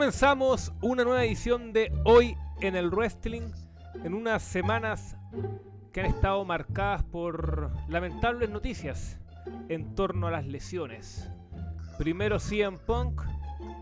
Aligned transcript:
Comenzamos 0.00 0.72
una 0.80 1.04
nueva 1.04 1.26
edición 1.26 1.74
de 1.74 1.92
Hoy 2.06 2.34
en 2.62 2.74
el 2.74 2.88
Wrestling 2.88 3.52
en 4.02 4.14
unas 4.14 4.42
semanas 4.42 5.18
que 5.92 6.00
han 6.00 6.06
estado 6.06 6.42
marcadas 6.46 7.04
por 7.04 7.70
lamentables 7.86 8.48
noticias 8.48 9.18
en 9.68 9.94
torno 9.94 10.26
a 10.26 10.30
las 10.30 10.46
lesiones. 10.46 11.30
Primero 11.98 12.38
CM 12.38 12.78
Punk 12.78 13.20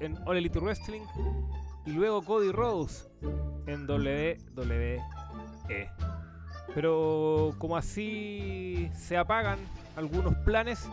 en 0.00 0.18
All 0.26 0.38
Elite 0.38 0.58
Wrestling 0.58 1.02
y 1.86 1.92
luego 1.92 2.20
Cody 2.22 2.50
Rhodes 2.50 3.08
en 3.68 3.88
WWE. 3.88 5.00
Pero 6.74 7.54
como 7.58 7.76
así 7.76 8.90
se 8.92 9.16
apagan 9.16 9.60
algunos 9.94 10.34
planes, 10.38 10.90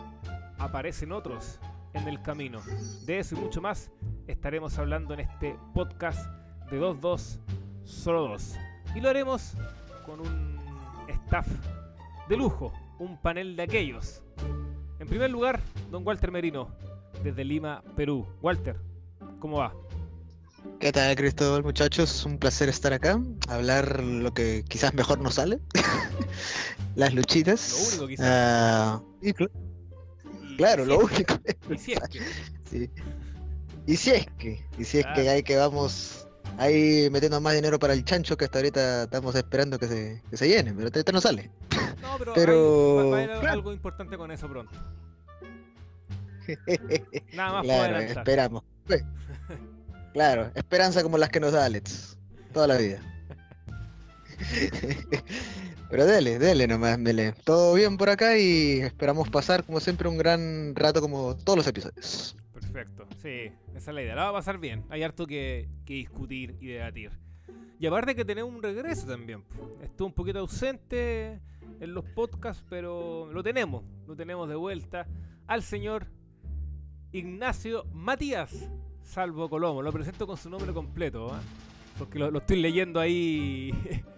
aparecen 0.56 1.10
otros 1.10 1.58
en 1.94 2.06
el 2.06 2.22
camino. 2.22 2.60
De 3.06 3.18
eso 3.18 3.34
y 3.34 3.40
mucho 3.40 3.60
más 3.60 3.90
estaremos 4.26 4.78
hablando 4.78 5.14
en 5.14 5.20
este 5.20 5.56
podcast 5.74 6.26
de 6.70 6.80
2-2, 6.80 7.38
solo 7.84 8.28
2. 8.28 8.54
Y 8.94 9.00
lo 9.00 9.08
haremos 9.10 9.52
con 10.04 10.20
un 10.20 10.58
staff 11.08 11.46
de 12.28 12.36
lujo, 12.36 12.72
un 12.98 13.20
panel 13.20 13.56
de 13.56 13.62
aquellos. 13.62 14.22
En 14.98 15.06
primer 15.06 15.30
lugar, 15.30 15.60
don 15.90 16.06
Walter 16.06 16.30
Merino, 16.30 16.70
desde 17.22 17.44
Lima, 17.44 17.82
Perú. 17.94 18.26
Walter, 18.42 18.76
¿cómo 19.38 19.58
va? 19.58 19.72
¿Qué 20.80 20.90
tal, 20.90 21.14
Cristóbal, 21.14 21.62
muchachos? 21.62 22.24
Un 22.24 22.38
placer 22.38 22.68
estar 22.68 22.92
acá, 22.92 23.20
hablar 23.48 24.02
lo 24.02 24.34
que 24.34 24.64
quizás 24.68 24.92
mejor 24.94 25.20
nos 25.20 25.34
sale, 25.34 25.60
las 26.96 27.14
luchitas. 27.14 27.96
Lo 27.98 28.04
único 28.04 28.08
quizás. 28.08 29.00
Y 29.22 29.32
cl- 29.32 29.50
claro, 30.56 30.84
y 30.84 30.86
lo 30.88 30.98
único. 30.98 31.34
Y 31.70 31.78
si 31.78 31.92
es 31.92 32.00
que. 32.08 32.20
Sí. 32.68 32.90
Y 33.86 33.96
si 33.96 34.10
es 34.10 34.26
que, 34.38 34.64
y 34.78 34.84
si 34.84 34.98
es 34.98 35.06
que 35.14 35.28
hay 35.28 35.42
que 35.42 35.56
vamos 35.56 36.26
ahí 36.58 37.08
metiendo 37.10 37.40
más 37.40 37.54
dinero 37.54 37.78
para 37.78 37.92
el 37.92 38.04
chancho 38.04 38.36
que 38.36 38.46
hasta 38.46 38.58
ahorita 38.58 39.04
estamos 39.04 39.34
esperando 39.34 39.78
que 39.78 39.86
se, 39.86 40.22
que 40.30 40.36
se 40.36 40.48
llene, 40.48 40.72
pero 40.72 40.88
ahorita 40.88 41.12
no 41.12 41.20
sale. 41.20 41.50
No, 42.02 42.16
pero, 42.18 42.32
Pero, 42.34 43.00
hay- 43.00 43.10
va- 43.10 43.16
a 43.18 43.22
haber 43.24 43.40
claro. 43.40 43.52
algo 43.52 43.72
importante 43.72 44.16
con 44.18 44.30
eso 44.30 44.48
pronto. 44.48 44.72
Nada 47.34 47.52
más 47.52 47.62
claro, 47.64 47.98
esperamos. 47.98 48.62
Pues, 48.86 49.04
Claro, 50.12 50.50
esperanza 50.54 51.02
como 51.02 51.18
las 51.18 51.28
que 51.28 51.40
nos 51.40 51.52
da 51.52 51.66
Alex. 51.66 52.16
Toda 52.54 52.66
la 52.68 52.76
vida. 52.78 53.00
Pero 55.90 56.06
dele, 56.06 56.38
dele 56.38 56.66
nomás, 56.66 57.02
dele. 57.02 57.32
Todo 57.44 57.74
bien 57.74 57.96
por 57.96 58.08
acá 58.08 58.36
y 58.38 58.80
esperamos 58.80 59.28
pasar 59.28 59.62
como 59.64 59.78
siempre 59.80 60.08
un 60.08 60.16
gran 60.18 60.74
rato 60.74 61.00
como 61.00 61.36
todos 61.36 61.58
los 61.58 61.66
episodios. 61.66 62.34
Perfecto, 62.76 63.06
sí, 63.22 63.50
esa 63.74 63.90
es 63.90 63.94
la 63.94 64.02
idea. 64.02 64.14
La 64.14 64.24
va 64.24 64.28
a 64.28 64.32
pasar 64.34 64.58
bien. 64.58 64.84
Hay 64.90 65.02
harto 65.02 65.26
que, 65.26 65.66
discutir 65.86 66.58
y 66.60 66.66
debatir. 66.66 67.10
Y 67.80 67.86
aparte 67.86 68.14
que 68.14 68.22
tenemos 68.22 68.52
un 68.52 68.62
regreso 68.62 69.06
también. 69.06 69.44
Estuvo 69.80 70.08
un 70.08 70.12
poquito 70.12 70.40
ausente 70.40 71.40
en 71.80 71.94
los 71.94 72.04
podcasts, 72.04 72.62
pero 72.68 73.32
lo 73.32 73.42
tenemos. 73.42 73.82
Lo 74.06 74.14
tenemos 74.14 74.46
de 74.50 74.56
vuelta 74.56 75.06
al 75.46 75.62
señor 75.62 76.08
Ignacio 77.12 77.86
Matías 77.94 78.68
Salvo 79.00 79.48
Colomo. 79.48 79.80
Lo 79.80 79.90
presento 79.90 80.26
con 80.26 80.36
su 80.36 80.50
nombre 80.50 80.74
completo, 80.74 81.32
¿ah? 81.32 81.40
porque 81.98 82.18
lo, 82.18 82.36
estoy 82.36 82.60
leyendo 82.60 83.00
ahí 83.00 83.72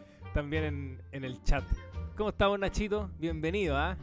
también 0.35 0.99
en, 1.13 1.25
el 1.25 1.41
chat. 1.45 1.63
¿Cómo 2.17 2.31
estamos, 2.31 2.59
Nachito? 2.59 3.09
Bienvenido, 3.21 3.77
¿ah? 3.77 3.97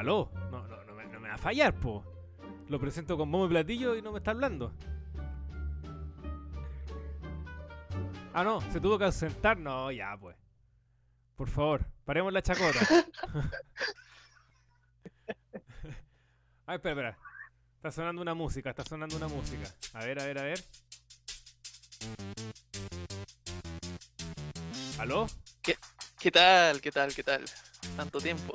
¿Aló? 0.00 0.32
No, 0.50 0.66
no, 0.66 0.82
no, 0.86 0.94
me, 0.94 1.04
no 1.08 1.20
me 1.20 1.28
va 1.28 1.34
a 1.34 1.38
fallar, 1.38 1.78
po. 1.78 2.02
Lo 2.68 2.80
presento 2.80 3.18
con 3.18 3.30
bombo 3.30 3.44
y 3.44 3.50
platillo 3.50 3.94
y 3.94 4.00
no 4.00 4.12
me 4.12 4.18
está 4.18 4.30
hablando. 4.30 4.72
Ah, 8.32 8.42
no, 8.42 8.62
se 8.72 8.80
tuvo 8.80 8.96
que 8.96 9.04
ausentar. 9.04 9.58
No, 9.58 9.92
ya, 9.92 10.16
pues. 10.18 10.38
Por 11.36 11.50
favor, 11.50 11.84
paremos 12.06 12.32
la 12.32 12.40
chacota. 12.40 12.78
Ay, 16.66 16.76
espera, 16.76 16.92
espera. 16.92 17.18
Está 17.76 17.90
sonando 17.90 18.22
una 18.22 18.32
música, 18.32 18.70
está 18.70 18.84
sonando 18.84 19.18
una 19.18 19.28
música. 19.28 19.68
A 19.92 20.06
ver, 20.06 20.18
a 20.18 20.24
ver, 20.24 20.38
a 20.38 20.42
ver. 20.44 20.64
¿Aló? 24.98 25.26
¿Qué 25.60 26.30
tal? 26.30 26.80
¿Qué 26.80 26.90
tal? 26.90 27.14
¿Qué 27.14 27.22
tal? 27.22 27.44
Tanto 27.98 28.18
tiempo. 28.18 28.54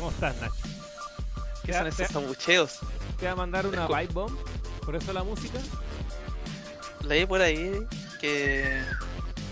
¿Cómo 0.00 0.12
estás, 0.12 0.34
Nacho? 0.40 0.54
¿Qué 1.62 1.74
son 1.74 1.86
esos 1.86 2.16
abucheos? 2.16 2.78
¿Te 3.18 3.26
va 3.26 3.32
a 3.32 3.36
mandar 3.36 3.66
una 3.66 3.86
pipe 3.86 4.14
bomb? 4.14 4.34
¿Por 4.82 4.96
eso 4.96 5.12
la 5.12 5.22
música? 5.22 5.58
Leí 7.02 7.26
por 7.26 7.42
ahí 7.42 7.86
que 8.18 8.82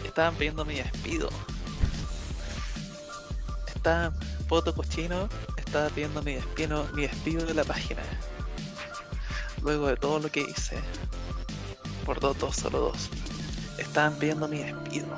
estaban 0.05 0.35
pidiendo 0.37 0.65
mi 0.65 0.77
despido. 0.77 1.29
Está 3.75 4.11
Poto 4.49 4.75
Cochino 4.75 5.29
estaba 5.59 5.91
pidiendo 5.91 6.23
mi 6.23 6.37
despido, 6.37 6.89
mi 6.95 7.03
despido 7.03 7.45
de 7.45 7.53
la 7.53 7.65
página. 7.65 8.01
Luego 9.61 9.89
de 9.89 9.97
todo 9.97 10.19
lo 10.19 10.31
que 10.31 10.41
hice. 10.41 10.79
Por 12.07 12.21
dos, 12.21 12.39
dos, 12.39 12.57
solo 12.57 12.81
dos. 12.81 13.11
Estaban 13.77 14.15
pidiendo 14.15 14.49
mi 14.49 14.61
despido. 14.61 15.09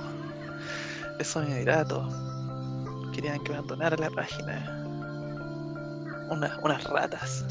Eso 1.21 1.41
me 1.43 1.65
todo. 1.65 3.13
Querían 3.13 3.39
que 3.45 3.53
abandonara 3.53 3.97
la 3.97 4.11
página. 4.11 4.80
Una- 6.31 6.59
unas 6.63 6.85
ratas. 6.85 7.45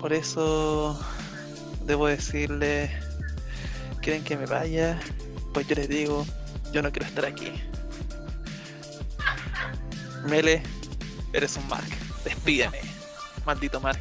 Por 0.00 0.12
eso 0.12 0.98
debo 1.86 2.06
decirle, 2.08 2.90
quieren 4.02 4.24
que 4.24 4.36
me 4.36 4.46
vaya, 4.46 4.98
pues 5.52 5.66
yo 5.66 5.74
les 5.76 5.88
digo, 5.88 6.26
yo 6.72 6.82
no 6.82 6.90
quiero 6.90 7.06
estar 7.06 7.24
aquí. 7.24 7.52
Mele, 10.26 10.62
eres 11.32 11.56
un 11.56 11.68
Mark, 11.68 11.86
despídeme, 12.24 12.80
maldito 13.44 13.80
Mark. 13.80 14.00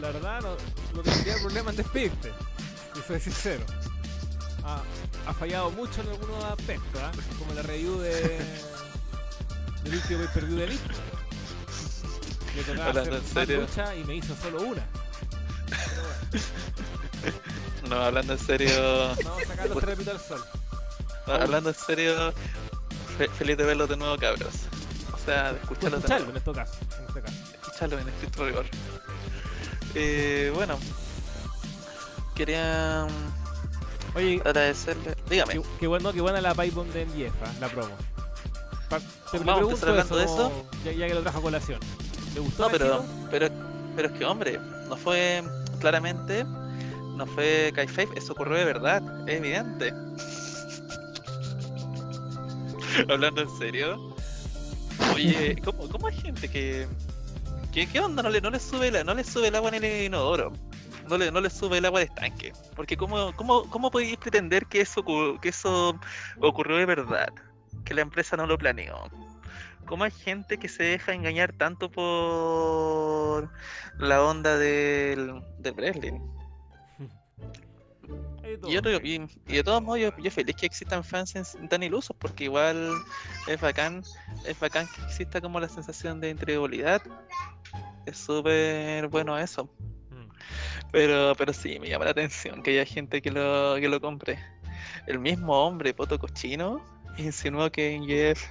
La 0.00 0.10
verdad, 0.10 0.40
no, 0.42 0.56
no 0.94 1.02
tendría 1.02 1.36
problema 1.38 1.70
en 1.70 1.76
despedirte. 1.76 2.32
Si 2.94 3.02
soy 3.02 3.20
sincero. 3.20 3.64
Ha, 5.26 5.32
fallado 5.34 5.70
mucho 5.70 6.02
en 6.02 6.08
algunos 6.08 6.44
aspectos, 6.44 7.00
¿ah? 7.02 7.10
como 7.38 7.52
la 7.54 7.62
review 7.62 7.98
de. 8.00 8.38
Del 9.88 9.96
último 9.98 10.18
pay 10.24 10.28
per 10.34 10.44
view 10.46 10.58
de 10.58 10.64
Elite. 10.64 10.94
Le 12.56 12.62
tocaba 12.64 12.86
Hablando 12.88 13.16
hacer 13.16 13.22
en 13.28 13.34
serio. 13.34 13.60
lucha 13.62 13.94
y 13.96 14.04
me 14.04 14.14
hizo 14.16 14.34
solo 14.36 14.62
una. 14.62 14.86
No, 17.88 17.96
hablando 17.96 18.32
en 18.34 18.38
serio, 18.38 18.70
vamos 19.24 19.42
a 19.42 19.46
sacar 19.46 19.68
los 19.70 19.78
trapito 19.80 20.10
al 20.10 20.20
sol. 20.20 20.44
no, 21.26 21.32
hablando 21.34 21.70
en 21.70 21.74
serio, 21.76 22.32
fe- 23.16 23.28
feliz 23.30 23.56
de 23.56 23.64
verlos 23.64 23.88
de 23.88 23.96
nuevo, 23.96 24.16
cabros. 24.18 24.54
O 25.14 25.18
sea, 25.24 25.52
de 25.52 25.58
Pues 25.60 25.62
escucharlos 25.62 26.02
de 26.02 26.06
escucharlo 26.06 26.26
nuevo, 26.26 26.30
en 26.30 26.36
este 26.36 26.52
caso. 26.52 26.72
En 26.98 27.06
este 27.08 27.20
caso. 27.22 27.36
escucharlos 27.62 28.00
en 28.02 28.08
estricto 28.08 28.44
rigor. 28.46 28.66
Eh, 29.94 30.52
bueno, 30.54 30.78
quería 32.34 33.06
Oye, 34.14 34.40
agradecerle, 34.44 35.16
dígame. 35.30 35.54
qué, 35.54 35.62
qué 35.80 35.86
bueno, 35.86 36.12
qué 36.12 36.20
buena 36.20 36.40
la 36.42 36.54
pipe 36.54 36.82
de 36.92 37.06
MJF, 37.06 37.60
la 37.60 37.68
promo. 37.68 37.96
Te, 38.88 39.38
Vamos 39.38 39.62
a 39.62 39.64
empezar 39.64 39.88
hablando 39.90 40.16
de 40.16 40.24
eso. 40.24 40.66
Ya, 40.84 40.92
ya 40.92 41.06
que 41.08 41.14
lo 41.14 41.22
trajo 41.22 41.38
a 41.38 41.42
colación. 41.42 41.80
¿Le 42.34 42.40
gustó 42.40 42.64
No, 42.64 42.70
pero, 42.70 43.04
pero, 43.30 43.48
pero 43.94 44.08
es 44.08 44.14
que 44.18 44.24
hombre, 44.24 44.58
no 44.88 44.96
fue 44.96 45.42
claramente, 45.80 46.44
no 47.16 47.26
fue 47.26 47.72
Kayfabe, 47.74 48.08
eso 48.16 48.32
ocurrió 48.32 48.56
de 48.56 48.64
verdad, 48.64 49.02
es 49.28 49.36
evidente. 49.36 49.92
Hablando 53.08 53.42
en 53.42 53.58
serio, 53.58 54.14
oye, 55.14 55.56
¿cómo, 55.64 55.88
cómo 55.88 56.06
hay 56.08 56.16
gente 56.16 56.48
que, 56.48 56.86
que 57.72 57.86
qué 57.86 58.00
onda 58.00 58.22
no 58.22 58.30
le, 58.30 58.40
no 58.40 58.50
le 58.50 58.58
sube 58.58 58.90
la, 58.90 59.04
no 59.04 59.14
le 59.14 59.24
sube 59.24 59.48
el 59.48 59.54
agua 59.54 59.68
en 59.70 59.84
el 59.84 60.04
inodoro? 60.04 60.52
No 61.08 61.16
le, 61.16 61.30
no 61.30 61.40
le 61.40 61.48
sube 61.48 61.78
el 61.78 61.84
agua 61.86 62.00
del 62.00 62.08
estanque. 62.08 62.52
Porque 62.76 62.96
cómo, 62.96 63.34
cómo, 63.36 63.68
cómo 63.70 63.90
podéis 63.90 64.16
pretender 64.18 64.66
que 64.66 64.82
eso, 64.82 65.02
que 65.40 65.48
eso 65.48 65.98
ocurrió 66.40 66.76
de 66.76 66.86
verdad? 66.86 67.28
Que 67.84 67.94
la 67.94 68.02
empresa 68.02 68.36
no 68.36 68.46
lo 68.46 68.58
planeó. 68.58 69.10
¿Cómo 69.86 70.04
hay 70.04 70.10
gente 70.10 70.58
que 70.58 70.68
se 70.68 70.82
deja 70.82 71.14
engañar 71.14 71.52
tanto 71.52 71.90
por 71.90 73.50
la 73.98 74.22
onda 74.22 74.58
del, 74.58 75.42
del 75.58 75.74
todo. 78.58 78.70
Y, 78.70 78.74
yo 78.74 78.80
y- 79.02 79.26
y 79.46 79.56
de 79.56 79.62
todos 79.64 79.82
modos, 79.82 80.00
yo, 80.00 80.16
yo 80.18 80.30
feliz 80.30 80.56
que 80.56 80.66
existan 80.66 81.04
fans 81.04 81.34
tan 81.68 81.82
ilusos, 81.82 82.16
porque 82.18 82.44
igual 82.44 82.92
es 83.46 83.60
bacán, 83.60 84.02
es 84.44 84.58
bacán 84.58 84.86
que 84.88 85.02
exista 85.02 85.40
como 85.40 85.60
la 85.60 85.68
sensación 85.68 86.20
de 86.20 86.30
incredulidad. 86.30 87.02
Es 88.06 88.16
súper 88.18 89.08
bueno 89.08 89.38
eso. 89.38 89.64
Mm. 90.10 90.28
Pero, 90.92 91.34
pero 91.36 91.52
sí, 91.52 91.78
me 91.78 91.88
llama 91.88 92.06
la 92.06 92.12
atención 92.12 92.62
que 92.62 92.70
haya 92.70 92.86
gente 92.86 93.20
que 93.20 93.30
lo, 93.30 93.76
que 93.76 93.88
lo 93.88 94.00
compre. 94.00 94.38
El 95.06 95.18
mismo 95.18 95.66
hombre, 95.66 95.92
Poto 95.92 96.18
Cochino, 96.18 96.82
insinuó 97.18 97.70
que 97.70 98.00
Jeff 98.06 98.42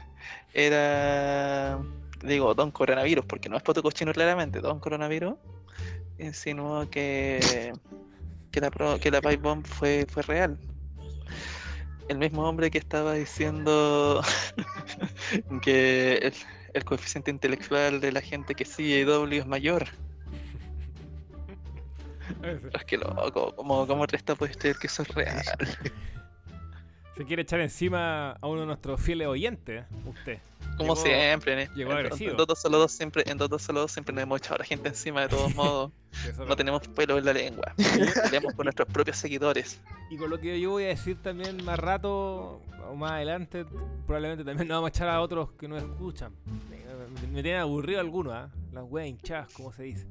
era, 0.53 1.79
digo, 2.21 2.53
Don 2.53 2.71
Coronavirus, 2.71 3.25
porque 3.25 3.49
no 3.49 3.57
es 3.57 3.63
poto 3.63 3.81
cochino 3.81 4.13
claramente, 4.13 4.59
Don 4.59 4.79
Coronavirus, 4.79 5.35
insinuó 6.19 6.89
que, 6.89 7.73
que 8.51 8.61
la, 8.61 8.69
que 8.99 9.11
la 9.11 9.21
pipe 9.21 9.37
bomb 9.37 9.65
fue, 9.65 10.05
fue 10.09 10.23
real. 10.23 10.57
El 12.09 12.19
mismo 12.19 12.47
hombre 12.47 12.71
que 12.71 12.77
estaba 12.77 13.13
diciendo 13.13 14.21
que 15.61 16.15
el, 16.17 16.33
el 16.73 16.85
coeficiente 16.85 17.31
intelectual 17.31 17.99
de 17.99 18.11
la 18.11 18.21
gente 18.21 18.55
que 18.55 18.65
sigue 18.65 19.03
W 19.05 19.39
es 19.39 19.47
mayor. 19.47 19.87
Es 22.73 22.83
que 22.85 22.97
loco, 22.97 23.55
¿cómo, 23.55 23.87
cómo 23.87 24.05
Resta 24.05 24.35
puede 24.35 24.53
creer 24.53 24.77
que 24.77 24.87
eso 24.87 25.03
es 25.03 25.07
real? 25.09 25.41
Se 27.17 27.25
quiere 27.25 27.41
echar 27.41 27.59
encima 27.61 28.31
a 28.33 28.47
uno 28.47 28.61
de 28.61 28.67
nuestros 28.67 29.01
fieles 29.01 29.27
oyentes, 29.27 29.85
usted. 30.05 30.37
Como 30.77 30.93
Llegó- 30.93 31.03
siempre, 31.03 31.63
¿eh? 31.63 31.69
llegó 31.75 31.91
en, 31.93 31.97
agresivo. 31.97 32.31
en 32.31 32.55
solo 32.55 32.77
2 32.77 32.91
siempre, 32.91 33.23
en 33.25 33.39
solo 33.59 33.79
2 33.81 33.91
siempre 33.91 34.13
nos 34.13 34.21
hemos 34.23 34.37
echado 34.39 34.55
a 34.55 34.59
la 34.59 34.65
gente 34.65 34.89
encima 34.89 35.21
de 35.21 35.29
todos 35.29 35.55
modos. 35.55 35.91
No 36.47 36.55
tenemos 36.55 36.87
pelo 36.89 37.17
en 37.17 37.25
la 37.25 37.33
lengua. 37.33 37.73
Peleamos 38.23 38.53
con 38.53 38.65
nuestros 38.65 38.87
propios 38.89 39.17
seguidores. 39.17 39.81
Y 40.11 40.17
con 40.17 40.29
lo 40.29 40.39
que 40.39 40.59
yo 40.61 40.71
voy 40.71 40.83
a 40.83 40.87
decir 40.89 41.17
también 41.21 41.63
más 41.65 41.79
rato 41.79 42.61
o 42.87 42.95
más 42.95 43.13
adelante, 43.13 43.65
probablemente 44.05 44.43
también 44.45 44.67
nos 44.67 44.75
vamos 44.77 44.87
a 44.89 44.89
echar 44.89 45.09
a 45.09 45.19
otros 45.21 45.51
que 45.53 45.67
no 45.67 45.77
escuchan. 45.77 46.31
Me, 46.69 47.27
me 47.29 47.41
tienen 47.41 47.61
aburrido 47.61 47.99
algunos, 47.99 48.33
¿ah? 48.33 48.49
Las 48.71 48.83
weas 48.83 49.07
hinchadas, 49.07 49.51
como 49.53 49.73
se 49.73 49.83
dice. 49.83 50.05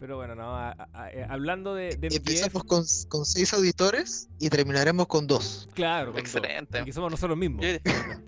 Pero 0.00 0.16
bueno, 0.16 0.34
no, 0.34 0.54
a- 0.54 0.70
a- 0.70 0.88
a- 0.94 1.10
eh, 1.10 1.26
hablando 1.28 1.74
de, 1.74 1.96
de 1.96 2.08
Empezamos 2.16 2.64
con, 2.64 2.84
con 3.08 3.24
seis 3.24 3.52
auditores 3.52 4.28
y 4.38 4.48
terminaremos 4.48 5.06
con 5.08 5.26
dos. 5.26 5.68
claro, 5.74 6.12
con. 6.12 6.20
Excelente. 6.20 6.80
Y 6.80 6.84
que 6.84 6.92
somos 6.92 7.10
nosotros 7.10 7.36
mismos. 7.36 7.62
Yo 7.62 7.68
diría, 7.72 7.82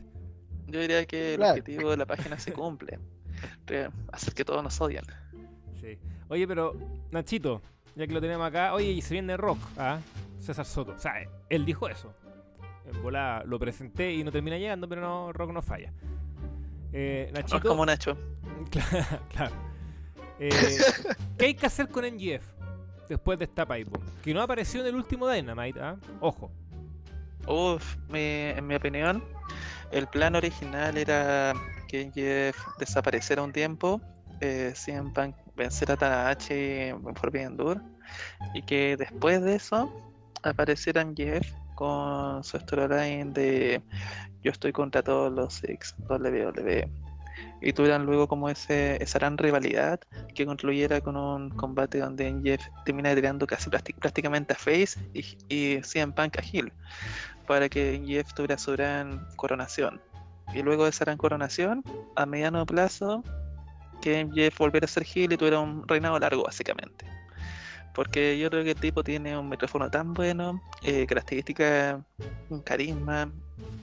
yo 0.66 0.80
diría 0.80 1.06
que 1.06 1.34
el 1.34 1.42
objetivo 1.42 1.90
de 1.90 1.96
la 1.96 2.06
página 2.06 2.38
se 2.38 2.52
cumple. 2.52 2.98
Hacer 4.12 4.34
que 4.34 4.44
todos 4.44 4.62
nos 4.62 4.80
odien. 4.80 5.04
Sí. 5.80 5.98
Oye, 6.28 6.46
pero 6.46 6.74
Nachito, 7.10 7.62
ya 7.96 8.06
que 8.06 8.12
lo 8.12 8.20
tenemos 8.20 8.46
acá, 8.46 8.74
oye, 8.74 8.90
y 8.90 9.00
se 9.00 9.14
viene 9.14 9.36
rock, 9.36 9.58
¿ah? 9.78 9.98
César 10.40 10.66
Soto. 10.66 10.92
O 10.92 10.98
sea, 10.98 11.14
él 11.48 11.64
dijo 11.64 11.88
eso. 11.88 12.12
En 12.84 13.00
volada 13.02 13.44
lo 13.44 13.58
presenté 13.58 14.12
y 14.12 14.24
no 14.24 14.32
termina 14.32 14.58
llegando, 14.58 14.88
pero 14.88 15.00
no, 15.00 15.32
rock 15.32 15.52
no 15.52 15.62
falla. 15.62 15.92
Eh, 16.92 17.30
No 17.32 17.38
es 17.38 17.44
Nachito. 17.44 17.68
como 17.68 17.86
Nacho. 17.86 18.16
Claro. 18.70 19.06
claro. 19.30 19.69
Eh, 20.40 20.78
¿Qué 21.38 21.44
hay 21.46 21.54
que 21.54 21.66
hacer 21.66 21.88
con 21.88 22.04
NGF 22.04 22.42
después 23.08 23.38
de 23.38 23.44
esta 23.44 23.66
pipe? 23.66 23.90
Que 24.22 24.34
no 24.34 24.42
apareció 24.42 24.80
en 24.80 24.86
el 24.88 24.94
último 24.96 25.28
Dynamite, 25.28 25.80
¿ah? 25.80 25.96
Ojo. 26.20 26.50
Uf, 27.46 27.96
mi- 28.08 28.18
en 28.18 28.66
mi 28.66 28.74
opinión, 28.74 29.22
el 29.92 30.06
plan 30.06 30.34
original 30.36 30.96
era 30.96 31.54
que 31.88 32.10
Jeff 32.14 32.56
desapareciera 32.78 33.42
un 33.42 33.52
tiempo, 33.52 34.00
eh, 34.40 34.72
CM 34.74 35.10
Punk 35.12 35.34
vencer 35.56 35.90
a 35.92 35.96
Tanahashi 35.96 36.54
en 36.54 37.14
Forbidden 37.16 37.56
Door 37.56 37.82
y 38.54 38.62
que 38.62 38.96
después 38.96 39.42
de 39.42 39.56
eso 39.56 39.92
aparecieran 40.42 41.14
Jeff 41.16 41.46
con 41.74 42.42
su 42.44 42.58
storyline 42.58 43.32
de 43.32 43.82
yo 44.42 44.52
estoy 44.52 44.72
contra 44.72 45.02
todos 45.02 45.32
los 45.32 45.62
ex 45.64 45.94
WWE 46.08 46.88
y 47.60 47.72
tuvieran 47.72 48.06
luego 48.06 48.26
como 48.26 48.48
ese, 48.48 49.02
esa 49.02 49.18
gran 49.18 49.36
rivalidad 49.36 50.00
que 50.34 50.46
concluyera 50.46 51.00
con 51.00 51.16
un 51.16 51.50
combate 51.50 51.98
donde 51.98 52.40
Jeff 52.42 52.66
termina 52.84 53.14
tirando 53.14 53.46
casi 53.46 53.68
prácti- 53.70 53.94
prácticamente 53.94 54.54
a 54.54 54.56
Face 54.56 54.98
y, 55.12 55.24
y 55.48 55.82
CM 55.82 56.12
Punk 56.12 56.38
a 56.38 56.42
Heel 56.42 56.72
para 57.46 57.68
que 57.68 58.02
Jeff 58.06 58.32
tuviera 58.32 58.56
su 58.56 58.72
gran 58.72 59.26
coronación. 59.36 60.00
Y 60.54 60.62
luego 60.62 60.84
de 60.84 60.90
esa 60.90 61.04
gran 61.04 61.16
coronación, 61.16 61.82
a 62.16 62.26
mediano 62.26 62.64
plazo, 62.66 63.22
que 64.00 64.28
Jeff 64.32 64.58
volviera 64.58 64.84
a 64.84 64.88
ser 64.88 65.04
heel 65.04 65.32
y 65.32 65.36
tuviera 65.36 65.60
un 65.60 65.86
reinado 65.86 66.18
largo, 66.18 66.44
básicamente. 66.44 67.04
Porque 67.94 68.38
yo 68.38 68.50
creo 68.50 68.64
que 68.64 68.70
el 68.70 68.80
tipo 68.80 69.02
tiene 69.02 69.36
un 69.36 69.48
micrófono 69.48 69.90
tan 69.90 70.14
bueno, 70.14 70.62
eh, 70.82 71.06
características, 71.06 72.00
un 72.48 72.62
carisma, 72.62 73.32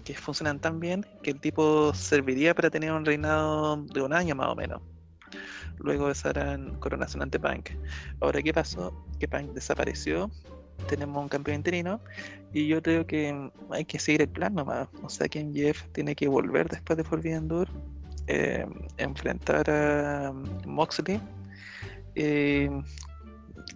que 0.03 0.13
funcionan 0.13 0.59
tan 0.59 0.79
bien, 0.79 1.05
que 1.21 1.31
el 1.31 1.39
tipo 1.39 1.93
serviría 1.93 2.55
para 2.55 2.69
tener 2.69 2.91
un 2.91 3.05
reinado 3.05 3.77
de 3.77 4.01
un 4.01 4.13
año 4.13 4.35
más 4.35 4.47
o 4.47 4.55
menos. 4.55 4.81
Luego 5.79 6.07
de 6.07 6.13
esa 6.13 6.29
gran 6.29 6.75
coronación 6.79 7.21
ante 7.21 7.39
Punk. 7.39 7.71
Ahora, 8.21 8.41
¿qué 8.41 8.53
pasó? 8.53 9.05
Que 9.19 9.27
Punk 9.27 9.51
desapareció, 9.51 10.31
tenemos 10.87 11.21
un 11.21 11.29
campeón 11.29 11.57
interino, 11.57 11.99
y 12.53 12.67
yo 12.67 12.81
creo 12.81 13.05
que 13.05 13.51
hay 13.69 13.85
que 13.85 13.99
seguir 13.99 14.21
el 14.21 14.29
plan 14.29 14.55
nomás. 14.55 14.87
O 15.03 15.09
sea 15.09 15.27
que 15.27 15.45
Jeff 15.53 15.83
tiene 15.91 16.15
que 16.15 16.27
volver 16.27 16.69
después 16.69 16.97
de 16.97 17.03
Forbidden 17.03 17.47
Door, 17.47 17.67
eh, 18.27 18.65
enfrentar 18.97 19.69
a 19.69 20.33
Moxley. 20.65 21.19
eh, 22.15 22.69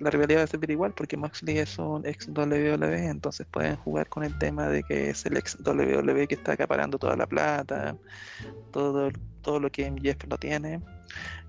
la 0.01 0.09
rivalidad 0.09 0.39
va 0.41 0.43
a 0.43 0.47
servir 0.47 0.71
igual 0.71 0.93
porque 0.93 1.15
Moxley 1.15 1.59
es 1.59 1.77
un 1.79 2.05
ex 2.05 2.27
WWE, 2.27 3.07
entonces 3.07 3.45
pueden 3.49 3.75
jugar 3.77 4.07
con 4.09 4.23
el 4.23 4.37
tema 4.39 4.67
de 4.67 4.83
que 4.83 5.11
es 5.11 5.25
el 5.25 5.37
ex 5.37 5.57
WWE 5.65 6.27
que 6.27 6.35
está 6.35 6.53
acaparando 6.53 6.97
toda 6.97 7.15
la 7.15 7.27
plata, 7.27 7.95
todo, 8.71 9.11
todo 9.41 9.59
lo 9.59 9.69
que 9.71 9.89
MJF 9.89 10.25
lo 10.27 10.37
tiene, 10.37 10.81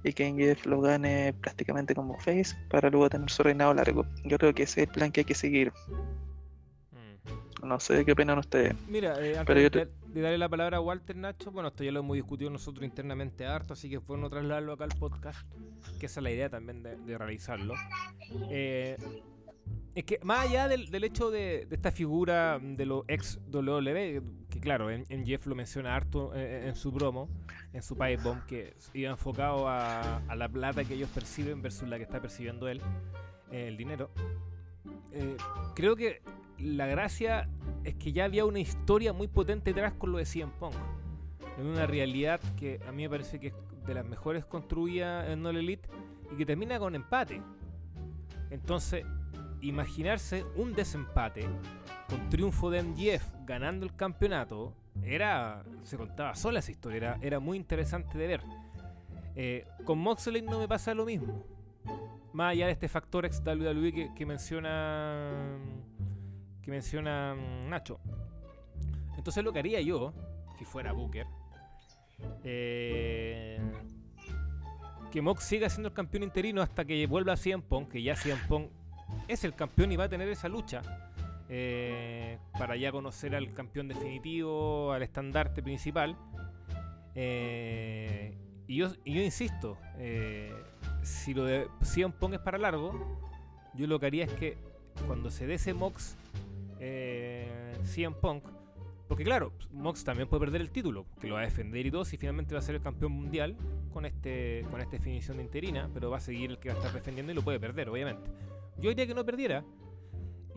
y 0.04 0.12
que 0.12 0.30
MJF 0.32 0.66
lo 0.66 0.80
gane 0.80 1.32
prácticamente 1.40 1.94
como 1.94 2.18
face 2.20 2.54
para 2.70 2.90
luego 2.90 3.08
tener 3.08 3.30
su 3.30 3.42
reinado 3.42 3.72
largo. 3.74 4.04
Yo 4.24 4.36
creo 4.38 4.54
que 4.54 4.64
ese 4.64 4.82
es 4.82 4.88
el 4.88 4.92
plan 4.92 5.10
que 5.12 5.20
hay 5.20 5.24
que 5.24 5.34
seguir. 5.34 5.72
No 7.62 7.78
sé 7.78 8.04
qué 8.04 8.12
opinan 8.12 8.38
ustedes. 8.38 8.74
Mira, 8.88 9.14
eh, 9.24 9.38
antes 9.38 9.44
Pero 9.46 9.58
de, 9.60 9.62
yo 9.62 9.70
te- 9.70 9.88
de 10.12 10.20
darle 10.20 10.38
la 10.38 10.48
palabra 10.48 10.76
a 10.78 10.80
Walter 10.80 11.16
Nacho, 11.16 11.50
bueno, 11.50 11.68
esto 11.68 11.84
ya 11.84 11.92
lo 11.92 12.00
hemos 12.00 12.14
discutido 12.16 12.50
nosotros 12.50 12.84
internamente 12.84 13.46
harto, 13.46 13.72
así 13.72 13.88
que 13.88 13.96
es 13.96 14.06
bueno 14.06 14.28
trasladarlo 14.28 14.72
acá 14.72 14.84
al 14.84 14.96
podcast, 14.98 15.46
que 15.98 16.06
esa 16.06 16.20
es 16.20 16.24
la 16.24 16.30
idea 16.30 16.50
también 16.50 16.82
de, 16.82 16.96
de 16.96 17.18
realizarlo. 17.18 17.74
Eh, 18.50 18.96
es 19.94 20.04
que 20.04 20.18
más 20.22 20.46
allá 20.46 20.68
del, 20.68 20.90
del 20.90 21.04
hecho 21.04 21.30
de, 21.30 21.66
esta 21.70 21.90
figura 21.92 22.58
de 22.60 22.86
los 22.86 23.04
ex 23.08 23.38
WWE, 23.52 24.22
que 24.48 24.60
claro, 24.60 24.90
en, 24.90 25.26
Jeff 25.26 25.46
lo 25.46 25.54
menciona 25.54 25.94
harto 25.94 26.34
eh, 26.34 26.68
en 26.68 26.74
su 26.74 26.92
promo, 26.92 27.28
en 27.72 27.82
su 27.82 27.96
pipe 27.96 28.16
bomb, 28.16 28.44
que 28.46 28.74
iba 28.94 29.10
enfocado 29.10 29.68
a, 29.68 30.18
a 30.18 30.36
la 30.36 30.48
plata 30.48 30.84
que 30.84 30.94
ellos 30.94 31.10
perciben 31.10 31.60
versus 31.60 31.88
la 31.88 31.98
que 31.98 32.04
está 32.04 32.20
percibiendo 32.20 32.68
él, 32.68 32.80
eh, 33.50 33.68
el 33.68 33.76
dinero. 33.76 34.10
Eh, 35.12 35.36
creo 35.74 35.94
que 35.94 36.22
la 36.58 36.86
gracia 36.86 37.48
es 37.84 37.94
que 37.94 38.12
ya 38.12 38.24
había 38.24 38.44
una 38.44 38.60
historia 38.60 39.12
muy 39.12 39.28
potente 39.28 39.72
detrás 39.72 39.94
con 39.94 40.12
lo 40.12 40.18
de 40.18 40.24
CM 40.24 40.52
Punk. 40.58 40.74
En 41.58 41.66
una 41.66 41.86
realidad 41.86 42.40
que 42.56 42.80
a 42.86 42.92
mí 42.92 43.02
me 43.02 43.10
parece 43.10 43.38
que 43.38 43.48
es 43.48 43.54
de 43.86 43.94
las 43.94 44.06
mejores 44.06 44.44
construidas 44.44 45.28
en 45.28 45.44
All 45.44 45.56
Elite 45.56 45.88
y 46.32 46.36
que 46.36 46.46
termina 46.46 46.78
con 46.78 46.94
empate. 46.94 47.42
Entonces, 48.50 49.04
imaginarse 49.60 50.44
un 50.56 50.74
desempate 50.74 51.46
con 52.08 52.28
triunfo 52.28 52.70
de 52.70 52.82
MJF 52.82 53.24
ganando 53.44 53.86
el 53.86 53.94
campeonato 53.94 54.74
era. 55.02 55.64
se 55.82 55.96
contaba 55.96 56.34
sola 56.34 56.58
esa 56.58 56.70
historia, 56.70 56.96
era, 56.96 57.18
era 57.22 57.40
muy 57.40 57.56
interesante 57.56 58.18
de 58.18 58.26
ver. 58.26 58.42
Eh, 59.34 59.66
con 59.84 59.98
Moxley 59.98 60.42
no 60.42 60.58
me 60.58 60.68
pasa 60.68 60.94
lo 60.94 61.04
mismo. 61.04 61.44
Más 62.32 62.52
allá 62.52 62.66
de 62.66 62.72
este 62.72 62.88
factor 62.88 63.24
ex 63.24 63.42
WWE 63.44 63.92
que, 63.92 64.14
que 64.14 64.26
menciona. 64.26 65.58
Que 66.62 66.70
menciona 66.70 67.34
mm, 67.34 67.68
Nacho. 67.68 67.98
Entonces 69.16 69.44
lo 69.44 69.52
que 69.52 69.58
haría 69.58 69.80
yo, 69.80 70.12
si 70.58 70.64
fuera 70.64 70.92
Booker, 70.92 71.26
eh, 72.44 73.60
que 75.10 75.20
Mox 75.20 75.44
siga 75.44 75.68
siendo 75.68 75.88
el 75.88 75.94
campeón 75.94 76.22
interino 76.22 76.62
hasta 76.62 76.84
que 76.84 77.06
vuelva 77.06 77.34
a 77.34 77.36
CM 77.36 77.62
Punk, 77.62 77.90
que 77.90 78.02
ya 78.02 78.16
CM 78.16 78.40
Punk 78.48 78.70
es 79.28 79.44
el 79.44 79.54
campeón 79.54 79.92
y 79.92 79.96
va 79.96 80.04
a 80.04 80.08
tener 80.08 80.28
esa 80.28 80.48
lucha 80.48 80.82
eh, 81.48 82.38
para 82.58 82.76
ya 82.76 82.90
conocer 82.90 83.34
al 83.34 83.52
campeón 83.52 83.88
definitivo, 83.88 84.92
al 84.92 85.02
estandarte 85.02 85.62
principal. 85.62 86.16
Eh, 87.14 88.34
y, 88.66 88.76
yo, 88.76 88.88
insisto, 89.04 89.76
si 91.02 91.34
lo 91.34 91.44
de 91.44 91.68
CM 91.82 92.14
Punk 92.14 92.34
es 92.34 92.40
para 92.40 92.56
largo, 92.56 93.20
yo 93.74 93.86
lo 93.86 94.00
que 94.00 94.06
haría 94.06 94.24
es 94.24 94.32
que 94.32 94.56
cuando 95.06 95.30
se 95.30 95.46
dé 95.46 95.74
Mox 95.74 96.16
eh, 96.84 97.76
CM 97.84 98.16
Punk, 98.16 98.44
porque 99.06 99.22
claro, 99.22 99.52
Mox 99.70 100.02
también 100.02 100.28
puede 100.28 100.40
perder 100.40 100.60
el 100.60 100.70
título, 100.70 101.06
que 101.20 101.28
lo 101.28 101.34
va 101.34 101.42
a 101.42 101.44
defender 101.44 101.86
y 101.86 101.92
todo, 101.92 102.04
si 102.04 102.16
finalmente 102.16 102.54
va 102.54 102.58
a 102.58 102.62
ser 102.62 102.74
el 102.74 102.82
campeón 102.82 103.12
mundial 103.12 103.56
con 103.92 104.04
este 104.04 104.66
con 104.68 104.80
esta 104.80 104.96
definición 104.96 105.36
de 105.36 105.44
interina, 105.44 105.88
pero 105.94 106.10
va 106.10 106.16
a 106.16 106.20
seguir 106.20 106.50
el 106.50 106.58
que 106.58 106.70
va 106.70 106.74
a 106.74 106.78
estar 106.78 106.92
defendiendo 106.92 107.30
y 107.30 107.36
lo 107.36 107.42
puede 107.42 107.60
perder, 107.60 107.88
obviamente. 107.88 108.28
Yo 108.78 108.88
diría 108.88 109.06
que 109.06 109.14
no 109.14 109.24
perdiera 109.24 109.64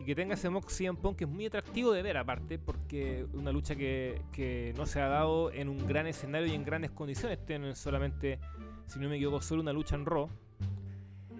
y 0.00 0.04
que 0.04 0.16
tenga 0.16 0.34
ese 0.34 0.50
Mox 0.50 0.76
CM 0.76 0.98
Punk 0.98 1.18
que 1.18 1.24
es 1.24 1.30
muy 1.30 1.46
atractivo 1.46 1.92
de 1.92 2.02
ver 2.02 2.16
aparte, 2.16 2.58
porque 2.58 3.24
una 3.34 3.52
lucha 3.52 3.76
que, 3.76 4.20
que 4.32 4.74
no 4.76 4.84
se 4.86 5.00
ha 5.00 5.06
dado 5.06 5.52
en 5.52 5.68
un 5.68 5.86
gran 5.86 6.08
escenario 6.08 6.48
y 6.48 6.54
en 6.56 6.64
grandes 6.64 6.90
condiciones, 6.90 7.44
tienen 7.46 7.76
solamente, 7.76 8.40
si 8.86 8.98
no 8.98 9.08
me 9.08 9.16
equivoco, 9.16 9.40
solo 9.40 9.62
una 9.62 9.72
lucha 9.72 9.94
en 9.94 10.06
Raw. 10.06 10.28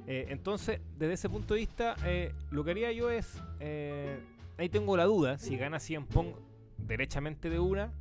Eh, 0.06 0.26
entonces, 0.28 0.80
desde 0.96 1.14
ese 1.14 1.28
punto 1.28 1.54
de 1.54 1.60
vista, 1.60 1.96
eh, 2.04 2.32
lo 2.50 2.62
que 2.62 2.70
haría 2.70 2.92
yo 2.92 3.10
es, 3.10 3.42
eh, 3.58 4.20
ahí 4.58 4.68
tengo 4.68 4.96
la 4.96 5.04
duda, 5.04 5.38
si 5.38 5.56
gana 5.56 5.78
CM 5.78 6.06
Punk 6.06 6.36
derechamente 6.78 7.50
de 7.50 7.58
una, 7.58 7.92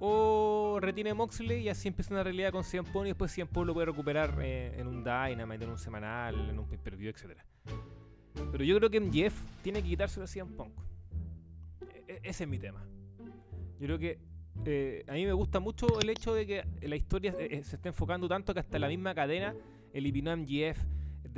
o 0.00 0.78
retiene 0.80 1.14
Moxley 1.14 1.62
y 1.62 1.68
así 1.68 1.88
empieza 1.88 2.14
una 2.14 2.22
realidad 2.22 2.52
con 2.52 2.64
CM 2.64 2.88
Punk 2.90 3.06
y 3.06 3.08
después 3.08 3.32
CM 3.32 3.50
Punk 3.50 3.66
lo 3.66 3.74
puede 3.74 3.86
recuperar 3.86 4.38
eh, 4.40 4.74
en 4.78 4.86
un 4.86 5.02
Dynamite, 5.02 5.64
en 5.64 5.70
un 5.70 5.78
semanal, 5.78 6.48
en 6.48 6.58
un 6.58 6.68
pay-per-view, 6.68 7.10
etc. 7.10 7.38
Pero 8.52 8.64
yo 8.64 8.76
creo 8.76 8.90
que 8.90 9.00
MJF 9.00 9.42
tiene 9.62 9.82
que 9.82 9.88
quitarse 9.88 10.20
de 10.20 10.26
CM 10.26 10.52
Punk. 10.52 10.72
E-, 11.90 12.12
e 12.12 12.20
ese 12.22 12.44
es 12.44 12.50
mi 12.50 12.58
tema. 12.58 12.84
Yo 13.80 13.86
creo 13.86 13.98
que 13.98 14.18
eh, 14.64 15.04
a 15.08 15.12
mí 15.12 15.24
me 15.24 15.32
gusta 15.32 15.60
mucho 15.60 16.00
el 16.00 16.10
hecho 16.10 16.34
de 16.34 16.46
que 16.46 16.64
la 16.82 16.96
historia 16.96 17.32
se, 17.32 17.62
se 17.62 17.76
esté 17.76 17.88
enfocando 17.88 18.28
tanto 18.28 18.54
que 18.54 18.60
hasta 18.60 18.78
la 18.78 18.88
misma 18.88 19.14
cadena 19.14 19.54
eliminó 19.92 20.30
a 20.30 20.36
MJF 20.36 20.78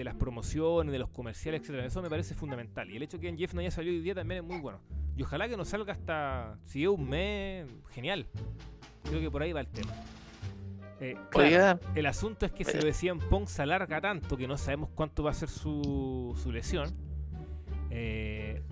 de 0.01 0.05
las 0.05 0.15
promociones, 0.15 0.93
de 0.93 0.99
los 0.99 1.11
comerciales, 1.11 1.61
etcétera. 1.61 1.85
Eso 1.85 2.01
me 2.01 2.09
parece 2.09 2.35
fundamental. 2.35 2.91
Y 2.91 2.97
el 2.97 3.03
hecho 3.03 3.19
de 3.19 3.23
que 3.23 3.33
MJF 3.33 3.53
no 3.53 3.61
haya 3.61 3.71
salido 3.71 3.95
hoy 3.95 4.01
día 4.01 4.15
también 4.15 4.43
es 4.43 4.51
muy 4.51 4.59
bueno. 4.59 4.81
Y 5.15 5.23
ojalá 5.23 5.47
que 5.47 5.59
no 5.59 5.65
salga 5.67 5.93
hasta, 5.93 6.59
si 6.65 6.85
es 6.85 6.89
un 6.89 7.07
mes, 7.07 7.67
genial. 7.91 8.27
Creo 9.05 9.21
que 9.21 9.31
por 9.31 9.43
ahí 9.43 9.53
va 9.53 9.61
el 9.61 9.69
tema. 9.69 9.93
Eh, 11.01 11.17
el 11.95 12.07
asunto 12.07 12.47
es 12.47 12.53
que 12.53 12.65
se 12.65 12.79
lo 12.79 12.85
decían 12.85 13.19
Pong 13.19 13.47
se 13.47 13.63
alarga 13.63 14.03
tanto 14.03 14.37
que 14.37 14.47
no 14.47 14.59
sabemos 14.59 14.91
cuánto 14.95 15.23
va 15.23 15.31
a 15.31 15.35
ser 15.35 15.51
su, 15.51 16.39
su 16.43 16.51
lesión. 16.51 16.95
Eh, 17.91 18.63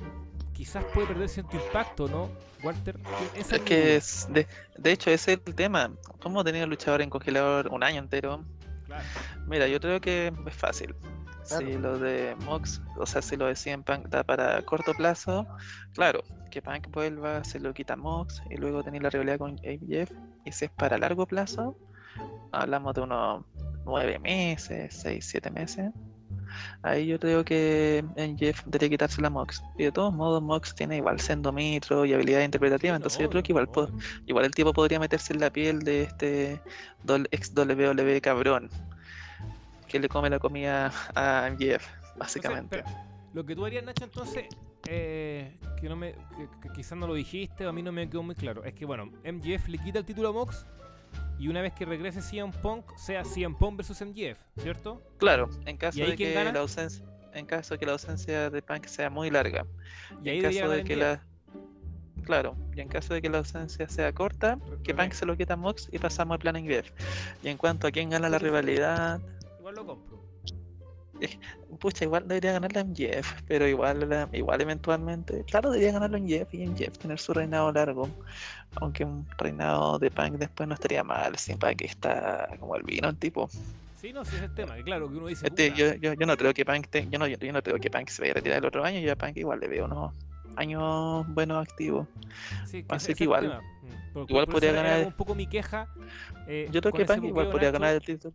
quizás 0.54 0.84
puede 0.94 1.08
perder 1.08 1.28
cierto 1.28 1.56
impacto, 1.56 2.08
¿no, 2.08 2.30
Walter? 2.62 2.98
es 3.34 3.48
que 3.60 3.96
es, 3.96 4.28
de, 4.30 4.46
de, 4.78 4.92
hecho 4.92 5.10
ese 5.10 5.34
es 5.34 5.40
el 5.44 5.54
tema. 5.54 5.90
¿Cómo 6.20 6.42
tener 6.42 6.66
luchador 6.68 7.02
en 7.02 7.10
congelador 7.10 7.68
un 7.68 7.82
año 7.82 7.98
entero? 7.98 8.44
Mira, 9.46 9.66
yo 9.68 9.80
creo 9.80 10.00
que 10.00 10.32
es 10.46 10.54
fácil. 10.54 10.94
Si 11.48 11.78
lo 11.78 11.98
de 11.98 12.36
Mox, 12.44 12.82
o 12.96 13.06
sea, 13.06 13.22
si 13.22 13.36
lo 13.36 13.46
de 13.46 13.56
CM 13.56 13.82
Punk 13.82 14.08
da 14.08 14.22
para 14.22 14.60
corto 14.62 14.92
plazo, 14.92 15.46
claro, 15.94 16.22
que 16.50 16.60
Punk 16.60 16.88
vuelva, 16.90 17.42
se 17.44 17.58
lo 17.58 17.72
quita 17.72 17.96
Mox 17.96 18.42
y 18.50 18.56
luego 18.56 18.82
tener 18.82 19.02
la 19.02 19.10
rivalidad 19.10 19.38
con 19.38 19.52
ABF. 19.52 20.12
Y 20.44 20.52
si 20.52 20.66
es 20.66 20.70
para 20.72 20.98
largo 20.98 21.26
plazo, 21.26 21.76
hablamos 22.52 22.94
de 22.94 23.00
unos 23.00 23.44
nueve 23.84 24.18
meses, 24.18 24.94
seis, 24.94 25.26
siete 25.26 25.50
meses. 25.50 25.90
Ahí 26.82 27.06
yo 27.06 27.18
creo 27.18 27.44
que 27.44 28.04
en 28.16 28.38
Jeff 28.38 28.62
debería 28.64 28.90
quitarse 28.90 29.20
la 29.20 29.30
Mox. 29.30 29.62
Y 29.76 29.84
de 29.84 29.92
todos 29.92 30.12
modos, 30.14 30.42
Mox 30.42 30.74
tiene 30.74 30.96
igual 30.96 31.20
sendomitro 31.20 32.04
y 32.04 32.14
habilidad 32.14 32.42
interpretativa. 32.42 32.96
entonces 32.96 33.20
yo 33.20 33.30
creo 33.30 33.42
que 33.42 33.52
igual, 33.52 33.68
igual 34.26 34.44
el 34.44 34.52
tipo 34.52 34.72
podría 34.72 34.98
meterse 35.00 35.32
en 35.32 35.40
la 35.40 35.50
piel 35.50 35.80
de 35.80 36.02
este 36.04 36.60
ex 37.30 37.52
WWE 37.54 38.20
cabrón. 38.20 38.70
Que 39.88 39.98
le 39.98 40.08
come 40.08 40.30
la 40.30 40.38
comida 40.38 40.92
a 41.14 41.50
Jeff, 41.58 41.86
básicamente. 42.16 42.84
lo 43.32 43.44
que 43.44 43.56
tú 43.56 43.64
harías, 43.64 43.84
Nacho, 43.84 44.04
entonces, 44.04 44.46
eh, 44.86 45.58
que 45.80 45.88
no 45.88 45.96
me 45.96 46.14
quizás 46.74 46.96
no 46.96 47.06
lo 47.06 47.14
dijiste 47.14 47.66
o 47.66 47.70
a 47.70 47.72
mí 47.72 47.82
no 47.82 47.92
me 47.92 48.08
quedó 48.08 48.22
muy 48.22 48.34
claro. 48.34 48.64
Es 48.64 48.74
que 48.74 48.84
bueno, 48.84 49.06
MJF 49.24 49.68
le 49.68 49.78
quita 49.78 49.98
el 49.98 50.04
título 50.04 50.28
a 50.28 50.32
Mox 50.32 50.66
y 51.38 51.48
una 51.48 51.62
vez 51.62 51.72
que 51.72 51.84
regrese 51.84 52.20
CM 52.20 52.52
Punk, 52.52 52.96
sea 52.96 53.24
CM 53.24 53.56
Punk 53.58 53.78
versus 53.78 54.00
MJF, 54.00 54.38
¿cierto? 54.58 55.02
Claro, 55.18 55.48
en 55.66 55.76
caso 55.76 55.98
de 55.98 56.16
que 56.16 56.34
la 56.34 56.60
ausencia 56.60 57.04
en 57.34 57.46
caso 57.46 57.74
de 57.74 57.78
que 57.78 57.86
la 57.86 57.92
ausencia 57.92 58.50
de 58.50 58.62
Punk 58.62 58.86
sea 58.86 59.10
muy 59.10 59.30
larga. 59.30 59.64
Y, 60.24 60.30
en 60.30 60.42
caso 60.42 60.68
de 60.70 60.84
que 60.84 60.96
la 60.96 61.22
Claro, 62.24 62.56
y 62.76 62.80
en 62.80 62.88
caso 62.88 63.14
de 63.14 63.22
que 63.22 63.30
la 63.30 63.38
ausencia 63.38 63.88
sea 63.88 64.12
corta, 64.12 64.58
que 64.84 64.94
Punk 64.94 65.12
se 65.12 65.24
lo 65.24 65.36
quita 65.36 65.54
a 65.54 65.56
Mox 65.56 65.88
y 65.92 65.98
pasamos 65.98 66.34
al 66.34 66.40
plan 66.40 66.56
MJF. 66.62 66.90
Y 67.42 67.48
en 67.48 67.56
cuanto 67.56 67.86
a 67.86 67.90
quién 67.90 68.10
gana 68.10 68.28
la 68.28 68.38
rivalidad, 68.38 69.20
igual 69.68 69.74
lo 69.74 69.86
compro. 69.86 70.18
Pucha, 71.80 72.04
igual 72.04 72.26
debería 72.26 72.52
ganar 72.52 72.72
la 72.72 72.80
MJF, 72.84 73.42
pero 73.46 73.66
igual, 73.66 74.28
igual 74.32 74.60
eventualmente, 74.60 75.44
claro, 75.44 75.70
debería 75.70 75.92
ganar 75.92 76.10
la 76.10 76.18
MJF 76.18 76.54
y 76.54 76.66
MJF 76.66 76.98
tener 76.98 77.18
su 77.18 77.34
reinado 77.34 77.72
largo. 77.72 78.08
Aunque 78.76 79.04
un 79.04 79.26
reinado 79.38 79.98
de 79.98 80.10
Punk 80.10 80.34
después 80.34 80.68
no 80.68 80.74
estaría 80.74 81.02
mal, 81.02 81.36
sin 81.36 81.58
que 81.58 81.86
está 81.86 82.48
como 82.60 82.76
el 82.76 82.82
vino, 82.82 83.08
el 83.08 83.16
tipo. 83.16 83.48
Sí, 84.00 84.12
no, 84.12 84.24
sí 84.24 84.36
es 84.36 84.42
el 84.42 84.54
tema, 84.54 84.76
claro, 84.84 85.10
que 85.10 85.16
uno 85.16 85.26
dice. 85.26 85.46
Este, 85.46 85.72
yo, 85.72 85.94
yo, 85.94 86.12
yo, 86.14 86.26
no 86.26 86.36
creo 86.36 86.54
que 86.54 86.64
Punk 86.64 86.86
yo, 87.10 87.18
no, 87.18 87.26
yo, 87.26 87.36
no 87.52 87.62
creo 87.62 87.78
que 87.78 87.90
Punk 87.90 88.08
se 88.08 88.22
vaya 88.22 88.32
a 88.32 88.34
retirar 88.34 88.58
el 88.58 88.66
otro 88.66 88.84
año, 88.84 89.00
yo 89.00 89.12
a 89.12 89.16
Punk 89.16 89.36
igual 89.36 89.58
le 89.58 89.68
veo 89.68 89.86
unos 89.86 90.14
años 90.56 91.26
buenos 91.28 91.66
activos. 91.66 92.06
Sí, 92.66 92.84
Así 92.88 93.14
que 93.14 93.24
igual. 93.24 93.60
Mm, 94.14 94.20
igual 94.28 94.46
podría 94.46 94.72
ganar. 94.72 95.06
Un 95.06 95.12
poco 95.12 95.34
mi 95.34 95.48
queja. 95.48 95.88
Eh, 96.46 96.68
yo 96.70 96.80
creo 96.80 96.92
que 96.92 97.04
Punk 97.04 97.24
igual 97.24 97.50
podría 97.50 97.72
ganar 97.72 97.94
el 97.94 98.02
título. 98.02 98.34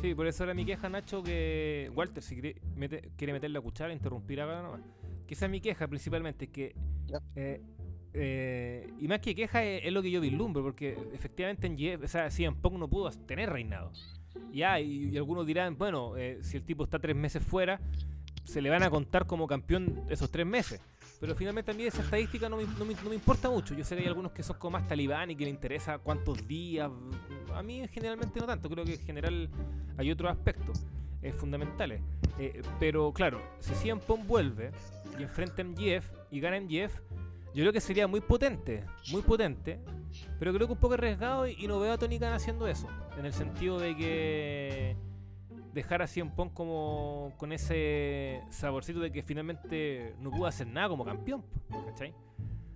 Sí, 0.00 0.14
por 0.14 0.26
eso 0.26 0.44
era 0.44 0.54
mi 0.54 0.64
queja, 0.64 0.88
Nacho, 0.88 1.22
que 1.22 1.90
Walter, 1.94 2.22
si 2.22 2.40
quiere, 2.40 2.60
meter 2.76 3.50
la 3.50 3.60
cuchara, 3.60 3.92
interrumpir 3.92 4.40
acá 4.40 4.62
nomás. 4.62 4.80
Que 5.26 5.34
esa 5.34 5.46
es 5.46 5.50
mi 5.50 5.60
queja 5.60 5.88
principalmente, 5.88 6.48
que 6.48 6.74
eh, 7.36 7.60
eh, 8.16 8.92
y 9.00 9.08
más 9.08 9.18
que 9.18 9.34
queja 9.34 9.64
es, 9.64 9.92
lo 9.92 10.00
que 10.02 10.10
yo 10.10 10.20
vislumbro, 10.20 10.62
porque 10.62 10.96
efectivamente 11.12 11.66
en 11.66 11.76
Jeff, 11.76 12.02
o 12.04 12.08
sea, 12.08 12.30
si 12.30 12.44
en 12.44 12.54
Pong 12.54 12.78
no 12.78 12.88
pudo 12.88 13.10
tener 13.10 13.50
reinado. 13.50 13.90
Ya, 14.52 14.80
y, 14.80 15.16
algunos 15.16 15.46
dirán, 15.46 15.76
bueno, 15.76 16.16
eh, 16.16 16.38
si 16.42 16.56
el 16.56 16.64
tipo 16.64 16.84
está 16.84 16.98
tres 16.98 17.16
meses 17.16 17.42
fuera, 17.42 17.80
se 18.44 18.62
le 18.62 18.70
van 18.70 18.82
a 18.84 18.90
contar 18.90 19.26
como 19.26 19.46
campeón 19.46 20.04
esos 20.08 20.30
tres 20.30 20.46
meses. 20.46 20.80
Pero 21.20 21.34
finalmente 21.34 21.70
a 21.70 21.74
mí 21.74 21.84
esa 21.84 22.02
estadística 22.02 22.48
no 22.48 22.56
me, 22.56 22.64
no, 22.64 22.84
me, 22.84 23.14
importa 23.14 23.48
mucho. 23.48 23.74
Yo 23.74 23.84
sé 23.84 23.96
que 23.96 24.02
hay 24.02 24.08
algunos 24.08 24.32
que 24.32 24.42
son 24.42 24.56
como 24.58 24.72
más 24.72 24.86
talibán 24.86 25.30
y 25.30 25.36
que 25.36 25.44
le 25.44 25.50
interesa 25.50 25.98
cuántos 25.98 26.46
días. 26.46 26.90
A 27.54 27.62
mí 27.62 27.86
generalmente 27.88 28.40
no 28.40 28.46
tanto. 28.46 28.68
Creo 28.68 28.84
que 28.84 28.94
en 28.94 29.00
general 29.00 29.48
hay 29.96 30.10
otros 30.10 30.30
aspectos 30.30 30.84
eh, 31.22 31.32
fundamentales. 31.32 32.02
pero 32.78 33.12
claro, 33.12 33.40
si 33.60 33.74
CM 33.74 34.00
Pong 34.00 34.26
vuelve 34.26 34.72
y 35.18 35.22
enfrenta 35.22 35.62
a 35.62 35.64
MGF 35.64 36.10
y 36.30 36.40
gana 36.40 36.60
MGF, 36.60 37.00
yo 37.54 37.62
creo 37.62 37.72
que 37.72 37.80
sería 37.80 38.08
muy 38.08 38.20
potente, 38.20 38.84
muy 39.12 39.22
potente, 39.22 39.78
pero 40.40 40.52
creo 40.52 40.66
que 40.66 40.72
un 40.72 40.78
poco 40.78 40.94
arriesgado 40.94 41.46
y, 41.46 41.66
no 41.68 41.78
veo 41.78 41.92
a 41.92 41.98
Tony 41.98 42.18
Khan 42.18 42.32
haciendo 42.32 42.66
eso. 42.66 42.88
En 43.16 43.24
el 43.26 43.32
sentido 43.32 43.78
de 43.78 43.96
que 43.96 44.96
dejar 45.74 46.02
a 46.02 46.06
Cien 46.06 46.30
Pong 46.30 46.50
como 46.52 47.32
con 47.36 47.52
ese 47.52 48.40
saborcito 48.50 49.00
de 49.00 49.10
que 49.10 49.22
finalmente 49.22 50.14
no 50.20 50.30
pudo 50.30 50.46
hacer 50.46 50.66
nada 50.66 50.88
como 50.88 51.04
campeón, 51.04 51.44
¿cachai? 51.86 52.14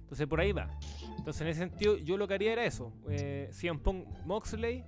Entonces 0.03 0.27
por 0.27 0.41
ahí 0.41 0.53
va. 0.53 0.69
Entonces 1.17 1.43
en 1.43 1.49
ese 1.49 1.61
sentido 1.61 1.97
yo 1.97 2.17
lo 2.17 2.29
que 2.29 2.35
haría 2.35 2.53
era 2.53 2.65
eso. 2.65 2.93
Eh, 3.09 3.49
Cien 3.53 3.79
Pong 3.79 4.05
Moxley. 4.25 4.85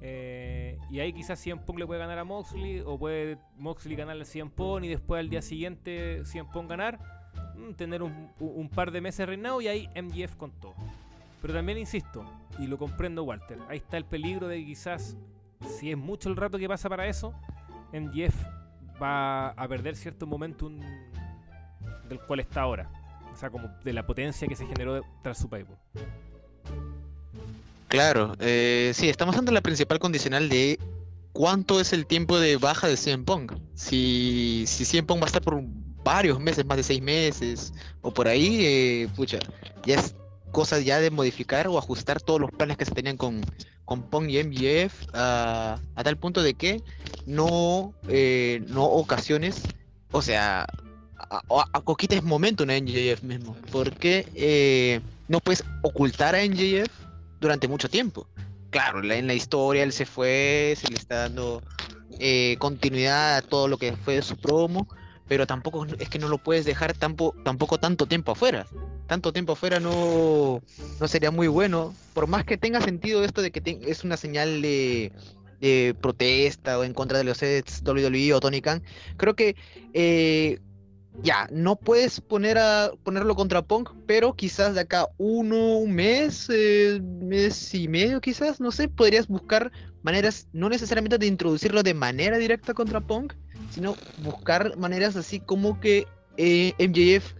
Eh, 0.00 0.78
y 0.90 1.00
ahí 1.00 1.12
quizás 1.12 1.40
Cien 1.40 1.58
Pong 1.58 1.78
le 1.78 1.86
puede 1.86 2.00
ganar 2.00 2.18
a 2.18 2.24
Moxley. 2.24 2.80
O 2.84 2.98
puede 2.98 3.38
Moxley 3.56 3.96
ganarle 3.96 4.22
a 4.22 4.26
Cien 4.26 4.50
Pong 4.50 4.84
y 4.84 4.88
después 4.88 5.20
al 5.20 5.30
día 5.30 5.42
siguiente 5.42 6.24
Cien 6.24 6.46
Pong 6.46 6.68
ganar 6.68 6.98
Mm, 7.58 7.72
tener 7.74 8.02
un, 8.02 8.70
par 8.72 8.92
de 8.92 9.00
meses 9.00 9.26
reinado 9.26 9.60
y 9.60 9.68
ahí 9.68 9.88
MGF 9.94 10.36
con 10.36 10.52
todo. 10.52 10.74
Pero 11.42 11.54
también 11.54 11.78
insisto, 11.78 12.24
y 12.58 12.66
lo 12.66 12.78
comprendo 12.78 13.24
Walter, 13.24 13.58
ahí 13.68 13.78
está 13.78 13.96
el 13.96 14.04
peligro 14.04 14.48
de 14.48 14.64
quizás, 14.64 15.16
si 15.78 15.90
es 15.90 15.96
mucho 15.96 16.28
el 16.28 16.36
rato 16.36 16.58
que 16.58 16.68
pasa 16.68 16.88
para 16.88 17.06
eso, 17.06 17.34
MGF 17.92 18.34
va 19.00 19.50
a 19.50 19.68
perder 19.68 19.96
cierto 19.96 20.26
momentum 20.26 20.80
del 22.08 22.20
cual 22.20 22.40
está 22.40 22.62
ahora. 22.62 22.90
O 23.32 23.36
sea, 23.36 23.50
como 23.50 23.68
de 23.84 23.92
la 23.92 24.06
potencia 24.06 24.48
que 24.48 24.56
se 24.56 24.66
generó 24.66 25.02
tras 25.22 25.38
su 25.38 25.48
paper. 25.48 25.76
Claro, 27.88 28.34
eh, 28.40 28.92
sí, 28.94 29.08
estamos 29.08 29.36
ante 29.36 29.52
la 29.52 29.60
principal 29.60 29.98
condicional 29.98 30.48
de 30.48 30.78
cuánto 31.32 31.80
es 31.80 31.92
el 31.92 32.04
tiempo 32.06 32.38
de 32.38 32.56
baja 32.56 32.88
de 32.88 32.96
CM 32.96 33.24
Pong. 33.24 33.52
Si, 33.74 34.64
si 34.66 35.00
Pong 35.02 35.20
va 35.20 35.24
a 35.24 35.26
estar 35.26 35.42
por 35.42 35.62
varios 36.04 36.40
meses, 36.40 36.66
más 36.66 36.76
de 36.76 36.82
seis 36.82 37.00
meses, 37.00 37.72
o 38.02 38.12
por 38.12 38.28
ahí, 38.28 38.64
eh, 38.64 39.08
pucha, 39.14 39.38
ya 39.84 39.96
es 39.96 40.14
cosa 40.52 40.78
ya 40.80 41.00
de 41.00 41.10
modificar 41.10 41.68
o 41.68 41.78
ajustar 41.78 42.20
todos 42.20 42.40
los 42.40 42.50
planes 42.50 42.76
que 42.76 42.84
se 42.84 42.92
tenían 42.92 43.16
con, 43.16 43.40
con 43.84 44.02
Pong 44.02 44.28
y 44.30 44.42
MGF 44.42 45.08
a, 45.14 45.80
tal 46.02 46.16
punto 46.16 46.42
de 46.42 46.54
que 46.54 46.82
no, 47.26 47.94
eh, 48.08 48.62
no 48.68 48.84
ocasiones, 48.84 49.62
o 50.10 50.22
sea, 50.22 50.66
a, 51.18 51.42
a, 51.72 51.80
coquites 51.82 52.22
momento 52.22 52.64
en 52.64 52.84
MJF 52.84 53.22
mismo, 53.22 53.56
porque 53.72 54.26
eh, 54.34 55.00
no 55.28 55.40
puedes 55.40 55.64
ocultar 55.82 56.34
a 56.34 56.44
MJF 56.44 56.90
durante 57.40 57.68
mucho 57.68 57.88
tiempo. 57.88 58.26
Claro, 58.70 59.02
en 59.10 59.26
la 59.26 59.34
historia 59.34 59.82
él 59.82 59.92
se 59.92 60.04
fue, 60.04 60.74
se 60.76 60.88
le 60.88 60.96
está 60.96 61.20
dando 61.20 61.62
continuidad 62.58 63.36
a 63.36 63.42
todo 63.42 63.68
lo 63.68 63.78
que 63.78 63.96
fue 63.96 64.20
su 64.22 64.36
promo, 64.36 64.88
pero 65.28 65.46
tampoco 65.46 65.86
es 65.98 66.08
que 66.08 66.18
no 66.18 66.28
lo 66.28 66.38
puedes 66.38 66.64
dejar 66.64 66.94
tampoco 66.94 67.78
tanto 67.78 68.06
tiempo 68.06 68.32
afuera. 68.32 68.66
Tanto 69.06 69.32
tiempo 69.32 69.52
afuera 69.52 69.78
no, 69.78 70.62
no 71.00 71.08
sería 71.08 71.30
muy 71.30 71.48
bueno, 71.48 71.94
por 72.14 72.26
más 72.26 72.44
que 72.44 72.58
tenga 72.58 72.80
sentido 72.80 73.24
esto 73.24 73.42
de 73.42 73.50
que 73.50 73.78
es 73.86 74.04
una 74.04 74.16
señal 74.16 74.62
de, 74.62 75.12
protesta 76.00 76.78
o 76.78 76.84
en 76.84 76.94
contra 76.94 77.18
de 77.18 77.24
los 77.24 77.38
sets 77.38 77.82
WWE 77.84 78.34
o 78.34 78.40
Tony 78.40 78.60
Khan, 78.60 78.82
creo 79.16 79.34
que 79.34 79.56
eh, 79.92 80.60
ya, 81.22 81.48
no 81.50 81.76
puedes 81.76 82.20
poner 82.20 82.58
a, 82.58 82.92
ponerlo 83.02 83.34
contra 83.34 83.62
Punk, 83.62 83.90
pero 84.06 84.34
quizás 84.34 84.74
de 84.74 84.82
acá 84.82 85.08
uno, 85.18 85.78
un 85.78 85.92
mes, 85.92 86.48
eh, 86.50 87.00
mes 87.02 87.74
y 87.74 87.88
medio 87.88 88.20
quizás, 88.20 88.60
no 88.60 88.70
sé, 88.70 88.88
podrías 88.88 89.26
buscar 89.26 89.72
maneras, 90.02 90.46
no 90.52 90.68
necesariamente 90.68 91.18
de 91.18 91.26
introducirlo 91.26 91.82
de 91.82 91.94
manera 91.94 92.38
directa 92.38 92.72
contra 92.72 93.00
Punk, 93.00 93.34
sino 93.70 93.96
buscar 94.22 94.76
maneras 94.76 95.16
así 95.16 95.40
como 95.40 95.80
que 95.80 96.06
eh, 96.36 96.72
MJF 96.78 97.34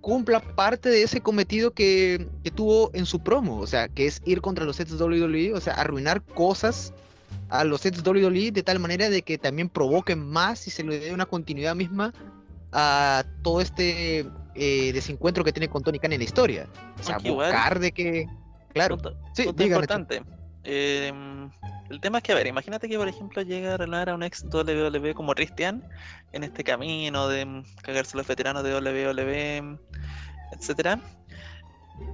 cumpla 0.00 0.40
parte 0.40 0.88
de 0.88 1.04
ese 1.04 1.20
cometido 1.20 1.72
que, 1.72 2.28
que 2.42 2.50
tuvo 2.50 2.90
en 2.92 3.06
su 3.06 3.20
promo, 3.22 3.58
o 3.58 3.66
sea, 3.68 3.88
que 3.88 4.06
es 4.06 4.20
ir 4.24 4.40
contra 4.40 4.64
los 4.64 4.76
sets 4.76 5.00
WWE, 5.00 5.54
o 5.54 5.60
sea, 5.60 5.74
arruinar 5.74 6.24
cosas 6.24 6.92
a 7.48 7.64
los 7.64 7.82
sets 7.82 8.04
WWE 8.04 8.50
de 8.50 8.62
tal 8.62 8.80
manera 8.80 9.10
de 9.10 9.22
que 9.22 9.38
también 9.38 9.68
provoquen 9.68 10.26
más 10.26 10.66
y 10.66 10.70
se 10.70 10.82
le 10.82 10.98
dé 10.98 11.12
una 11.12 11.26
continuidad 11.26 11.76
misma 11.76 12.12
a 12.72 13.24
todo 13.42 13.60
este 13.60 14.26
eh, 14.54 14.92
desencuentro 14.92 15.44
que 15.44 15.52
tiene 15.52 15.68
con 15.68 15.82
Tony 15.82 15.98
Khan 15.98 16.12
en 16.12 16.18
la 16.20 16.24
historia. 16.24 16.66
O 16.98 17.02
sea, 17.02 17.14
Aunque 17.16 17.28
igual- 17.30 17.52
buscar 17.52 17.78
de 17.78 17.92
que... 17.92 18.26
Claro, 18.72 18.96
Punto- 18.96 19.18
sí, 19.34 19.44
punto 19.44 19.62
importante. 19.64 20.22
Eh, 20.64 21.12
el 21.90 22.00
tema 22.00 22.18
es 22.18 22.24
que, 22.24 22.32
a 22.32 22.36
ver, 22.36 22.46
imagínate 22.46 22.88
que, 22.88 22.96
por 22.96 23.06
ejemplo, 23.08 23.42
llega 23.42 23.74
a 23.74 23.76
renovar 23.76 24.08
a 24.08 24.14
un 24.14 24.22
ex 24.22 24.44
WWE 24.44 25.12
como 25.14 25.34
Christian 25.34 25.86
en 26.32 26.44
este 26.44 26.64
camino 26.64 27.28
de 27.28 27.44
mm, 27.44 27.64
cagarse 27.82 28.16
a 28.16 28.18
los 28.18 28.26
veteranos 28.26 28.62
de 28.64 28.72
WWE, 28.74 29.78
etcétera. 30.52 30.98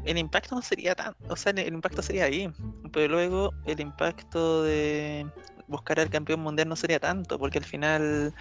El 0.04 0.18
impacto 0.18 0.56
no 0.56 0.62
sería 0.62 0.94
tan, 0.96 1.14
o 1.28 1.36
sea, 1.36 1.52
el 1.52 1.72
impacto 1.72 2.02
sería 2.02 2.24
ahí, 2.24 2.50
pero 2.92 3.08
luego 3.08 3.52
el 3.66 3.78
impacto 3.80 4.64
de 4.64 5.26
buscar 5.68 6.00
al 6.00 6.10
campeón 6.10 6.40
mundial 6.40 6.68
no 6.68 6.74
sería 6.76 6.98
tanto, 6.98 7.38
porque 7.38 7.58
al 7.58 7.64
final 7.64 8.34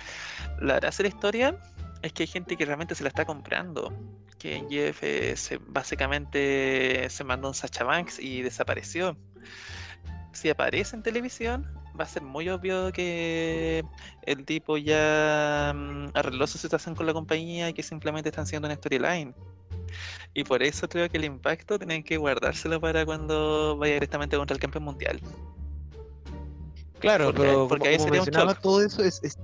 la 0.60 0.76
gracia 0.80 1.04
de 1.04 1.10
la 1.10 1.16
historia 1.16 1.60
es 2.08 2.14
que 2.14 2.24
hay 2.24 2.28
gente 2.28 2.58
que 2.58 2.66
realmente 2.66 2.96
se 2.96 3.04
la 3.04 3.10
está 3.10 3.26
comprando. 3.26 3.94
Que 4.40 4.64
Jeff 4.70 5.02
eh, 5.04 5.36
se- 5.36 5.60
básicamente 5.68 7.08
se 7.10 7.24
mandó 7.24 7.48
un 7.48 7.54
Sacha 7.54 7.84
Banks 7.84 8.20
y 8.20 8.42
desapareció. 8.42 9.18
Si 10.32 10.50
aparece 10.50 10.96
en 10.96 11.04
televisión, 11.04 11.66
va 12.00 12.04
a 12.04 12.08
ser 12.08 12.22
muy 12.22 12.48
obvio 12.50 12.92
que 12.92 13.84
el 14.24 14.46
tipo 14.46 14.78
ya 14.78 15.74
mm, 15.76 16.10
arregló 16.14 16.46
su 16.46 16.58
situación 16.60 16.94
con 16.94 17.08
la 17.08 17.14
compañía 17.14 17.70
y 17.70 17.74
que 17.74 17.82
simplemente 17.82 18.30
están 18.30 18.44
haciendo 18.44 18.68
una 18.68 18.76
storyline. 18.76 19.34
Y 20.36 20.44
por 20.44 20.62
eso 20.62 20.88
creo 20.88 21.10
que 21.10 21.18
el 21.18 21.26
impacto 21.26 21.80
tienen 21.80 22.04
que 22.04 22.18
guardárselo 22.18 22.80
para 22.80 23.06
cuando 23.06 23.76
vaya 23.78 23.94
directamente 23.96 24.38
contra 24.38 24.54
el 24.54 24.60
campeón 24.60 24.84
mundial. 24.84 25.20
Claro, 27.00 27.26
Porque- 27.28 27.42
pero 27.42 27.68
porque 27.68 27.80
como, 27.84 27.90
ahí 27.92 27.98
como 27.98 28.06
sería 28.08 28.22
un 28.22 28.26
mencionaba, 28.26 28.54
shock. 28.54 28.62
todo 28.62 28.82
eso 28.84 29.04
es, 29.04 29.20
es- 29.24 29.38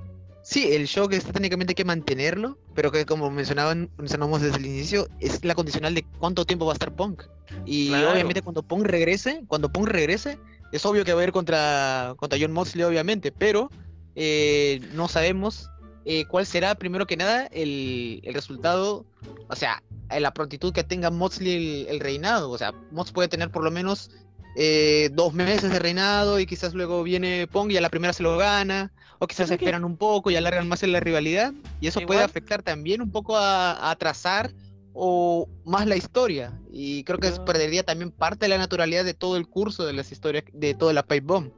Sí, 0.43 0.73
el 0.73 0.85
shock 0.85 1.13
está 1.13 1.31
técnicamente 1.31 1.71
hay 1.71 1.75
que 1.75 1.85
mantenerlo, 1.85 2.57
pero 2.75 2.91
que 2.91 3.05
como 3.05 3.31
mencionaban, 3.31 3.89
mencionamos 3.97 4.41
desde 4.41 4.57
el 4.57 4.65
inicio, 4.65 5.07
es 5.19 5.43
la 5.45 5.55
condicional 5.55 5.95
de 5.95 6.03
cuánto 6.19 6.45
tiempo 6.45 6.65
va 6.65 6.73
a 6.73 6.75
estar 6.75 6.93
Punk. 6.93 7.23
Y 7.65 7.88
Claro. 7.88 8.12
obviamente 8.12 8.41
cuando 8.41 8.62
Punk 8.62 8.85
regrese, 8.85 9.43
cuando 9.47 9.71
Punk 9.71 9.88
regrese, 9.88 10.38
es 10.73 10.85
obvio 10.85 11.05
que 11.05 11.13
va 11.13 11.21
a 11.21 11.23
ir 11.23 11.31
contra, 11.31 12.13
contra 12.17 12.38
John 12.39 12.51
Moxley, 12.51 12.83
obviamente, 12.83 13.31
pero 13.31 13.69
eh, 14.15 14.81
no 14.93 15.07
sabemos 15.07 15.69
eh, 16.05 16.25
cuál 16.25 16.45
será, 16.45 16.75
primero 16.75 17.07
que 17.07 17.15
nada, 17.15 17.47
el, 17.47 18.19
el 18.23 18.33
resultado, 18.33 19.05
o 19.47 19.55
sea, 19.55 19.81
la 20.19 20.33
prontitud 20.33 20.73
que 20.73 20.83
tenga 20.83 21.09
Moxley 21.09 21.53
el, 21.53 21.88
el 21.88 22.00
reinado. 22.00 22.51
O 22.51 22.57
sea, 22.57 22.73
Mox 22.91 23.12
puede 23.12 23.29
tener 23.29 23.50
por 23.50 23.63
lo 23.63 23.71
menos 23.71 24.12
eh, 24.55 25.10
dos 25.13 25.33
meses 25.33 25.72
de 25.72 25.79
reinado 25.79 26.39
y 26.39 26.45
quizás 26.45 26.74
luego 26.74 27.03
viene 27.03 27.48
Pong 27.48 27.72
y 27.72 27.77
a 27.77 27.81
la 27.81 27.89
primera 27.89 28.13
se 28.13 28.24
lo 28.24 28.38
gana, 28.38 28.91
o 29.19 29.27
quizás 29.27 29.48
que- 29.50 29.55
esperan 29.55 29.83
un 29.86 29.98
poco 29.98 30.29
y 30.31 30.36
alargan 30.36 30.67
más 30.67 30.83
en 30.83 30.91
la 30.91 31.00
rivalidad, 31.00 31.53
y 31.79 31.88
eso 31.88 32.00
puede 32.01 32.19
Igual- 32.19 32.29
afectar 32.29 32.62
también 32.63 33.01
un 33.01 33.12
poco 33.12 33.38
a, 33.38 33.72
a 33.74 33.91
atrasar 33.91 34.51
o 34.93 35.48
más 35.65 35.88
la 35.88 35.95
historia, 35.95 36.53
y 36.72 37.03
creo 37.03 37.17
que 37.19 37.27
eso 37.27 37.38
Yo- 37.38 37.45
perdería 37.45 37.83
también 37.83 38.12
parte 38.12 38.45
de 38.45 38.50
la 38.50 38.57
naturalidad 38.60 39.03
de 39.05 39.13
todo 39.15 39.38
el 39.38 39.48
curso 39.48 39.86
de 39.86 39.93
las 39.93 40.12
historias, 40.12 40.43
de 40.53 40.74
toda 40.75 40.93
la 40.93 41.03
Pipe 41.03 41.22
Bomb. 41.25 41.51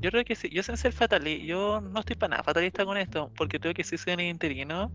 Yo 0.00 0.10
creo 0.10 0.24
que 0.24 0.34
sí, 0.34 0.48
yo 0.50 0.62
sin 0.62 0.76
ser 0.76 0.92
fatalista, 0.92 1.44
yo 1.46 1.80
no 1.80 2.00
estoy 2.00 2.16
para 2.16 2.30
nada 2.32 2.42
fatalista 2.42 2.84
con 2.84 2.96
esto, 2.96 3.30
porque 3.36 3.60
creo 3.60 3.72
que 3.72 3.84
si 3.84 3.96
soy 3.96 4.14
un 4.14 4.20
interino 4.20 4.90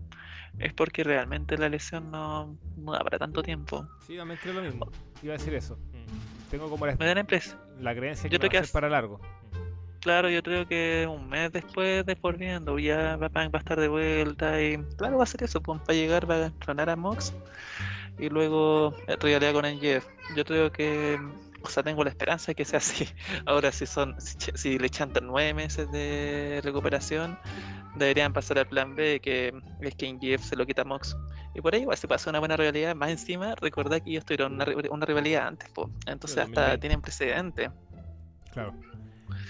es 0.58 0.74
porque 0.74 1.02
realmente 1.02 1.56
la 1.56 1.68
lesión 1.68 2.10
no, 2.10 2.56
no 2.76 2.92
da 2.92 2.98
para 3.00 3.18
tanto 3.18 3.42
tiempo. 3.42 3.88
Sí, 4.06 4.16
también 4.16 4.38
creo 4.42 4.54
lo 4.54 4.62
mismo. 4.62 4.90
Iba 5.22 5.34
a 5.34 5.38
decir 5.38 5.54
eso. 5.54 5.76
Mm. 5.92 6.37
Tengo 6.50 6.70
como 6.70 6.86
la, 6.86 6.96
Me 6.96 7.06
da 7.06 7.14
la 7.14 7.20
impresión, 7.20 7.58
la 7.80 7.94
creencia 7.94 8.28
Yo 8.28 8.38
que 8.38 8.48
creo 8.48 8.60
va 8.60 8.62
a 8.62 8.66
ser 8.66 8.72
para 8.72 8.88
largo. 8.88 9.20
Claro, 10.00 10.30
yo 10.30 10.42
creo 10.42 10.66
que 10.66 11.06
un 11.10 11.28
mes 11.28 11.52
después 11.52 12.06
de 12.06 12.14
por 12.14 12.36
viendo, 12.38 12.78
ya 12.78 13.16
va, 13.16 13.30
a 13.34 13.58
estar 13.58 13.80
de 13.80 13.88
vuelta 13.88 14.62
y 14.62 14.78
claro, 14.96 15.18
va 15.18 15.24
a 15.24 15.26
ser 15.26 15.42
eso, 15.42 15.60
pues, 15.60 15.80
va 15.80 15.84
a 15.88 15.92
llegar, 15.92 16.30
va 16.30 16.46
a 16.46 16.50
tronar 16.50 16.88
a 16.88 16.96
Mox 16.96 17.34
y 18.18 18.28
luego 18.28 18.94
rivalidad 19.20 19.52
con 19.52 19.64
Jeff. 19.80 20.06
Yo 20.36 20.44
creo 20.44 20.70
que, 20.70 21.18
o 21.62 21.68
sea, 21.68 21.82
tengo 21.82 22.04
la 22.04 22.10
esperanza 22.10 22.48
de 22.48 22.54
que 22.54 22.64
sea 22.64 22.78
así. 22.78 23.08
Ahora, 23.46 23.72
si 23.72 23.86
son, 23.86 24.14
si, 24.20 24.36
si 24.54 24.78
le 24.78 24.88
chantan 24.88 25.26
nueve 25.26 25.52
meses 25.54 25.90
de 25.90 26.60
recuperación, 26.62 27.38
deberían 27.96 28.32
pasar 28.32 28.58
al 28.58 28.66
plan 28.66 28.94
B, 28.94 29.20
que 29.20 29.52
es 29.80 29.94
que 29.94 30.06
en 30.06 30.20
Jeff 30.20 30.42
se 30.42 30.56
lo 30.56 30.66
quita 30.66 30.82
a 30.82 30.84
Mox. 30.84 31.16
Y 31.54 31.60
por 31.60 31.74
ahí 31.74 31.82
igual 31.82 31.96
se 31.96 32.06
pasa 32.06 32.30
una 32.30 32.38
buena 32.38 32.56
rivalidad. 32.56 32.94
Más 32.94 33.10
encima, 33.10 33.54
recordad 33.56 34.00
que 34.02 34.10
ellos 34.10 34.24
tuvieron 34.24 34.54
una, 34.54 34.66
una 34.90 35.06
rivalidad 35.06 35.48
antes, 35.48 35.68
po. 35.70 35.90
entonces 36.06 36.38
hasta 36.38 36.60
2020. 36.72 36.78
tienen 36.78 37.00
precedente 37.00 37.70
Claro. 38.52 38.74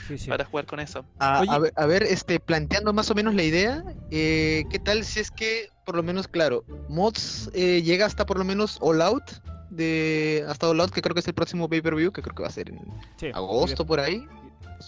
Sí, 0.06 0.18
sí. 0.18 0.28
para 0.28 0.44
jugar 0.44 0.66
con 0.66 0.80
eso. 0.80 1.04
A, 1.18 1.58
ver, 1.58 1.72
a 1.76 1.86
ver, 1.86 2.02
este, 2.02 2.40
planteando 2.40 2.92
más 2.92 3.10
o 3.10 3.14
menos 3.14 3.34
la 3.34 3.42
idea, 3.42 3.84
eh, 4.10 4.64
¿qué 4.70 4.78
tal 4.78 5.04
si 5.04 5.20
es 5.20 5.30
que, 5.30 5.68
por 5.84 5.96
lo 5.96 6.02
menos, 6.02 6.26
claro, 6.26 6.64
Mods 6.88 7.50
eh, 7.54 7.82
llega 7.82 8.06
hasta 8.06 8.24
por 8.26 8.38
lo 8.38 8.44
menos 8.44 8.78
All 8.80 9.02
Out, 9.02 9.24
de, 9.70 10.44
hasta 10.48 10.68
All 10.68 10.80
Out, 10.80 10.90
que 10.90 11.02
creo 11.02 11.14
que 11.14 11.20
es 11.20 11.28
el 11.28 11.34
próximo 11.34 11.68
pay-per-view, 11.68 12.10
que 12.10 12.22
creo 12.22 12.34
que 12.34 12.42
va 12.42 12.48
a 12.48 12.52
ser 12.52 12.70
en 12.70 12.80
Sí, 13.18 13.28
agosto 13.32 13.86
por 13.86 14.00
ahí, 14.00 14.26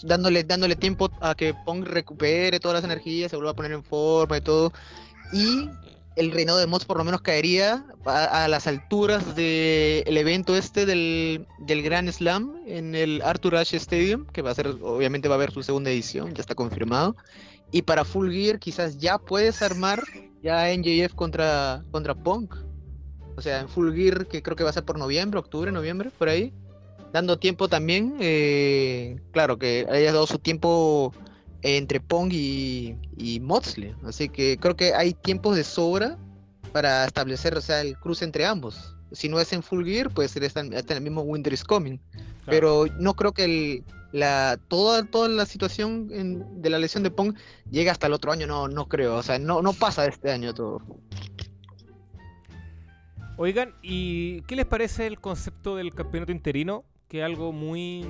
dándole, 0.02 0.42
dándole 0.42 0.74
tiempo 0.74 1.10
a 1.20 1.34
que 1.34 1.54
Pong 1.64 1.84
recupere 1.84 2.58
todas 2.58 2.76
las 2.76 2.84
energías, 2.84 3.30
se 3.30 3.36
vuelva 3.36 3.52
a 3.52 3.54
poner 3.54 3.72
en 3.72 3.84
forma 3.84 4.38
y 4.38 4.40
todo, 4.40 4.72
y 5.32 5.68
el 6.16 6.32
reinado 6.32 6.58
de 6.58 6.66
Mods 6.66 6.84
por 6.84 6.98
lo 6.98 7.04
menos 7.04 7.20
caería 7.20 7.84
a, 8.04 8.48
las 8.48 8.66
alturas 8.66 9.34
del 9.36 10.16
evento 10.16 10.56
este 10.56 10.86
del, 10.86 11.46
del 11.60 11.82
Grand 11.82 12.10
Slam 12.10 12.56
en 12.66 12.94
el 12.94 13.22
Arthur 13.22 13.56
Ashe 13.56 13.76
Stadium, 13.76 14.26
que 14.26 14.42
va 14.42 14.50
a 14.50 14.54
ser, 14.54 14.68
obviamente 14.82 15.28
va 15.28 15.34
a 15.34 15.38
haber 15.38 15.52
su 15.52 15.62
segunda 15.62 15.90
edición, 15.90 16.34
ya 16.34 16.40
está 16.40 16.54
confirmado. 16.54 17.16
Y 17.72 17.82
para 17.82 18.04
Full 18.04 18.32
Gear 18.32 18.58
quizás 18.58 18.98
ya 18.98 19.18
puedes 19.18 19.62
armar 19.62 20.02
ya 20.42 20.74
NJF 20.74 21.14
contra, 21.14 21.84
contra 21.90 22.14
Punk. 22.14 22.56
O 23.36 23.42
sea, 23.42 23.60
en 23.60 23.68
Full 23.68 23.94
Gear, 23.94 24.26
que 24.26 24.42
creo 24.42 24.56
que 24.56 24.64
va 24.64 24.70
a 24.70 24.72
ser 24.72 24.84
por 24.84 24.98
noviembre, 24.98 25.38
octubre, 25.38 25.70
noviembre, 25.70 26.10
por 26.18 26.28
ahí. 26.28 26.52
Dando 27.12 27.38
tiempo 27.38 27.68
también, 27.68 28.16
eh, 28.20 29.20
claro, 29.32 29.58
que 29.58 29.86
haya 29.90 30.12
dado 30.12 30.26
su 30.26 30.38
tiempo 30.38 31.12
entre 31.62 32.00
Pong 32.00 32.30
y, 32.32 32.96
y 33.16 33.40
Moxley. 33.40 33.94
Así 34.04 34.28
que 34.28 34.56
creo 34.58 34.76
que 34.76 34.94
hay 34.94 35.12
tiempos 35.14 35.56
de 35.56 35.64
sobra 35.64 36.18
para 36.72 37.04
establecer, 37.04 37.56
o 37.56 37.60
sea, 37.60 37.80
el 37.80 37.98
cruce 37.98 38.24
entre 38.24 38.46
ambos. 38.46 38.96
Si 39.12 39.28
no 39.28 39.40
es 39.40 39.52
en 39.52 39.62
Full 39.62 39.84
Gear, 39.84 40.10
pues 40.10 40.36
está 40.36 40.60
en 40.60 40.72
el 40.72 41.00
mismo 41.00 41.22
Winter 41.22 41.52
is 41.52 41.64
Coming. 41.64 41.98
claro. 41.98 42.26
Pero 42.46 42.86
no 42.98 43.14
creo 43.14 43.32
que 43.32 43.44
el, 43.44 43.84
la, 44.12 44.58
toda, 44.68 45.04
toda 45.04 45.28
la 45.28 45.46
situación 45.46 46.08
en- 46.12 46.62
de 46.62 46.70
la 46.70 46.78
lesión 46.78 47.02
de 47.02 47.10
Pong 47.10 47.34
llegue 47.70 47.90
hasta 47.90 48.06
el 48.06 48.12
otro 48.12 48.30
año, 48.30 48.46
no, 48.46 48.68
no 48.68 48.86
creo. 48.86 49.16
O 49.16 49.22
sea, 49.22 49.38
no, 49.40 49.62
no 49.62 49.72
pasa 49.72 50.06
este 50.06 50.30
año 50.30 50.54
todo. 50.54 50.80
Oigan, 53.36 53.74
¿y 53.82 54.42
qué 54.42 54.54
les 54.56 54.66
parece 54.66 55.06
el 55.06 55.18
concepto 55.18 55.74
del 55.76 55.94
campeonato 55.94 56.30
interino? 56.32 56.84
Que 57.08 57.20
es 57.20 57.24
algo 57.24 57.52
muy 57.52 58.04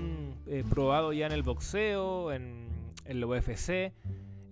eh, 0.49 0.65
probado 0.69 1.13
ya 1.13 1.27
en 1.27 1.33
el 1.33 1.43
boxeo, 1.43 2.33
en, 2.33 2.67
en 3.11 3.21
la 3.21 3.27
UFC, 3.27 3.93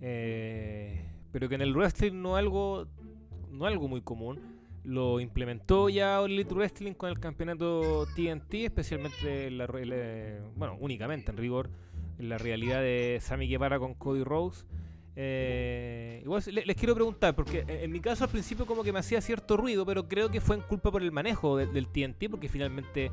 eh, 0.01 1.05
pero 1.33 1.49
que 1.49 1.55
en 1.55 1.63
el 1.63 1.75
wrestling 1.75 2.21
no 2.21 2.37
algo, 2.37 2.87
no 3.51 3.67
algo 3.67 3.89
muy 3.89 4.01
común. 4.03 4.39
Lo 4.85 5.21
implementó 5.21 5.89
ya 5.89 6.21
All 6.21 6.33
Elite 6.33 6.55
Wrestling 6.55 6.93
con 6.95 7.11
el 7.11 7.19
campeonato 7.21 8.07
TNT, 8.17 8.55
especialmente, 8.65 9.47
en 9.49 9.59
la, 9.59 9.67
le- 9.67 10.41
bueno, 10.57 10.77
únicamente 10.81 11.31
en 11.31 11.37
rigor, 11.37 11.69
en 12.19 12.29
la 12.29 12.39
realidad 12.39 12.81
de 12.81 13.19
Sammy 13.21 13.49
Guevara 13.49 13.79
con 13.79 13.95
Cody 13.95 14.25
Rhodes. 14.25 14.67
Eh, 15.15 16.21
igual 16.25 16.43
le- 16.53 16.65
les 16.65 16.77
quiero 16.77 16.95
preguntar, 16.95 17.35
porque 17.35 17.61
en, 17.61 17.71
en 17.71 17.93
mi 17.93 18.01
caso 18.01 18.25
al 18.25 18.31
principio 18.31 18.65
como 18.67 18.83
que 18.85 18.93
me 18.93 19.01
hacía 19.01 19.21
cierto 19.21 19.57
ruido, 19.57 19.85
pero 19.85 20.09
creo 20.09 20.31
que 20.31 20.41
fue 20.41 20.57
en 20.57 20.63
culpa 20.63 20.91
por 20.91 21.03
el 21.03 21.13
manejo 21.13 21.57
de- 21.57 21.67
del 21.67 21.89
TNT, 21.89 22.31
porque 22.31 22.49
finalmente 22.49 23.11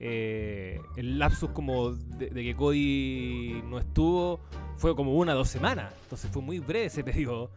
eh, 0.00 0.80
el 0.96 1.18
lapsus 1.18 1.50
como 1.50 1.92
de, 1.92 2.30
de 2.30 2.42
que 2.42 2.54
Cody 2.54 3.62
no 3.64 3.78
estuvo 3.78 4.40
fue 4.76 4.94
como 4.94 5.14
una 5.14 5.34
o 5.34 5.36
dos 5.38 5.48
semanas, 5.48 5.94
entonces 6.02 6.30
fue 6.30 6.42
muy 6.42 6.58
breve 6.58 6.86
ese 6.86 7.04
periodo. 7.04 7.50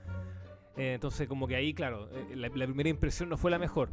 Eh, 0.78 0.94
entonces 0.94 1.28
como 1.28 1.48
que 1.48 1.56
ahí, 1.56 1.74
claro, 1.74 2.08
eh, 2.14 2.36
la, 2.36 2.50
primera 2.50 2.90
impresión 2.90 3.30
no 3.30 3.38
fue 3.38 3.50
la 3.50 3.60
mejor. 3.60 3.90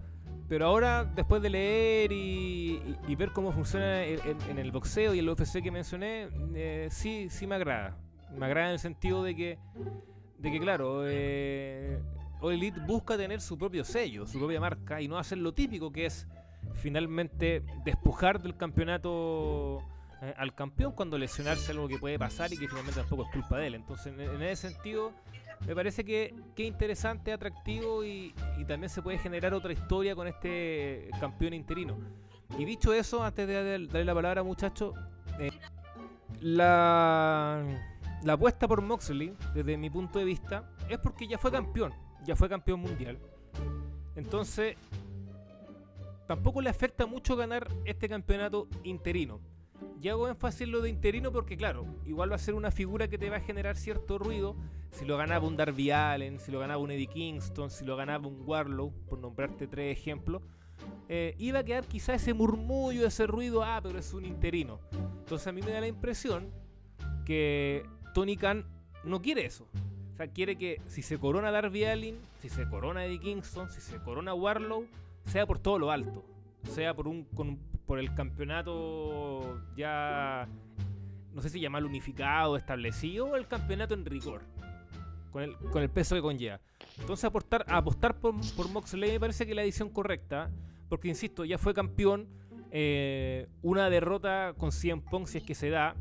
Pero 0.48 0.66
ahora, 0.66 1.04
después 1.04 1.40
de 1.40 1.48
leer 1.48 2.12
y, 2.12 2.78
ver 3.16 3.30
cómo 3.30 3.50
funciona 3.52 4.04
en, 4.04 4.58
el 4.58 4.70
boxeo 4.70 5.14
y 5.14 5.18
el 5.18 5.28
UFC 5.28 5.62
que 5.62 5.70
mencioné, 5.70 6.28
eh, 6.54 6.88
sí, 6.90 7.28
sí 7.30 7.46
me 7.46 7.54
agrada. 7.54 7.96
Me 8.36 8.44
agrada 8.44 8.68
en 8.68 8.72
el 8.74 8.78
sentido 8.78 9.24
de 9.24 9.34
que, 9.34 9.58
de 10.38 10.52
que 10.52 10.60
claro, 10.60 10.98
All 10.98 12.52
Elite 12.52 12.78
busca 12.86 13.16
tener 13.16 13.40
su 13.40 13.56
propio 13.56 13.84
sello, 13.84 14.26
su 14.26 14.38
propia 14.38 14.60
marca 14.60 15.00
y 15.00 15.08
no 15.08 15.16
hacer 15.16 15.38
lo 15.38 15.54
típico 15.54 15.90
que 15.90 16.06
es 16.06 16.28
finalmente 16.74 17.62
despojar 17.84 18.40
del 18.42 18.56
campeonato 18.56 19.78
eh, 20.22 20.34
al 20.36 20.54
campeón 20.54 20.92
cuando 20.92 21.18
lesionarse 21.18 21.72
algo 21.72 21.88
que 21.88 21.98
puede 21.98 22.18
pasar 22.18 22.52
y 22.52 22.56
que 22.56 22.68
finalmente 22.68 23.00
tampoco 23.00 23.24
es 23.24 23.30
culpa 23.30 23.58
de 23.58 23.66
él. 23.66 23.74
Entonces, 23.74 24.14
en, 24.18 24.42
ese 24.42 24.70
sentido, 24.70 25.12
me 25.66 25.74
parece 25.74 26.04
que, 26.04 26.34
que 26.54 26.64
interesante, 26.64 27.32
atractivo 27.32 28.04
y, 28.04 28.34
también 28.66 28.88
se 28.88 29.02
puede 29.02 29.18
generar 29.18 29.52
otra 29.54 29.72
historia 29.72 30.14
con 30.14 30.26
este 30.26 31.10
campeón 31.20 31.54
interino. 31.54 31.98
Y 32.58 32.64
dicho 32.64 32.94
eso, 32.94 33.22
antes 33.22 33.46
de 33.46 33.54
dar- 33.54 33.86
darle 33.88 34.04
la 34.04 34.14
palabra, 34.14 34.42
muchachos, 34.42 34.94
eh, 35.38 35.50
la, 36.40 37.62
la 38.22 38.32
apuesta 38.32 38.66
por 38.66 38.80
Moxley, 38.80 39.34
desde 39.54 39.76
mi 39.76 39.90
punto 39.90 40.18
de 40.18 40.24
vista, 40.24 40.70
es 40.88 40.98
porque 40.98 41.26
ya 41.26 41.38
fue 41.38 41.50
campeón, 41.50 41.92
ya 42.24 42.34
fue 42.34 42.48
campeón 42.48 42.80
mundial. 42.80 43.18
Entonces, 44.16 44.76
tampoco 46.26 46.60
le 46.60 46.70
afecta 46.70 47.06
mucho 47.06 47.36
ganar 47.36 47.68
este 47.84 48.08
campeonato 48.08 48.68
interino. 48.82 49.40
Y 50.00 50.08
hago 50.08 50.28
énfasis 50.28 50.62
en 50.62 50.72
lo 50.72 50.80
de 50.80 50.90
interino 50.90 51.32
porque, 51.32 51.56
claro, 51.56 51.86
igual 52.04 52.30
va 52.30 52.36
a 52.36 52.38
ser 52.38 52.54
una 52.54 52.70
figura 52.70 53.08
que 53.08 53.18
te 53.18 53.30
va 53.30 53.36
a 53.36 53.40
generar 53.40 53.76
cierto 53.76 54.18
ruido. 54.18 54.56
Si 54.90 55.04
lo 55.04 55.16
ganaba 55.16 55.46
un 55.46 55.56
Darby 55.56 55.90
Allen, 55.90 56.38
si 56.38 56.52
lo 56.52 56.60
ganaba 56.60 56.82
un 56.82 56.90
Eddie 56.90 57.06
Kingston, 57.06 57.70
si 57.70 57.84
lo 57.84 57.96
ganaba 57.96 58.28
un 58.28 58.42
Warlow, 58.46 58.92
por 59.08 59.18
nombrarte 59.18 59.66
tres 59.66 59.96
ejemplos, 59.96 60.42
eh, 61.08 61.34
iba 61.38 61.60
a 61.60 61.64
quedar 61.64 61.84
quizá 61.86 62.14
ese 62.14 62.34
murmullo, 62.34 63.06
ese 63.06 63.26
ruido, 63.26 63.62
ah, 63.62 63.80
pero 63.82 63.98
es 63.98 64.12
un 64.12 64.24
interino. 64.24 64.78
Entonces 65.20 65.46
a 65.46 65.52
mí 65.52 65.62
me 65.62 65.72
da 65.72 65.80
la 65.80 65.88
impresión 65.88 66.50
que 67.24 67.82
Tony 68.14 68.36
Khan 68.36 68.64
no 69.04 69.20
quiere 69.20 69.44
eso. 69.46 69.66
O 70.12 70.16
sea, 70.16 70.28
quiere 70.28 70.56
que 70.56 70.80
si 70.86 71.02
se 71.02 71.18
corona 71.18 71.50
Darby 71.50 71.84
Allin, 71.84 72.18
si 72.40 72.48
se 72.48 72.68
corona 72.68 73.04
Eddie 73.04 73.20
Kingston, 73.20 73.68
si 73.70 73.80
se 73.80 73.98
corona 73.98 74.32
Warlow, 74.32 74.86
sea 75.26 75.46
por 75.46 75.58
todo 75.58 75.78
lo 75.78 75.90
alto. 75.90 76.24
Sea 76.70 76.94
por 76.94 77.06
un, 77.08 77.24
con- 77.24 77.58
por 77.86 77.98
el 77.98 78.14
campeonato 78.14 79.60
ya, 79.76 80.48
no 81.34 81.42
sé 81.42 81.50
si 81.50 81.60
llamarlo 81.60 81.88
unificado, 81.88 82.56
establecido, 82.56 83.26
o 83.26 83.36
el 83.36 83.46
campeonato 83.46 83.94
en 83.94 84.04
rigor. 84.06 84.42
Con 85.30 85.42
el, 85.42 85.56
con 85.56 85.82
el 85.82 85.90
peso 85.90 86.14
que 86.14 86.22
conlleva. 86.22 86.60
Entonces 87.00 87.24
apostar, 87.24 87.64
apostar 87.68 88.14
por, 88.20 88.34
Moxley 88.70 89.12
me 89.12 89.20
parece 89.20 89.44
que 89.44 89.52
es 89.52 89.56
la 89.56 89.62
edición 89.64 89.90
correcta. 89.90 90.50
Porque, 90.88 91.08
insisto, 91.08 91.44
ya 91.44 91.58
fue 91.58 91.74
campeón. 91.74 92.28
eh, 92.70 93.48
una 93.62 93.88
derrota 93.90 94.54
con 94.56 94.70
100 94.72 95.02
Pong, 95.02 95.26
si 95.26 95.38
es 95.38 95.44
que 95.44 95.54
se 95.54 95.70
da, 95.70 95.94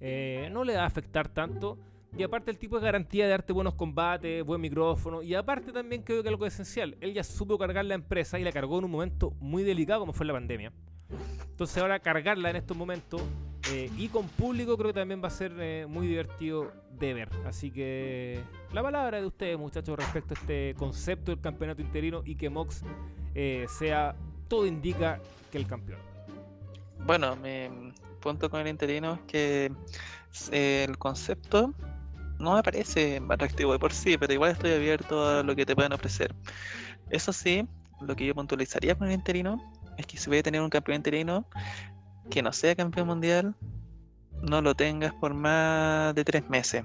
eh, 0.00 0.48
no 0.52 0.62
le 0.64 0.76
va 0.76 0.82
a 0.82 0.86
afectar 0.86 1.28
tanto. 1.28 1.78
Y 2.18 2.22
aparte 2.22 2.50
el 2.50 2.56
tipo 2.56 2.78
es 2.78 2.82
garantía 2.82 3.24
de 3.24 3.30
darte 3.30 3.52
buenos 3.52 3.74
combates, 3.74 4.42
buen 4.42 4.60
micrófono. 4.60 5.22
Y 5.22 5.34
aparte 5.34 5.70
también 5.70 6.02
creo 6.02 6.22
que 6.22 6.30
algo 6.30 6.46
esencial. 6.46 6.96
Él 7.00 7.12
ya 7.12 7.22
supo 7.22 7.58
cargar 7.58 7.84
la 7.84 7.94
empresa 7.94 8.38
y 8.38 8.44
la 8.44 8.52
cargó 8.52 8.78
en 8.78 8.86
un 8.86 8.90
momento 8.90 9.32
muy 9.38 9.64
delicado 9.64 10.00
como 10.00 10.14
fue 10.14 10.24
la 10.24 10.32
pandemia. 10.32 10.72
Entonces 11.50 11.76
ahora 11.78 12.00
cargarla 12.00 12.50
en 12.50 12.56
estos 12.56 12.76
momentos 12.76 13.20
eh, 13.70 13.90
y 13.96 14.08
con 14.08 14.28
público 14.28 14.76
creo 14.76 14.92
que 14.92 15.00
también 15.00 15.22
va 15.22 15.28
a 15.28 15.30
ser 15.30 15.52
eh, 15.58 15.86
muy 15.86 16.06
divertido 16.06 16.72
de 16.98 17.12
ver. 17.12 17.28
Así 17.44 17.70
que 17.70 18.40
la 18.72 18.82
palabra 18.82 19.20
de 19.20 19.26
ustedes 19.26 19.58
muchachos 19.58 19.98
respecto 19.98 20.34
a 20.34 20.38
este 20.38 20.74
concepto 20.78 21.32
del 21.32 21.40
campeonato 21.42 21.82
interino 21.82 22.22
y 22.24 22.36
que 22.36 22.48
Mox 22.48 22.82
eh, 23.34 23.66
sea, 23.68 24.16
todo 24.48 24.66
indica 24.66 25.20
que 25.52 25.58
el 25.58 25.66
campeón. 25.66 26.00
Bueno, 27.04 27.36
mi 27.36 27.92
punto 28.20 28.48
con 28.48 28.60
el 28.60 28.68
interino 28.68 29.14
es 29.14 29.20
que 29.22 29.72
el 30.50 30.96
concepto 30.96 31.74
no 32.38 32.54
me 32.54 32.62
parece 32.62 33.20
atractivo 33.28 33.72
de 33.72 33.78
por 33.78 33.92
sí, 33.92 34.16
pero 34.18 34.32
igual 34.32 34.52
estoy 34.52 34.72
abierto 34.72 35.26
a 35.26 35.42
lo 35.42 35.54
que 35.56 35.66
te 35.66 35.74
pueden 35.74 35.92
ofrecer. 35.92 36.34
Eso 37.10 37.32
sí, 37.32 37.66
lo 38.00 38.14
que 38.16 38.26
yo 38.26 38.34
puntualizaría 38.34 38.94
con 38.94 39.08
el 39.08 39.14
interino 39.14 39.60
es 39.96 40.06
que 40.06 40.16
si 40.16 40.28
voy 40.28 40.38
a 40.38 40.42
tener 40.42 40.60
un 40.60 40.70
campeón 40.70 40.96
interino 40.96 41.46
que 42.30 42.42
no 42.42 42.52
sea 42.52 42.74
campeón 42.74 43.06
mundial, 43.06 43.54
no 44.42 44.60
lo 44.60 44.74
tengas 44.74 45.14
por 45.14 45.34
más 45.34 46.14
de 46.14 46.24
tres 46.24 46.48
meses. 46.48 46.84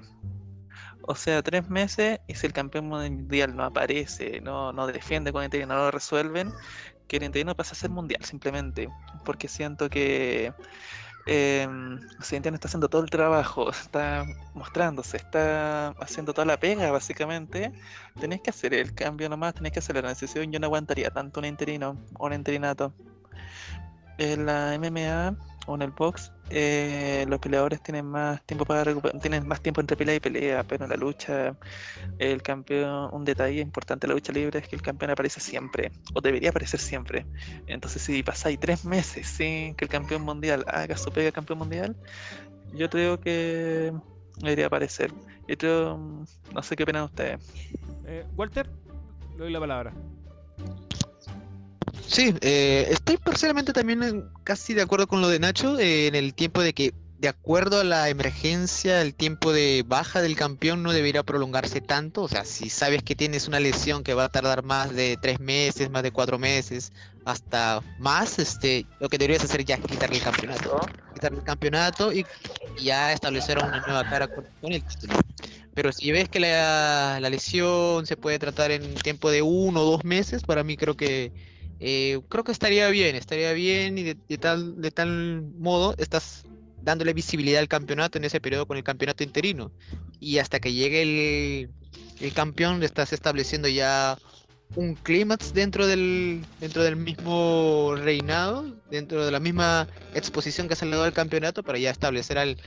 O 1.02 1.14
sea, 1.14 1.42
tres 1.42 1.68
meses 1.68 2.20
y 2.28 2.34
si 2.34 2.46
el 2.46 2.52
campeón 2.52 2.86
mundial 2.86 3.56
no 3.56 3.64
aparece, 3.64 4.40
no, 4.40 4.72
no 4.72 4.86
defiende 4.86 5.32
con 5.32 5.42
el 5.42 5.46
interino, 5.46 5.74
no 5.74 5.84
lo 5.84 5.90
resuelven, 5.90 6.52
que 7.08 7.16
el 7.16 7.24
interino 7.24 7.54
pasa 7.56 7.72
a 7.72 7.74
ser 7.74 7.90
mundial 7.90 8.24
simplemente. 8.24 8.88
Porque 9.24 9.48
siento 9.48 9.90
que 9.90 10.52
eh, 11.26 11.68
Occidentino 12.18 12.54
está 12.54 12.68
haciendo 12.68 12.88
todo 12.88 13.02
el 13.02 13.10
trabajo, 13.10 13.70
está 13.70 14.24
mostrándose, 14.54 15.16
está 15.16 15.88
haciendo 16.00 16.34
toda 16.34 16.46
la 16.46 16.58
pega 16.58 16.90
básicamente. 16.90 17.72
Tenés 18.20 18.40
que 18.40 18.50
hacer 18.50 18.74
el 18.74 18.94
cambio 18.94 19.28
nomás, 19.28 19.54
tenés 19.54 19.72
que 19.72 19.78
hacer 19.78 19.96
la 19.96 20.02
transición. 20.02 20.50
Yo 20.52 20.60
no 20.60 20.66
aguantaría 20.66 21.10
tanto 21.10 21.40
un 21.40 21.46
interino 21.46 21.96
o 22.18 22.26
un 22.26 22.32
interinato. 22.32 22.92
En 24.18 24.46
la 24.46 24.76
MMA 24.78 25.36
o 25.66 25.74
en 25.74 25.82
el 25.82 25.90
box, 25.90 26.32
eh, 26.54 27.24
los 27.28 27.40
peleadores 27.40 27.82
tienen 27.82 28.06
más 28.06 28.44
tiempo 28.44 28.64
para 28.66 28.84
recuperar, 28.84 29.18
tienen 29.20 29.48
más 29.48 29.60
tiempo 29.60 29.80
entre 29.80 29.96
pelea 29.96 30.16
y 30.16 30.20
pelea, 30.20 30.62
pero 30.64 30.84
en 30.84 30.90
la 30.90 30.96
lucha, 30.96 31.56
el 32.18 32.42
campeón, 32.42 33.08
un 33.12 33.24
detalle 33.24 33.60
importante 33.60 34.06
de 34.06 34.08
la 34.08 34.14
lucha 34.14 34.32
libre 34.32 34.58
es 34.58 34.68
que 34.68 34.76
el 34.76 34.82
campeón 34.82 35.12
aparece 35.12 35.40
siempre, 35.40 35.90
o 36.14 36.20
debería 36.20 36.50
aparecer 36.50 36.78
siempre. 36.78 37.24
Entonces, 37.66 38.02
si 38.02 38.22
pasáis 38.22 38.60
tres 38.60 38.84
meses 38.84 39.26
sin 39.26 39.74
que 39.74 39.86
el 39.86 39.90
campeón 39.90 40.22
mundial 40.22 40.64
haga 40.68 40.96
su 40.96 41.10
pega 41.10 41.32
campeón 41.32 41.60
mundial, 41.60 41.96
yo 42.74 42.90
creo 42.90 43.18
que 43.18 43.92
debería 44.38 44.66
aparecer. 44.66 45.12
Yo 45.58 45.98
no 46.54 46.62
sé 46.62 46.76
qué 46.76 46.82
opinan 46.82 47.04
ustedes. 47.04 47.40
Eh, 48.06 48.24
Walter, 48.36 48.68
le 49.32 49.38
doy 49.38 49.52
la 49.52 49.60
palabra. 49.60 49.92
Sí, 52.04 52.34
eh, 52.40 52.88
estoy 52.90 53.16
parcialmente 53.16 53.72
también 53.72 54.30
casi 54.44 54.74
de 54.74 54.82
acuerdo 54.82 55.06
con 55.06 55.20
lo 55.20 55.28
de 55.28 55.38
Nacho 55.38 55.78
eh, 55.78 56.08
en 56.08 56.14
el 56.14 56.34
tiempo 56.34 56.60
de 56.60 56.74
que, 56.74 56.94
de 57.16 57.28
acuerdo 57.28 57.80
a 57.80 57.84
la 57.84 58.08
emergencia, 58.10 59.00
el 59.00 59.14
tiempo 59.14 59.52
de 59.52 59.84
baja 59.86 60.20
del 60.20 60.36
campeón 60.36 60.82
no 60.82 60.92
debería 60.92 61.22
prolongarse 61.22 61.80
tanto. 61.80 62.22
O 62.22 62.28
sea, 62.28 62.44
si 62.44 62.68
sabes 62.68 63.02
que 63.02 63.14
tienes 63.14 63.46
una 63.48 63.60
lesión 63.60 64.02
que 64.02 64.14
va 64.14 64.24
a 64.24 64.28
tardar 64.28 64.62
más 64.64 64.92
de 64.94 65.16
tres 65.16 65.38
meses, 65.40 65.90
más 65.90 66.02
de 66.02 66.10
cuatro 66.12 66.38
meses, 66.38 66.92
hasta 67.24 67.80
más, 67.98 68.38
este, 68.38 68.86
lo 69.00 69.08
que 69.08 69.18
deberías 69.18 69.44
hacer 69.44 69.64
ya 69.64 69.76
es 69.76 69.82
quitarle 69.86 70.16
el 70.16 70.22
campeonato. 70.22 70.80
Quitarle 71.14 71.38
el 71.38 71.44
campeonato 71.44 72.12
y 72.12 72.26
ya 72.76 73.12
establecer 73.12 73.58
una 73.58 73.80
nueva 73.80 74.04
cara 74.04 74.28
con, 74.28 74.44
con 74.60 74.72
el 74.72 74.84
título. 74.84 75.14
Pero 75.74 75.92
si 75.92 76.10
ves 76.12 76.28
que 76.28 76.40
la, 76.40 77.18
la 77.20 77.30
lesión 77.30 78.06
se 78.06 78.16
puede 78.16 78.38
tratar 78.38 78.70
en 78.72 79.00
tiempo 79.02 79.30
de 79.30 79.42
uno 79.42 79.82
o 79.82 79.84
dos 79.92 80.04
meses, 80.04 80.42
para 80.42 80.64
mí 80.64 80.76
creo 80.76 80.96
que 80.96 81.32
eh, 81.84 82.20
creo 82.28 82.44
que 82.44 82.52
estaría 82.52 82.88
bien, 82.90 83.16
estaría 83.16 83.52
bien 83.52 83.98
y 83.98 84.04
de, 84.04 84.38
tal, 84.38 84.80
de 84.80 84.92
tal 84.92 85.42
modo 85.58 85.96
estás 85.98 86.44
dándole 86.80 87.12
visibilidad 87.12 87.58
al 87.58 87.66
campeonato 87.66 88.18
en 88.18 88.24
ese 88.24 88.40
periodo 88.40 88.66
con 88.66 88.76
el 88.76 88.84
campeonato 88.84 89.24
interino. 89.24 89.72
Y 90.20 90.38
hasta 90.38 90.60
que 90.60 90.72
llegue 90.72 91.02
el, 91.02 91.70
el 92.20 92.32
campeón 92.34 92.78
le 92.78 92.86
estás 92.86 93.12
estableciendo 93.12 93.66
ya 93.66 94.16
un 94.76 94.94
clímax 94.94 95.54
dentro 95.54 95.88
del, 95.88 96.46
dentro 96.60 96.84
del 96.84 96.94
mismo 96.94 97.96
reinado, 97.96 98.76
dentro 98.88 99.24
de 99.24 99.32
la 99.32 99.40
misma 99.40 99.88
exposición 100.14 100.68
que 100.68 100.76
se 100.76 100.86
le 100.86 100.96
da 100.96 101.04
al 101.04 101.12
campeonato 101.12 101.64
para 101.64 101.78
ya 101.78 101.90
establecer 101.90 102.38
al, 102.38 102.58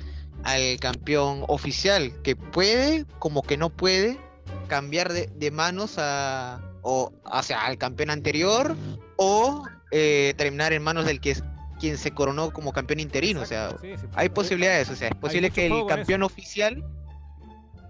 al 0.43 0.77
campeón 0.81 1.45
oficial, 1.47 2.11
que 2.21 2.35
puede, 2.35 3.05
como 3.17 3.43
que 3.43 3.55
no 3.55 3.69
puede, 3.69 4.19
cambiar 4.67 5.13
de, 5.13 5.27
de 5.27 5.51
manos 5.51 5.95
a, 5.99 6.59
o 6.87 7.11
hacia 7.25 7.65
al 7.65 7.79
campeón 7.79 8.11
anterior 8.11 8.75
o 9.17 9.63
eh, 9.91 10.35
terminar 10.37 10.71
en 10.71 10.83
manos 10.83 11.05
del 11.05 11.19
que 11.19 11.31
es 11.31 11.43
quien 11.79 11.97
se 11.97 12.11
coronó 12.11 12.51
como 12.53 12.71
campeón 12.71 12.99
interino. 12.99 13.41
O 13.41 13.45
sea, 13.45 13.65
Exacto, 13.65 13.81
sí, 13.81 13.97
sí. 13.99 14.07
hay 14.13 14.29
posibilidades, 14.29 14.89
o 14.91 14.95
sea, 14.95 15.09
es 15.09 15.15
posible 15.15 15.49
que 15.49 15.65
el 15.65 15.85
campeón 15.87 16.21
oficial. 16.21 16.85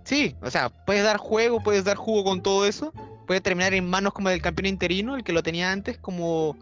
Sí, 0.06 0.36
o 0.42 0.50
sea, 0.50 0.70
puedes 0.70 1.04
dar 1.04 1.18
juego, 1.18 1.62
puedes 1.62 1.84
dar 1.84 1.98
jugo 1.98 2.24
con 2.24 2.42
todo 2.42 2.66
eso. 2.66 2.94
Puede 3.28 3.42
terminar 3.42 3.74
en 3.74 3.90
manos 3.90 4.14
como 4.14 4.30
del 4.30 4.42
campeón 4.42 4.68
interino, 4.68 5.16
el 5.16 5.24
que 5.24 5.34
lo 5.34 5.44
tenía 5.44 5.72
antes, 5.72 5.98
como, 5.98 6.56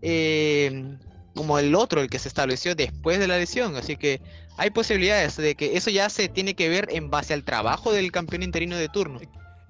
eh, 0.00 0.96
como 1.34 1.58
el 1.58 1.74
otro, 1.74 2.02
el 2.02 2.08
que 2.08 2.18
se 2.20 2.28
estableció 2.28 2.76
después 2.76 3.18
de 3.18 3.26
la 3.26 3.36
lesión. 3.38 3.74
Así 3.74 3.96
que 3.96 4.20
hay 4.58 4.70
posibilidades 4.70 5.36
de 5.36 5.56
que 5.56 5.76
eso 5.76 5.90
ya 5.90 6.08
se 6.08 6.28
tiene 6.28 6.54
que 6.54 6.68
ver 6.68 6.86
en 6.90 7.10
base 7.10 7.34
al 7.34 7.42
trabajo 7.42 7.90
del 7.90 8.12
campeón 8.12 8.44
interino 8.44 8.76
de 8.76 8.88
turno. 8.88 9.18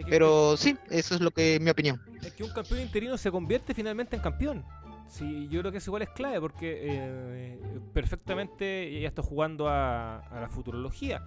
Pero 0.09 0.57
sí, 0.57 0.77
eso 0.91 1.15
es 1.15 1.21
lo 1.21 1.31
que 1.31 1.59
mi 1.61 1.71
opinión. 1.71 2.01
Es 2.23 2.33
que 2.33 2.45
un 2.45 2.51
campeón 2.53 2.81
interino 2.81 3.17
se 3.19 3.31
convierte 3.31 3.75
finalmente 3.75 4.17
en 4.17 4.23
campeón. 4.23 4.65
Sí, 5.09 5.49
yo 5.51 5.61
creo 5.61 5.73
que 5.73 5.79
eso 5.79 5.91
igual 5.91 6.03
es 6.03 6.11
clave 6.11 6.41
porque 6.41 6.79
eh, 6.83 7.59
perfectamente 7.93 9.01
ya 9.01 9.09
está 9.09 9.23
jugando 9.23 9.69
a, 9.69 10.19
a 10.21 10.41
la 10.41 10.49
futurología. 10.49 11.23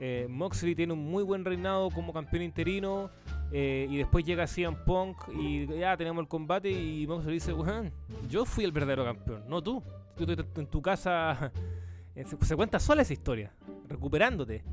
Eh, 0.00 0.26
Moxley 0.30 0.74
tiene 0.74 0.94
un 0.94 1.04
muy 1.10 1.22
buen 1.22 1.44
reinado 1.44 1.90
como 1.90 2.12
campeón 2.14 2.42
interino 2.42 3.10
eh, 3.52 3.86
y 3.90 3.98
después 3.98 4.24
llega 4.24 4.46
CM 4.46 4.76
Punk 4.86 5.16
y 5.38 5.66
ya 5.78 5.96
tenemos 5.98 6.22
el 6.22 6.28
combate 6.28 6.70
y 6.70 7.06
Moxley 7.06 7.34
dice, 7.34 7.52
"Weón, 7.52 7.92
yo 8.28 8.44
fui 8.46 8.64
el 8.64 8.72
verdadero 8.72 9.04
campeón, 9.04 9.44
no 9.48 9.62
tú. 9.62 9.82
Tú 10.16 10.24
tú- 10.26 10.36
tú 10.44 10.60
en 10.62 10.66
tu 10.66 10.80
casa 10.80 11.52
se, 12.14 12.24
se 12.46 12.56
cuenta 12.56 12.78
sola 12.78 13.02
esa 13.02 13.12
historia, 13.12 13.52
recuperándote, 13.88 14.64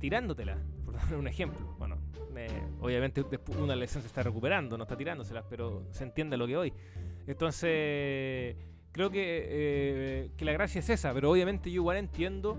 tirándotela, 0.00 0.58
un 1.16 1.28
ejemplo. 1.28 1.74
Bueno, 1.78 1.98
obviamente 2.80 3.24
una 3.58 3.76
lesión 3.76 4.02
se 4.02 4.08
está 4.08 4.22
recuperando, 4.22 4.76
no 4.76 4.84
está 4.84 4.96
tirándoselas, 4.96 5.44
pero 5.48 5.84
se 5.90 6.04
entiende 6.04 6.36
lo 6.36 6.46
que 6.46 6.56
voy. 6.56 6.72
Entonces, 7.26 8.56
creo 8.92 9.10
que, 9.10 9.46
eh, 9.48 10.30
que 10.36 10.44
la 10.44 10.52
gracia 10.52 10.80
es 10.80 10.90
esa, 10.90 11.12
pero 11.12 11.30
obviamente 11.30 11.70
yo 11.70 11.82
igual 11.82 11.96
entiendo 11.96 12.58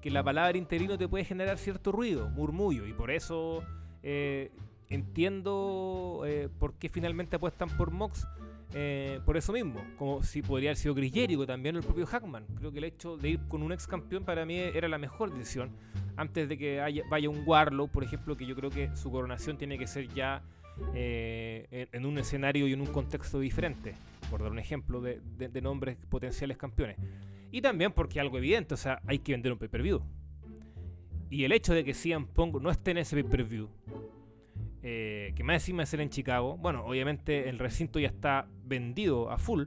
que 0.00 0.10
la 0.10 0.22
palabra 0.22 0.56
interino 0.56 0.96
te 0.96 1.08
puede 1.08 1.24
generar 1.24 1.58
cierto 1.58 1.92
ruido, 1.92 2.28
murmullo, 2.30 2.86
y 2.86 2.92
por 2.92 3.10
eso 3.10 3.62
eh, 4.02 4.50
entiendo 4.88 6.22
eh, 6.26 6.48
por 6.58 6.74
qué 6.74 6.88
finalmente 6.88 7.36
apuestan 7.36 7.68
por 7.70 7.90
Mox. 7.90 8.26
Eh, 8.72 9.20
por 9.24 9.36
eso 9.36 9.52
mismo, 9.52 9.82
como 9.96 10.22
si 10.22 10.42
podría 10.42 10.70
haber 10.70 10.76
sido 10.76 10.94
Chris 10.94 11.12
Jericho 11.12 11.44
también 11.46 11.76
el 11.76 11.82
propio 11.82 12.06
Hackman. 12.06 12.46
Creo 12.56 12.70
que 12.70 12.78
el 12.78 12.84
hecho 12.84 13.16
de 13.16 13.30
ir 13.30 13.40
con 13.48 13.62
un 13.62 13.72
ex 13.72 13.86
campeón 13.86 14.24
para 14.24 14.46
mí 14.46 14.56
era 14.58 14.88
la 14.88 14.98
mejor 14.98 15.32
decisión. 15.32 15.70
Antes 16.16 16.48
de 16.48 16.56
que 16.56 17.04
vaya 17.08 17.28
un 17.28 17.42
Warlow, 17.44 17.88
por 17.88 18.04
ejemplo, 18.04 18.36
que 18.36 18.46
yo 18.46 18.54
creo 18.54 18.70
que 18.70 18.94
su 18.96 19.10
coronación 19.10 19.56
tiene 19.56 19.78
que 19.78 19.86
ser 19.86 20.08
ya 20.08 20.42
eh, 20.94 21.88
en, 21.92 22.06
un 22.06 22.18
escenario 22.18 22.66
y 22.68 22.72
en 22.72 22.80
un 22.80 22.86
contexto 22.86 23.40
diferente. 23.40 23.94
Por 24.30 24.42
dar 24.42 24.52
un 24.52 24.58
ejemplo 24.58 25.00
de, 25.00 25.20
nombres 25.60 25.96
potenciales 26.08 26.56
campeones. 26.56 26.96
Y 27.50 27.62
también 27.62 27.92
porque 27.92 28.20
algo 28.20 28.38
evidente, 28.38 28.74
o 28.74 28.76
sea, 28.76 29.00
hay 29.06 29.18
que 29.18 29.32
vender 29.32 29.52
un 29.52 29.58
pay-per-view. 29.58 30.00
Y 31.28 31.44
el 31.44 31.52
hecho 31.52 31.74
de 31.74 31.84
que 31.84 31.94
CM 31.94 32.26
Punk 32.26 32.60
no 32.60 32.70
esté 32.70 32.92
en 32.92 32.98
ese 32.98 33.20
pay-per-view, 33.20 33.68
eh, 34.82 35.32
que 35.36 35.44
más 35.44 35.56
encima 35.56 35.82
es 35.82 35.92
en 35.92 36.08
Chicago, 36.08 36.56
bueno, 36.56 36.84
obviamente 36.86 37.48
el 37.48 37.58
recinto 37.58 37.98
ya 37.98 38.08
está 38.08 38.48
vendido 38.70 39.30
a 39.30 39.36
full, 39.36 39.64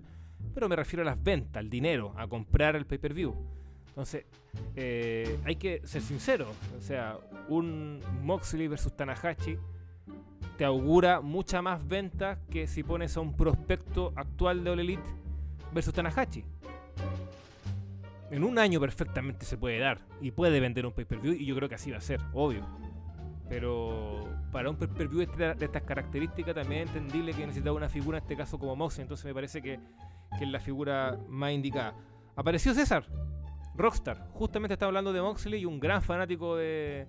pero 0.55 0.67
me 0.67 0.75
refiero 0.75 1.03
a 1.03 1.05
las 1.05 1.21
ventas, 1.21 1.59
al 1.59 1.69
dinero, 1.69 2.15
a 2.17 2.27
comprar 2.27 2.75
el 2.75 2.87
pay-per-view. 2.87 3.35
Entonces, 3.89 4.25
eh, 4.75 5.37
hay 5.45 5.57
que 5.57 5.81
ser 5.85 6.01
sincero, 6.01 6.47
o 6.75 6.81
sea, 6.81 7.19
un 7.47 7.99
Moxley 8.23 8.67
versus 8.67 8.95
Tanahashi 8.97 9.59
te 10.57 10.65
augura 10.65 11.21
mucha 11.21 11.61
más 11.61 11.87
ventas 11.87 12.37
que 12.49 12.67
si 12.67 12.83
pones 12.83 13.17
a 13.17 13.21
un 13.21 13.35
prospecto 13.35 14.13
actual 14.15 14.63
de 14.63 14.69
All 14.69 14.99
versus 15.73 15.93
Tanahashi. 15.93 16.43
En 18.31 18.43
un 18.43 18.57
año 18.57 18.79
perfectamente 18.79 19.45
se 19.45 19.57
puede 19.57 19.79
dar 19.79 19.99
y 20.21 20.31
puede 20.31 20.59
vender 20.59 20.85
un 20.85 20.91
pay-per-view 20.91 21.33
y 21.33 21.45
yo 21.45 21.55
creo 21.55 21.69
que 21.69 21.75
así 21.75 21.91
va 21.91 21.97
a 21.97 22.01
ser, 22.01 22.19
obvio. 22.33 22.65
Pero 23.53 24.27
para 24.51 24.67
un 24.67 24.77
pay-per-view 24.77 25.19
de, 25.19 25.25
esta- 25.25 25.53
de 25.53 25.65
estas 25.65 25.83
características 25.83 26.55
también 26.55 26.87
es 26.87 26.95
entendible 26.95 27.33
que 27.33 27.45
necesitaba 27.45 27.75
una 27.77 27.87
figura, 27.87 28.17
en 28.17 28.23
este 28.23 28.35
caso 28.35 28.57
como 28.57 28.75
Moxley, 28.75 29.03
entonces 29.03 29.25
me 29.25 29.33
parece 29.33 29.61
que, 29.61 29.79
que 30.39 30.43
es 30.45 30.49
la 30.49 30.59
figura 30.59 31.19
más 31.29 31.51
indicada. 31.51 31.93
Apareció 32.35 32.73
César, 32.73 33.05
Rockstar, 33.75 34.27
justamente 34.31 34.73
estaba 34.73 34.87
hablando 34.87 35.13
de 35.13 35.21
Moxley 35.21 35.61
y 35.61 35.65
un 35.65 35.79
gran 35.79 36.01
fanático 36.01 36.55
de, 36.55 37.05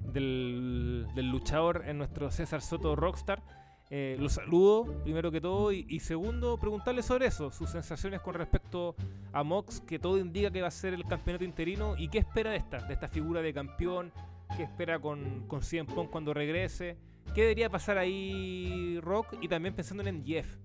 del, 0.00 1.06
luchador 1.30 1.84
en 1.86 1.96
nuestro 1.96 2.30
César 2.30 2.60
Soto 2.60 2.94
Rockstar. 2.94 3.42
Eh, 3.88 4.18
lo 4.20 4.28
saludo 4.28 5.02
primero 5.02 5.30
que 5.30 5.40
todo 5.40 5.72
y, 5.72 5.86
y 5.88 6.00
segundo 6.00 6.58
preguntarle 6.58 7.02
sobre 7.02 7.26
eso, 7.26 7.50
sus 7.50 7.70
sensaciones 7.70 8.20
con 8.20 8.34
respecto 8.34 8.96
a 9.32 9.42
Mox, 9.42 9.80
que 9.80 9.98
todo 9.98 10.18
indica 10.18 10.50
que 10.50 10.60
va 10.60 10.68
a 10.68 10.70
ser 10.70 10.92
el 10.92 11.06
campeonato 11.06 11.44
interino 11.44 11.94
y 11.96 12.08
qué 12.08 12.18
espera 12.18 12.50
de 12.50 12.58
esta, 12.58 12.78
de 12.86 12.92
esta 12.92 13.08
figura 13.08 13.40
de 13.40 13.54
campeón, 13.54 14.12
qué 14.56 14.64
espera 14.64 15.00
con, 15.00 15.46
con 15.48 15.62
CM 15.62 15.92
Punk 15.92 16.10
cuando 16.10 16.32
regrese, 16.34 16.96
qué 17.34 17.42
debería 17.42 17.70
pasar 17.70 17.98
ahí 17.98 19.00
Rock 19.00 19.36
y 19.40 19.48
también 19.48 19.74
pensando 19.74 20.02
en 20.02 20.18
MJF, 20.18 20.56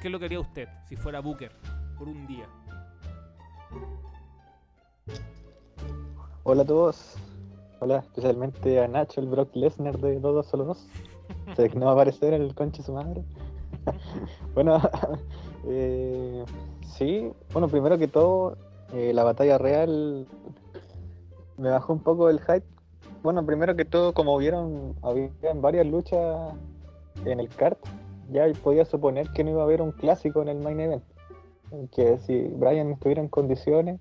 qué 0.00 0.08
es 0.08 0.10
lo 0.10 0.18
que 0.18 0.26
haría 0.26 0.40
usted 0.40 0.68
si 0.88 0.96
fuera 0.96 1.20
Booker 1.20 1.52
por 1.98 2.08
un 2.08 2.26
día. 2.26 2.48
Hola 6.42 6.62
a 6.62 6.66
todos. 6.66 7.16
Hola 7.80 7.98
especialmente 7.98 8.78
a 8.80 8.88
Nacho, 8.88 9.20
el 9.20 9.28
Brock 9.28 9.54
Lesnar 9.54 9.98
de 9.98 10.20
2 10.20 10.46
solo 10.46 10.64
2. 10.64 10.88
Se 11.56 11.68
que 11.68 11.78
no 11.78 11.86
va 11.86 11.92
a 11.92 11.94
aparecer 11.94 12.34
el 12.34 12.54
conche 12.54 12.82
su 12.82 12.92
madre. 12.92 13.24
bueno, 14.54 14.80
eh, 15.66 16.44
sí, 16.96 17.32
bueno, 17.52 17.68
primero 17.68 17.96
que 17.96 18.08
todo, 18.08 18.56
eh, 18.92 19.12
la 19.14 19.24
batalla 19.24 19.56
real 19.58 20.26
me 21.56 21.70
bajó 21.70 21.92
un 21.92 22.00
poco 22.00 22.28
el 22.28 22.40
hype. 22.40 22.79
Bueno, 23.22 23.44
primero 23.44 23.76
que 23.76 23.84
todo, 23.84 24.14
como 24.14 24.38
vieron, 24.38 24.94
habían 25.02 25.60
varias 25.60 25.86
luchas 25.86 26.54
en 27.26 27.38
el 27.38 27.48
kart, 27.50 27.78
ya 28.32 28.46
podía 28.62 28.86
suponer 28.86 29.28
que 29.30 29.44
no 29.44 29.50
iba 29.50 29.60
a 29.60 29.64
haber 29.64 29.82
un 29.82 29.92
clásico 29.92 30.40
en 30.40 30.48
el 30.48 30.58
main 30.58 30.80
event. 30.80 31.02
Que 31.92 32.18
si 32.18 32.48
Brian 32.56 32.90
estuviera 32.90 33.20
en 33.20 33.28
condiciones, 33.28 34.00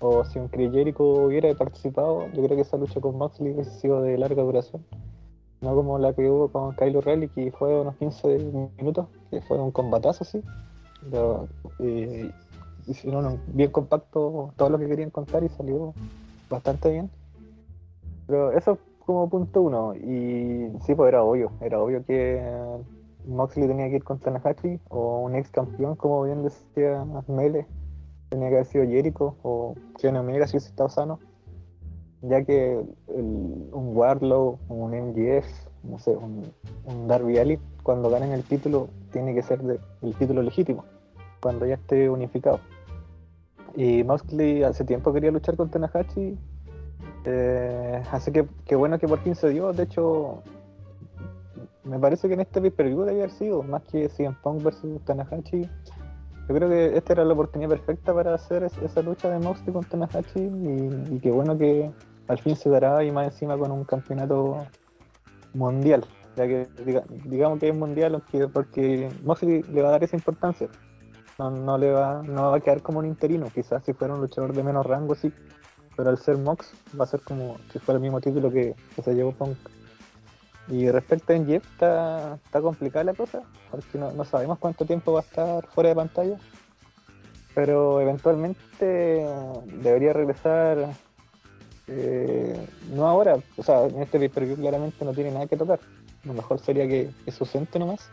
o 0.00 0.24
si 0.24 0.38
un 0.38 0.48
Chris 0.48 0.70
hubiera 0.98 1.52
participado, 1.54 2.26
yo 2.32 2.42
creo 2.44 2.56
que 2.56 2.62
esa 2.62 2.78
lucha 2.78 3.00
con 3.00 3.18
Moxley 3.18 3.52
hubiese 3.52 3.78
sido 3.78 4.00
de 4.00 4.16
larga 4.16 4.42
duración. 4.42 4.82
No 5.60 5.74
como 5.74 5.98
la 5.98 6.14
que 6.14 6.28
hubo 6.28 6.48
con 6.48 6.74
Kyle 6.76 6.96
O'Reilly, 6.96 7.28
que 7.28 7.52
fue 7.52 7.78
unos 7.80 7.96
15 7.96 8.38
minutos, 8.78 9.06
que 9.30 9.40
fue 9.42 9.58
un 9.58 9.70
combatazo, 9.70 10.24
sí. 10.24 10.42
Pero, 11.10 11.48
eh, 11.78 12.30
hicieron 12.86 13.40
bien 13.48 13.70
compacto 13.70 14.52
todo 14.56 14.70
lo 14.70 14.78
que 14.78 14.86
querían 14.86 15.10
contar 15.10 15.44
y 15.44 15.48
salió 15.50 15.92
bastante 16.48 16.90
bien. 16.90 17.10
Pero 18.26 18.52
eso 18.52 18.78
como 19.00 19.28
punto 19.28 19.62
uno. 19.62 19.94
Y 19.94 20.70
sí, 20.84 20.94
pues 20.94 21.08
era 21.08 21.22
obvio. 21.22 21.52
Era 21.60 21.80
obvio 21.80 22.04
que 22.04 22.42
Moxley 23.26 23.68
tenía 23.68 23.88
que 23.88 23.96
ir 23.96 24.04
con 24.04 24.18
Tanahashi 24.18 24.80
o 24.88 25.20
un 25.20 25.34
ex 25.34 25.50
campeón, 25.50 25.96
como 25.96 26.22
bien 26.24 26.42
decía 26.42 27.04
Mele 27.28 27.66
tenía 28.28 28.48
que 28.48 28.54
haber 28.56 28.66
sido 28.66 28.84
Jericho 28.84 29.36
o 29.44 29.74
Kenny 29.98 30.18
Omega 30.18 30.46
si 30.48 30.56
hubiese 30.56 30.68
estado 30.70 30.88
sano, 30.88 31.20
ya 32.22 32.44
que 32.44 32.82
un 33.06 33.96
Warlow, 33.96 34.58
un 34.68 34.92
MGF, 34.94 35.46
no 35.84 35.98
sé, 36.00 36.10
un, 36.16 36.42
un 36.86 37.06
Darby 37.06 37.38
Allin, 37.38 37.60
cuando 37.84 38.10
ganen 38.10 38.32
el 38.32 38.42
título, 38.42 38.88
tiene 39.12 39.32
que 39.32 39.42
ser 39.42 39.62
de- 39.62 39.78
el 40.02 40.14
título 40.16 40.42
legítimo, 40.42 40.84
cuando 41.40 41.66
ya 41.66 41.74
esté 41.74 42.10
unificado. 42.10 42.58
Y 43.76 44.02
Moxley 44.02 44.64
hace 44.64 44.84
tiempo 44.84 45.12
quería 45.12 45.30
luchar 45.30 45.56
con 45.56 45.70
Tanahashi, 45.70 46.36
eh, 47.26 48.02
así 48.12 48.30
que 48.32 48.46
qué 48.64 48.76
bueno 48.76 48.98
que 48.98 49.06
por 49.08 49.18
fin 49.20 49.34
se 49.34 49.48
dio, 49.50 49.72
de 49.72 49.82
hecho, 49.82 50.42
me 51.84 51.98
parece 51.98 52.28
que 52.28 52.34
en 52.34 52.40
este 52.40 52.60
pay-per-view 52.60 53.02
debe 53.02 53.18
haber 53.20 53.30
sido, 53.30 53.62
más 53.62 53.82
que 53.82 54.08
CM 54.08 54.36
Punk 54.42 54.62
versus 54.62 55.04
Tanahashi, 55.04 55.62
yo 56.48 56.54
creo 56.54 56.68
que 56.68 56.96
esta 56.96 57.12
era 57.14 57.24
la 57.24 57.32
oportunidad 57.34 57.70
perfecta 57.70 58.14
para 58.14 58.34
hacer 58.34 58.62
es- 58.64 58.78
esa 58.78 59.02
lucha 59.02 59.28
de 59.28 59.38
Moxley 59.40 59.72
con 59.72 59.84
Tanahashi 59.84 60.38
y, 60.40 61.14
y 61.16 61.20
qué 61.20 61.30
bueno 61.32 61.58
que 61.58 61.90
al 62.28 62.38
fin 62.38 62.54
se 62.56 62.70
dará 62.70 63.02
y 63.04 63.10
más 63.10 63.26
encima 63.32 63.56
con 63.58 63.70
un 63.72 63.84
campeonato 63.84 64.64
mundial, 65.54 66.04
ya 66.36 66.46
que 66.46 66.68
diga- 66.84 67.04
digamos 67.24 67.58
que 67.58 67.68
es 67.68 67.74
mundial 67.74 68.14
aunque- 68.14 68.48
porque 68.48 69.08
Moxley 69.24 69.62
le 69.72 69.82
va 69.82 69.88
a 69.88 69.92
dar 69.92 70.04
esa 70.04 70.16
importancia. 70.16 70.68
No, 71.38 71.50
no 71.50 71.76
le 71.76 71.92
va, 71.92 72.22
no 72.22 72.50
va 72.50 72.56
a 72.56 72.60
quedar 72.60 72.80
como 72.80 73.00
un 73.00 73.06
interino, 73.06 73.46
quizás 73.54 73.84
si 73.84 73.92
fuera 73.92 74.14
un 74.14 74.20
luchador 74.22 74.54
de 74.54 74.62
menos 74.62 74.86
rango 74.86 75.14
sí, 75.14 75.30
pero 75.96 76.10
al 76.10 76.18
ser 76.18 76.36
Mox 76.36 76.72
va 76.98 77.04
a 77.04 77.08
ser 77.08 77.20
como 77.20 77.56
si 77.72 77.78
fuera 77.78 77.96
el 77.96 78.02
mismo 78.02 78.20
título 78.20 78.50
que, 78.50 78.74
se 79.02 79.14
llevó 79.14 79.32
Punk. 79.32 79.56
Y 80.68 80.90
respecto 80.90 81.32
a 81.32 81.36
NGF 81.36 81.64
está, 81.72 82.34
está 82.44 82.60
complicada 82.60 83.04
la 83.04 83.14
cosa, 83.14 83.42
porque 83.70 83.98
no, 83.98 84.12
no 84.12 84.24
sabemos 84.24 84.58
cuánto 84.58 84.84
tiempo 84.84 85.12
va 85.12 85.20
a 85.20 85.22
estar 85.22 85.66
fuera 85.68 85.90
de 85.90 85.96
pantalla. 85.96 86.38
Pero 87.54 88.00
eventualmente 88.00 89.26
debería 89.80 90.12
regresar, 90.12 90.90
eh, 91.86 92.66
no 92.92 93.06
ahora, 93.06 93.38
o 93.56 93.62
sea, 93.62 93.86
en 93.86 94.02
este 94.02 94.18
pay-per-view 94.18 94.56
claramente 94.56 95.04
no 95.04 95.14
tiene 95.14 95.30
nada 95.30 95.46
que 95.46 95.56
tocar. 95.56 95.80
Lo 96.24 96.34
mejor 96.34 96.58
sería 96.58 96.86
que, 96.86 97.10
que 97.24 97.30
se 97.30 97.44
ausente 97.44 97.78
nomás 97.78 98.10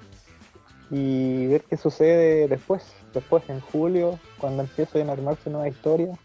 y 0.90 1.48
ver 1.48 1.64
qué 1.64 1.76
sucede 1.76 2.48
después. 2.48 2.84
Después, 3.14 3.44
en 3.50 3.60
julio, 3.60 4.20
cuando 4.38 4.62
empiecen 4.64 5.10
a 5.10 5.14
armarse 5.14 5.50
nuevas 5.50 5.70
historias, 5.70 6.18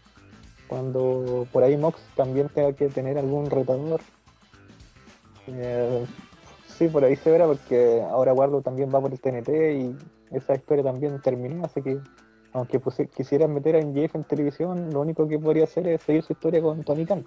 cuando 0.69 1.45
por 1.51 1.63
ahí 1.63 1.75
Mox 1.75 1.99
también 2.15 2.47
tenga 2.49 2.71
que 2.73 2.87
tener 2.87 3.17
algún 3.17 3.49
retador. 3.49 3.99
Eh, 5.47 6.05
sí, 6.67 6.87
por 6.87 7.03
ahí 7.03 7.15
se 7.17 7.31
verá 7.31 7.45
porque 7.47 8.01
ahora 8.09 8.33
Warlow 8.33 8.61
también 8.61 8.89
va 8.93 9.01
por 9.01 9.11
el 9.11 9.19
TNT 9.19 9.49
y 9.49 9.95
esa 10.31 10.53
historia 10.55 10.83
también 10.83 11.19
terminó, 11.21 11.65
así 11.65 11.81
que 11.81 11.99
aunque 12.53 12.79
puse- 12.79 13.09
quisieran 13.09 13.53
meter 13.53 13.75
a 13.75 13.79
MJF 13.79 14.15
en 14.15 14.23
televisión, 14.23 14.91
lo 14.93 15.01
único 15.01 15.27
que 15.27 15.37
podría 15.39 15.63
hacer 15.65 15.87
es 15.87 16.01
seguir 16.03 16.23
su 16.23 16.33
historia 16.33 16.61
con 16.61 16.83
Tony 16.83 17.05
Khan. 17.05 17.25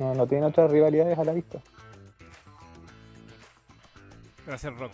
No, 0.00 0.14
no 0.14 0.26
tiene 0.26 0.46
otras 0.46 0.70
rivalidades 0.70 1.18
a 1.18 1.24
la 1.24 1.32
vista. 1.32 1.60
Gracias, 4.46 4.74
Rock. 4.78 4.92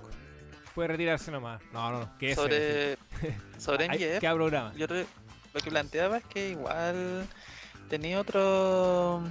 Puede 0.74 0.88
retirarse 0.88 1.30
nomás. 1.30 1.60
No, 1.72 1.90
no, 1.90 2.00
no. 2.00 2.18
Que 2.18 2.32
ese- 2.32 2.40
sobre 2.40 2.96
sobre 3.58 3.84
Ay, 3.90 3.98
MJF, 3.98 4.20
¿Qué 4.20 4.30
programa? 4.34 4.72
yo 4.76 4.86
lo 4.86 5.60
que 5.60 5.70
planteaba 5.70 6.16
es 6.18 6.24
que 6.24 6.50
igual 6.50 7.26
tenía 7.92 8.18
otro 8.20 9.22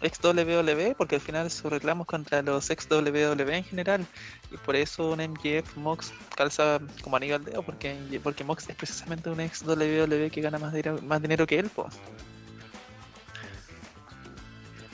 ex 0.00 0.18
WWE, 0.24 0.96
porque 0.98 1.14
al 1.14 1.20
final 1.20 1.48
su 1.52 1.70
reclamo 1.70 2.02
es 2.02 2.08
contra 2.08 2.42
los 2.42 2.68
ex 2.68 2.88
WWE 2.90 3.56
en 3.58 3.62
general, 3.62 4.04
y 4.50 4.56
por 4.56 4.74
eso 4.74 5.10
un 5.12 5.20
MJF 5.20 5.76
Mox 5.76 6.12
calza 6.36 6.80
como 7.00 7.16
anillo 7.16 7.36
al 7.36 7.44
dedo, 7.44 7.62
porque, 7.62 7.96
porque 8.20 8.42
Mox 8.42 8.68
es 8.68 8.74
precisamente 8.74 9.30
un 9.30 9.38
ex 9.38 9.62
WWE 9.62 10.30
que 10.30 10.40
gana 10.40 10.58
más 10.58 10.72
dinero, 10.72 11.00
más 11.02 11.22
dinero 11.22 11.46
que 11.46 11.60
él, 11.60 11.68
po. 11.70 11.88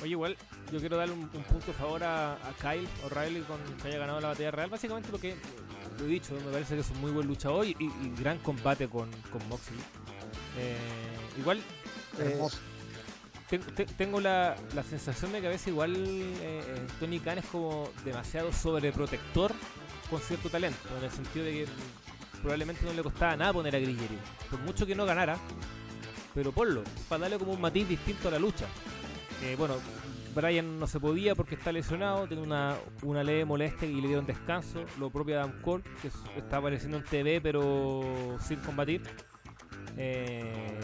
Oye, 0.02 0.10
igual, 0.10 0.37
yo 0.70 0.80
quiero 0.80 0.98
darle 0.98 1.14
un, 1.14 1.20
un 1.32 1.42
punto 1.44 1.72
favor 1.72 2.04
a, 2.04 2.34
a 2.34 2.52
Kyle 2.60 2.87
O'Reilly 3.06 3.40
con 3.40 3.58
que 3.80 3.88
haya 3.88 3.96
ganado 3.98 4.20
la 4.20 4.28
batalla 4.28 4.50
real. 4.50 4.68
Básicamente 4.68 5.08
porque, 5.10 5.34
lo 5.98 6.04
he 6.04 6.08
dicho, 6.08 6.34
me 6.44 6.52
parece 6.52 6.74
que 6.74 6.82
es 6.82 6.90
un 6.90 7.00
muy 7.00 7.10
buen 7.10 7.26
luchador 7.26 7.64
y, 7.66 7.70
y- 7.78 7.84
y 8.06 8.12
gran 8.20 8.37
combate 8.40 8.87
con, 8.87 9.10
con 9.32 9.48
Moxley. 9.48 9.80
Eh, 10.58 10.76
igual 11.38 11.56
eh, 12.18 12.32
Hermoso. 12.32 12.58
Ten- 13.48 13.62
te- 13.74 13.87
tengo 13.87 14.20
la, 14.20 14.57
la 14.74 14.83
sensación 14.83 15.33
de 15.33 15.40
que 15.40 15.46
a 15.46 15.50
veces 15.50 15.68
igual 15.68 15.94
eh, 15.96 16.33
eh, 16.42 16.87
Tony 17.00 17.20
Khan 17.20 17.38
es 17.38 17.46
como 17.46 17.88
demasiado 18.04 18.52
sobreprotector 18.52 19.52
con 20.11 20.20
cierto 20.20 20.48
talento, 20.50 20.78
en 20.98 21.04
el 21.04 21.11
sentido 21.11 21.44
de 21.44 21.52
que 21.52 21.66
probablemente 22.42 22.85
no 22.85 22.92
le 22.92 23.02
costaba 23.02 23.37
nada 23.37 23.52
poner 23.52 23.74
a 23.74 23.78
Grigeri, 23.78 24.18
por 24.50 24.61
mucho 24.61 24.87
que 24.87 24.94
no 24.94 25.07
ganara, 25.07 25.38
pero 26.35 26.52
ponlo, 26.52 26.83
para 27.09 27.22
darle 27.22 27.38
como 27.38 27.52
un 27.52 27.61
matiz 27.61 27.88
distinto 27.88 28.28
a 28.28 28.33
la 28.33 28.38
lucha. 28.38 28.66
Eh, 29.42 29.54
bueno, 29.57 29.76
Brian 30.35 30.78
no 30.80 30.87
se 30.87 30.98
podía 31.00 31.35
porque 31.35 31.54
está 31.54 31.70
lesionado, 31.72 32.26
tiene 32.26 32.42
una, 32.42 32.76
una 33.02 33.22
leve 33.22 33.44
molestia 33.44 33.88
y 33.88 34.00
le 34.00 34.09
dieron 34.09 34.26
descanso, 34.26 34.85
lo 34.98 35.09
propio 35.11 35.37
Adam 35.38 35.61
Cole, 35.62 35.85
que 36.02 36.09
es- 36.09 36.14
está 36.37 36.57
apareciendo 36.59 36.96
en 36.98 37.04
TV 37.04 37.40
pero 37.40 38.37
sin 38.46 38.59
combatir. 38.61 39.02
Eh, 39.96 40.80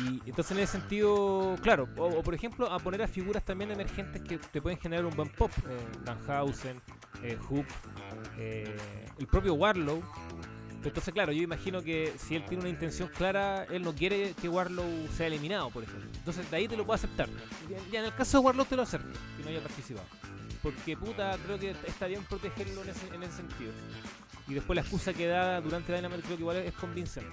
y 0.00 0.22
entonces 0.28 0.52
en 0.56 0.62
ese 0.62 0.72
sentido, 0.78 1.56
claro, 1.62 1.88
o, 1.96 2.22
por 2.22 2.34
ejemplo 2.34 2.70
a 2.72 2.78
poner 2.78 3.02
a 3.02 3.08
figuras 3.08 3.44
también 3.44 3.70
emergentes 3.70 4.22
que 4.22 4.38
te 4.38 4.62
pueden 4.62 4.78
generar 4.78 5.04
un 5.04 5.14
buen 5.14 5.28
pop, 5.28 5.50
eh, 5.68 5.78
Danhausen, 6.04 6.80
eh, 7.22 7.36
Hook, 7.48 7.66
eh, 8.38 8.74
el 9.18 9.26
propio 9.26 9.54
Warlow. 9.54 10.02
Entonces 10.82 11.14
claro, 11.14 11.32
yo 11.32 11.42
imagino 11.42 11.82
que 11.82 12.12
si 12.18 12.36
él 12.36 12.44
tiene 12.46 12.62
una 12.62 12.68
intención 12.70 13.08
clara, 13.08 13.64
él 13.70 13.82
no 13.82 13.94
quiere 13.94 14.34
que 14.40 14.48
Warlow 14.50 15.08
sea 15.16 15.26
eliminado, 15.28 15.70
por 15.70 15.82
ejemplo. 15.82 16.10
Entonces 16.14 16.50
de 16.50 16.56
ahí 16.56 16.68
te 16.68 16.76
lo 16.76 16.84
puedo 16.84 16.94
aceptar. 16.96 17.28
Ya- 17.90 18.00
en 18.00 18.04
el 18.06 18.14
caso 18.14 18.38
de 18.38 18.44
Warlow 18.44 18.64
te 18.66 18.76
lo 18.76 18.82
acepto, 18.82 19.18
que 19.36 19.42
no 19.44 19.48
haya 19.50 19.60
participado. 19.62 20.06
Porque 20.62 20.96
puta, 20.96 21.38
creo 21.44 21.58
que 21.58 21.70
está 21.86 22.06
bien 22.06 22.22
protegerlo 22.24 22.82
en 22.82 22.88
ese, 22.90 23.06
en 23.14 23.22
ese 23.22 23.32
sentido. 23.36 23.72
Y 24.46 24.54
después 24.54 24.74
la 24.76 24.82
excusa 24.82 25.14
que 25.14 25.26
da 25.26 25.60
durante 25.62 25.94
Dynamite 25.94 26.22
creo 26.22 26.36
que 26.36 26.42
igual 26.42 26.56
es 26.58 26.74
convincente. 26.74 27.30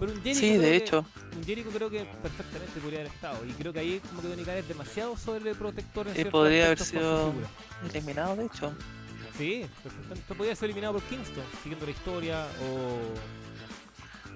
Pero 0.00 0.12
un 0.12 0.18
Jericho 0.22 0.40
Sí, 0.40 0.48
creo 0.48 0.60
de 0.62 0.68
que- 0.70 0.76
hecho. 0.76 1.06
un 1.36 1.44
Jericho 1.44 1.70
creo 1.70 1.90
que 1.90 2.04
perfectamente 2.22 2.80
podría 2.80 3.00
haber 3.00 3.12
estado. 3.12 3.44
Y 3.44 3.52
creo 3.52 3.72
que 3.72 3.78
ahí 3.80 4.00
como 4.08 4.22
que 4.22 4.28
Tony 4.28 4.44
Khan 4.44 4.56
es 4.56 4.68
demasiado 4.68 5.16
sobreprotector 5.16 6.06
en 6.06 6.12
Y 6.12 6.14
ciertos 6.16 6.32
podría 6.32 6.66
haber 6.66 6.78
sido-. 6.80 7.34
Eliminado, 7.92 8.36
de 8.36 8.46
hecho. 8.46 8.72
Sí, 9.36 9.66
perfectamente. 9.82 10.34
Podría 10.34 10.56
ser 10.56 10.66
eliminado 10.66 10.94
por 10.94 11.02
Kingston, 11.02 11.44
siguiendo 11.62 11.84
la 11.86 11.92
historia. 11.92 12.46
O 12.62 12.98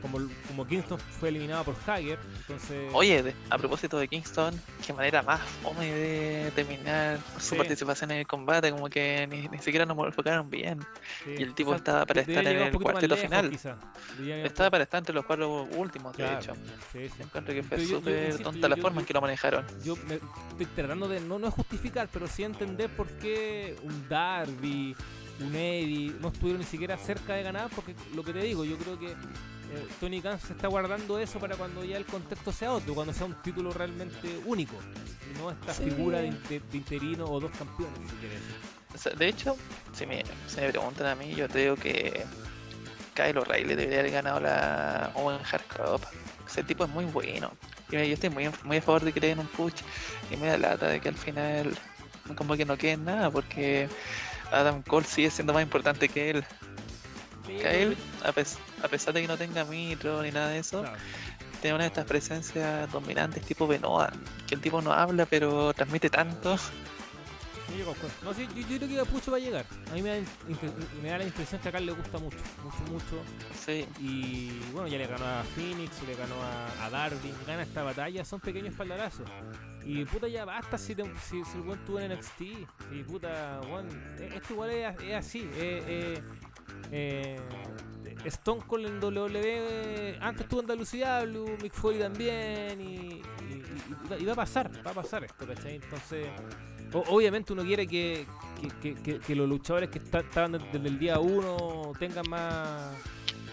como, 0.01 0.19
como 0.47 0.67
Kingston 0.67 0.99
fue 0.99 1.29
eliminado 1.31 1.65
por 1.65 1.77
Hager. 1.87 2.19
Entonces... 2.39 2.91
Oye, 2.93 3.35
a 3.51 3.59
propósito 3.59 3.99
de 3.99 4.09
Kingston, 4.09 4.61
qué 4.87 4.93
manera 4.93 5.23
más 5.23 5.41
fome 5.63 5.93
de 5.93 6.51
terminar 6.55 7.19
su 7.39 7.51
Sí. 7.51 7.57
participación 7.57 8.11
en 8.13 8.19
el 8.19 8.27
combate, 8.27 8.71
como 8.71 8.89
que 8.89 9.27
ni, 9.31 9.49
ni 9.49 9.59
siquiera 9.59 9.85
nos 9.87 9.97
enfocaron 10.07 10.49
bien. 10.51 10.81
sí, 11.25 11.35
y 11.39 11.43
el 11.43 11.55
tipo 11.55 11.75
estaba 11.75 12.05
para 12.07 12.21
estar 12.21 12.47
en 12.47 12.59
el 12.63 12.73
cuarteto 12.73 13.15
lejos, 13.15 13.21
final. 13.31 13.59
Estaba 14.45 14.71
para 14.71 14.85
estar 14.85 14.99
entre 14.99 15.15
los 15.15 15.25
cuatro 15.25 15.65
últimos, 15.77 16.17
de 16.17 16.33
hecho. 16.35 16.53
sí. 16.93 17.09
Encuentro 17.19 17.55
que 17.55 17.63
fue 17.63 17.85
súper 17.85 18.39
tonta 18.39 18.61
yo- 18.61 18.69
la 18.69 18.77
yo- 18.77 18.83
forma 18.83 19.01
en 19.01 19.07
que 19.07 19.15
lo 19.15 19.21
manejaron. 19.21 19.65
Yo 19.85 19.97
me 20.07 20.15
estoy 20.51 20.67
tratando 20.75 21.09
de 21.09 21.21
no, 21.21 21.39
no 21.39 21.51
justificar, 21.51 22.09
pero 22.13 22.27
sí 22.27 22.45
entender 22.45 22.89
por 22.91 23.09
qué 23.19 23.77
un 23.83 24.09
Darby, 24.09 24.95
un 25.41 25.55
Eddie 25.55 26.13
no 26.21 26.29
estuvieron 26.29 26.61
ni 26.61 26.67
siquiera 26.67 26.97
cerca 26.97 27.35
de 27.35 27.43
ganar, 27.43 27.71
porque 27.75 27.95
lo 28.15 28.23
que 28.25 28.33
te 28.33 28.41
digo, 28.41 28.65
yo 28.65 28.77
creo 28.77 28.99
que 28.99 29.15
eh, 29.73 29.87
Tony 30.01 30.21
Khan 30.21 30.39
se 30.41 30.53
está 30.53 30.69
guardando 30.69 31.19
eso 31.19 31.39
para 31.39 31.57
cuando 31.57 31.85
ya 31.85 31.97
el 31.97 32.07
contexto 32.07 32.53
sea 32.53 32.73
otro, 32.73 32.95
cuando 32.95 33.13
sea 33.13 33.27
un 33.27 33.35
título 33.43 33.73
realmente 33.73 34.41
único, 34.47 34.75
y 35.35 35.39
no 35.39 35.51
esta 35.51 35.75
Sí. 35.75 35.85
figura 35.85 36.19
de, 36.21 36.31
de 36.31 36.77
interino 36.77 37.25
o 37.27 37.41
dos 37.41 37.51
campeones, 37.53 37.99
si 38.11 38.17
quieres. 38.17 38.41
O 38.95 38.99
sea, 38.99 39.13
de 39.13 39.29
hecho, 39.29 39.57
si 39.93 40.07
me, 40.07 40.25
si 40.47 40.61
me 40.61 40.71
preguntan 40.71 41.07
a 41.09 41.15
mí, 41.15 41.35
yo 41.35 41.47
creo 41.49 41.77
que 41.77 42.25
Kyle 43.15 43.37
O'Reilly 43.39 43.75
debería 43.75 44.01
haber 44.01 44.13
ganado 44.13 44.41
la 44.41 45.11
Owen 45.15 45.39
Hart 45.51 45.65
Cup. 45.69 46.01
Ese 46.47 46.63
tipo 46.63 46.85
es 46.85 46.91
muy 46.91 47.05
bueno. 47.05 47.51
Y 47.91 47.97
yo 47.97 48.01
estoy 48.15 48.31
muy, 48.31 48.51
muy 48.65 48.79
a 48.79 48.83
favor 48.83 49.03
de 49.05 49.13
que 49.13 49.21
le 49.21 49.29
den 49.29 49.41
un 49.41 49.47
push. 49.49 49.83
Y 50.31 50.37
me 50.37 50.47
da 50.47 50.57
lata 50.57 50.87
de 50.89 51.01
que 51.01 51.09
al 51.11 51.17
final 51.17 51.77
como 52.37 52.57
que 52.57 52.65
no 52.65 52.77
quede 52.79 52.97
nada 52.97 53.31
porque 53.31 53.89
Adam 54.53 54.83
Cole 54.83 55.07
sigue 55.07 55.31
siendo 55.31 55.53
más 55.53 55.63
importante 55.63 56.09
que 56.09 56.31
él. 56.31 56.45
Kyle, 57.57 57.97
a, 58.25 58.33
pes- 58.33 58.59
a 58.83 58.89
pesar 58.89 59.15
de 59.15 59.23
que 59.23 59.29
no 59.29 59.37
tenga 59.37 59.65
mitro 59.65 60.23
ni 60.23 60.31
nada 60.31 60.49
de 60.51 60.59
eso, 60.59 60.83
tiene 61.61 61.75
una 61.75 61.85
de 61.85 61.89
estas 61.89 62.05
presencias 62.05 62.91
dominantes 62.93 63.43
tipo 63.45 63.67
Benoit, 63.67 64.11
que 64.47 64.55
el 64.55 64.61
tipo 64.61 64.81
no 64.83 64.93
habla 64.93 65.27
pero 65.27 65.73
transmite 65.73 66.11
tanto. 66.11 66.57
No, 68.25 68.33
sí, 68.33 68.49
yo, 68.55 68.63
yo 68.67 68.87
creo 68.87 69.05
que 69.05 69.11
Pucho 69.11 69.31
va 69.31 69.37
a 69.37 69.41
llegar. 69.41 69.67
A 69.91 69.95
mí 69.95 70.01
me 70.03 70.21
da, 70.21 70.27
me 71.03 71.11
la 71.19 71.23
impresión 71.25 71.61
que 71.61 71.69
acá 71.69 71.79
le 71.81 71.93
gusta 71.93 72.19
mucho, 72.19 72.39
mucho, 72.65 72.93
mucho. 72.93 73.23
Sí, 73.65 73.87
Y 74.01 74.59
bueno, 74.73 74.89
ya 74.89 74.97
le 74.99 75.07
ganó 75.07 75.25
a 75.27 75.45
Phoenix, 75.55 76.03
le 76.07 76.15
ganó 76.15 76.35
a, 76.43 76.87
a 76.87 76.91
Darby, 76.91 77.33
gana 77.47 77.63
esta 77.63 77.83
batalla, 77.83 78.25
son 78.25 78.41
pequeños 78.41 78.71
espaldarazos. 78.71 79.29
Y 79.85 80.05
puta, 80.07 80.29
ya 80.29 80.45
basta 80.45 80.77
si, 80.79 80.95
te- 80.95 81.05
si, 81.29 81.45
si 81.45 81.57
el 81.59 81.63
buen 81.63 81.79
tuvo 81.85 82.01
en 82.01 82.13
NXT. 82.13 82.41
Y 82.93 83.03
puta, 83.07 83.61
bueno, 83.69 83.89
esto 84.19 84.53
igual 84.55 84.71
es, 84.71 84.97
es 85.03 85.15
así. 85.15 85.49
Eh, 86.91 87.39
Stone 88.25 88.63
Cold 88.67 88.87
en 88.87 89.03
WWE, 89.03 90.19
antes 90.21 90.43
estuvo 90.43 90.61
en 90.61 90.67
WCW, 90.67 91.63
Mick 91.63 91.73
Foley 91.73 92.01
también, 92.01 92.81
y, 92.81 93.23
va- 94.27 94.33
a 94.33 94.37
pasar, 94.37 94.71
va 94.87 94.91
a 94.91 94.95
pasar 94.95 95.25
esto, 95.25 95.47
¿cachai? 95.47 95.77
Entonces, 95.77 96.27
obviamente 96.93 97.53
uno 97.53 97.63
quiere 97.63 97.87
que, 97.87 98.27
los 99.29 99.49
luchadores 99.49 99.89
que 99.91 99.99
está- 99.99 100.21
estaban 100.21 100.53
desde 100.53 100.89
el 100.89 100.99
día 100.99 101.21
uno 101.21 101.93
tengan 101.99 102.29
más 102.29 102.93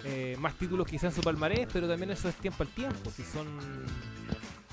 eh, 0.07 0.35
más 0.39 0.53
títulos 0.55 0.85
quizás 0.87 1.05
en 1.05 1.11
su 1.13 1.21
palmarés, 1.21 1.67
pero 1.73 1.87
también 1.87 2.11
eso 2.11 2.29
es 2.29 2.35
tiempo 2.35 2.61
al 2.61 2.69
tiempo. 2.69 3.09
Si 3.09 3.23
son 3.23 3.47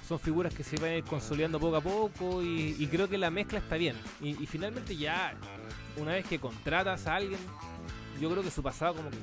son 0.07 0.19
figuras 0.19 0.53
que 0.53 0.63
se 0.63 0.77
van 0.77 0.91
a 0.91 0.97
ir 0.97 1.05
consolidando 1.05 1.59
poco 1.59 1.77
a 1.77 1.81
poco 1.81 2.43
y, 2.43 2.87
creo 2.91 3.09
que 3.09 3.17
la 3.17 3.31
mezcla 3.31 3.59
está 3.61 3.77
bien. 3.77 3.97
Y 4.21 4.35
finalmente 4.47 4.95
ya, 4.95 5.33
una 5.97 6.13
vez 6.13 6.27
que 6.27 6.39
contratas 6.39 7.07
a 7.07 7.15
alguien, 7.17 7.39
yo 8.21 8.31
creo 8.31 8.43
que 8.43 8.51
su 8.51 8.63
pasado 8.63 8.95
como 8.95 9.11
que 9.11 9.17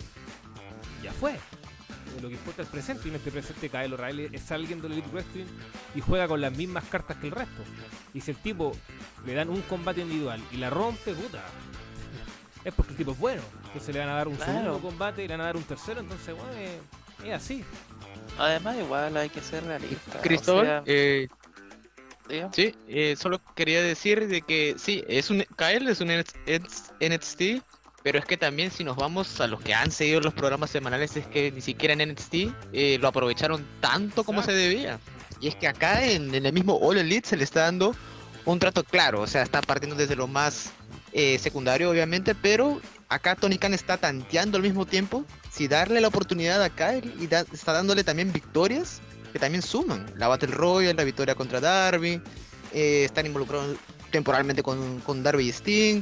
ya 1.03 1.11
fue. 1.13 1.33
Eh, 1.33 2.21
Lo 2.21 2.27
que 2.29 2.35
importa 2.35 2.61
es 2.63 2.67
el 2.67 2.71
presente 2.71 3.03
y 3.07 3.09
en 3.09 3.15
este 3.15 3.31
presente 3.31 3.69
Kyle 3.69 3.93
O'Reilly 3.93 4.29
es 4.33 4.51
alguien 4.51 4.81
del 4.81 4.93
Elite 4.93 5.09
Wrestling 5.11 5.45
y 5.95 6.01
juega 6.01 6.27
con 6.27 6.41
las 6.41 6.55
mismas 6.55 6.83
cartas 6.85 7.17
que 7.17 7.27
el 7.27 7.31
resto. 7.31 7.63
Y 8.13 8.21
si 8.21 8.31
el 8.31 8.37
tipo 8.37 8.75
le 9.25 9.33
dan 9.33 9.49
un 9.49 9.61
combate 9.63 10.01
individual 10.01 10.41
y 10.51 10.57
la 10.57 10.69
rompe, 10.69 11.13
puta, 11.13 11.43
es 12.63 12.73
porque 12.73 12.91
el 12.91 12.97
tipo 12.97 13.11
es 13.11 13.19
bueno. 13.19 13.41
Entonces 13.67 13.93
le 13.93 13.99
van 13.99 14.09
a 14.09 14.13
dar 14.15 14.27
un 14.27 14.35
Claro. 14.35 14.51
segundo 14.53 14.79
combate 14.81 15.23
y 15.23 15.27
le 15.27 15.33
van 15.35 15.41
a 15.41 15.45
dar 15.45 15.57
un 15.57 15.63
tercero, 15.63 15.99
entonces 16.01 16.35
bueno, 16.35 16.51
es, 16.53 17.25
es 17.25 17.33
así. 17.33 17.63
además 18.37 18.77
igual 18.77 19.15
hay 19.15 19.29
que 19.29 19.41
ser 19.41 19.63
realista. 19.63 20.17
o 20.17 20.21
Cristóbal, 20.21 20.65
sea, 20.65 20.83
eh, 20.87 21.27
sí, 22.53 22.75
eh, 22.87 23.15
solo 23.17 23.39
quería 23.55 23.81
decir 23.81 24.27
de 24.27 24.41
que 24.41 24.75
sí, 24.77 25.03
es 25.07 25.29
un 25.29 25.43
Kyle 25.57 25.87
es 25.89 26.01
un 26.01 26.09
NXT, 26.09 27.63
pero 28.03 28.19
es 28.19 28.25
que 28.25 28.37
también 28.37 28.71
si 28.71 28.83
nos 28.83 28.95
vamos 28.95 29.39
a 29.41 29.47
los 29.47 29.61
que 29.61 29.73
han 29.73 29.91
seguido 29.91 30.21
los 30.21 30.33
programas 30.33 30.69
semanales 30.69 31.15
es 31.17 31.25
que 31.27 31.51
ni 31.51 31.61
siquiera 31.61 31.93
en 31.93 32.09
NXT 32.11 32.33
eh, 32.73 32.97
lo 33.01 33.07
aprovecharon 33.07 33.65
tanto 33.81 34.23
como 34.23 34.41
se 34.43 34.53
debía. 34.53 34.99
Y 35.41 35.47
es 35.47 35.55
que 35.55 35.67
acá 35.67 36.05
en, 36.05 36.33
en 36.35 36.45
el 36.45 36.53
mismo 36.53 36.77
All 36.81 36.97
Elite 36.97 37.27
se 37.29 37.37
le 37.37 37.43
está 37.43 37.61
dando 37.61 37.95
un 38.45 38.59
trato 38.59 38.83
claro, 38.83 39.21
o 39.21 39.27
sea, 39.27 39.43
está 39.43 39.61
partiendo 39.61 39.95
desde 39.95 40.15
lo 40.15 40.27
más 40.27 40.71
eh, 41.13 41.37
secundario 41.39 41.89
obviamente, 41.89 42.35
pero 42.35 42.79
acá 43.09 43.35
Tony 43.35 43.57
Khan 43.57 43.73
está 43.73 43.97
tanteando 43.97 44.57
al 44.57 44.63
mismo 44.63 44.85
tiempo 44.85 45.25
si 45.51 45.67
darle 45.67 46.01
la 46.01 46.07
oportunidad 46.07 46.61
a 46.63 46.69
Kyle 46.69 47.13
y 47.19 47.27
da- 47.27 47.45
está 47.53 47.73
dándole 47.73 48.03
también 48.03 48.31
victorias 48.33 49.01
que 49.33 49.39
también 49.39 49.61
suman. 49.61 50.05
La 50.15 50.27
Battle 50.27 50.51
Royale, 50.51 50.93
la 50.95 51.03
victoria 51.03 51.35
contra 51.35 51.59
Darby, 51.59 52.21
eh, 52.73 53.03
están 53.05 53.25
involucrados 53.25 53.77
temporalmente 54.11 54.63
con, 54.63 54.99
con 55.01 55.21
Darby 55.21 55.47
y 55.47 55.49
Sting. 55.49 56.01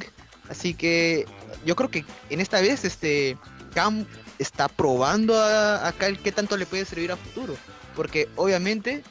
Así 0.50 0.74
que 0.74 1.26
yo 1.66 1.76
creo 1.76 1.90
que 1.90 2.06
en 2.30 2.40
esta 2.40 2.62
vez 2.62 2.86
este 2.86 3.38
Cam 3.74 4.06
está 4.40 4.68
probando 4.68 5.36
a, 5.36 5.88
a 5.88 5.92
Kyle 5.94 6.20
qué 6.20 6.32
tanto 6.32 6.58
le 6.58 6.66
puede 6.66 6.86
servir 6.86 7.12
a 7.12 7.18
futuro. 7.18 7.56
Porque 7.96 8.30
obviamente 8.36 9.04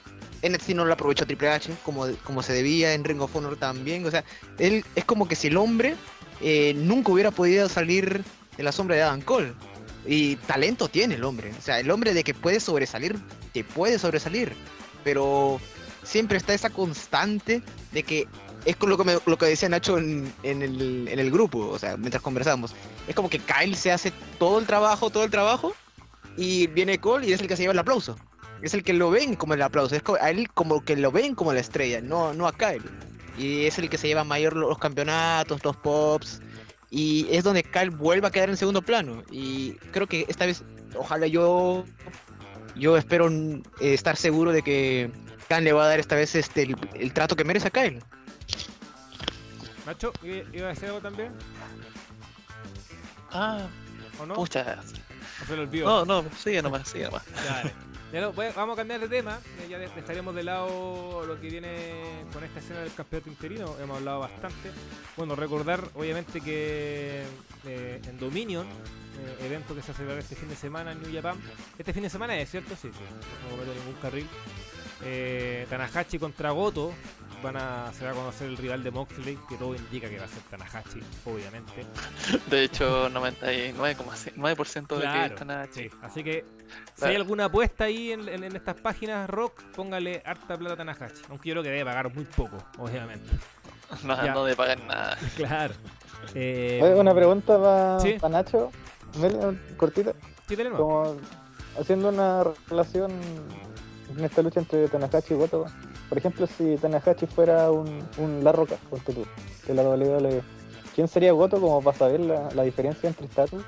NXT 0.43 0.71
no 0.71 0.85
lo 0.85 0.93
aprovechó 0.93 1.27
Triple 1.27 1.49
H 1.49 1.73
como, 1.85 2.07
como 2.25 2.43
se 2.43 2.53
debía, 2.53 2.95
en 2.95 3.05
Ring 3.05 3.21
of 3.21 3.35
Honor 3.35 3.57
también. 3.57 4.07
O 4.07 4.11
sea, 4.11 4.25
él 4.59 4.85
es 4.95 5.05
como 5.05 5.29
que 5.29 5.37
si 5.37 5.49
el 5.49 5.57
hombre 5.57 5.97
eh, 6.41 6.75
nunca 6.77 7.13
hubiera 7.13 7.31
podido 7.31 7.69
salir 7.69 8.23
de 8.57 8.63
la 8.63 8.73
sombra 8.73 8.97
de 8.97 9.03
Adam 9.03 9.21
Cole. 9.23 9.53
Y 10.07 10.37
talento 10.37 10.89
tiene 10.89 11.17
el 11.17 11.25
hombre. 11.25 11.53
O 11.59 11.63
sea, 11.63 11.81
el 11.81 11.91
hombre 11.91 12.15
de 12.15 12.23
que 12.23 12.33
puede 12.33 12.61
sobresalir, 12.61 13.17
te 13.53 13.65
puede 13.65 13.99
sobresalir. 13.99 14.53
Pero 15.03 15.61
siempre 16.05 16.39
está 16.39 16.55
esa 16.55 16.71
constante 16.71 17.63
de 17.93 18.03
que 18.05 18.29
es 18.67 18.77
lo 18.81 18.99
que, 18.99 19.05
me- 19.05 19.19
lo 19.25 19.39
que 19.39 19.47
decía 19.47 19.69
Nacho 19.69 19.97
en, 19.99 20.33
en 20.43 20.61
el, 20.63 21.09
en 21.09 21.19
el 21.19 21.31
grupo, 21.31 21.59
o 21.69 21.79
sea, 21.79 21.97
mientras 21.97 22.23
conversamos. 22.23 22.75
Es 23.09 23.15
como 23.15 23.31
que 23.31 23.39
Kyle 23.39 23.75
se 23.77 23.93
hace 23.93 24.13
todo 24.39 24.59
el 24.59 24.67
trabajo, 24.67 25.09
todo 25.11 25.25
el 25.25 25.31
trabajo, 25.31 25.75
y 26.37 26.67
viene 26.67 26.99
Cole 26.99 27.27
y 27.29 27.33
es 27.33 27.41
el 27.41 27.49
que 27.49 27.57
se 27.57 27.63
lleva 27.63 27.73
el 27.73 27.79
aplauso. 27.79 28.17
Es 28.63 28.75
el 28.75 28.83
que 28.83 28.93
lo 28.93 29.11
ven 29.11 29.37
como 29.37 29.55
el 29.55 29.63
aplauso. 29.63 29.95
Es 29.95 30.03
a 30.21 30.31
él 30.31 30.49
como 30.53 30.83
que 30.85 30.97
lo 30.97 31.11
ven 31.13 31.35
como 31.35 31.53
la 31.53 31.61
estrella, 31.61 32.01
no, 32.01 32.33
no 32.35 32.47
a 32.49 32.53
Kyle. 32.53 32.83
Y 33.39 33.65
es 33.67 33.79
el 33.79 33.89
que 33.91 33.99
se 33.99 34.09
lleva 34.09 34.25
mayor 34.25 34.55
lo- 34.57 34.69
los 34.69 34.79
campeonatos, 34.79 35.63
los 35.65 35.77
pops. 35.77 36.41
Y 36.91 37.27
es 37.31 37.45
donde 37.45 37.63
Kyle 37.63 37.91
vuelve 37.91 38.27
a 38.27 38.31
quedar 38.31 38.49
en 38.49 38.57
segundo 38.57 38.81
plano. 38.83 39.23
Y 39.31 39.73
creo 39.93 40.07
que 40.07 40.25
esta 40.29 40.47
vez, 40.47 40.63
ojalá 40.97 41.27
yo 41.27 41.85
yo 42.75 42.97
espero 42.97 43.31
estar 43.81 44.17
seguro 44.17 44.53
de 44.53 44.63
que 44.63 45.11
Khan 45.49 45.65
le 45.65 45.73
va 45.73 45.85
a 45.85 45.89
dar 45.89 45.99
esta 46.01 46.15
vez 46.15 46.35
este 46.35 46.63
el, 46.63 46.77
el 46.95 47.13
trato 47.13 47.37
que 47.37 47.45
merece 47.45 47.69
a 47.69 47.71
Kyle. 47.71 48.03
Nacho, 49.87 50.13
¿i- 50.23 50.43
¿iba 50.57 50.67
a 50.67 50.71
decir 50.71 50.87
algo 50.87 51.01
también? 51.01 51.33
Ah, 53.31 53.69
¿O 54.21 54.27
no? 54.27 54.35
pucha. 54.35 54.79
¿O 55.43 55.47
se 55.47 55.57
lo 55.57 55.63
olvidó? 55.63 56.05
No, 56.05 56.23
no, 56.23 56.29
sigue 56.37 56.61
nomás, 56.63 56.89
sigue 56.89 57.05
nomás. 57.05 57.23
Dale. 57.47 57.73
Ya 58.13 58.21
no, 58.21 58.33
voy- 58.33 58.47
vamos 58.55 58.75
a 58.75 58.77
cambiar 58.77 59.01
de 59.01 59.09
tema. 59.09 59.41
Ya 59.69 59.79
de- 59.79 59.89
dejaremos 59.89 60.35
de 60.35 60.43
lado 60.45 61.25
lo 61.27 61.41
que 61.41 61.49
viene 61.51 62.25
con 62.33 62.43
esta 62.45 62.61
escena 62.61 62.81
del 62.81 62.95
campeonato 62.95 63.29
interino. 63.31 63.77
Hemos 63.81 63.99
hablado 63.99 64.21
bastante. 64.21 64.71
Bueno, 65.17 65.35
recordar 65.37 65.89
obviamente 65.95 66.41
que 66.41 67.25
eh, 67.67 68.01
en 68.07 68.19
Dominion, 68.19 68.67
eh, 68.67 69.45
evento 69.47 69.75
que 69.75 69.83
se 69.83 69.93
celebrará 69.93 70.21
este 70.21 70.37
fin 70.37 70.49
de 70.49 70.57
semana 70.57 70.93
en 70.93 71.03
New 71.03 71.13
Japan. 71.13 71.37
Este 71.79 71.93
fin 71.93 72.03
de 72.05 72.11
semana 72.11 72.37
es 72.39 72.49
cierto, 72.51 72.75
sí, 72.77 72.89
sí. 72.93 73.05
No 73.45 73.51
cometo 73.57 73.75
ningún 73.75 74.01
carril. 74.01 74.27
Eh, 75.05 75.67
Tanahashi 75.69 76.19
contra 76.19 76.51
Goto. 76.53 76.93
Van 77.47 77.57
a, 77.59 77.93
se 77.93 78.05
va 78.05 78.11
a 78.11 78.15
conocer 78.15 78.49
el 78.49 78.57
rival 78.57 78.83
de 78.83 78.91
Moxley, 78.91 79.39
que 79.49 79.57
todo 79.57 79.73
indica 79.77 80.09
que 80.09 80.19
va 80.19 80.25
a 80.25 80.29
ser 80.29 80.43
Tanahashi, 80.51 81.01
obviamente. 81.27 81.87
De 82.51 82.65
hecho, 82.65 83.09
99,9% 83.11 84.87
de 84.89 84.95
que 84.97 85.01
Claro, 85.01 85.35
están 85.35 85.51
a 85.53 85.67
Sí, 85.71 85.89
así 86.03 86.25
que 86.25 86.45
si 86.97 87.05
hay 87.05 87.15
alguna 87.15 87.45
apuesta 87.45 87.85
ahí 87.85 88.11
en, 88.11 88.29
en- 88.29 88.43
en 88.43 88.57
estas 88.57 88.75
páginas 88.81 89.31
rock, 89.31 89.63
póngale 89.77 90.23
harta 90.27 90.59
plata 90.59 90.75
a 90.75 90.77
Tanahashi. 90.79 91.23
Aunque 91.31 91.49
yo 91.49 91.53
creo 91.55 91.63
que 91.63 91.71
debe 91.71 91.85
pagar 91.85 92.13
muy 92.13 92.25
poco, 92.25 92.57
obviamente. 92.79 93.31
No, 94.03 94.25
Ya. 94.25 94.35
no 94.35 94.45
de 94.45 94.57
pagar 94.57 94.81
nada. 94.83 95.17
Claro. 95.37 95.75
Eh, 96.35 96.81
Oye, 96.83 96.95
una 96.95 97.15
pregunta 97.15 97.61
para 97.61 98.01
Sí. 98.01 98.17
Nacho, 98.29 98.73
cortita, 99.77 100.13
sí, 100.49 100.57
tenemos. 100.57 100.81
como 100.81 101.17
haciendo 101.79 102.09
una 102.09 102.43
relación 102.69 103.13
en 104.17 104.25
esta 104.25 104.43
lucha 104.43 104.59
entre 104.59 104.89
Tanahashi 104.89 105.35
y 105.35 105.37
Goto. 105.37 105.67
Por 106.09 106.19
ejemplo, 106.19 106.47
si 106.47 106.77
Tanahashi 106.77 107.27
fuera 107.27 107.71
un, 107.71 108.07
un 108.19 108.45
La 108.45 108.53
Roca, 108.53 108.77
ponte 108.89 109.13
tú, 109.13 109.27
de 109.67 109.75
la 109.75 109.83
WWE, 109.83 110.43
¿quién 110.95 111.09
sería 111.09 111.33
Goto 111.33 111.61
como 111.61 111.83
para 111.83 111.97
saber 111.99 112.21
la, 112.21 112.49
la 112.55 112.63
diferencia 112.63 113.09
entre 113.09 113.27
estatus? 113.27 113.65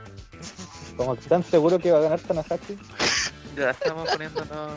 Como 0.97 1.17
que 1.17 1.29
tan 1.29 1.43
seguro 1.43 1.79
que 1.79 1.91
va 1.93 1.99
a 1.99 2.03
ganar 2.03 2.21
Tanahashi, 2.21 2.79
Ya 3.57 3.71
estamos 3.71 4.09
poniéndonos 4.11 4.73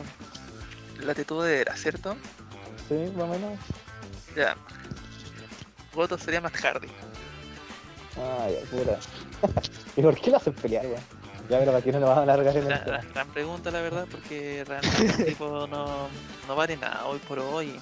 latitud 1.04 1.44
de 1.44 1.60
era, 1.60 1.76
¿cierto? 1.76 2.16
sí, 2.88 3.12
más 3.16 3.24
o 3.24 3.28
menos. 3.28 3.58
Ya. 4.36 4.56
Goto 5.94 6.18
sería 6.18 6.40
más 6.40 6.52
Hardy. 6.52 6.88
Ah, 8.16 8.48
ya, 8.50 8.60
pura. 8.70 8.98
¿Y 9.96 10.02
por 10.02 10.18
qué 10.18 10.30
lo 10.30 10.36
hacen 10.38 10.52
pelear, 10.54 10.86
weón? 10.86 11.00
Ya, 11.48 11.58
pero 11.58 11.82
qué 11.82 11.92
no 11.92 12.00
lo 12.00 12.06
van 12.06 12.18
a 12.18 12.22
alargar 12.22 12.56
en 12.56 12.62
el 12.64 12.68
La, 12.68 12.84
la 12.86 13.00
gran 13.12 13.28
pregunta, 13.28 13.70
la 13.70 13.80
verdad, 13.80 14.06
porque 14.10 14.64
realmente 14.66 15.22
el 15.22 15.26
tipo 15.26 15.66
no, 15.66 16.08
no 16.46 16.56
vale 16.56 16.76
nada 16.76 17.06
hoy 17.06 17.18
por 17.20 17.38
hoy. 17.38 17.78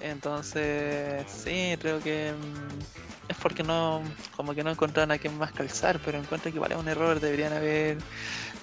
Entonces, 0.00 1.24
sí, 1.28 1.76
creo 1.80 2.00
que 2.00 2.32
mm, 2.32 3.30
es 3.30 3.36
porque 3.38 3.62
no, 3.62 4.02
como 4.36 4.54
que 4.54 4.62
no 4.62 4.70
encontraron 4.70 5.12
a 5.12 5.18
quién 5.18 5.38
más 5.38 5.52
calzar, 5.52 5.98
pero 6.04 6.18
encuentro 6.18 6.52
que 6.52 6.58
es 6.58 6.78
un 6.78 6.88
error, 6.88 7.20
deberían 7.20 7.52
haber 7.52 7.98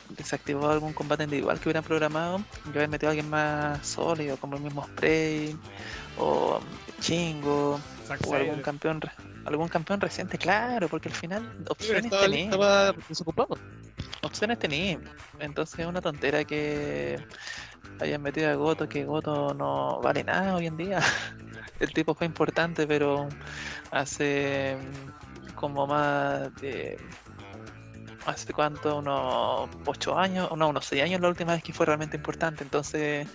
desactivado 0.10 0.72
algún 0.72 0.94
combate 0.94 1.24
individual 1.24 1.60
que 1.60 1.70
hubieran 1.70 1.84
programado 1.84 2.42
y 2.66 2.70
haber 2.70 2.90
metido 2.90 3.10
a 3.10 3.12
alguien 3.12 3.30
más 3.30 3.86
sólido, 3.88 4.38
como 4.38 4.58
el 4.58 4.62
mismo 4.62 4.84
Spray 4.84 5.56
o 6.18 6.60
Chingo 7.00 7.80
Zack 8.06 8.28
o 8.28 8.36
algún 8.36 8.62
campeón 8.62 9.00
algún 9.46 9.68
campeón 9.68 10.00
reciente, 10.02 10.38
claro, 10.38 10.88
porque 10.88 11.10
al 11.10 11.16
final 11.16 11.66
opciones 11.70 12.12
estaba 12.12 12.94
desocupado. 13.08 13.58
opciones 14.22 14.60
tenía. 14.60 15.00
Entonces 15.40 15.80
es 15.80 15.86
una 15.86 16.02
tontera 16.02 16.44
que 16.44 17.18
hayan 18.00 18.22
metido 18.22 18.50
a 18.50 18.56
Goto, 18.56 18.88
que 18.88 19.06
Goto 19.06 19.54
no 19.54 20.00
vale 20.02 20.24
nada 20.24 20.56
hoy 20.56 20.68
en 20.68 20.78
día. 20.78 21.00
El 21.80 21.94
tipo 21.94 22.14
fue 22.14 22.28
importante, 22.28 22.86
pero 22.86 23.28
hace 23.92 24.78
mm, 24.78 25.54
como 25.54 25.88
más 25.88 26.54
de... 26.56 26.98
¿Hace 28.26 28.54
cuánto? 28.54 29.00
Unos 29.00 29.68
8 29.86 30.16
años, 30.16 30.56
no, 30.56 30.70
unos 30.70 30.86
6 30.86 31.02
años 31.02 31.22
la 31.22 31.30
última 31.30 31.54
vez 31.54 31.64
que 31.64 31.74
fue 31.74 31.88
realmente 31.88 32.18
importante. 32.18 32.64
Entonces, 32.64 33.28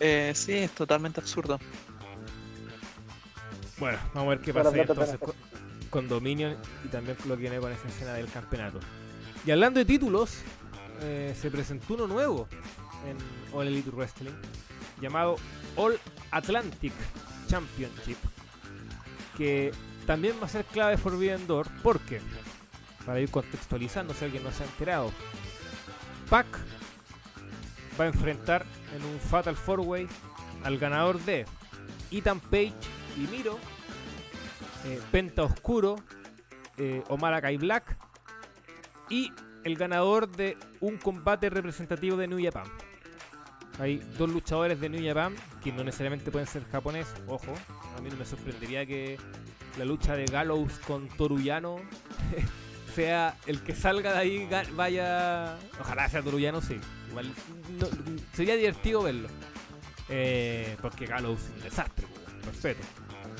eh, 0.00 0.32
sí, 0.34 0.54
es 0.54 0.72
totalmente 0.72 1.20
absurdo. 1.20 1.60
Bueno, 3.80 3.98
vamos 4.14 4.26
a 4.26 4.36
ver 4.36 4.40
qué 4.44 4.52
pasa 4.52 4.76
entonces 4.76 5.18
con, 5.18 5.34
con 5.88 6.08
Dominion 6.08 6.54
y 6.84 6.88
también 6.88 7.16
lo 7.26 7.34
que 7.34 7.40
viene 7.40 7.58
con 7.58 7.72
esa 7.72 7.88
escena 7.88 8.12
del 8.12 8.30
campeonato. 8.30 8.78
Y 9.46 9.50
hablando 9.50 9.80
de 9.80 9.86
títulos, 9.86 10.42
eh, 11.00 11.34
se 11.40 11.50
presentó 11.50 11.94
uno 11.94 12.06
nuevo 12.06 12.46
en 13.08 13.16
All 13.56 13.66
Elite 13.66 13.90
Wrestling 13.90 14.34
llamado 15.00 15.36
All 15.76 15.98
Atlantic 16.30 16.92
Championship 17.48 18.18
que 19.40 19.72
también 20.06 20.34
va 20.38 20.44
a 20.44 20.48
ser 20.50 20.66
clave 20.66 20.98
Forbidden 20.98 21.46
Door 21.46 21.66
porque, 21.82 22.20
para 23.06 23.20
ir 23.20 23.30
contextualizando 23.30 24.12
si 24.12 24.26
alguien 24.26 24.44
no 24.44 24.52
se 24.52 24.62
ha 24.62 24.66
enterado, 24.66 25.10
Pac 26.28 26.46
va 27.98 28.04
a 28.04 28.08
enfrentar 28.08 28.66
en 28.94 29.02
un 29.02 29.18
Fatal 29.18 29.56
4-Way 29.56 30.06
al 30.64 30.78
ganador 30.78 31.18
de 31.20 31.46
Ethan 32.10 32.40
Page 32.40 32.74
y 33.16 33.20
Miro, 33.28 33.58
eh, 34.86 35.00
Penta 35.10 35.42
Oscuro, 35.42 35.96
eh, 36.76 37.02
Omar 37.08 37.40
Kai 37.42 37.56
Black 37.56 37.96
y 39.08 39.32
el 39.64 39.76
ganador 39.76 40.30
de 40.30 40.56
un 40.80 40.96
combate 40.96 41.50
representativo 41.50 42.16
de 42.16 42.26
New 42.28 42.42
Japan. 42.42 42.64
Hay 43.78 43.98
dos 44.18 44.28
luchadores 44.30 44.80
de 44.80 44.88
New 44.88 45.06
Japan 45.06 45.34
que 45.62 45.72
no 45.72 45.82
necesariamente 45.84 46.30
pueden 46.30 46.46
ser 46.46 46.64
japoneses, 46.70 47.14
ojo, 47.26 47.54
a 47.96 48.00
mí 48.00 48.10
no 48.10 48.16
me 48.16 48.24
sorprendería 48.24 48.84
que 48.86 49.18
la 49.78 49.84
lucha 49.84 50.14
de 50.16 50.24
Gallows 50.26 50.78
con 50.86 51.08
Toruyano 51.08 51.76
sea 52.94 53.36
el 53.46 53.62
que 53.62 53.74
salga 53.74 54.12
de 54.12 54.18
ahí 54.18 54.48
vaya 54.74 55.56
ojalá 55.80 56.08
sea 56.08 56.22
Toruyano 56.22 56.60
sí 56.60 56.76
igual 57.08 57.32
no- 57.78 57.86
sería 58.32 58.56
divertido 58.56 59.04
verlo 59.04 59.28
eh, 60.08 60.76
porque 60.82 61.06
Gallows 61.06 61.40
es 61.40 61.50
un 61.50 61.60
desastre 61.62 62.06
respeto. 62.50 62.80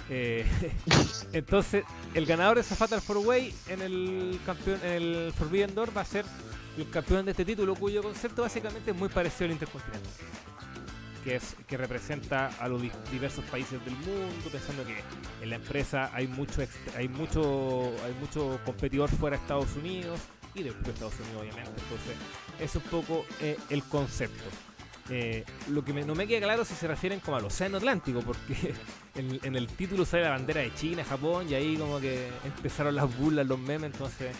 Eh, 0.08 0.44
entonces 1.32 1.84
el 2.14 2.26
ganador 2.26 2.56
de 2.56 2.62
esa 2.62 2.74
Fatal 2.74 3.00
4 3.06 3.20
Way 3.20 3.54
en 3.68 3.82
el 3.82 4.40
campeón 4.44 4.80
en 4.82 4.90
el 4.90 5.32
Forbidden 5.36 5.74
Door 5.74 5.96
va 5.96 6.00
a 6.00 6.04
ser 6.04 6.24
el 6.76 6.88
campeón 6.90 7.24
de 7.24 7.30
este 7.32 7.44
título 7.44 7.74
cuyo 7.74 8.02
concepto 8.02 8.42
básicamente 8.42 8.90
es 8.90 8.96
muy 8.96 9.08
parecido 9.08 9.46
al 9.46 9.52
Intercontinental 9.52 10.10
que 11.22 11.36
es 11.36 11.54
que 11.68 11.76
representa 11.76 12.46
a 12.58 12.66
los 12.66 12.80
di- 12.80 12.90
diversos 13.12 13.44
países 13.44 13.84
del 13.84 13.94
mundo 13.94 14.48
pensando 14.50 14.84
que 14.86 14.96
en 15.42 15.50
la 15.50 15.56
empresa 15.56 16.10
hay 16.14 16.26
mucho 16.26 16.62
hay 16.96 17.08
mucho 17.08 17.92
hay 18.04 18.14
mucho 18.20 18.58
competidor 18.64 19.08
fuera 19.10 19.36
de 19.36 19.42
Estados 19.42 19.76
Unidos 19.76 20.18
y 20.54 20.62
de 20.62 20.70
de 20.72 20.90
Estados 20.90 21.14
Unidos 21.20 21.42
obviamente. 21.42 21.70
Entonces 21.70 22.16
es 22.58 22.74
un 22.74 22.82
poco 22.90 23.26
eh, 23.40 23.56
el 23.68 23.82
concepto 23.84 24.44
Eh, 25.12 25.44
lo 25.70 25.84
que 25.84 25.92
no 25.92 26.14
me 26.14 26.28
queda 26.28 26.40
claro 26.46 26.64
si 26.64 26.74
se 26.74 26.86
refieren 26.86 27.18
como 27.18 27.36
al 27.36 27.44
océano 27.44 27.78
Atlántico 27.78 28.20
porque 28.20 28.72
en, 29.16 29.56
el 29.56 29.66
título 29.66 30.04
sale 30.04 30.22
la 30.22 30.30
bandera 30.30 30.60
de 30.60 30.72
China 30.74 31.02
Japón 31.04 31.46
y 31.50 31.54
ahí 31.54 31.76
como 31.76 31.98
que 31.98 32.28
empezaron 32.44 32.94
las 32.94 33.18
burlas 33.18 33.44
los 33.44 33.58
memes 33.58 33.90
entonces 33.92 34.30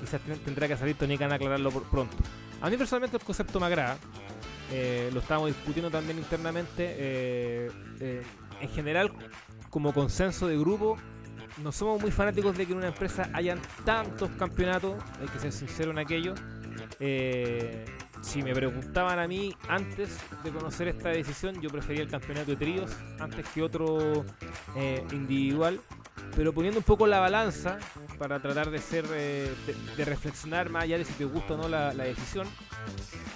quizás 0.00 0.20
ten- 0.20 0.38
tendrá 0.40 0.68
que 0.68 0.76
salir 0.76 0.96
Tony 0.96 1.16
Khan 1.16 1.32
a 1.32 1.36
aclararlo 1.36 1.70
pronto 1.70 2.14
a 2.60 2.68
mí 2.68 2.76
personalmente 2.76 3.16
el 3.16 3.22
concepto 3.24 3.58
me 3.58 3.66
agrada 3.66 3.96
eh, 4.70 5.08
lo 5.14 5.20
estábamos 5.20 5.48
discutiendo 5.48 5.90
también 5.90 6.18
internamente. 6.18 6.94
eh, 6.98 7.70
en 8.60 8.68
general, 8.70 9.12
como 9.70 9.94
consenso 9.94 10.46
de 10.46 10.58
grupo, 10.58 10.98
no 11.62 11.72
somos 11.72 12.02
muy 12.02 12.10
fanáticos 12.10 12.54
de 12.56 12.66
que 12.66 12.72
en 12.72 12.78
una 12.78 12.88
empresa 12.88 13.30
hayan 13.32 13.60
tantos 13.84 14.28
campeonatos, 14.32 15.02
hay 15.20 15.28
que 15.28 15.38
ser 15.38 15.52
sincero 15.52 15.92
en 15.92 15.98
aquello. 15.98 16.34
Si 18.20 18.42
me 18.42 18.54
preguntaban 18.54 19.18
a 19.18 19.26
mí 19.26 19.54
antes 19.68 20.18
de 20.42 20.50
conocer 20.50 20.88
esta 20.88 21.10
decisión, 21.10 21.60
yo 21.60 21.70
prefería 21.70 22.02
el 22.02 22.08
campeonato 22.08 22.50
de 22.50 22.56
tríos 22.56 22.90
antes 23.18 23.48
que 23.48 23.62
otro 23.62 24.24
eh, 24.76 25.04
individual. 25.12 25.80
Pero 26.36 26.52
poniendo 26.52 26.80
un 26.80 26.84
poco 26.84 27.06
la 27.06 27.20
balanza 27.20 27.78
para 28.18 28.40
tratar 28.40 28.70
de 28.70 28.78
ser 28.78 29.06
eh, 29.12 29.52
de, 29.96 30.04
reflexionar 30.04 30.68
más 30.68 30.84
allá 30.84 30.98
de 30.98 31.04
si 31.04 31.12
te 31.14 31.24
gusta 31.24 31.54
o 31.54 31.56
no 31.56 31.68
la, 31.68 31.94
la 31.94 32.04
decisión, 32.04 32.46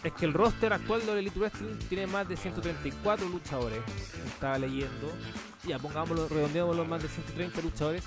es 0.02 0.12
que 0.12 0.24
el 0.24 0.32
roster 0.32 0.72
actual 0.72 1.04
de 1.06 1.18
Elite 1.18 1.38
Wrestling 1.38 1.76
tiene 1.88 2.06
más 2.06 2.28
de 2.28 2.36
134 2.36 3.28
luchadores. 3.28 3.80
Estaba 4.26 4.58
leyendo. 4.58 5.12
Ya, 5.64 5.78
pongámoslo, 5.78 6.28
redondeámoslo 6.28 6.84
más 6.84 7.02
de 7.02 7.08
130 7.08 7.60
luchadores. 7.62 8.04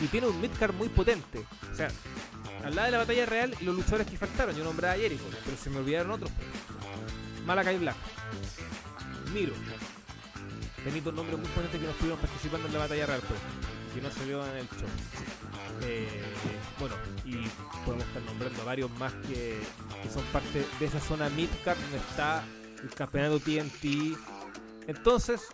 Y 0.00 0.06
tiene 0.06 0.26
un 0.26 0.40
midcard 0.40 0.74
muy 0.74 0.88
potente. 0.88 1.44
O 1.70 1.74
sea, 1.74 1.88
hablaba 2.64 2.86
de 2.86 2.92
la 2.92 2.98
batalla 2.98 3.26
real 3.26 3.54
y 3.60 3.64
los 3.64 3.74
luchadores 3.74 4.06
que 4.06 4.16
faltaron. 4.16 4.54
Yo 4.56 4.64
nombraba 4.64 4.94
a 4.94 4.96
Jericho, 4.96 5.24
pero 5.44 5.56
se 5.56 5.70
me 5.70 5.78
olvidaron 5.78 6.12
otros. 6.12 6.30
Malakai 7.46 7.78
Black. 7.78 7.96
Miro. 9.32 9.54
Benito 10.84 11.12
nombres 11.12 11.38
muy 11.38 11.48
potentes 11.48 11.80
que 11.80 11.86
no 11.86 11.92
estuvieron 11.92 12.20
participando 12.20 12.66
en 12.66 12.72
la 12.72 12.78
batalla 12.78 13.06
real, 13.06 13.20
pues, 13.26 13.40
que 13.94 14.00
no 14.00 14.10
se 14.10 14.24
vio 14.24 14.46
en 14.46 14.56
el 14.56 14.68
show. 14.68 14.88
Eh, 15.82 16.22
bueno, 16.78 16.94
y 17.24 17.46
podemos 17.84 18.06
estar 18.06 18.22
nombrando 18.22 18.64
varios 18.64 18.90
más 18.98 19.12
que, 19.26 19.60
que 20.02 20.10
son 20.10 20.24
parte 20.26 20.64
de 20.78 20.86
esa 20.86 21.00
zona 21.00 21.28
midcard 21.30 21.78
donde 21.78 21.98
está 21.98 22.44
el 22.82 22.90
campeonato 22.90 23.40
TNT. 23.40 24.16
Entonces, 24.86 25.48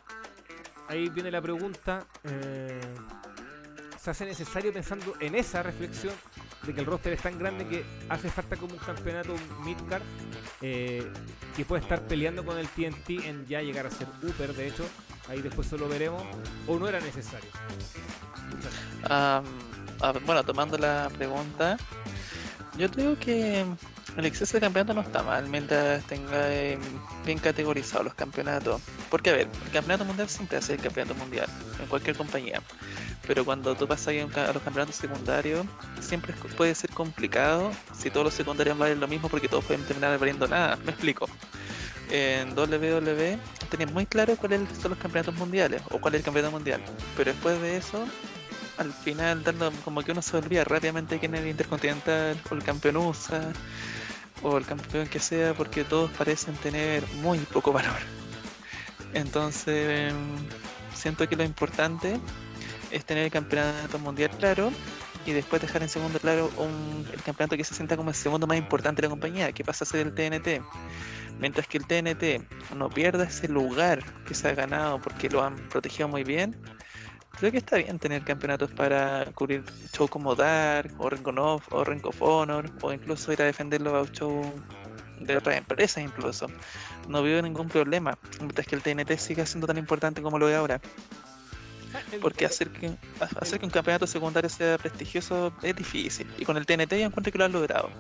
ahí 0.89 1.09
viene 1.09 1.31
la 1.31 1.41
pregunta. 1.43 2.07
eh, 2.25 2.81
se 4.01 4.11
hace 4.11 4.27
necesario 4.27 4.71
pensando 4.71 5.15
en 5.19 5.35
esa 5.35 5.63
reflexión 5.63 6.13
de 6.67 6.75
que 6.75 6.81
el 6.81 6.87
roster 6.87 7.13
es 7.13 7.21
tan 7.21 7.39
grande 7.39 7.67
que 7.67 7.85
hace 8.09 8.29
falta 8.31 8.57
como 8.57 8.75
un 8.75 8.81
campeonato 8.81 9.35
midcard 9.65 10.03
eh, 10.61 11.07
que 11.57 11.65
puede 11.65 11.83
estar 11.83 12.01
peleando 12.03 12.45
con 12.45 12.59
el 12.59 12.69
TNT 12.69 13.25
en 13.25 13.47
ya 13.47 13.61
llegar 13.63 13.87
a 13.87 13.91
ser 13.91 14.09
Upper, 14.23 14.55
de 14.55 14.69
hecho, 14.69 14.85
ahí 15.29 15.43
después 15.43 15.69
se 15.69 15.79
lo 15.79 15.89
veremos, 15.89 16.23
o 16.67 16.79
no 16.79 16.89
era 16.89 17.01
necesario. 17.01 17.51
Ver, 19.09 20.21
bueno, 20.27 20.43
tomando 20.45 20.79
la 20.79 21.11
pregunta, 21.17 21.77
yo 22.77 22.91
creo 22.91 23.19
que 23.19 23.65
el 24.17 24.27
exceso 24.27 24.57
de 24.57 24.61
campeonato 24.61 24.95
no 24.95 25.01
está 25.01 25.23
mal 25.23 25.49
mientras 25.49 26.05
tenga 26.05 26.53
eh, 26.53 26.79
bien 27.25 27.39
categorizados 27.39 28.05
los 28.05 28.15
campeonatos. 28.15 28.81
Porque, 29.11 29.31
a 29.31 29.33
ver, 29.35 29.49
el 29.65 29.73
campeonato 29.73 30.05
mundial 30.05 30.29
siempre 30.29 30.59
hace 30.59 30.75
el 30.75 30.81
campeonato 30.81 31.15
mundial 31.17 31.49
en 31.81 31.87
cualquier 31.87 32.17
compañía. 32.17 32.61
Pero 33.27 33.45
cuando 33.45 33.75
tú 33.75 33.89
pasas 33.89 34.09
a 34.09 34.53
los 34.53 34.63
campeonatos 34.63 34.97
secundarios, 34.97 35.67
siempre 36.01 36.35
puede 36.57 36.75
ser 36.75 36.91
complicado 36.91 37.71
si 37.97 38.11
todos 38.11 38.25
los 38.25 38.35
secundarios 38.35 38.77
valen 38.77 39.01
lo 39.01 39.09
mismo 39.09 39.29
porque 39.29 39.49
todos 39.49 39.65
pueden 39.65 39.85
terminar 39.85 40.19
valiendo 40.19 40.47
nada. 40.47 40.77
Me 40.85 40.91
explico. 40.91 41.27
En 42.11 42.57
WWE 42.57 43.39
tenía 43.71 43.87
muy 43.87 44.05
claro 44.05 44.37
cuáles 44.37 44.61
son 44.81 44.91
los 44.91 44.99
campeonatos 44.99 45.35
mundiales 45.37 45.83
o 45.91 45.99
cuál 45.99 46.15
es 46.15 46.21
el 46.21 46.25
campeonato 46.25 46.53
mundial. 46.53 46.83
Pero 47.17 47.33
después 47.33 47.61
de 47.63 47.79
eso, 47.79 48.07
al 48.77 48.93
final 48.93 49.43
dando 49.43 49.73
como 49.85 50.03
que 50.03 50.13
uno 50.13 50.21
se 50.21 50.37
olvida 50.37 50.65
rápidamente 50.65 51.19
quién 51.19 51.35
es 51.35 51.41
el 51.41 51.49
intercontinental 51.49 52.41
o 52.51 52.55
el 52.55 52.63
campeón 52.63 52.99
USA 52.99 53.53
o 54.43 54.59
el 54.59 54.67
campeón 54.67 55.07
que 55.09 55.19
sea 55.19 55.55
porque 55.55 55.85
todos 55.85 56.11
parecen 56.13 56.55
tener 56.57 57.03
muy 57.23 57.39
poco 57.39 57.73
valor. 57.73 57.99
Entonces 59.15 60.13
siento 60.95 61.29
que 61.29 61.37
lo 61.37 61.45
importante 61.45 62.21
es 62.95 63.05
tener 63.05 63.25
el 63.25 63.31
campeonato 63.31 63.99
mundial 63.99 64.31
claro 64.39 64.71
y 65.27 65.33
después 65.33 65.61
dejar 65.61 65.83
en 65.83 65.89
segundo 65.89 66.19
claro 66.19 66.51
el 67.13 67.23
campeonato 67.23 67.57
que 67.57 67.65
se 67.65 67.75
sienta 67.75 67.97
como 67.97 68.11
el 68.11 68.17
segundo 68.17 68.47
más 68.47 68.57
importante 68.57 69.03
de 69.03 69.09
la 69.09 69.11
compañía, 69.11 69.53
que 69.53 69.65
pasa 69.65 69.85
a 69.85 69.87
ser 69.87 70.07
el 70.07 70.15
TNT. 70.15 70.63
Mientras 71.41 71.67
que 71.67 71.79
el 71.79 71.87
TNT 71.87 72.75
no 72.77 72.89
pierda 72.89 73.25
ese 73.25 73.49
lugar 73.49 74.05
que 74.25 74.35
se 74.35 74.49
ha 74.49 74.55
ganado 74.55 75.01
porque 75.01 75.29
lo 75.29 75.43
han 75.43 75.57
protegido 75.69 76.09
muy 76.09 76.23
bien, 76.23 76.57
creo 77.33 77.51
que 77.51 77.59
está 77.59 77.77
bien 77.77 77.99
tener 77.99 78.23
campeonatos 78.23 78.71
para 78.71 79.25
cubrir 79.35 79.65
shows 79.93 80.11
como 80.11 80.37
Dark 80.37 80.95
o 80.99 81.11
Ring 81.11 81.27
of, 81.37 81.67
o 81.73 81.83
Ring 81.83 82.05
of 82.07 82.23
Honor 82.23 82.71
o 82.83 82.93
incluso 82.93 83.33
ir 83.33 83.43
a 83.43 83.47
defenderlo 83.47 83.97
a 83.97 84.03
un 84.03 84.13
show 84.13 84.53
de 85.21 85.37
otras 85.37 85.57
empresas 85.57 86.05
incluso. 86.05 86.47
No 87.09 87.23
veo 87.23 87.43
ningún 87.43 87.69
problema, 87.69 88.17
mientras 88.39 88.67
que 88.67 88.77
el 88.77 88.83
TNT 88.83 89.19
siga 89.19 89.45
siendo 89.47 89.67
tan 89.67 89.79
importante 89.79 90.23
como 90.23 90.39
lo 90.39 90.49
es 90.49 90.55
ahora. 90.55 90.81
Porque 92.21 92.47
hacer 92.47 92.71
que, 92.71 92.87
ha- 93.21 93.29
hacer 93.41 93.59
que 93.61 93.67
un 93.67 93.71
campeonato 93.71 94.07
secundario 94.07 94.49
sea 94.51 94.79
prestigioso 94.79 95.53
es 95.63 95.77
difícil. 95.77 96.27
Y 96.39 96.45
con 96.45 96.57
el 96.57 96.67
TNT 96.67 96.93
yo 96.99 97.07
encuentro 97.07 97.33
que 97.33 97.39
lo 97.39 97.45
han 97.45 97.53
logrado. 97.53 97.91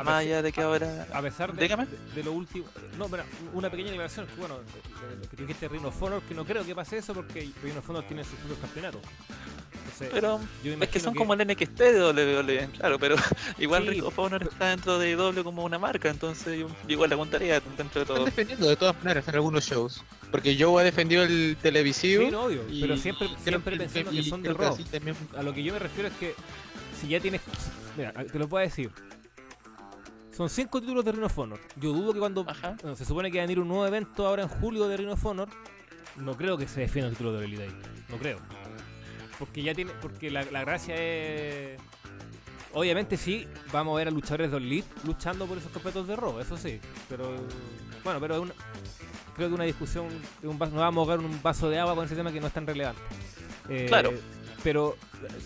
A 0.00 0.04
Más 0.04 0.14
pesar- 0.14 0.18
allá 0.20 0.42
de 0.42 0.52
que 0.52 0.60
ahora... 0.60 1.06
A 1.12 1.22
pesar 1.22 1.52
de, 1.52 1.62
Dígame. 1.62 1.86
de- 2.14 2.22
lo 2.22 2.32
último. 2.32 2.66
No, 2.96 3.08
pero 3.08 3.24
una 3.52 3.68
pequeña. 3.70 3.90
Que 3.92 3.96
bueno, 4.38 4.58
lo 4.58 5.28
que 5.28 5.36
dijiste 5.36 5.68
Reino 5.68 5.88
of 5.88 6.02
Honor, 6.02 6.22
que 6.22 6.34
no 6.34 6.44
creo 6.44 6.64
que 6.64 6.74
pase 6.74 6.98
eso 6.98 7.14
porque 7.14 7.50
Reino 7.62 7.80
of 7.80 7.90
Honor 7.90 8.04
tiene 8.04 8.22
sus 8.24 8.34
propios 8.34 8.58
campeonatos. 8.60 9.00
Entonces, 9.74 10.08
Pero 10.12 10.40
yo 10.62 10.74
es 10.80 10.88
que 10.90 11.00
son 11.00 11.14
como 11.14 11.34
el 11.34 11.44
NXT 11.44 11.76
de 11.80 12.00
WWE, 12.12 12.68
claro, 12.78 12.98
pero 13.00 13.16
igual 13.58 13.82
Sí, 13.82 13.88
Ring 13.90 14.04
of 14.04 14.16
Honor 14.18 14.42
está 14.44 14.70
dentro 14.70 14.98
de 15.00 15.16
doble 15.16 15.42
como 15.42 15.64
una 15.64 15.78
marca, 15.80 16.08
entonces 16.08 16.60
yo, 16.60 16.68
yo 16.68 16.74
igual 16.86 17.10
la 17.10 17.16
contaría 17.16 17.54
dentro 17.76 17.76
de 17.76 18.02
Están 18.02 18.16
todo. 18.16 18.24
defendiendo 18.24 18.68
de 18.68 18.76
todas 18.76 18.96
maneras 19.02 19.26
en 19.26 19.34
algunos 19.34 19.64
shows. 19.64 20.04
Porque 20.30 20.56
Joe 20.60 20.80
ha 20.80 20.84
defendido 20.84 21.24
el 21.24 21.56
televisivo. 21.60 22.22
Sí, 22.26 22.30
no, 22.30 22.44
obvio. 22.44 22.64
y 22.70 22.80
Pero 22.82 22.96
siempre, 22.96 23.28
siempre 23.42 23.72
que- 23.72 23.78
pensando 23.84 24.12
y 24.12 24.22
que 24.22 24.30
son 24.30 24.42
de 24.42 24.52
Raw. 24.52 24.76
también- 24.90 25.16
A 25.36 25.42
lo 25.42 25.52
que 25.52 25.64
yo 25.64 25.72
me 25.72 25.80
refiero 25.80 26.08
es 26.08 26.14
que 26.14 26.34
si 27.00 27.08
ya 27.08 27.18
tienes. 27.18 27.40
Mira, 27.96 28.12
te 28.12 28.38
lo 28.38 28.48
puedo 28.48 28.64
decir. 28.64 28.90
Son 30.38 30.48
cinco 30.48 30.80
títulos 30.80 31.04
de 31.04 31.10
Ring 31.10 31.24
of 31.24 31.36
Honor. 31.36 31.58
Yo 31.76 31.92
dudo 31.92 32.12
que 32.12 32.20
cuando 32.20 32.44
bueno, 32.44 32.94
se 32.94 33.04
supone 33.04 33.28
que 33.30 33.38
va 33.38 33.42
a 33.42 33.46
venir 33.48 33.58
un 33.58 33.66
nuevo 33.66 33.84
evento 33.84 34.24
ahora 34.24 34.44
en 34.44 34.48
julio 34.48 34.86
de 34.86 34.96
Ring 34.96 35.10
of 35.10 35.26
Honor, 35.26 35.48
no 36.16 36.36
creo 36.36 36.56
que 36.56 36.68
se 36.68 36.80
defienda 36.82 37.08
el 37.08 37.16
título 37.16 37.32
de 37.32 37.44
Elite. 37.44 37.68
No 38.08 38.16
creo. 38.18 38.38
Porque 39.36 39.62
ya 39.62 39.74
tiene. 39.74 39.90
Porque 40.00 40.30
la, 40.30 40.44
la 40.44 40.60
gracia 40.60 40.94
es. 40.96 41.80
Obviamente 42.72 43.16
sí, 43.16 43.48
vamos 43.72 43.94
a 43.94 43.98
ver 43.98 44.06
a 44.08 44.10
luchadores 44.12 44.50
de 44.52 44.58
Elite 44.58 44.86
luchando 45.04 45.44
por 45.46 45.58
esos 45.58 45.72
campeonatos 45.72 46.06
de 46.06 46.14
Raw, 46.16 46.38
eso 46.38 46.56
sí. 46.56 46.80
Pero. 47.08 47.34
Bueno, 48.04 48.20
pero 48.20 48.36
es 48.36 48.40
una, 48.42 48.54
creo 49.34 49.48
que 49.48 49.54
una 49.54 49.64
discusión. 49.64 50.06
un 50.44 50.56
vaso- 50.58 50.72
no 50.74 50.80
vamos 50.82 50.98
a 51.08 51.12
ahogar 51.12 51.18
un 51.28 51.42
vaso 51.42 51.68
de 51.68 51.80
agua 51.80 51.96
con 51.96 52.04
ese 52.04 52.14
tema 52.14 52.30
que 52.32 52.40
no 52.40 52.46
es 52.46 52.52
tan 52.52 52.64
relevante. 52.66 53.00
Eh, 53.68 53.86
Claro. 53.88 54.12
Pero, 54.64 54.96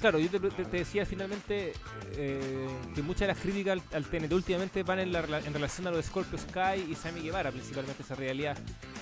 claro, 0.01 0.19
yo 0.19 0.31
te, 0.31 0.39
decía 0.79 1.05
finalmente 1.05 1.75
eh, 2.17 2.69
que 2.95 3.03
muchas 3.03 3.21
de 3.21 3.27
las 3.29 3.39
críticas 3.39 3.73
al, 3.79 3.83
al 3.97 4.05
TNT 4.07 4.33
últimamente 4.33 4.83
van 4.83 5.01
en, 5.01 5.13
la, 5.13 5.23
rela- 5.23 5.45
en 5.45 5.53
relación 5.53 5.87
a 5.87 5.91
lo 5.91 5.99
de 5.99 6.03
Scorpio 6.03 6.39
Sky 6.39 6.87
y 6.91 6.95
Sammy 6.95 7.21
Guevara, 7.21 7.51
principalmente 7.53 8.03
esa 8.03 8.15
realidad 8.15 8.57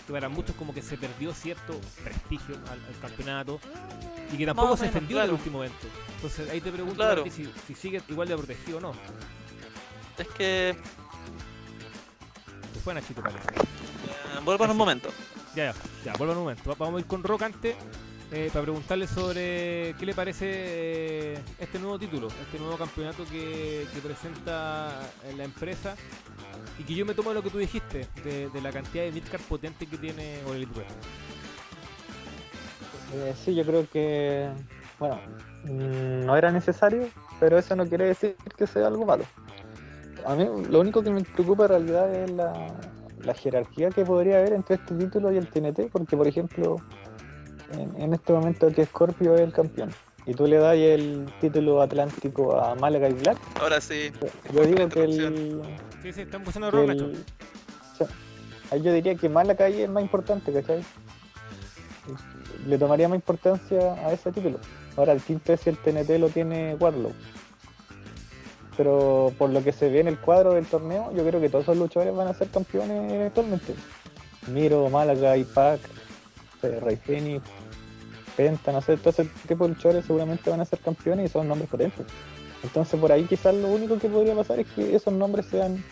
que 0.06 0.12
para 0.12 0.28
muchos 0.28 0.56
como 0.56 0.74
que 0.74 0.82
se 0.82 0.96
perdió 0.98 1.32
cierto 1.32 1.80
prestigio 2.02 2.56
al, 2.56 2.84
al 2.84 3.00
campeonato 3.00 3.60
y 4.32 4.36
que 4.36 4.46
tampoco 4.46 4.76
se 4.76 4.82
menos, 4.82 4.94
defendió 4.94 5.16
en 5.18 5.22
el 5.22 5.28
claro. 5.28 5.38
último 5.38 5.62
evento. 5.64 5.86
Entonces 6.16 6.50
ahí 6.50 6.60
te 6.60 6.72
pregunto 6.72 6.96
Claro. 6.96 7.24
Si, 7.30 7.48
si 7.66 7.74
sigue 7.74 8.02
igual 8.08 8.26
de 8.28 8.36
protegido 8.36 8.78
o 8.78 8.80
no. 8.80 8.92
Es 10.18 10.26
que... 10.28 10.76
Se 12.74 12.80
fue 12.80 12.94
Nachito 12.94 13.22
parece. 13.22 13.38
eh, 13.38 14.40
vuelvo 14.44 14.64
en 14.64 14.70
un 14.72 14.76
momento. 14.76 15.08
Ya, 15.54 15.66
ya, 15.72 15.74
ya, 16.04 16.12
vuelvo 16.14 16.32
un 16.34 16.40
momento. 16.40 16.68
Va- 16.68 16.76
Vamos 16.78 16.98
a 16.98 17.00
ir 17.00 17.06
con 17.06 17.22
Rock 17.22 17.42
antes 17.42 17.76
eh, 18.32 18.48
para 18.52 18.62
preguntarle 18.62 19.08
sobre 19.08 19.94
qué 19.98 20.06
le 20.06 20.14
parece 20.14 20.46
eh, 20.48 21.38
este 21.58 21.80
nuevo 21.80 21.98
título, 21.98 22.28
este 22.28 22.60
nuevo 22.60 22.76
campeonato 22.76 23.24
que, 23.24 23.86
presenta 24.04 25.00
la 25.36 25.44
empresa 25.44 25.96
y 26.78 26.84
que 26.84 26.94
yo 26.94 27.04
me 27.04 27.14
tomo 27.14 27.32
lo 27.32 27.42
que 27.42 27.50
tú 27.50 27.58
dijiste, 27.58 28.06
de, 28.22 28.60
la 28.62 28.70
cantidad 28.70 29.02
de 29.02 29.10
midcard 29.10 29.42
potente 29.42 29.84
que 29.84 29.96
tiene 29.96 30.38
All 30.46 30.56
Elite. 30.56 30.80
Eh, 33.14 33.34
sí, 33.44 33.52
yo 33.52 33.64
creo 33.64 33.88
que, 33.90 34.48
bueno, 35.00 35.20
mm, 35.64 36.24
no 36.24 36.36
era 36.36 36.52
necesario, 36.52 37.08
pero 37.40 37.58
eso 37.58 37.74
no 37.74 37.84
quiere 37.84 38.06
decir 38.06 38.36
que 38.56 38.68
sea 38.68 38.86
algo 38.86 39.04
malo. 39.04 39.24
A 40.24 40.36
mí 40.36 40.46
lo 40.68 40.80
único 40.80 41.02
que 41.02 41.10
me 41.10 41.22
preocupa 41.24 41.64
en 41.64 41.68
realidad 41.70 42.14
es 42.14 42.30
la 42.30 43.34
jerarquía 43.34 43.90
que 43.90 44.04
podría 44.04 44.38
haber 44.38 44.52
entre 44.52 44.76
este 44.76 44.94
título 44.94 45.32
y 45.32 45.36
el 45.36 45.48
TNT, 45.48 45.90
porque 45.90 46.16
por 46.16 46.28
ejemplo, 46.28 46.76
en, 47.72 48.02
en 48.02 48.14
este 48.14 48.32
momento 48.32 48.68
que 48.72 48.84
Scorpio 48.86 49.34
es 49.34 49.40
el 49.42 49.52
campeón, 49.52 49.92
y 50.26 50.34
tú 50.34 50.46
le 50.46 50.56
das 50.58 50.76
el 50.76 51.32
título 51.40 51.80
atlántico 51.82 52.60
a 52.60 52.74
Málaga 52.74 53.08
y 53.08 53.14
Black, 53.14 53.38
Ahora 53.60 53.80
sí, 53.80 54.10
yo 54.52 54.64
digo 54.66 54.88
que 54.88 55.04
el, 55.04 55.62
Sí, 56.02 56.12
sí, 56.12 56.20
están 56.22 56.42
buscando 56.44 56.68
el- 56.80 57.24
ahí 58.70 58.82
yo 58.82 58.92
diría 58.92 59.14
que 59.16 59.28
Málaga 59.28 59.66
es 59.68 59.88
más 59.90 60.02
importante, 60.02 60.52
¿cachai? 60.52 60.82
Le 62.66 62.78
tomaría 62.78 63.08
más 63.08 63.16
importancia 63.16 63.94
a 63.94 64.12
ese 64.12 64.30
título. 64.32 64.58
Ahora 64.96 65.12
el 65.12 65.20
quinto 65.20 65.52
es 65.52 65.60
si 65.60 65.70
el 65.70 65.76
TNT 65.78 66.18
lo 66.18 66.28
tiene 66.28 66.74
Warlow. 66.76 67.12
Pero 68.76 69.32
por 69.38 69.50
lo 69.50 69.62
que 69.62 69.72
se 69.72 69.88
ve 69.90 70.00
en 70.00 70.08
el 70.08 70.18
cuadro 70.18 70.52
del 70.54 70.66
torneo, 70.66 71.12
yo 71.14 71.26
creo 71.26 71.40
que 71.40 71.48
todos 71.48 71.64
esos 71.64 71.76
luchadores 71.76 72.14
van 72.14 72.28
a 72.28 72.34
ser 72.34 72.48
campeones 72.48 73.12
eventualmente. 73.12 73.74
Miro, 74.48 74.88
Málaga, 74.88 75.36
Ipac, 75.36 75.80
eh, 76.62 76.78
Rey 76.80 76.96
Fénix, 76.96 77.42
Penta, 78.40 78.72
no 78.72 78.80
sé, 78.80 78.96
todo 78.96 79.10
ese 79.10 79.26
tipo 79.46 79.64
de 79.64 79.74
luchadores 79.74 80.06
seguramente 80.06 80.48
van 80.48 80.62
a 80.62 80.64
ser 80.64 80.78
campeones 80.78 81.26
y 81.26 81.28
son 81.30 81.46
nombres 81.46 81.68
potentes. 81.68 82.06
Entonces 82.62 82.98
por 82.98 83.12
ahí 83.12 83.24
quizás 83.24 83.54
lo 83.54 83.68
único 83.68 83.98
que 83.98 84.08
podría 84.08 84.34
pasar 84.34 84.60
es 84.60 84.66
que 84.68 84.96
esos 84.96 85.12
nombres 85.12 85.44
sean 85.44 85.84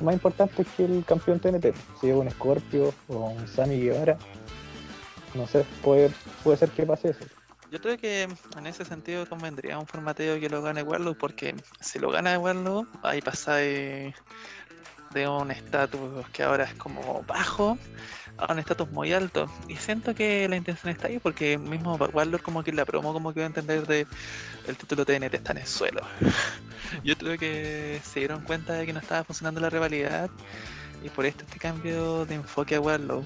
más 0.00 0.14
importantes 0.14 0.68
que 0.76 0.84
el 0.84 1.04
campeón 1.04 1.40
TNT. 1.40 1.74
Si 2.00 2.08
es 2.08 2.14
un 2.14 2.30
Scorpio 2.30 2.94
o 3.08 3.30
un 3.30 3.48
Sammy 3.48 3.80
Guevara, 3.80 4.16
no 5.34 5.48
sé, 5.48 5.66
puede, 5.82 6.12
puede 6.44 6.58
ser 6.58 6.70
que 6.70 6.86
pase 6.86 7.10
eso. 7.10 7.24
yo 7.72 7.80
creo 7.80 7.98
que 7.98 8.28
en 8.56 8.66
ese 8.68 8.84
sentido 8.84 9.28
convendría 9.28 9.76
un 9.76 9.86
formateo 9.88 10.38
que 10.38 10.48
lo 10.48 10.62
gane 10.62 10.84
Warlock, 10.84 11.18
porque 11.18 11.56
si 11.80 11.98
lo 11.98 12.12
gana 12.12 12.38
Warlock, 12.38 12.86
ahí 13.02 13.20
pasa 13.20 13.56
de, 15.16 15.28
un 15.28 15.50
estatus 15.50 16.26
que 16.32 16.42
ahora 16.42 16.64
es 16.64 16.74
como 16.74 17.24
bajo 17.26 17.78
a 18.38 18.52
un 18.52 18.58
estatus 18.58 18.90
muy 18.90 19.12
alto. 19.12 19.50
Y 19.68 19.76
siento 19.76 20.14
que 20.14 20.48
la 20.48 20.56
intención 20.56 20.92
está 20.92 21.08
ahí, 21.08 21.18
porque 21.18 21.58
mismo 21.58 21.96
Warlock 21.96 22.42
como 22.42 22.62
que 22.62 22.72
la 22.72 22.84
promo 22.84 23.12
como 23.12 23.32
que 23.32 23.40
va 23.40 23.46
a 23.46 23.48
entender 23.48 23.86
de 23.86 24.06
el 24.66 24.76
título 24.76 25.04
TNT 25.04 25.34
está 25.34 25.52
en 25.52 25.58
el 25.58 25.66
suelo. 25.66 26.02
Yo 27.04 27.16
creo 27.16 27.38
que 27.38 28.00
se 28.04 28.20
dieron 28.20 28.42
cuenta 28.42 28.74
de 28.74 28.86
que 28.86 28.92
no 28.92 29.00
estaba 29.00 29.24
funcionando 29.24 29.60
la 29.60 29.70
rivalidad 29.70 30.30
y 31.02 31.08
por 31.08 31.26
esto 31.26 31.44
este 31.44 31.58
cambio 31.58 32.26
de 32.26 32.34
enfoque 32.36 32.74
a 32.74 32.80
Warlock. 32.80 33.24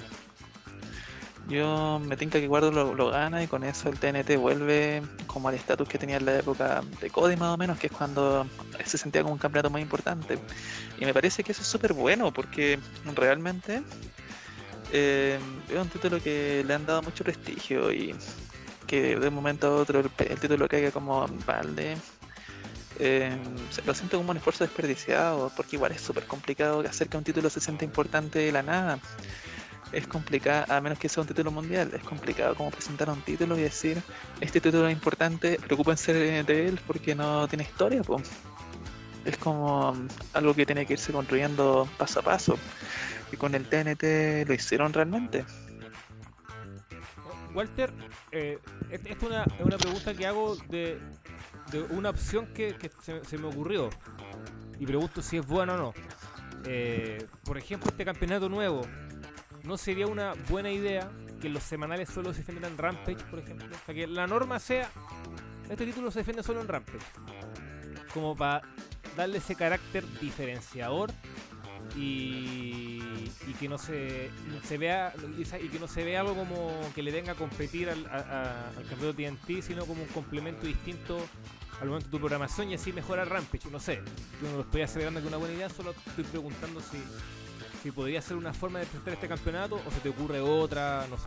Yo 1.49 2.01
me 2.05 2.16
tinca 2.16 2.38
que 2.38 2.47
Guardo 2.47 2.70
lo, 2.70 3.11
gana 3.11 3.43
y 3.43 3.49
con 3.49 3.64
eso 3.64 3.88
el 3.88 3.99
TNT 3.99 4.36
vuelve 4.36 5.03
como 5.26 5.49
al 5.49 5.55
estatus 5.55 5.88
que 5.88 5.99
tenía 5.99 6.16
en 6.16 6.26
la 6.26 6.38
época 6.38 6.82
de 7.01 7.11
Cody 7.11 7.36
más 7.36 7.55
o 7.55 7.57
menos, 7.57 7.78
que 7.78 7.88
es 7.88 7.93
cuando 7.93 8.47
se 8.84 8.99
sentía 8.99 9.22
como 9.22 9.34
un 9.34 9.38
campeonato 9.38 9.70
más 9.70 9.82
importante. 9.82 10.38
Y 10.99 11.05
me 11.05 11.12
parece 11.12 11.43
que 11.43 11.53
eso 11.53 11.62
es 11.62 11.68
súper 11.68 11.93
bueno 11.93 12.32
porque 12.32 12.78
realmente 13.16 13.82
eh, 14.93 15.38
es 15.68 15.76
un 15.76 15.88
título 15.88 16.20
que 16.20 16.64
le 16.66 16.74
han 16.74 16.86
dado 16.86 17.03
mucho 17.03 17.24
prestigio 17.24 17.93
y 17.93 18.14
que 18.86 19.16
de 19.16 19.28
un 19.28 19.34
momento 19.34 19.68
a 19.68 19.76
otro 19.76 20.01
el, 20.01 20.11
el 20.18 20.38
título 20.38 20.68
caiga 20.68 20.91
como 20.91 21.26
balde. 21.47 21.97
Eh, 22.99 23.34
lo 23.86 23.95
siento 23.95 24.18
como 24.18 24.30
un 24.30 24.36
esfuerzo 24.36 24.64
desperdiciado, 24.64 25.51
porque 25.57 25.76
igual 25.76 25.93
es 25.93 26.03
súper 26.03 26.26
complicado 26.26 26.80
hacer 26.80 27.09
que 27.09 27.16
un 27.16 27.24
título 27.24 27.49
se 27.49 27.61
sienta 27.61 27.84
importante 27.84 28.41
de 28.41 28.53
la 28.53 28.62
nada. 28.62 28.99
Es 29.93 30.07
complicado, 30.07 30.72
a 30.72 30.80
menos 30.80 30.99
que 30.99 31.09
sea 31.09 31.22
un 31.22 31.26
título 31.26 31.51
mundial, 31.51 31.91
es 31.93 32.03
complicado 32.05 32.55
como 32.55 32.70
presentar 32.70 33.11
un 33.11 33.20
título 33.22 33.59
y 33.59 33.62
decir, 33.62 34.01
este 34.41 34.61
título 34.61 34.86
es 34.86 34.93
importante, 34.93 35.59
preocúpense 35.59 36.12
de 36.12 36.68
él 36.68 36.80
porque 36.86 37.14
no 37.14 37.49
tiene 37.49 37.64
historia, 37.64 38.03
po. 38.03 38.20
Es 39.24 39.36
como 39.36 39.93
mm, 39.93 40.09
algo 40.34 40.55
que 40.55 40.64
tiene 40.64 40.86
que 40.86 40.95
irse 40.95 41.12
construyendo 41.12 41.88
paso 41.99 42.20
a 42.20 42.22
paso. 42.22 42.59
Y 43.32 43.36
con 43.36 43.55
el 43.55 43.64
TNT 43.66 44.49
lo 44.49 44.55
hicieron 44.55 44.93
realmente. 44.93 45.45
Walter, 47.55 47.93
eh, 48.32 48.59
esta 48.91 49.09
es 49.09 49.22
una, 49.22 49.45
una 49.61 49.76
pregunta 49.76 50.14
que 50.14 50.26
hago 50.26 50.57
de, 50.68 50.99
de 51.70 51.82
una 51.91 52.11
opción 52.11 52.47
que, 52.55 52.76
que 52.76 52.91
se, 53.03 53.24
se 53.24 53.38
me 53.38 53.49
ocurrió. 53.49 53.91
Y 54.78 54.86
pregunto 54.86 55.20
si 55.20 55.36
es 55.36 55.47
buena 55.47 55.74
o 55.74 55.76
no. 55.76 55.95
Eh, 56.64 57.26
por 57.45 57.59
ejemplo, 57.59 57.91
este 57.91 58.05
campeonato 58.05 58.49
nuevo, 58.49 58.82
¿no 59.65 59.77
sería 59.79 60.07
una 60.07 60.35
buena 60.49 60.71
idea 60.71 61.11
que 61.41 61.49
los 61.49 61.63
semanales 61.63 62.09
solo 62.11 62.33
se 62.33 62.41
defiendan 62.41 62.73
en 62.73 62.79
Rampage, 62.79 63.25
por 63.31 63.39
ejemplo? 63.39 63.67
O 63.67 63.87
sea, 63.87 63.95
que 63.95 64.07
la 64.07 64.27
norma 64.27 64.59
sea, 64.59 64.91
este 65.69 65.87
título 65.87 66.11
se 66.11 66.21
defiende 66.21 66.43
solo 66.43 66.61
en 66.61 66.69
Rampage. 66.69 66.99
Como 68.13 68.37
para 68.37 68.63
darle 69.17 69.39
ese 69.39 69.55
carácter 69.55 70.05
diferenciador 70.21 71.11
y, 71.97 73.31
y 73.47 73.53
que 73.59 73.69
no 73.69 73.79
se, 73.79 74.31
se 74.65 74.79
vea 74.79 75.13
y 75.61 75.69
que 75.69 75.79
no 75.81 75.89
se 75.89 76.05
vea 76.05 76.21
algo 76.21 76.35
como 76.35 76.79
que 76.95 77.03
le 77.03 77.11
venga 77.11 77.33
a 77.33 77.35
competir 77.35 77.89
al, 77.91 78.07
a- 78.07 78.17
a- 78.19 78.69
al 78.71 79.15
TNT 79.15 79.63
sino 79.63 79.85
como 79.87 80.03
un 80.03 80.09
complemento 80.09 80.67
distinto 80.67 81.19
al 81.81 81.89
momento 81.89 82.07
de 82.09 82.11
tu 82.13 82.19
programación 82.19 82.71
y 82.71 82.75
así 82.75 82.93
mejorar 82.93 83.29
Rampage 83.29 83.71
no 83.71 83.81
sé 83.81 84.03
yo 84.43 84.51
no 84.51 84.57
lo 84.59 84.63
estoy 84.63 84.83
acelerando 84.83 85.21
que 85.21 85.27
una 85.29 85.37
buena 85.39 85.55
idea 85.55 85.69
solo 85.69 85.93
estoy 86.07 86.25
preguntando 86.25 86.81
si 86.81 86.99
si 87.83 87.91
podría 87.91 88.20
ser 88.22 88.37
una 88.37 88.53
forma 88.53 88.78
de 88.78 88.87
presentar 88.87 89.14
este 89.14 89.28
campeonato 89.28 89.76
o 89.76 89.91
se 89.91 90.01
te 90.01 90.09
ocurre 90.09 90.41
otra 90.41 91.07
no 91.09 91.16
sé 91.16 91.24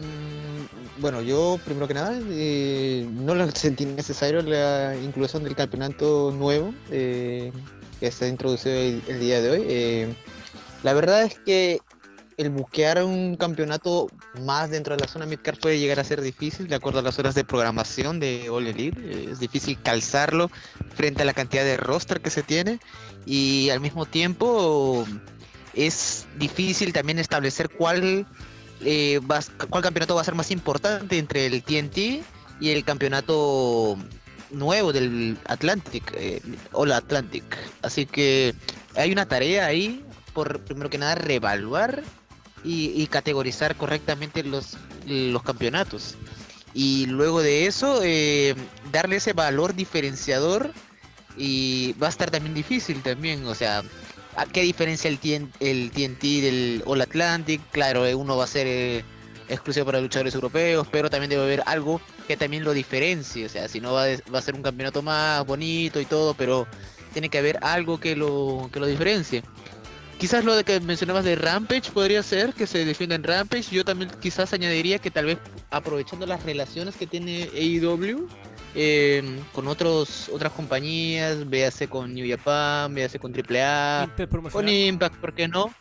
Mm, 0.00 1.00
Bueno, 1.00 1.20
yo 1.22 1.58
primero 1.64 1.86
que 1.86 1.94
nada 1.94 2.18
eh, 2.30 3.06
no 3.10 3.34
lo 3.34 3.50
sentí 3.50 3.84
necesario 3.86 4.42
la 4.42 4.96
inclusión 4.96 5.44
del 5.44 5.54
campeonato 5.54 6.32
nuevo 6.32 6.74
eh, 6.90 7.52
que 8.00 8.10
se 8.10 8.24
ha 8.26 8.28
introducido 8.28 8.74
el, 8.74 9.20
día 9.20 9.40
de 9.40 9.50
hoy. 9.50 9.64
Eh, 9.68 10.14
la 10.82 10.94
verdad 10.94 11.22
es 11.22 11.38
que 11.38 11.80
el 12.38 12.48
buquear 12.48 13.04
un 13.04 13.36
campeonato 13.36 14.08
más 14.40 14.70
dentro 14.70 14.96
de 14.96 15.02
la 15.02 15.08
zona 15.08 15.26
midcard 15.26 15.58
puede 15.58 15.78
llegar 15.78 16.00
a 16.00 16.04
ser 16.04 16.22
difícil 16.22 16.68
de 16.68 16.74
acuerdo 16.74 17.00
a 17.00 17.02
las 17.02 17.18
horas 17.18 17.34
de 17.34 17.44
programación 17.44 18.18
de 18.18 18.48
All 18.48 18.66
Elite. 18.66 19.30
Es 19.30 19.40
difícil 19.40 19.78
calzarlo 19.82 20.50
frente 20.94 21.22
a 21.22 21.24
la 21.26 21.34
cantidad 21.34 21.64
de 21.64 21.76
roster 21.76 22.22
que 22.22 22.30
se 22.30 22.42
tiene 22.42 22.80
y 23.26 23.70
al 23.70 23.80
mismo 23.80 24.06
tiempo 24.06 25.06
es 25.74 26.26
difícil 26.38 26.92
también 26.92 27.18
establecer 27.18 27.68
cuál 27.68 28.26
eh, 28.82 29.20
cuál 29.68 29.82
campeonato 29.82 30.14
va 30.14 30.22
a 30.22 30.24
ser 30.24 30.34
más 30.34 30.50
importante 30.50 31.18
entre 31.18 31.46
el 31.46 31.62
TNT 31.62 32.24
y 32.60 32.70
el 32.70 32.84
campeonato 32.84 33.96
nuevo 34.50 34.92
del 34.92 35.38
Atlantic, 35.46 36.12
eh, 36.16 36.40
All 36.72 36.92
Atlantic. 36.92 37.44
Así 37.82 38.06
que 38.06 38.54
hay 38.96 39.12
una 39.12 39.26
tarea 39.26 39.66
ahí 39.66 40.04
por 40.32 40.60
primero 40.60 40.90
que 40.90 40.98
nada 40.98 41.14
reevaluar 41.14 42.02
y, 42.64 42.92
y 43.00 43.06
categorizar 43.06 43.76
correctamente 43.76 44.42
los, 44.42 44.76
los 45.06 45.42
campeonatos. 45.42 46.16
Y 46.72 47.06
luego 47.06 47.42
de 47.42 47.66
eso, 47.66 48.00
eh, 48.02 48.54
darle 48.92 49.16
ese 49.16 49.32
valor 49.32 49.74
diferenciador 49.74 50.72
y 51.40 51.94
va 51.94 52.08
a 52.08 52.10
estar 52.10 52.30
también 52.30 52.54
difícil 52.54 53.02
también, 53.02 53.46
o 53.46 53.54
sea, 53.54 53.82
¿a 54.36 54.44
qué 54.44 54.60
diferencia 54.60 55.08
el, 55.08 55.18
TN 55.18 55.50
el 55.60 55.90
TNT 55.90 56.22
del 56.42 56.82
All 56.84 57.00
Atlantic? 57.00 57.62
Claro, 57.70 58.04
eh, 58.04 58.14
uno 58.14 58.36
va 58.36 58.44
a 58.44 58.46
ser 58.46 58.66
eh, 58.66 59.04
exclusivo 59.48 59.86
para 59.86 60.02
luchadores 60.02 60.34
europeos, 60.34 60.86
pero 60.92 61.08
también 61.08 61.30
debe 61.30 61.42
haber 61.42 61.62
algo 61.64 61.98
que 62.28 62.36
también 62.36 62.62
lo 62.62 62.74
diferencie, 62.74 63.46
o 63.46 63.48
sea, 63.48 63.68
si 63.68 63.80
no 63.80 63.94
va, 63.94 64.04
va 64.32 64.38
a 64.38 64.42
ser 64.42 64.54
un 64.54 64.62
campeonato 64.62 65.00
más 65.00 65.46
bonito 65.46 65.98
y 65.98 66.04
todo, 66.04 66.34
pero 66.34 66.66
tiene 67.14 67.30
que 67.30 67.38
haber 67.38 67.58
algo 67.62 67.98
que 67.98 68.14
lo, 68.14 68.68
que 68.70 68.78
lo 68.78 68.86
diferencie. 68.86 69.42
Quizás 70.18 70.44
lo 70.44 70.54
de 70.54 70.64
que 70.64 70.78
mencionabas 70.80 71.24
de 71.24 71.34
Rampage 71.34 71.90
podría 71.92 72.22
ser 72.22 72.52
que 72.52 72.66
se 72.66 72.84
defienda 72.84 73.14
en 73.14 73.24
Rampage. 73.24 73.74
Yo 73.74 73.86
también 73.86 74.10
quizás 74.20 74.52
añadiría 74.52 74.98
que 74.98 75.10
tal 75.10 75.24
vez 75.24 75.38
aprovechando 75.70 76.26
las 76.26 76.42
relaciones 76.42 76.94
que 76.94 77.06
tiene 77.06 77.48
AEW 77.54 78.28
eh, 78.74 79.22
con 79.52 79.66
otros 79.68 80.28
otras 80.32 80.52
compañías, 80.52 81.48
véase 81.48 81.88
con 81.88 82.14
New 82.14 82.28
Japan, 82.28 82.94
véase 82.94 83.18
con 83.18 83.32
AAA, 83.32 84.06
con 84.52 84.68
Impact, 84.68 85.16
¿por 85.16 85.34
qué 85.34 85.48
no? 85.48 85.72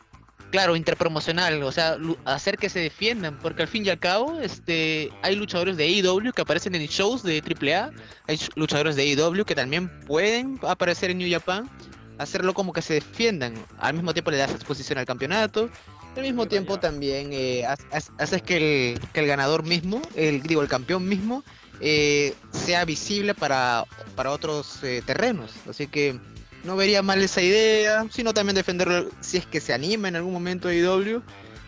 Claro, 0.51 0.75
interpromocional, 0.75 1.61
o 1.61 1.71
sea, 1.71 1.95
hacer 2.25 2.57
que 2.57 2.69
se 2.69 2.79
defiendan, 2.79 3.37
porque 3.39 3.61
al 3.61 3.67
fin 3.67 3.85
y 3.85 3.89
al 3.89 3.99
cabo, 3.99 4.39
este, 4.41 5.11
hay 5.21 5.35
luchadores 5.35 5.77
de 5.77 5.83
AEW 5.83 6.31
que 6.33 6.41
aparecen 6.41 6.73
en 6.73 6.87
shows 6.87 7.21
de 7.21 7.39
AAA, 7.43 7.91
hay 8.27 8.35
ch- 8.35 8.49
luchadores 8.55 8.95
de 8.95 9.03
AEW 9.03 9.45
que 9.45 9.53
también 9.53 9.89
pueden 10.07 10.59
aparecer 10.63 11.11
en 11.11 11.19
New 11.19 11.31
Japan, 11.31 11.69
hacerlo 12.17 12.55
como 12.55 12.73
que 12.73 12.81
se 12.81 12.95
defiendan, 12.95 13.53
al 13.77 13.93
mismo 13.93 14.11
tiempo 14.11 14.31
le 14.31 14.37
das 14.37 14.49
exposición 14.51 14.97
al 14.97 15.05
campeonato, 15.05 15.69
al 16.15 16.23
mismo 16.23 16.47
tiempo 16.47 16.79
también 16.79 17.29
eh, 17.31 17.63
ha- 17.65 17.73
ha- 17.95 18.23
haces 18.23 18.41
que 18.41 18.57
el, 18.93 18.99
que 19.13 19.19
el 19.19 19.27
ganador 19.27 19.63
mismo, 19.63 20.01
el 20.15 20.41
digo, 20.41 20.63
el 20.63 20.67
campeón 20.67 21.07
mismo, 21.07 21.43
eh, 21.81 22.33
sea 22.51 22.85
visible 22.85 23.33
para, 23.33 23.85
para 24.15 24.31
otros 24.31 24.83
eh, 24.83 25.01
terrenos, 25.05 25.51
así 25.69 25.87
que 25.87 26.19
no 26.63 26.75
vería 26.75 27.01
mal 27.01 27.21
esa 27.21 27.41
idea, 27.41 28.05
sino 28.11 28.33
también 28.33 28.55
defenderlo 28.55 29.09
si 29.21 29.37
es 29.37 29.45
que 29.45 29.61
se 29.61 29.73
anima 29.73 30.07
en 30.09 30.15
algún 30.17 30.33
momento 30.33 30.67
a 30.67 30.73
IW, 30.73 31.21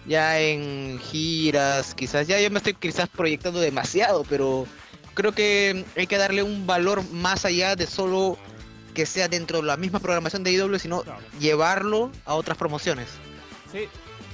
ya 0.06 0.40
en 0.40 1.00
giras, 1.00 1.94
quizás, 1.96 2.28
ya 2.28 2.40
yo 2.42 2.50
me 2.52 2.58
estoy 2.58 2.74
quizás 2.74 3.08
proyectando 3.08 3.60
demasiado, 3.60 4.26
pero 4.30 4.68
creo 5.14 5.32
que 5.32 5.86
hay 5.96 6.08
que 6.08 6.18
darle 6.18 6.44
un 6.44 6.68
valor 6.68 7.04
más 7.12 7.46
allá 7.46 7.76
de 7.76 7.88
solo 7.88 8.38
que 8.94 9.06
sea 9.06 9.30
dentro 9.30 9.62
de 9.62 9.68
la 9.68 9.78
misma 9.78 10.00
programación 10.00 10.44
de 10.44 10.52
IW, 10.52 10.78
sino 10.78 11.02
Claro. 11.04 11.22
llevarlo 11.40 12.12
a 12.26 12.34
otras 12.34 12.58
promociones. 12.58 13.08
Sí, 13.72 13.88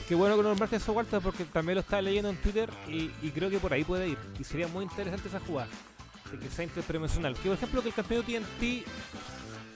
qué 0.08 0.16
bueno 0.16 0.38
que 0.38 0.43
nombraste 0.43 0.78
eso, 0.78 0.93
Walter, 0.93 1.20
porque 1.22 1.43
también 1.45 1.76
lo 1.76 1.82
estaba 1.82 2.01
leyendo 2.01 2.30
en 2.30 2.38
Twitter 2.38 2.70
y, 2.88 3.12
y 3.22 3.32
creo 3.32 3.49
que 3.49 3.60
por 3.60 3.74
ahí 3.74 3.84
puede 3.84 4.10
ir. 4.10 4.18
Y 4.39 4.43
sería 4.43 4.68
muy 4.68 4.84
interesante 4.84 5.28
esa 5.28 5.39
jugada, 5.39 5.68
de 6.32 6.39
que 6.39 6.49
sea 6.49 6.64
interpromocional. 6.64 7.36
Que 7.36 7.49
por 7.49 7.58
ejemplo 7.58 7.82
que 7.82 7.89
el 7.89 7.93
campeonato 7.93 8.32
TNT 8.32 8.86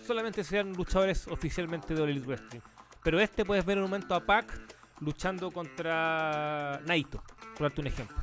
solamente 0.05 0.43
sean 0.43 0.73
luchadores 0.73 1.27
oficialmente 1.27 1.93
de 1.93 2.01
All 2.01 2.09
Elite 2.09 2.27
Wrestling. 2.27 2.61
Pero 3.03 3.19
este 3.19 3.45
puedes 3.45 3.65
ver 3.65 3.77
en 3.77 3.83
un 3.83 3.89
momento 3.89 4.15
a 4.15 4.25
Pac 4.25 4.59
luchando 4.99 5.51
contra 5.51 6.79
Naito, 6.85 7.23
por 7.53 7.63
darte 7.63 7.81
un 7.81 7.87
ejemplo. 7.87 8.17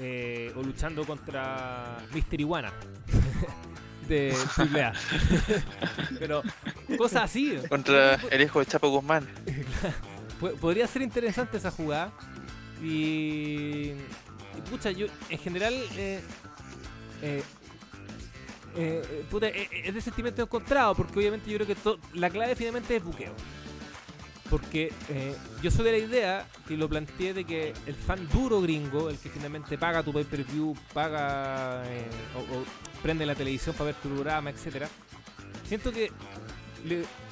Eh, 0.00 0.52
o 0.56 0.62
luchando 0.62 1.04
contra 1.04 1.98
Mr. 2.12 2.40
Iguana 2.40 2.72
de 4.08 4.34
AAA. 4.56 4.92
Pero 6.18 6.42
cosas 6.96 7.24
así. 7.24 7.58
Contra 7.68 8.14
el 8.14 8.40
hijo 8.40 8.60
de 8.60 8.66
Chapo 8.66 8.88
Guzmán. 8.88 9.28
Po- 10.40 10.52
Podría 10.54 10.86
ser 10.86 11.02
interesante 11.02 11.58
esa 11.58 11.70
jugada. 11.70 12.12
Y. 12.82 13.90
y 13.92 14.60
pucha, 14.70 14.90
yo 14.90 15.06
en 15.28 15.38
general. 15.38 15.74
Eh, 15.96 16.20
eh, 17.22 17.42
eh, 18.76 19.68
es 19.84 19.94
de 19.94 20.00
sentimiento 20.00 20.42
encontrado, 20.42 20.94
porque 20.94 21.18
obviamente 21.18 21.50
yo 21.50 21.58
creo 21.58 21.66
que 21.66 21.98
la 22.18 22.30
clave 22.30 22.54
finalmente 22.56 22.96
es 22.96 23.04
buqueo. 23.04 23.32
Porque 24.48 24.92
yo 25.62 25.70
soy 25.70 25.84
de 25.84 25.92
la 25.92 25.98
idea, 25.98 26.48
y 26.68 26.74
lo 26.76 26.88
planteé, 26.88 27.34
de 27.34 27.44
que 27.44 27.72
el 27.86 27.94
fan 27.94 28.28
duro 28.32 28.60
gringo, 28.60 29.08
el 29.08 29.16
que 29.18 29.28
finalmente 29.28 29.78
paga 29.78 30.02
tu 30.02 30.12
pay-per-view, 30.12 30.74
paga 30.92 31.84
o, 32.36 32.64
prende 33.00 33.24
la 33.26 33.36
televisión 33.36 33.76
para 33.76 33.86
ver 33.86 33.94
tu 33.96 34.08
programa, 34.08 34.50
etcétera 34.50 34.88
siento 35.68 35.92
que 35.92 36.10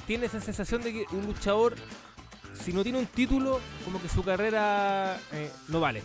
tiene 0.07 0.27
esa 0.27 0.39
sensación 0.39 0.81
de 0.81 0.93
que 0.93 1.05
un 1.11 1.25
luchador 1.25 1.75
si 2.63 2.73
no 2.73 2.83
tiene 2.83 2.99
un 2.99 3.05
título, 3.07 3.59
como 3.85 4.01
que 4.01 4.09
su 4.09 4.23
carrera 4.23 5.17
eh, 5.31 5.51
no 5.69 5.79
vale. 5.79 6.03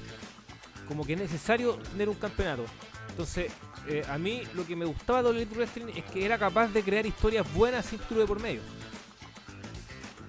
Como 0.88 1.04
que 1.04 1.14
es 1.14 1.18
necesario 1.18 1.76
tener 1.92 2.08
un 2.08 2.14
campeonato. 2.16 2.64
Entonces, 3.10 3.52
eh, 3.86 4.04
a 4.08 4.18
mí 4.18 4.42
lo 4.54 4.66
que 4.66 4.76
me 4.76 4.84
gustaba 4.84 5.22
de 5.22 5.30
Elite 5.30 5.54
Wrestling 5.54 5.86
es 5.94 6.04
que 6.04 6.24
era 6.24 6.38
capaz 6.38 6.68
de 6.68 6.82
crear 6.82 7.04
historias 7.06 7.52
buenas 7.54 7.86
sin 7.86 7.98
título 7.98 8.20
de 8.20 8.26
por 8.26 8.40
medio. 8.40 8.60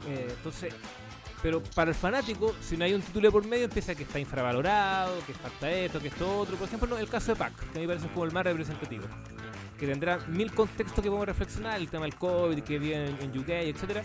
Eh, 0.07 0.28
entonces, 0.30 0.73
Pero 1.41 1.61
para 1.61 1.91
el 1.91 1.95
fanático, 1.95 2.55
si 2.59 2.76
no 2.76 2.86
hay 2.86 2.93
un 2.93 3.01
título 3.01 3.28
de 3.28 3.32
por 3.32 3.45
medio, 3.45 3.65
empieza 3.65 3.93
que 3.93 4.03
está 4.03 4.19
infravalorado, 4.19 5.23
que 5.28 5.34
falta 5.34 5.69
esto, 5.69 5.99
que 5.99 6.07
esto 6.07 6.39
otro. 6.39 6.55
Por 6.57 6.67
ejemplo, 6.67 6.88
no, 6.88 6.97
el 6.97 7.07
caso 7.07 7.34
de 7.34 7.36
Pac, 7.36 7.53
que 7.71 7.78
a 7.78 7.82
mí 7.82 7.88
parece 7.88 8.07
como 8.07 8.26
el 8.26 8.32
más 8.32 8.45
representativo. 8.45 9.05
Que 9.80 9.88
tendrá 9.88 10.19
mil 10.28 10.51
contextos 10.53 11.03
que 11.03 11.09
podemos 11.09 11.26
reflexionar, 11.28 11.80
el 11.82 11.89
tema 11.89 12.05
del 12.05 12.15
COVID, 12.15 12.59
que 12.63 12.80
viene 12.80 13.09
en, 13.09 13.21
en 13.21 13.38
UK, 13.39 13.49
etcétera. 13.49 14.03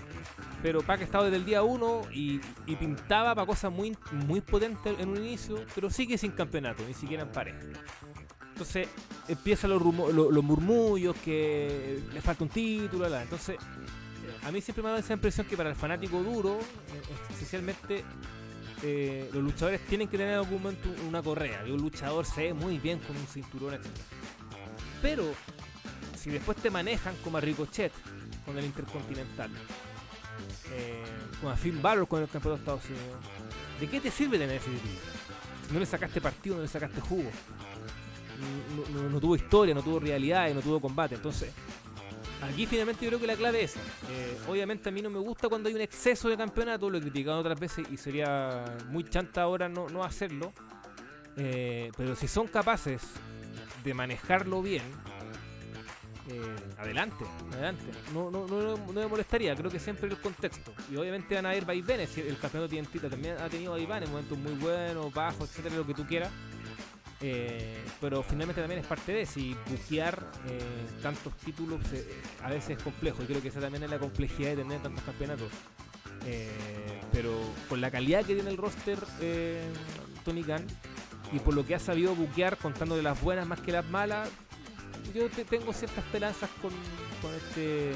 Pero 0.63 0.83
Pac 0.83 1.01
ha 1.01 1.05
estado 1.05 1.25
desde 1.25 1.37
el 1.37 1.45
día 1.45 1.63
uno 1.63 2.03
y, 2.13 2.41
pintaba 2.77 3.35
para 3.35 3.47
cosas 3.47 3.73
muy, 3.73 3.97
muy 4.13 4.41
potentes 4.41 4.99
en 4.99 5.09
un 5.09 5.17
inicio, 5.19 5.65
pero 5.75 5.89
sigue 5.91 6.19
sin 6.19 6.33
campeonato, 6.33 6.83
ni 6.87 6.95
siquiera 6.95 7.23
en 7.23 7.31
pareja. 7.31 7.59
Entonces 8.53 8.89
empiezan 9.29 9.71
los, 9.71 9.81
rumo- 9.81 10.11
lo- 10.13 10.31
los 10.31 10.45
murmullos 10.45 11.17
que 11.25 12.03
le 12.13 12.21
falta 12.21 12.45
un 12.45 12.51
título, 12.51 13.07
entonces 13.17 13.57
a 14.45 14.51
mí 14.53 14.61
siempre 14.61 14.83
me 14.83 14.89
ha 14.89 14.93
dado 14.93 15.03
esa 15.05 15.15
impresión 15.15 15.47
que 15.47 15.57
para 15.57 15.71
el 15.71 15.77
fanático 15.77 16.23
duro, 16.23 16.59
eh, 16.59 17.15
esencialmente 17.31 18.05
eh, 18.83 19.31
los 19.33 19.43
luchadores 19.43 19.81
tienen 19.87 20.09
que 20.09 20.19
tener 20.19 20.33
en 20.35 20.41
algún 20.41 20.63
momento 20.63 20.89
una 21.09 21.23
correa, 21.23 21.67
y 21.67 21.71
un 21.71 21.81
luchador 21.81 22.27
se 22.27 22.45
ve 22.45 22.55
muy 22.55 22.79
bien 22.79 22.99
con 22.99 23.17
un 23.17 23.27
cinturón, 23.27 23.75
etc. 23.75 23.87
Pero 25.01 25.25
si 26.21 26.31
después 26.31 26.59
te 26.59 26.71
manejan 26.71 27.15
como 27.25 27.39
a 27.39 27.41
Ricochet 27.41 27.93
con 28.45 28.59
el 28.59 28.65
Intercontinental, 28.65 29.51
eh, 30.73 31.05
como 31.41 31.53
a 31.53 31.57
Finn 31.57 31.81
Balor 31.81 32.07
con 32.07 32.23
el 32.23 32.29
campeonato 32.29 32.57
de 32.57 32.79
Estados 32.79 32.85
Unidos, 32.85 33.25
¿de 33.81 33.89
qué 33.89 34.01
te 34.01 34.11
sirve 34.11 34.39
tener 34.39 34.57
ese 34.57 34.71
título? 34.71 34.95
Si 35.67 35.75
no 35.75 35.81
le 35.81 35.87
sacaste 35.87 36.21
partido, 36.21 36.57
no 36.57 36.63
le 36.63 36.69
sacaste 36.69 37.01
jugo 37.01 37.31
no, 39.11 39.21
tuvo 39.21 39.37
historia, 39.37 39.75
no 39.75 39.83
tuvo 39.83 40.01
realidad 40.01 40.49
y 40.49 40.55
no 40.55 40.61
tuvo 40.61 40.81
combate. 40.81 41.15
Entonces, 41.15 41.53
aquí 42.43 42.67
finalmente 42.67 43.05
yo 43.05 43.11
creo 43.11 43.21
que 43.21 43.27
la 43.27 43.37
clave 43.37 43.65
es. 43.65 43.77
Eh, 43.77 44.39
obviamente 44.49 44.89
a 44.89 44.93
mí 44.93 45.03
no 45.03 45.11
me 45.11 45.19
gusta 45.19 45.49
cuando 45.49 45.69
hay 45.69 45.75
un 45.75 45.81
exceso 45.81 46.29
de 46.29 46.37
campeonato, 46.37 46.89
lo 46.89 46.99
he 46.99 47.01
criticado 47.01 47.41
otras 47.41 47.59
veces 47.59 47.87
y 47.91 47.97
sería 47.97 48.65
muy 48.89 49.05
chanta 49.05 49.43
ahora 49.43 49.69
no, 49.69 49.89
no 49.89 50.05
hacerlo. 50.05 50.53
Eh, 51.37 51.91
pero 51.97 52.17
si 52.17 52.29
son 52.29 52.49
capaces 52.49 53.03
de 53.85 53.95
manejarlo 53.95 54.63
bien, 54.63 54.83
eh, 56.31 56.57
adelante, 56.79 57.25
adelante. 57.53 57.85
No, 58.15 58.31
no, 58.31 58.47
no, 58.47 58.77
me 58.93 59.07
molestaría, 59.07 59.55
creo 59.57 59.71
que 59.71 59.81
siempre 59.81 60.09
el 60.09 60.17
contexto. 60.19 60.73
Y 60.91 60.97
obviamente 60.97 61.35
van 61.35 61.47
a 61.47 61.51
haber 61.51 61.65
vaivenes, 61.65 62.17
el 62.19 62.39
campeonato 62.39 62.75
TNT 62.75 63.11
también 63.11 63.37
ha 63.39 63.49
tenido 63.49 63.73
vaivenes, 63.73 64.09
momentos 64.09 64.39
muy 64.39 64.53
buenos, 64.53 65.13
bajos, 65.13 65.51
etcétera, 65.51 65.77
lo 65.77 65.87
que 65.87 65.95
tú 65.95 66.07
quieras. 66.07 66.31
Eh, 67.23 67.85
pero 68.01 68.23
finalmente 68.23 68.63
también 68.63 68.81
es 68.81 68.87
parte 68.87 69.13
de 69.13 69.27
si 69.27 69.55
buquear 69.69 70.25
eh, 70.49 70.61
tantos 71.03 71.37
títulos 71.37 71.79
a 72.43 72.49
veces 72.49 72.79
es 72.79 72.83
complejo 72.83 73.23
y 73.23 73.27
creo 73.27 73.43
que 73.43 73.49
esa 73.49 73.61
también 73.61 73.83
es 73.83 73.91
la 73.91 73.99
complejidad 73.99 74.51
de 74.51 74.57
tener 74.57 74.81
tantos 74.81 75.05
campeonatos 75.05 75.51
pero 77.13 77.33
con 77.69 77.83
la 77.83 77.91
calidad 77.91 78.25
que 78.25 78.35
tiene 78.35 78.49
el 78.49 78.57
roster 78.57 78.99
Tony 80.25 80.43
Khan 80.45 80.65
y 81.31 81.41
por 81.41 81.53
lo 81.53 81.67
que 81.67 81.75
ha 81.75 81.79
sabido 81.79 82.15
buquear 82.15 82.57
contándole 82.57 83.03
las 83.03 83.21
buenas 83.21 83.47
más 83.47 83.61
que 83.61 83.73
las 83.73 83.87
malas 83.87 84.31
yo 85.15 85.29
te- 85.29 85.45
tengo 85.45 85.73
ciertas 85.73 86.05
esperanzas 86.05 86.51
con, 86.63 86.71
con 87.23 87.35
este 87.35 87.93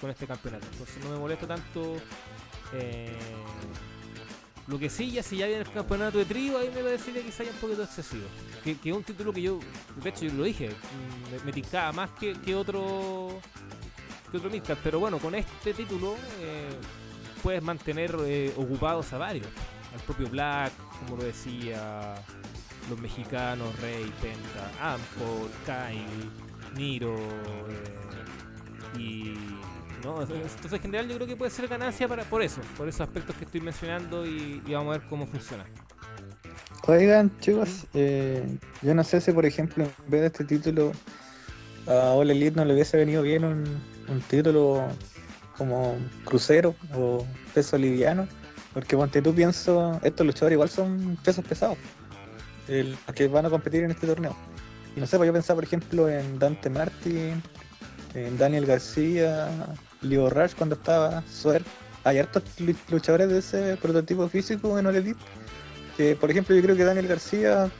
con 0.00 0.10
este 0.10 0.26
campeonato 0.26 0.66
entonces 0.72 1.02
no 1.04 1.10
me 1.10 1.18
molesta 1.18 1.46
tanto 1.46 1.96
eh, 2.74 3.16
lo 4.68 4.78
que 4.78 4.88
sí, 4.88 5.10
ya 5.10 5.22
si 5.24 5.36
ya 5.38 5.46
viene 5.46 5.62
el 5.62 5.70
campeonato 5.72 6.18
de 6.18 6.24
trío, 6.24 6.56
ahí 6.56 6.70
me 6.72 6.82
parecería 6.84 7.20
quizá 7.22 7.42
ya 7.42 7.50
un 7.50 7.56
poquito 7.56 7.82
excesivo. 7.82 8.26
Que, 8.62 8.78
que 8.78 8.90
es 8.90 8.96
un 8.96 9.02
título 9.02 9.32
que 9.32 9.42
yo, 9.42 9.58
de 9.96 10.08
hecho 10.08 10.24
yo 10.24 10.32
lo 10.34 10.44
dije, 10.44 10.68
mm, 10.68 11.32
me, 11.32 11.44
me 11.46 11.52
tincaba 11.52 11.90
más 11.90 12.10
que, 12.12 12.32
que 12.34 12.54
otro 12.54 13.40
que 14.30 14.36
otro 14.36 14.48
Midcard. 14.48 14.78
Pero 14.84 15.00
bueno, 15.00 15.18
con 15.18 15.34
este 15.34 15.74
título 15.74 16.14
eh, 16.40 16.70
puedes 17.42 17.60
mantener 17.60 18.16
eh, 18.24 18.54
ocupados 18.56 19.12
a 19.12 19.18
varios. 19.18 19.48
Al 19.92 20.00
propio 20.02 20.28
Black, 20.28 20.72
como 21.00 21.16
lo 21.16 21.24
decía, 21.24 22.14
los 22.88 23.00
mexicanos, 23.00 23.68
Rey, 23.80 24.12
Penta, 24.20 24.94
Ampol, 24.94 25.50
Kyle, 25.64 26.76
Niro, 26.76 27.16
eh, 27.16 28.98
y 28.98 29.34
¿no? 30.04 30.22
Entonces, 30.22 30.72
en 30.72 30.80
general, 30.80 31.08
yo 31.08 31.16
creo 31.16 31.26
que 31.26 31.36
puede 31.36 31.50
ser 31.50 31.68
ganancia 31.68 32.08
para, 32.08 32.24
por 32.24 32.42
eso, 32.42 32.60
por 32.76 32.88
esos 32.88 33.02
aspectos 33.02 33.36
que 33.36 33.44
estoy 33.44 33.60
mencionando 33.60 34.26
y, 34.26 34.60
vamos 34.68 34.94
a 34.94 34.98
ver 34.98 35.08
cómo 35.08 35.26
funciona. 35.26 35.64
Oigan, 36.86 37.30
chicos, 37.38 37.86
eh, 37.94 38.58
yo 38.82 38.94
no 38.94 39.04
sé 39.04 39.20
si, 39.20 39.30
por 39.32 39.46
ejemplo, 39.46 39.84
en 39.84 40.10
vez 40.10 40.20
de 40.22 40.26
este 40.26 40.44
título, 40.44 40.92
a 41.86 42.12
All 42.12 42.30
Elite 42.30 42.56
no 42.56 42.64
le 42.64 42.74
hubiese 42.74 42.96
venido 42.96 43.22
bien 43.22 43.44
un, 43.44 43.64
un 44.08 44.20
título 44.22 44.88
como 45.56 45.96
crucero 46.24 46.74
o 46.94 47.24
peso 47.54 47.78
liviano, 47.78 48.26
porque 48.74 48.96
ponte 48.96 49.22
tú 49.22 49.34
pienso, 49.34 50.00
estos 50.02 50.26
luchadores 50.26 50.56
igual 50.56 50.68
son 50.68 51.16
pesos 51.22 51.44
pesados, 51.44 51.78
el, 52.68 52.90
los 53.06 53.14
que 53.14 53.28
van 53.28 53.46
a 53.46 53.50
competir 53.50 53.84
en 53.84 53.90
este 53.90 54.06
torneo. 54.06 54.36
Y 54.96 55.00
no 55.00 55.06
sé, 55.06 55.16
pues 55.16 55.26
yo 55.26 55.32
pensaba, 55.32 55.56
por 55.56 55.64
ejemplo, 55.64 56.08
en 56.08 56.38
Dante 56.38 56.68
Martin, 56.70 57.42
en 58.14 58.38
Daniel 58.38 58.66
García, 58.66 59.48
Leo 60.02 60.28
Rush 60.30 60.52
cuando 60.56 60.74
estaba, 60.74 61.22
Suer. 61.26 61.62
Hay 62.04 62.18
hartos 62.18 62.42
lu- 62.58 62.74
luchadores 62.90 63.28
de 63.28 63.38
ese 63.38 63.76
prototipo 63.76 64.28
físico 64.28 64.76
en 64.78 64.86
Elite 64.86 65.20
que 65.96 66.16
por 66.16 66.30
ejemplo 66.30 66.56
yo 66.56 66.62
creo 66.62 66.74
que 66.74 66.84
Daniel 66.84 67.06
García 67.06 67.70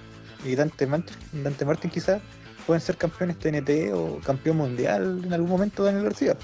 y 0.44 0.54
Dante, 0.54 0.86
Mart- 0.86 1.10
Dante 1.32 1.64
Martin 1.64 1.90
quizás 1.90 2.20
pueden 2.66 2.80
ser 2.80 2.96
campeones 2.96 3.38
TNT 3.38 3.92
o 3.92 4.20
campeón 4.24 4.58
mundial 4.58 5.22
en 5.24 5.32
algún 5.32 5.48
momento 5.50 5.82
Daniel 5.82 6.04
García. 6.04 6.36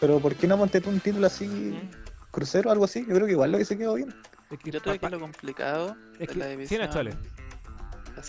Pero 0.00 0.18
¿por 0.18 0.34
qué 0.34 0.48
no 0.48 0.58
ponte 0.58 0.80
tú 0.80 0.90
un 0.90 0.98
título 1.00 1.26
así, 1.28 1.78
crucero 2.32 2.70
o 2.70 2.72
algo 2.72 2.84
así? 2.86 3.06
Yo 3.06 3.14
creo 3.14 3.26
que 3.26 3.32
igual 3.32 3.52
lo 3.52 3.58
hubiese 3.58 3.76
quedado 3.78 3.94
bien. 3.94 4.12
Es 4.50 4.58
que, 4.58 4.70
Yo 4.72 4.80
creo 4.82 4.98
que 4.98 5.08
lo 5.10 5.20
complicado 5.20 5.96
es 6.18 6.28
de 6.28 6.34
la 6.34 6.46
que, 6.46 6.66
sí, 6.66 6.76
división, 6.76 7.18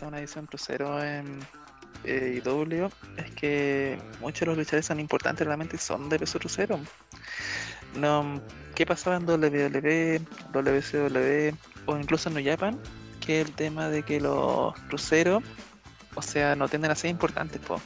Una 0.01 0.17
división 0.17 0.45
crucero 0.45 1.01
en 1.01 1.39
eh, 2.03 2.41
IW 2.43 2.89
es 3.17 3.31
que 3.31 3.97
muchos 4.19 4.41
de 4.41 4.45
los 4.47 4.57
luchadores 4.57 4.85
son 4.85 4.99
importantes 4.99 5.47
realmente 5.47 5.77
son 5.77 6.09
de 6.09 6.19
peso 6.19 6.37
crucero. 6.37 6.79
No, 7.95 8.41
¿Qué 8.75 8.85
pasaba 8.85 9.15
en 9.15 9.25
WWE, 9.25 10.21
WCW 10.51 11.55
o 11.85 11.97
incluso 11.97 12.29
en 12.29 12.35
New? 12.35 12.79
Que 13.21 13.41
el 13.41 13.51
tema 13.53 13.89
de 13.89 14.03
que 14.03 14.19
los 14.19 14.73
cruceros, 14.89 15.41
o 16.13 16.21
sea, 16.21 16.55
no 16.55 16.67
tienden 16.67 16.91
a 16.91 16.95
ser 16.95 17.09
importantes, 17.09 17.61
po. 17.61 17.81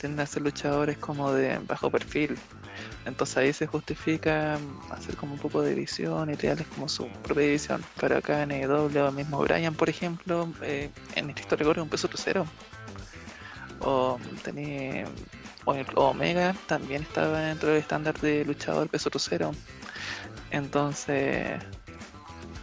tienden 0.00 0.20
a 0.20 0.26
ser 0.26 0.42
luchadores 0.42 0.96
como 0.96 1.30
de 1.32 1.58
bajo 1.58 1.90
perfil. 1.90 2.38
Entonces 3.08 3.36
ahí 3.38 3.52
se 3.52 3.66
justifica 3.66 4.58
hacer 4.90 5.16
como 5.16 5.32
un 5.34 5.38
poco 5.40 5.62
de 5.62 5.74
división 5.74 6.30
y 6.30 6.34
reales 6.34 6.66
como 6.68 6.88
su 6.88 7.08
propia 7.24 7.44
división. 7.46 7.82
Pero 8.00 8.18
acá 8.18 8.42
en 8.42 8.52
EW, 8.52 9.10
mismo 9.12 9.38
Brian, 9.38 9.74
por 9.74 9.88
ejemplo, 9.88 10.52
eh, 10.62 10.90
en 11.14 11.30
esta 11.30 11.40
historia 11.42 11.70
es 11.70 11.78
un 11.78 11.88
peso 11.88 12.08
crucero. 12.08 12.46
O 13.80 14.18
tenía 14.42 15.06
o 15.64 15.74
el- 15.74 15.86
o 15.94 16.08
Omega 16.10 16.54
también 16.66 17.02
estaba 17.02 17.40
dentro 17.40 17.68
del 17.70 17.78
estándar 17.78 18.18
de 18.20 18.44
luchador 18.44 18.88
peso 18.88 19.10
crucero. 19.10 19.52
Entonces, 20.50 21.60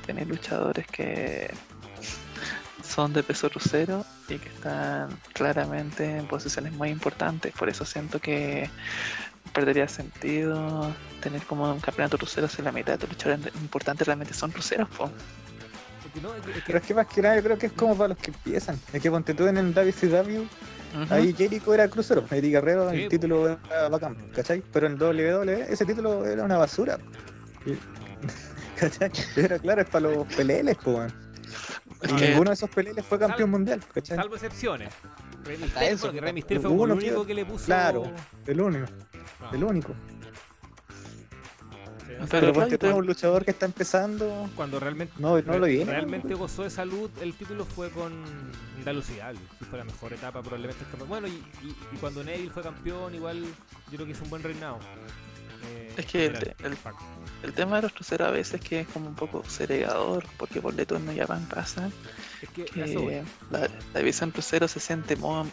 tenéis 0.05 0.27
luchadores 0.27 0.87
que 0.87 1.53
son 2.83 3.13
de 3.13 3.23
peso 3.23 3.49
crucero 3.49 4.05
y 4.27 4.37
que 4.39 4.49
están 4.49 5.09
claramente 5.33 6.17
en 6.17 6.27
posiciones 6.27 6.71
muy 6.73 6.89
importantes. 6.89 7.53
Por 7.53 7.69
eso 7.69 7.85
siento 7.85 8.19
que 8.19 8.69
perdería 9.55 9.87
sentido 9.87 10.93
tener 11.21 11.41
como 11.43 11.71
un 11.71 11.79
campeonato 11.79 12.17
crucero 12.17 12.47
si 12.47 12.61
la 12.61 12.71
mitad 12.71 12.93
de 12.99 13.07
los 13.07 13.09
luchadores 13.17 13.55
importantes 13.55 14.05
realmente 14.05 14.33
son 14.33 14.51
cruceros. 14.51 14.87
po. 14.89 15.05
Es 16.05 16.11
que 16.13 16.21
no, 16.21 16.35
es 16.35 16.41
que- 16.43 16.51
es 16.51 16.55
que- 16.57 16.63
Pero 16.67 16.77
es 16.79 16.85
que 16.85 16.93
más 16.93 17.07
que 17.07 17.21
nada 17.21 17.35
yo 17.37 17.43
creo 17.43 17.57
que 17.57 17.65
es 17.67 17.71
como 17.71 17.95
para 17.97 18.09
los 18.09 18.17
que 18.17 18.31
empiezan. 18.31 18.79
Es 18.93 19.01
que 19.01 19.09
ponte 19.09 19.33
tú 19.33 19.47
en 19.47 19.57
el 19.57 19.73
WCW, 19.73 20.41
Ujú. 20.41 21.13
ahí 21.13 21.33
Jericho 21.33 21.73
era 21.73 21.87
crucero, 21.89 22.23
Eddie 22.29 22.51
Guerrero, 22.51 22.89
Sí, 22.91 22.97
el 22.97 23.03
po. 23.05 23.09
título 23.09 23.49
era 23.69 23.89
bacán, 23.89 24.15
¿cachai? 24.35 24.61
Pero 24.71 24.85
en 24.87 24.93
el 24.93 24.99
WWE 24.99 25.65
ese 25.73 25.85
título 25.85 26.25
era 26.25 26.43
una 26.43 26.57
basura. 26.57 26.99
¿Cachai? 28.79 29.09
Era 29.37 29.57
claro, 29.59 29.81
es 29.81 29.89
para 29.89 30.09
los 30.09 30.27
peleles, 30.35 30.75
po, 30.77 31.01
ninguno 32.19 32.49
de 32.49 32.53
esos 32.53 32.69
peleles 32.69 33.05
fue 33.05 33.17
campeón 33.17 33.49
Salvo- 33.49 33.51
mundial, 33.51 33.81
¿cachai? 33.93 34.17
salvo 34.17 34.35
excepciones. 34.35 34.89
Rey 35.45 35.57
eso, 35.81 36.07
porque 36.07 36.19
po. 36.19 36.25
Rey 36.25 36.41
fue 36.41 36.55
el 36.57 36.65
único 36.91 37.21
que- 37.21 37.27
que 37.27 37.33
le 37.33 37.45
puso. 37.45 37.65
Claro, 37.65 38.11
el 38.45 38.61
único, 38.61 38.85
Ah, 39.41 39.51
el 39.53 39.63
único. 39.63 39.93
sí, 40.89 41.25
no 42.19 42.27
Pero 42.27 42.53
tú 42.53 42.59
igual- 42.61 42.93
un 42.93 43.05
luchador 43.07 43.43
que 43.45 43.51
está 43.51 43.65
empezando, 43.65 44.49
cuando 44.55 44.79
realmente 44.79 45.13
no, 45.17 45.39
no 45.41 45.59
lo 45.59 45.65
viene. 45.65 45.85
realmente 45.85 46.33
gozó 46.33 46.63
de 46.63 46.69
salud, 46.69 47.09
el 47.21 47.33
título 47.35 47.65
fue 47.65 47.89
con 47.89 48.13
Andalucía, 48.77 49.31
fue 49.69 49.79
la 49.79 49.85
mejor 49.85 50.13
etapa 50.13 50.41
probablemente. 50.41 50.83
Bueno, 51.07 51.27
y, 51.27 51.31
y- 51.63 51.75
y 51.93 51.97
cuando 51.99 52.23
Neville 52.23 52.49
fue 52.51 52.63
campeón, 52.63 53.13
igual 53.15 53.43
yo 53.43 53.91
creo 53.95 54.05
que 54.05 54.11
hizo 54.11 54.23
un 54.23 54.29
buen 54.29 54.43
reinado. 54.43 54.79
Eh, 55.67 55.93
Es 55.97 56.05
que 56.05 56.25
el- 56.27 56.55
el- 56.63 56.75
Pac. 56.77 56.95
El 57.41 57.53
tema 57.53 57.77
de 57.77 57.83
los 57.83 57.93
cruceros 57.93 58.27
a 58.27 58.31
veces 58.31 58.61
que 58.61 58.81
es 58.81 58.87
como 58.87 59.07
un 59.07 59.15
poco 59.15 59.43
segregador, 59.47 60.25
porque 60.37 60.61
por 60.61 60.73
Leto 60.75 60.95
en 60.95 61.17
Japan 61.17 61.43
pasa 61.47 61.89
Es 62.41 62.49
que, 62.49 62.65
eso 62.83 63.09
la, 63.49 63.67
la 63.93 63.99
división 63.99 64.29
crucero 64.31 64.67
se 64.67 64.79
siente 64.79 65.15
mo- 65.15 65.47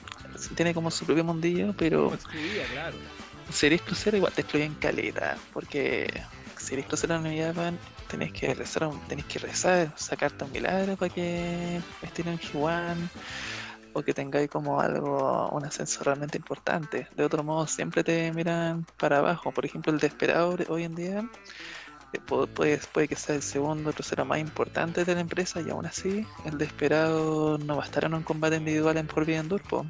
tiene 0.55 0.75
como 0.75 0.91
su 0.91 1.07
propio 1.07 1.25
mundillo, 1.25 1.75
pero 1.79 2.05
como 2.05 2.15
excluida, 2.15 2.65
claro. 2.65 2.97
Si 3.51 3.67
eres 3.67 3.83
crucero 3.83 4.17
igual 4.17 4.33
te 4.33 4.43
excluyen 4.43 4.75
caleta, 4.75 5.37
porque 5.53 6.07
si 6.59 6.75
eres 6.75 6.87
crucero 6.87 7.21
New 7.21 7.37
Japan, 7.47 7.79
tenés 8.09 8.33
que 8.33 8.55
rezar, 8.55 8.91
tenés 9.09 9.25
que 9.27 9.39
rezar, 9.39 9.93
sacarte 9.97 10.45
un 10.45 10.53
milagro 10.53 10.97
para 10.97 11.13
que 11.13 11.81
estén 12.03 12.29
en 12.29 12.39
G1 12.39 13.09
o 13.95 14.03
que 14.03 14.15
tengáis 14.15 14.49
como 14.49 14.81
algo, 14.81 15.51
un 15.51 15.65
ascenso 15.67 16.03
realmente 16.05 16.39
importante. 16.39 17.09
De 17.15 17.25
otro 17.25 17.43
modo, 17.45 17.67
siempre 17.67 18.03
te 18.03 18.33
miran 18.33 18.87
para 18.99 19.19
abajo. 19.19 19.53
Por 19.53 19.67
ejemplo, 19.67 19.93
el 19.93 19.99
Desperador 19.99 20.65
hoy 20.71 20.85
en 20.85 20.95
día 20.95 21.19
eh, 22.15 22.21
pu- 22.27 22.49
puede, 22.49 22.79
puede 22.93 23.09
que 23.09 23.17
sea 23.17 23.35
el 23.35 23.43
segundo 23.43 23.93
crucero 23.93 24.25
más 24.25 24.39
importante 24.39 25.05
de 25.05 25.15
la 25.15 25.21
empresa 25.21 25.61
y 25.61 25.69
aún 25.69 25.85
así 25.85 26.27
el 26.47 26.57
Desperado 26.57 27.59
no 27.59 27.83
estar 27.83 28.05
en 28.05 28.15
un 28.15 28.23
combate 28.23 28.57
individual 28.57 28.97
en 28.97 29.07
por 29.07 29.27
vida 29.27 29.41
en 29.41 29.49
Durpo. 29.49 29.85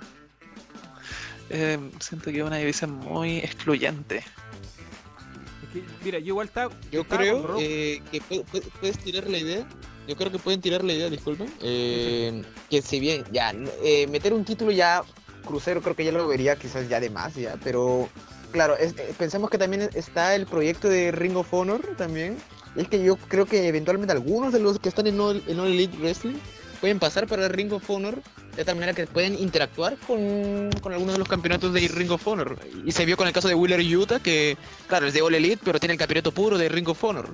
Eh, 1.50 1.78
siento 2.00 2.30
que 2.30 2.38
es 2.38 2.44
una 2.44 2.56
división 2.56 2.92
muy 2.92 3.38
excluyente. 3.38 4.18
Es 4.18 5.68
que, 5.72 5.82
mira, 6.04 6.18
yo 6.18 6.26
igual 6.28 6.46
estaba. 6.48 6.74
Yo 6.90 7.02
estaba 7.02 7.20
creo 7.22 7.56
eh, 7.58 8.00
que 8.10 8.20
pu- 8.22 8.44
pu- 8.44 8.62
puedes 8.80 8.98
tirar 8.98 9.28
la 9.28 9.38
idea. 9.38 9.66
Yo 10.08 10.16
creo 10.16 10.32
que 10.32 10.38
pueden 10.38 10.60
tirar 10.60 10.82
la 10.82 10.92
idea, 10.92 11.08
disculpen. 11.08 11.52
eh, 11.60 12.42
que 12.70 12.82
si 12.82 12.98
bien, 12.98 13.24
ya, 13.32 13.54
eh, 13.84 14.06
meter 14.08 14.32
un 14.32 14.44
título 14.44 14.72
ya 14.72 15.02
crucero 15.46 15.80
creo 15.82 15.94
que 15.94 16.04
ya 16.04 16.12
lo 16.12 16.26
vería 16.26 16.56
quizás 16.56 16.88
ya 16.88 16.98
de 17.00 17.10
más, 17.10 17.34
ya. 17.36 17.56
Pero 17.62 18.08
claro, 18.50 18.76
es- 18.76 18.94
pensemos 19.18 19.48
que 19.50 19.58
también 19.58 19.88
está 19.94 20.34
el 20.34 20.46
proyecto 20.46 20.88
de 20.88 21.12
Ring 21.12 21.36
of 21.36 21.52
Honor 21.54 21.94
también. 21.96 22.36
Es 22.74 22.88
que 22.88 23.02
yo 23.04 23.16
creo 23.16 23.44
que 23.46 23.68
eventualmente 23.68 24.12
algunos 24.12 24.52
de 24.52 24.58
los 24.60 24.78
que 24.78 24.88
están 24.88 25.06
en 25.06 25.20
All, 25.20 25.42
en 25.46 25.60
All 25.60 25.68
Elite 25.68 25.96
Wrestling 25.98 26.36
pueden 26.82 26.98
pasar 26.98 27.28
para 27.28 27.46
el 27.46 27.52
Ring 27.52 27.72
of 27.72 27.88
Honor 27.88 28.20
de 28.56 28.64
tal 28.64 28.74
manera 28.74 28.92
que 28.92 29.06
pueden 29.06 29.38
interactuar 29.38 29.96
con, 30.06 30.68
con 30.82 30.92
algunos 30.92 31.14
de 31.14 31.18
los 31.20 31.28
campeonatos 31.28 31.72
de 31.72 31.86
Ring 31.88 32.10
of 32.10 32.26
Honor. 32.26 32.58
Y 32.84 32.90
se 32.90 33.06
vio 33.06 33.16
con 33.16 33.26
el 33.28 33.32
caso 33.32 33.46
de 33.48 33.54
Wheeler 33.54 33.80
Utah, 33.96 34.18
que 34.18 34.58
claro, 34.88 35.06
es 35.06 35.14
de 35.14 35.22
All 35.22 35.34
Elite, 35.34 35.60
pero 35.64 35.78
tiene 35.78 35.92
el 35.94 35.98
campeonato 35.98 36.32
puro 36.32 36.58
de 36.58 36.68
Ring 36.68 36.88
of 36.88 37.02
Honor. 37.04 37.30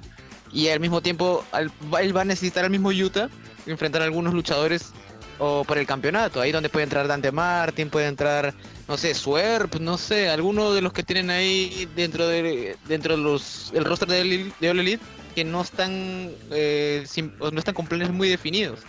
Y 0.53 0.69
al 0.69 0.81
mismo 0.81 1.01
tiempo, 1.01 1.45
al- 1.51 1.73
él 2.01 2.15
va 2.17 2.21
a 2.21 2.25
necesitar 2.25 2.65
al 2.65 2.71
mismo 2.71 2.91
Utah 2.91 3.29
enfrentar 3.67 4.03
a 4.03 4.05
algunos 4.05 4.33
luchadores 4.35 4.93
o 5.39 5.65
por 5.65 5.79
el 5.79 5.87
campeonato. 5.87 6.41
Ahí 6.43 6.53
donde 6.53 6.69
puede 6.69 6.85
entrar 6.85 7.09
Dante 7.09 7.33
Martin, 7.33 7.89
puede 7.89 8.07
entrar, 8.07 8.53
no 8.87 8.97
sé, 8.99 9.15
Swerve, 9.15 9.81
no 9.81 9.97
sé, 9.97 10.29
alguno 10.29 10.73
de 10.75 10.83
los 10.83 10.93
que 10.93 11.03
tienen 11.03 11.31
ahí 11.31 11.89
dentro 11.97 12.29
de 12.29 12.77
dentro 12.87 13.17
de 13.17 13.23
los 13.23 13.73
el 13.75 13.85
roster 13.87 14.09
de, 14.09 14.53
de 14.61 14.71
All 14.71 14.79
Elite 14.79 15.03
que 15.35 15.45
no 15.45 15.63
están 15.63 16.31
eh, 16.51 17.05
no 17.41 17.59
están 17.59 17.75
con 17.75 17.87
planes 17.87 18.11
muy 18.11 18.29
definidos. 18.29 18.81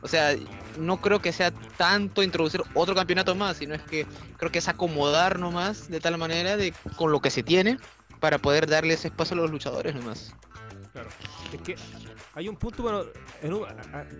O 0.00 0.08
sea, 0.08 0.36
no 0.78 1.00
creo 1.00 1.20
que 1.20 1.32
sea 1.32 1.50
tanto 1.76 2.22
introducir 2.22 2.62
otro 2.74 2.94
campeonato 2.94 3.34
más, 3.34 3.56
sino 3.56 3.74
es 3.74 3.82
que 3.82 4.06
creo 4.36 4.52
que 4.52 4.60
es 4.60 4.68
acomodar 4.68 5.38
nomás 5.38 5.88
de 5.88 6.00
tal 6.00 6.16
manera 6.18 6.56
de 6.56 6.72
con 6.96 7.10
lo 7.10 7.20
que 7.20 7.30
se 7.30 7.42
tiene 7.42 7.78
para 8.20 8.38
poder 8.38 8.68
darle 8.68 8.94
ese 8.94 9.08
espacio 9.08 9.34
a 9.34 9.40
los 9.40 9.50
luchadores 9.50 9.94
nomás. 9.94 10.34
Claro. 10.92 11.08
Es 11.52 11.60
que 11.60 11.76
hay 12.34 12.48
un 12.48 12.56
punto, 12.56 12.82
bueno, 12.82 13.04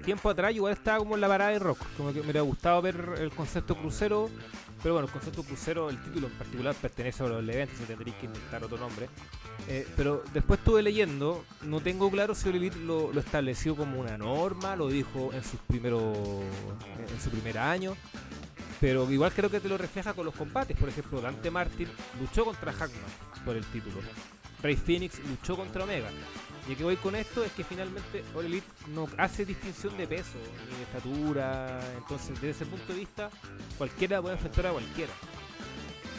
tiempo 0.04 0.30
atrás 0.30 0.54
igual 0.54 0.72
estaba 0.72 0.98
como 0.98 1.14
en 1.14 1.20
la 1.20 1.28
parada 1.28 1.50
de 1.50 1.58
rock. 1.58 1.78
Como 1.96 2.08
que 2.12 2.16
me 2.16 2.24
hubiera 2.24 2.42
gustado 2.42 2.82
ver 2.82 3.14
el 3.18 3.30
concepto 3.30 3.76
crucero. 3.76 4.30
Pero 4.82 4.94
bueno, 4.94 5.06
el 5.06 5.12
concepto 5.12 5.42
crucero, 5.42 5.90
el 5.90 6.00
título 6.02 6.28
en 6.28 6.32
particular 6.34 6.74
pertenece 6.74 7.24
a 7.24 7.26
los 7.26 7.42
eventos, 7.42 7.78
tendréis 7.86 8.16
que 8.16 8.26
inventar 8.26 8.62
otro 8.62 8.78
nombre. 8.78 9.08
Eh, 9.66 9.86
pero 9.96 10.22
después 10.32 10.60
estuve 10.60 10.82
leyendo, 10.82 11.44
no 11.62 11.80
tengo 11.80 12.10
claro 12.10 12.34
si 12.34 12.48
Elite 12.48 12.78
lo, 12.78 13.12
lo 13.12 13.20
estableció 13.20 13.74
como 13.74 14.00
una 14.00 14.16
norma, 14.16 14.76
lo 14.76 14.88
dijo 14.88 15.32
en 15.32 15.42
sus 15.42 15.60
primeros 15.60 16.16
en 16.96 17.20
su 17.20 17.30
primer 17.30 17.58
año. 17.58 17.96
Pero 18.80 19.10
igual 19.10 19.32
creo 19.32 19.50
que 19.50 19.58
te 19.58 19.68
lo 19.68 19.76
refleja 19.76 20.14
con 20.14 20.24
los 20.24 20.34
combates. 20.34 20.76
Por 20.76 20.88
ejemplo, 20.88 21.20
Dante 21.20 21.50
Martin 21.50 21.88
luchó 22.20 22.44
contra 22.44 22.72
Hackman 22.72 23.10
por 23.44 23.56
el 23.56 23.64
título. 23.66 23.96
Rey 24.62 24.76
Phoenix 24.76 25.18
luchó 25.28 25.56
contra 25.56 25.84
Omega. 25.84 26.08
Y 26.68 26.72
a 26.72 26.76
qué 26.76 26.84
voy 26.84 26.96
con 26.96 27.14
esto 27.16 27.42
es 27.42 27.52
que 27.52 27.64
finalmente 27.64 28.22
All 28.34 28.44
Elite 28.44 28.66
no 28.88 29.08
hace 29.16 29.44
distinción 29.46 29.96
de 29.96 30.06
peso 30.06 30.36
ni 30.70 30.76
de 30.76 30.82
estatura. 30.82 31.80
Entonces, 31.96 32.30
desde 32.34 32.50
ese 32.50 32.66
punto 32.66 32.92
de 32.92 32.98
vista, 33.00 33.30
cualquiera 33.78 34.20
puede 34.20 34.34
enfrentar 34.34 34.66
a 34.66 34.72
cualquiera. 34.72 35.12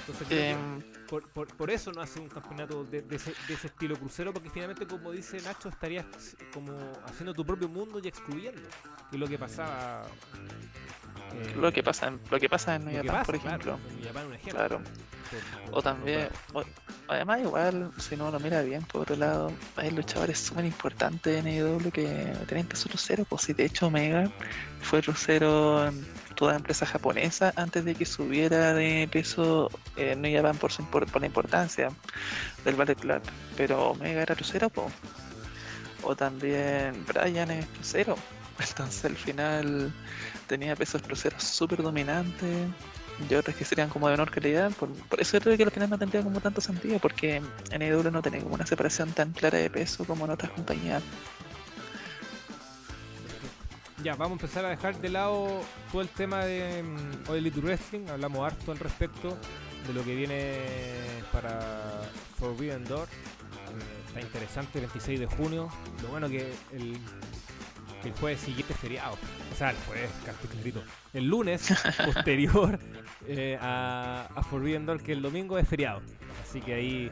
Entonces, 0.01 0.27
creo 0.27 0.39
que 0.39 0.49
Em, 0.51 0.83
por, 1.07 1.27
por- 1.29 1.47
por 1.55 1.69
eso 1.69 1.91
no 1.91 2.01
hace 2.01 2.19
un 2.19 2.29
campeonato 2.29 2.83
de, 2.83 3.01
de 3.03 3.15
ese, 3.15 3.33
de 3.47 3.53
ese 3.53 3.67
estilo 3.67 3.95
crucero, 3.95 4.33
porque 4.33 4.49
finalmente, 4.49 4.87
como 4.87 5.11
dice 5.11 5.39
Nacho, 5.41 5.69
estarías 5.69 6.05
como 6.53 6.71
haciendo 7.05 7.33
tu 7.35 7.45
propio 7.45 7.67
mundo 7.69 7.99
y 8.03 8.07
excluyendo. 8.07 8.61
Y 9.11 9.17
lo 9.17 9.27
que 9.27 9.37
pasaba. 9.37 10.03
Eh, 11.33 11.53
lo 11.55 11.71
que 11.71 11.83
pasa 11.83 12.07
en, 12.07 12.19
lo 12.29 12.39
que 12.39 12.49
pasa 12.49 12.75
en 12.75 12.85
New 12.85 12.95
Japan, 13.03 13.23
por 13.25 13.35
ejemplo. 13.35 13.79
Claro, 13.79 13.99
en 13.99 14.05
Japón 14.07 14.27
un 14.27 14.33
ejemplo. 14.33 14.53
Claro. 14.59 14.77
Por- 14.79 15.69
por- 15.69 15.77
O 15.77 15.81
también, 15.83 16.27
o- 16.53 16.63
además 17.07 17.39
igual, 17.41 17.91
si 17.99 18.15
no 18.15 18.31
lo 18.31 18.39
mira 18.39 18.61
bien, 18.63 18.81
por 18.83 19.01
otro 19.01 19.15
lado, 19.15 19.51
hay 19.75 19.91
luchadores 19.91 20.39
súper 20.39 20.65
importantes 20.65 21.37
en 21.39 21.45
AEW 21.47 21.91
que 21.91 22.33
tienen 22.47 22.65
que 22.67 22.75
ser 22.75 22.89
crucero, 22.89 23.25
pues 23.25 23.43
si 23.43 23.53
de 23.53 23.65
hecho 23.65 23.87
Omega 23.87 24.29
fue 24.81 25.01
crucero 25.03 25.87
en 25.87 26.07
toda 26.35 26.55
empresa 26.55 26.85
japonesa 26.87 27.53
antes 27.57 27.85
de 27.85 27.93
que 27.93 28.05
subiera 28.05 28.73
de 28.73 29.07
peso 29.11 29.69
en 29.97 30.21
New 30.23 30.35
Japan 30.35 30.57
por, 30.57 30.71
su 30.71 30.83
por 30.85 31.19
la 31.21 31.27
importancia 31.27 31.89
del 32.65 32.75
Ballet 32.75 32.97
Club, 32.97 33.21
pero 33.55 33.89
Omega 33.91 34.21
era 34.23 34.33
crucero, 34.35 34.69
po. 34.71 34.89
o 36.01 36.15
también 36.15 37.05
Brian 37.05 37.51
es 37.51 37.67
crucero, 37.67 38.15
entonces 38.67 39.05
al 39.05 39.15
final 39.15 39.93
tenía 40.49 40.75
pesos 40.75 41.01
cruceros 41.01 41.43
súper 41.43 41.81
dominantes 41.81 42.67
y 43.29 43.35
otros 43.35 43.55
que 43.55 43.63
serían 43.63 43.89
como 43.89 44.07
de 44.07 44.13
menor 44.13 44.31
calidad. 44.31 44.71
Por, 44.71 44.89
por 44.89 45.21
eso 45.21 45.39
creo 45.39 45.55
que 45.55 45.63
al 45.63 45.71
final 45.71 45.89
no 45.89 45.97
tendría 45.97 46.23
como 46.23 46.41
tanto 46.41 46.59
sentido, 46.59 46.99
porque 46.99 47.41
en 47.71 47.81
EW 47.81 48.11
no 48.11 48.21
tiene 48.21 48.39
como 48.41 48.55
una 48.55 48.65
separación 48.65 49.11
tan 49.11 49.31
clara 49.31 49.57
de 49.59 49.69
peso 49.69 50.03
como 50.05 50.25
en 50.25 50.31
otras 50.31 50.51
compañías. 50.51 51.03
Ya, 54.03 54.15
vamos 54.15 54.39
a 54.39 54.41
empezar 54.41 54.65
a 54.65 54.69
dejar 54.69 54.97
de 54.99 55.09
lado 55.09 55.61
todo 55.91 56.01
el 56.01 56.07
tema 56.07 56.45
de 56.45 56.83
All 57.27 57.35
Elite 57.35 57.59
Wrestling. 57.59 58.07
Hablamos 58.09 58.45
harto 58.45 58.71
al 58.71 58.79
respecto 58.79 59.37
de 59.87 59.93
lo 59.93 60.03
que 60.05 60.15
viene 60.15 60.57
para 61.33 62.01
Forbidden 62.37 62.85
Door. 62.85 63.07
Está 64.07 64.21
interesante, 64.21 64.79
el 64.79 64.85
26 64.85 65.19
de 65.19 65.25
junio. 65.25 65.69
Lo 66.01 66.09
bueno 66.09 66.29
que 66.29 66.53
el, 66.71 66.97
el 68.03 68.13
jueves 68.13 68.39
siguiente 68.39 68.73
es 68.73 68.79
feriado. 68.79 69.17
O 69.51 69.55
sea, 69.55 69.71
el 69.71 69.77
jueves, 69.87 70.09
casi 70.25 70.47
clarito. 70.47 70.83
El 71.13 71.25
lunes 71.27 71.69
posterior 72.05 72.79
eh, 73.27 73.57
a, 73.61 74.27
a 74.35 74.43
Forbidden 74.43 74.85
Door, 74.85 75.01
que 75.03 75.11
el 75.13 75.21
domingo 75.21 75.57
es 75.57 75.67
feriado. 75.67 76.01
Así 76.41 76.61
que 76.61 76.73
ahí. 76.73 77.11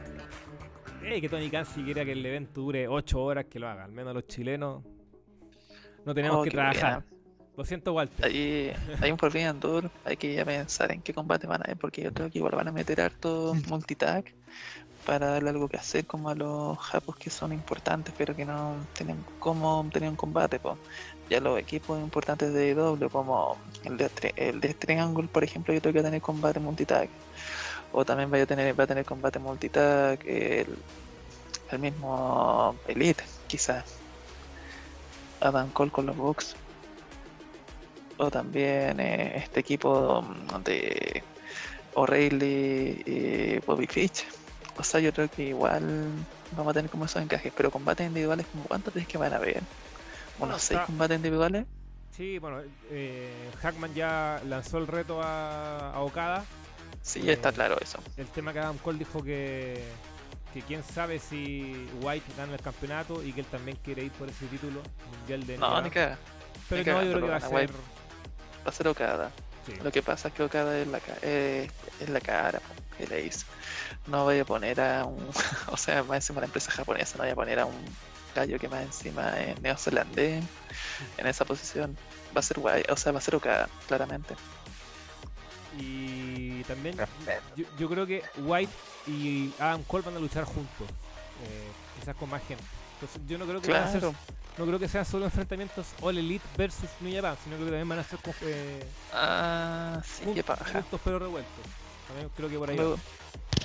eh, 1.02 1.20
que 1.20 1.28
Tony 1.28 1.50
Khan 1.50 1.66
si 1.66 1.82
quiera 1.82 2.04
que 2.04 2.12
el 2.12 2.24
evento 2.24 2.60
dure 2.62 2.88
8 2.88 3.20
horas, 3.20 3.44
que 3.46 3.58
lo 3.58 3.68
haga. 3.68 3.84
Al 3.84 3.92
menos 3.92 4.14
los 4.14 4.26
chilenos 4.26 4.82
no 6.04 6.14
tenemos 6.14 6.38
Oh, 6.38 6.42
que 6.42 6.50
trabajar. 6.50 7.04
Lo 7.56 7.64
siento, 7.64 7.92
Walter. 7.92 8.24
Ahí 8.26 8.72
hay 9.00 9.10
un 9.10 9.18
Forbidden 9.18 9.58
Door, 9.58 9.90
hay 10.04 10.16
que 10.16 10.32
ya 10.32 10.44
pensar 10.44 10.92
en 10.92 11.02
qué 11.02 11.12
combate 11.12 11.46
van 11.48 11.60
a 11.62 11.66
ver, 11.66 11.76
porque 11.76 12.02
yo 12.02 12.12
creo 12.14 12.30
que 12.30 12.38
igual 12.38 12.54
van 12.54 12.68
a 12.68 12.72
meter 12.72 13.00
harto 13.00 13.54
multitag 13.68 14.24
para 15.08 15.30
darle 15.30 15.48
algo 15.48 15.68
que 15.68 15.78
hacer 15.78 16.04
como 16.04 16.28
a 16.28 16.34
los 16.34 16.76
japos 16.78 17.16
que 17.16 17.30
son 17.30 17.54
importantes, 17.54 18.12
pero 18.18 18.36
que 18.36 18.44
no 18.44 18.74
tienen 18.92 19.24
cómo 19.38 19.88
tener 19.90 20.10
un 20.10 20.16
combate. 20.16 20.60
po. 20.60 20.76
Ya 21.30 21.40
los 21.40 21.58
equipos 21.58 21.98
importantes 21.98 22.52
de 22.52 22.74
W, 22.74 23.08
como 23.08 23.56
el 23.84 23.96
de, 23.96 24.10
el 24.36 24.60
de 24.60 24.74
Triangle, 24.74 25.26
por 25.26 25.42
ejemplo, 25.42 25.72
yo 25.72 25.80
creo 25.80 25.94
que 25.94 26.02
tener 26.02 26.20
combate 26.20 26.60
multitag. 26.60 27.08
O 27.90 28.04
también 28.04 28.30
vaya 28.30 28.44
a 28.44 28.46
tener, 28.46 28.78
va 28.78 28.84
a 28.84 28.86
tener 28.86 29.06
combate 29.06 29.38
multitag 29.38 30.18
el, 30.26 30.76
mismo 31.78 32.76
Elite, 32.86 33.24
quizás. 33.46 33.86
Adam 35.40 35.70
Cole 35.70 35.90
con 35.90 36.04
los 36.04 36.18
Bucks. 36.18 36.54
O 38.18 38.30
también 38.30 39.00
eh, 39.00 39.38
este 39.38 39.60
equipo 39.60 40.22
de 40.64 41.22
O'Reilly 41.94 43.02
y 43.06 43.58
Bobby 43.66 43.86
Fitch. 43.86 44.37
O 44.78 44.82
sea, 44.84 45.00
yo 45.00 45.12
creo 45.12 45.28
que 45.28 45.42
igual 45.44 46.24
vamos 46.52 46.70
a 46.70 46.74
tener 46.74 46.90
como 46.90 47.04
esos 47.04 47.20
encajes, 47.22 47.52
pero 47.54 47.70
combates 47.70 48.06
individuales, 48.06 48.46
¿cuántos 48.66 48.92
crees 48.92 49.08
que 49.08 49.18
van 49.18 49.32
a 49.32 49.36
haber? 49.36 49.60
¿Unos 50.38 50.62
seis 50.62 50.80
combates 50.86 51.16
individuales? 51.16 51.64
Sí, 52.16 52.38
bueno, 52.38 52.62
eh, 52.90 53.50
Hackman 53.60 53.94
ya 53.94 54.40
lanzó 54.48 54.78
el 54.78 54.86
reto 54.86 55.20
a, 55.22 55.92
a 55.92 56.00
Okada. 56.00 56.44
Sí, 57.02 57.22
ya 57.22 57.32
está 57.32 57.50
Eh, 57.50 57.52
claro 57.52 57.76
eso. 57.80 57.98
El 58.16 58.26
tema 58.28 58.52
que 58.52 58.58
Adam 58.60 58.78
Cole 58.78 58.98
dijo 58.98 59.22
que, 59.22 59.82
que 60.52 60.62
quién 60.62 60.82
sabe 60.82 61.18
si 61.18 61.74
White 62.02 62.32
gana 62.36 62.54
el 62.54 62.60
campeonato 62.60 63.22
y 63.22 63.32
que 63.32 63.40
él 63.40 63.46
también 63.46 63.76
quiere 63.84 64.04
ir 64.04 64.10
por 64.12 64.28
ese 64.28 64.46
título 64.46 64.80
mundial 65.18 65.46
de 65.46 65.58
No, 65.58 65.80
ni 65.82 65.90
caga. 65.90 66.18
Pero 66.68 66.80
ni 66.80 66.84
no, 66.84 66.92
yo 67.02 67.12
cagando 67.12 67.18
creo 67.18 67.22
que 67.22 67.30
va 67.30 67.36
a 67.36 67.40
ser. 67.40 67.52
White. 67.54 67.72
Va 68.66 68.70
a 68.70 68.72
ser 68.72 68.88
Okada. 68.88 69.30
sí. 69.66 69.72
Lo 69.82 69.90
que 69.92 70.02
pasa 70.02 70.28
es 70.28 70.34
que 70.34 70.42
Okada 70.42 70.78
es 70.78 70.86
la, 70.88 71.00
ca- 71.00 71.18
eh, 71.22 71.70
es 72.00 72.08
la 72.08 72.20
cara, 72.20 72.60
que 72.96 73.06
le 73.06 73.24
hizo. 73.26 73.46
No 74.06 74.24
voy 74.24 74.38
a 74.38 74.44
poner 74.44 74.80
a 74.80 75.04
un. 75.04 75.18
o 75.68 75.76
sea, 75.76 76.02
más 76.02 76.16
encima 76.16 76.40
la 76.40 76.46
empresa 76.46 76.70
japonesa, 76.70 77.16
no 77.18 77.24
voy 77.24 77.32
a 77.32 77.34
poner 77.34 77.58
a 77.60 77.66
un 77.66 77.84
gallo 78.34 78.58
que 78.58 78.68
más 78.68 78.82
encima 78.82 79.30
es 79.40 79.60
neozelandés 79.60 80.44
en 81.16 81.26
esa 81.26 81.44
posición. 81.44 81.96
Va 82.36 82.40
a 82.40 82.42
ser 82.42 82.58
guay, 82.60 82.84
o 82.88 82.96
sea, 82.96 83.12
va 83.12 83.18
a 83.18 83.22
ser 83.22 83.34
Okada, 83.34 83.68
claramente. 83.86 84.34
Y 85.78 86.62
también 86.64 86.96
yo, 87.56 87.64
yo 87.78 87.88
creo 87.88 88.06
que 88.06 88.22
White 88.38 88.72
y 89.06 89.52
Adam 89.58 89.82
Cole 89.84 90.04
van 90.04 90.16
a 90.16 90.18
luchar 90.18 90.44
juntos. 90.44 90.88
Eh, 91.44 91.68
quizás 91.98 92.16
con 92.16 92.28
más 92.30 92.42
gente. 92.46 92.64
Entonces 92.94 93.20
yo 93.28 93.38
no 93.38 93.46
creo 93.46 93.60
que 93.60 93.70
van 93.70 93.82
a 93.84 93.90
ser- 93.92 94.00
Claro. 94.00 94.14
no 94.56 94.66
creo 94.66 94.78
que 94.78 94.88
sean 94.88 95.04
solo 95.04 95.26
enfrentamientos 95.26 95.86
All 96.00 96.18
Elite 96.18 96.44
versus 96.56 96.88
New 97.00 97.14
Japan, 97.14 97.36
sino 97.44 97.56
que 97.56 97.64
también 97.64 97.88
van 97.88 98.00
a 98.00 98.04
ser 98.04 98.18
eh, 98.42 98.84
Ah, 99.12 100.00
sí, 100.04 100.24
jun- 100.24 100.34
qué 100.34 100.42
paja. 100.42 100.64
juntos 100.72 101.00
pero 101.04 101.18
revueltos. 101.20 101.52
También 102.08 102.28
creo 102.30 102.48
que 102.48 102.58
por 102.58 102.70
ahí 102.70 102.78
Me, 102.78 102.84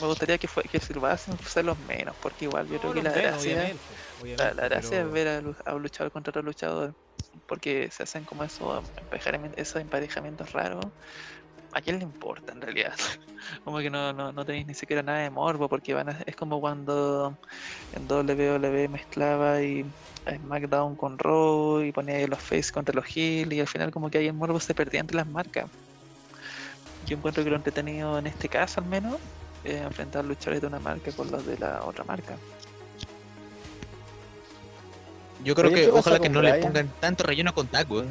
gustaría 0.07 0.37
que, 0.37 0.47
fue, 0.47 0.63
que 0.63 0.79
si 0.79 0.93
lo 0.93 1.05
hacen, 1.05 1.37
ser 1.39 1.65
los 1.65 1.77
menos, 1.79 2.15
porque 2.21 2.45
igual 2.45 2.67
yo 2.67 2.75
No, 2.75 2.79
creo 2.81 2.93
que 2.93 3.01
la 3.01 3.11
menos, 3.11 3.21
gracia, 3.21 3.41
obviamente, 3.41 3.85
la, 3.93 4.21
obviamente, 4.21 4.55
la 4.55 4.69
gracia 4.69 4.97
pero- 4.97 5.07
es 5.07 5.13
ver 5.13 5.27
a, 5.27 5.71
a 5.71 5.75
un 5.75 5.81
luchador 5.83 6.11
contra 6.11 6.31
otro 6.31 6.41
luchador, 6.43 6.95
porque 7.47 7.89
se 7.91 8.03
hacen 8.03 8.25
como 8.25 8.43
esos 8.43 8.83
emparejamientos, 8.97 9.61
esos 9.61 9.81
emparejamientos 9.81 10.51
raros. 10.51 10.91
¿A 11.71 11.81
quién 11.81 11.97
le 11.99 12.03
importa 12.03 12.53
en 12.53 12.61
realidad? 12.61 12.93
como 13.63 13.79
que 13.79 13.89
no, 13.89 14.13
no, 14.13 14.31
no 14.33 14.45
tenéis 14.45 14.67
ni 14.67 14.75
siquiera 14.75 15.03
nada 15.03 15.19
de 15.19 15.29
morbo, 15.31 15.69
porque 15.69 15.93
van 15.93 16.09
a- 16.09 16.21
es 16.25 16.35
como 16.35 16.59
cuando 16.61 17.39
en 17.91 18.07
WWE 18.07 18.89
mezclaba 18.89 19.61
y 19.63 19.85
a 20.25 20.35
SmackDown 20.37 20.95
con 20.97 21.17
Raw 21.19 21.81
y 21.83 21.91
ponía 21.91 22.27
los 22.27 22.41
face 22.41 22.71
contra 22.73 22.95
los 22.95 23.05
heel 23.15 23.53
y 23.53 23.59
al 23.61 23.67
final 23.67 23.91
como 23.91 24.09
que 24.09 24.19
ahí 24.19 24.27
el 24.27 24.33
morbo 24.35 24.59
se 24.59 24.75
perdía 24.75 25.01
entre 25.01 25.17
las 25.17 25.27
marcas. 25.27 25.67
Yo 27.13 27.17
encuentro 27.19 27.43
que 27.43 27.51
lo 27.51 27.57
entretenido 27.57 28.17
en 28.17 28.25
este 28.25 28.49
caso 28.49 28.81
al 28.81 28.87
menos 28.87 29.17
es 29.63 29.79
enfrentar 29.79 30.25
luchadores 30.25 30.61
de 30.61 30.65
una 30.67 30.79
marca 30.79 31.11
con 31.11 31.29
los 31.29 31.45
de 31.45 31.59
la 31.59 31.83
otra 31.83 32.03
marca. 32.05 32.35
Yo 35.43 35.53
creo 35.53 35.69
que 35.69 35.75
¿qué 35.75 35.87
pasa 35.89 35.99
ojalá 35.99 36.19
que 36.19 36.29
no 36.29 36.41
le 36.41 36.49
Bryan? 36.53 36.67
pongan 36.67 36.87
tanto 36.99 37.23
relleno 37.23 37.53
con 37.53 37.67
tag, 37.67 37.91
weón. 37.91 38.07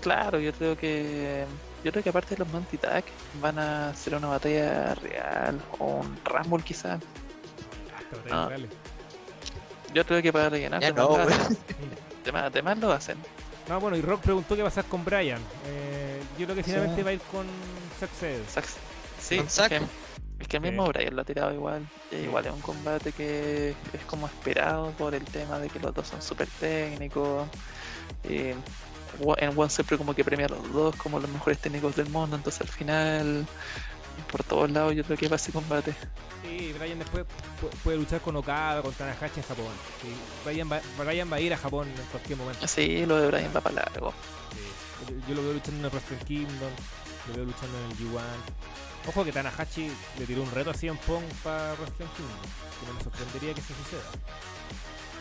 Claro, 0.00 0.38
yo 0.38 0.54
creo 0.54 0.74
que 0.78 1.44
yo 1.84 1.90
creo 1.92 2.02
que 2.02 2.08
aparte 2.08 2.34
de 2.34 2.38
los 2.38 2.48
Monty 2.48 2.78
Tag 2.78 3.04
van 3.42 3.58
a 3.58 3.94
ser 3.94 4.14
una 4.14 4.28
batalla 4.28 4.94
real 4.94 5.60
o 5.78 5.84
un 6.00 6.18
Rumble 6.24 6.64
quizá. 6.64 6.94
Hasta 6.94 8.30
batallas 8.30 8.70
Ah. 8.70 9.92
Yo 9.92 10.06
creo 10.06 10.22
que 10.22 10.32
para 10.32 10.48
rellenar 10.48 10.80
Ya 10.80 10.92
no. 10.92 11.14
Temas- 12.24 12.52
temas 12.52 12.78
lo 12.78 12.90
hacen. 12.92 13.18
No, 13.68 13.78
bueno, 13.80 13.98
y 13.98 14.00
Rock 14.00 14.22
preguntó 14.22 14.56
qué 14.56 14.62
va 14.62 14.68
a 14.68 14.70
pasar 14.70 14.86
con 14.86 15.04
Brian. 15.04 15.40
Eh, 15.66 15.97
yo 16.38 16.44
creo 16.46 16.56
que 16.56 16.62
Sí. 16.62 16.70
finalmente 16.70 17.02
va 17.02 17.10
a 17.10 17.12
ir 17.14 17.20
con 17.32 17.46
Success. 18.00 18.40
Sax- 18.54 18.76
Sí, 19.20 19.36
Con 19.38 19.46
es 19.46 19.58
que, 19.68 19.80
es 20.40 20.48
que 20.48 20.56
el 20.58 20.62
mismo 20.62 20.86
Brian 20.86 21.14
lo 21.16 21.22
ha 21.22 21.24
tirado 21.24 21.52
igual. 21.52 21.86
Sí. 22.10 22.16
Igual 22.16 22.46
es 22.46 22.52
un 22.52 22.60
combate 22.60 23.12
que 23.12 23.70
es 23.92 24.04
como 24.06 24.26
esperado 24.26 24.92
por 24.92 25.14
el 25.14 25.24
tema 25.24 25.58
de 25.58 25.68
que 25.68 25.80
los 25.80 25.92
dos 25.94 26.06
son 26.08 26.22
súper 26.22 26.48
técnicos. 26.60 27.48
y 28.28 28.52
Wa- 29.20 29.36
en 29.38 29.58
One 29.58 29.68
siempre 29.70 29.98
como 29.98 30.14
que 30.14 30.22
premia 30.24 30.46
a 30.46 30.48
los 30.50 30.72
dos 30.72 30.96
como 30.96 31.18
los 31.18 31.28
mejores 31.30 31.58
técnicos 31.58 31.96
del 31.96 32.08
mundo. 32.10 32.36
Entonces 32.36 32.60
al 32.62 32.68
final, 32.68 33.46
por 34.30 34.42
todos 34.44 34.70
lados, 34.70 34.94
yo 34.94 35.02
creo 35.04 35.16
que 35.18 35.28
va 35.28 35.36
ese 35.36 35.50
combate. 35.52 35.94
Sí, 36.44 36.72
Brian 36.78 36.98
después 36.98 37.24
pu- 37.24 37.70
puede 37.82 37.96
luchar 37.98 38.20
con 38.20 38.36
Okada, 38.36 38.80
con 38.82 38.92
Tanahashi 38.94 39.40
en 39.40 39.46
Japón. 39.46 39.66
Sí, 40.02 40.08
Brian, 40.44 40.70
va, 40.70 40.80
Brian 40.98 41.30
va 41.30 41.36
a 41.36 41.40
ir 41.40 41.52
a 41.52 41.56
Japón 41.58 41.88
en 41.88 42.04
cualquier 42.10 42.38
momento. 42.38 42.66
Sí, 42.68 43.04
lo 43.06 43.16
de 43.20 43.26
Brian 43.26 43.50
va 43.54 43.60
para 43.60 43.74
largo. 43.84 44.12
Sí. 44.52 44.58
Yo, 45.28 45.34
lo 45.34 45.42
veo 45.42 45.52
luchando 45.54 45.78
en 45.80 45.84
el 45.86 45.90
Wrestle 45.90 46.18
Kingdom, 46.26 46.72
lo 47.28 47.34
veo 47.34 47.44
luchando 47.44 47.78
en 47.78 47.84
el 47.90 47.96
G1. 47.98 48.22
Ojo 49.08 49.24
que 49.24 49.32
Tanahashi 49.32 49.90
le 50.18 50.26
tiró 50.26 50.42
un 50.42 50.50
reto 50.50 50.70
así 50.70 50.88
en 50.88 50.96
Pong 50.98 51.24
para 51.42 51.72
Wrestle 51.74 52.06
Kingdom. 52.16 52.40
Que 52.80 52.86
no 52.86 52.92
me 52.94 53.02
sorprendería 53.02 53.54
que 53.54 53.60
eso 53.60 53.74
suceda. 53.82 54.02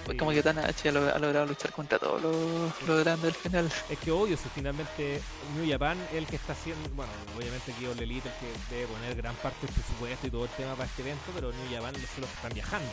Pues 0.05 0.15
Sí. 0.15 0.19
como 0.19 0.31
que 0.31 0.41
Tanahashi 0.43 0.87
ha, 0.87 0.91
log- 0.93 1.13
ha 1.15 1.19
logrado 1.19 1.45
luchar 1.47 1.71
contra 1.71 1.99
todos 1.99 2.21
los, 2.21 2.87
los 2.87 3.03
grandes 3.03 3.33
al 3.35 3.41
final. 3.41 3.71
Es 3.89 3.99
que 3.99 4.11
obvio, 4.11 4.37
si 4.37 4.47
finalmente 4.55 5.21
New 5.55 5.69
Japan 5.69 5.97
es 6.11 6.17
el 6.17 6.25
que 6.27 6.37
está 6.37 6.53
haciendo, 6.53 6.89
bueno, 6.95 7.11
obviamente 7.37 7.71
aquí 7.73 7.85
All 7.85 7.99
Elite 7.99 8.29
el 8.29 8.35
que 8.35 8.75
debe 8.75 8.87
poner 8.87 9.15
gran 9.15 9.35
parte 9.35 9.65
del 9.65 9.75
presupuesto 9.75 10.27
y 10.27 10.31
todo 10.31 10.43
el 10.45 10.49
tema 10.51 10.73
para 10.75 10.85
este 10.85 11.01
evento, 11.01 11.23
pero 11.35 11.51
New 11.51 11.69
Japan 11.73 11.93
son 11.95 12.21
los 12.21 12.29
que 12.29 12.35
están 12.35 12.53
viajando. 12.53 12.91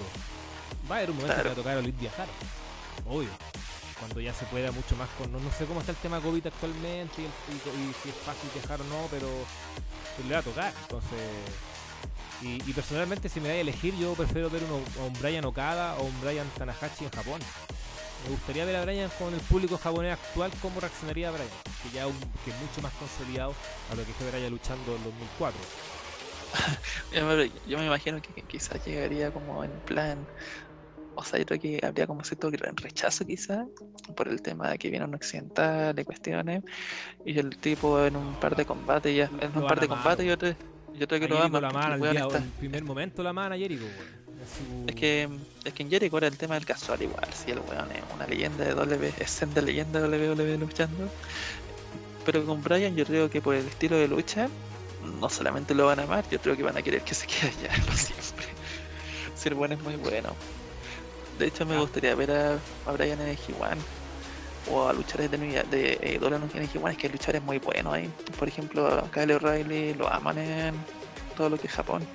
Va 0.90 0.94
a 0.96 0.98
haber 0.98 1.10
un 1.10 1.16
momento 1.16 1.34
Claro. 1.34 1.42
que 1.42 1.48
va 1.48 1.52
a 1.52 1.56
tocar 1.62 1.72
a 1.74 1.78
All 1.78 1.84
Elite 1.84 2.00
viajar, 2.00 2.26
obvio. 3.06 3.28
Cuando 3.98 4.20
ya 4.20 4.34
se 4.34 4.44
pueda 4.46 4.70
mucho 4.72 4.96
más 4.96 5.08
con, 5.18 5.30
no, 5.32 5.38
no 5.40 5.50
sé 5.52 5.64
cómo 5.66 5.80
está 5.80 5.92
el 5.92 5.98
tema 5.98 6.20
COVID 6.20 6.46
actualmente 6.46 7.22
y, 7.22 7.26
si 8.02 8.08
es 8.08 8.14
fácil 8.24 8.50
viajar 8.54 8.80
o 8.80 8.84
no, 8.84 9.06
pero, 9.10 9.28
le 10.26 10.34
va 10.34 10.40
a 10.40 10.42
tocar, 10.42 10.72
entonces... 10.82 11.20
Y, 12.42 12.58
personalmente 12.74 13.28
si 13.28 13.40
me 13.40 13.48
da 13.48 13.54
a 13.54 13.58
elegir 13.58 13.96
yo 13.96 14.12
prefiero 14.14 14.50
ver 14.50 14.62
uno, 14.64 14.80
a 15.00 15.06
un 15.06 15.12
Brian 15.20 15.44
Okada 15.46 15.94
o 15.96 16.02
un 16.04 16.20
Brian 16.20 16.46
Tanahashi 16.58 17.04
en 17.04 17.10
Japón. 17.10 17.40
Me 18.24 18.30
gustaría 18.30 18.64
ver 18.64 18.76
a 18.76 18.84
Brian 18.84 19.10
con 19.18 19.32
el 19.32 19.40
público 19.40 19.78
japonés 19.78 20.12
actual 20.14 20.50
cómo 20.60 20.80
reaccionaría 20.80 21.30
Brian, 21.30 21.48
que 21.82 21.90
ya 21.90 22.06
un- 22.06 22.18
que 22.44 22.50
es 22.50 22.56
mucho 22.56 22.82
más 22.82 22.92
consolidado 22.94 23.54
a 23.90 23.94
lo 23.94 24.04
que 24.04 24.12
fue 24.12 24.30
Brian 24.30 24.50
luchando 24.50 24.96
en 24.96 25.04
2004. 25.04 25.60
Yo 27.12 27.26
me, 27.26 27.50
yo 27.66 27.78
me 27.78 27.86
imagino 27.86 28.20
que 28.22 28.42
quizás 28.42 28.84
llegaría 28.84 29.32
como 29.32 29.64
en 29.64 29.72
plan. 29.80 30.24
O 31.16 31.22
sea, 31.24 31.38
yo 31.38 31.46
creo 31.46 31.60
que 31.60 31.80
habría 31.84 32.06
como 32.06 32.24
cierto 32.24 32.50
rechazo 32.50 33.24
quizás 33.24 33.66
por 34.16 34.28
el 34.28 34.42
tema 34.42 34.70
de 34.70 34.78
que 34.78 34.90
viene 34.90 35.04
un 35.04 35.14
occidental 35.14 35.94
de 35.94 36.04
cuestiones 36.04 36.62
y 37.24 37.38
el 37.38 37.56
tipo 37.56 38.04
en 38.04 38.16
un 38.16 38.34
par 38.34 38.56
de 38.56 38.64
combates 38.66 39.14
ya 39.16 39.30
en 39.40 39.56
un 39.56 39.66
par 39.66 39.80
de 39.80 39.88
combates 39.88 40.26
yo, 40.26 40.36
te- 40.36 40.56
yo 40.98 41.06
creo 41.06 41.20
que 41.20 41.28
lo 41.28 41.40
aman 41.42 41.62
la 41.62 41.68
el 41.68 42.00
día- 42.12 42.26
el 42.38 42.50
primer 42.52 42.84
momento 42.84 43.22
la 43.22 43.30
aman 43.30 43.52
a 43.52 43.56
Jericho. 43.56 43.84
Es 43.86 44.50
su- 44.50 44.84
Es 44.88 44.94
que, 44.96 45.28
es 45.64 45.72
que 45.72 45.82
en 45.84 45.90
Jericho 45.90 46.18
era 46.18 46.26
el 46.26 46.36
tema 46.36 46.54
del 46.54 46.66
casual 46.66 47.00
igual, 47.02 47.26
si 47.32 47.50
el 47.52 47.60
weón 47.60 47.90
es 47.92 48.02
una 48.14 48.26
leyenda 48.26 48.64
de 48.64 48.74
W, 48.74 49.12
es 49.18 49.30
senda 49.30 49.62
leyenda 49.62 50.00
de 50.00 50.08
WWE 50.08 50.58
luchando. 50.58 51.08
Pero 52.26 52.44
con 52.44 52.62
Brian 52.62 52.94
yo 52.96 53.04
creo 53.04 53.28
que 53.30 53.40
por 53.40 53.54
el 53.54 53.66
estilo 53.66 53.96
de 53.96 54.08
lucha, 54.08 54.48
no 55.20 55.28
solamente 55.28 55.74
lo 55.74 55.86
van 55.86 56.00
a 56.00 56.02
amar, 56.04 56.24
yo 56.30 56.40
creo 56.40 56.56
que 56.56 56.62
van 56.62 56.76
a 56.76 56.82
querer 56.82 57.02
que 57.02 57.14
se 57.14 57.26
quede 57.26 57.48
allá 57.68 57.70
por 57.86 57.94
siempre. 57.96 58.46
Si 59.36 59.48
el 59.48 59.54
weón 59.54 59.72
es 59.72 59.82
muy 59.82 59.96
bueno. 59.96 60.34
De 61.38 61.46
hecho 61.46 61.66
me 61.66 61.74
Ah. 61.76 61.80
gustaría 61.80 62.14
ver 62.14 62.30
a, 62.30 62.58
a 62.86 62.92
Brian 62.92 63.20
en 63.20 63.28
el 63.28 63.36
G1 63.38 63.76
o 64.70 64.88
a 64.88 64.92
luchadores 64.92 65.30
de, 65.30 65.36
de 65.38 65.98
eh, 66.00 66.18
Dollar 66.18 66.40
en 66.54 66.62
el 66.62 66.70
G1, 66.70 66.90
es 66.92 66.96
que 66.98 67.06
hay 67.08 67.12
luchadores 67.12 67.42
muy 67.42 67.58
buenos 67.58 67.92
ahí. 67.92 68.10
Por 68.38 68.48
ejemplo, 68.48 68.86
a 68.86 69.10
Kyle 69.10 69.32
O'Reilly 69.32 69.94
lo 69.94 70.08
aman 70.12 70.38
en 70.38 70.74
todo 71.36 71.50
lo 71.50 71.58
que 71.58 71.66
es 71.66 71.72
Japón. 71.72 72.06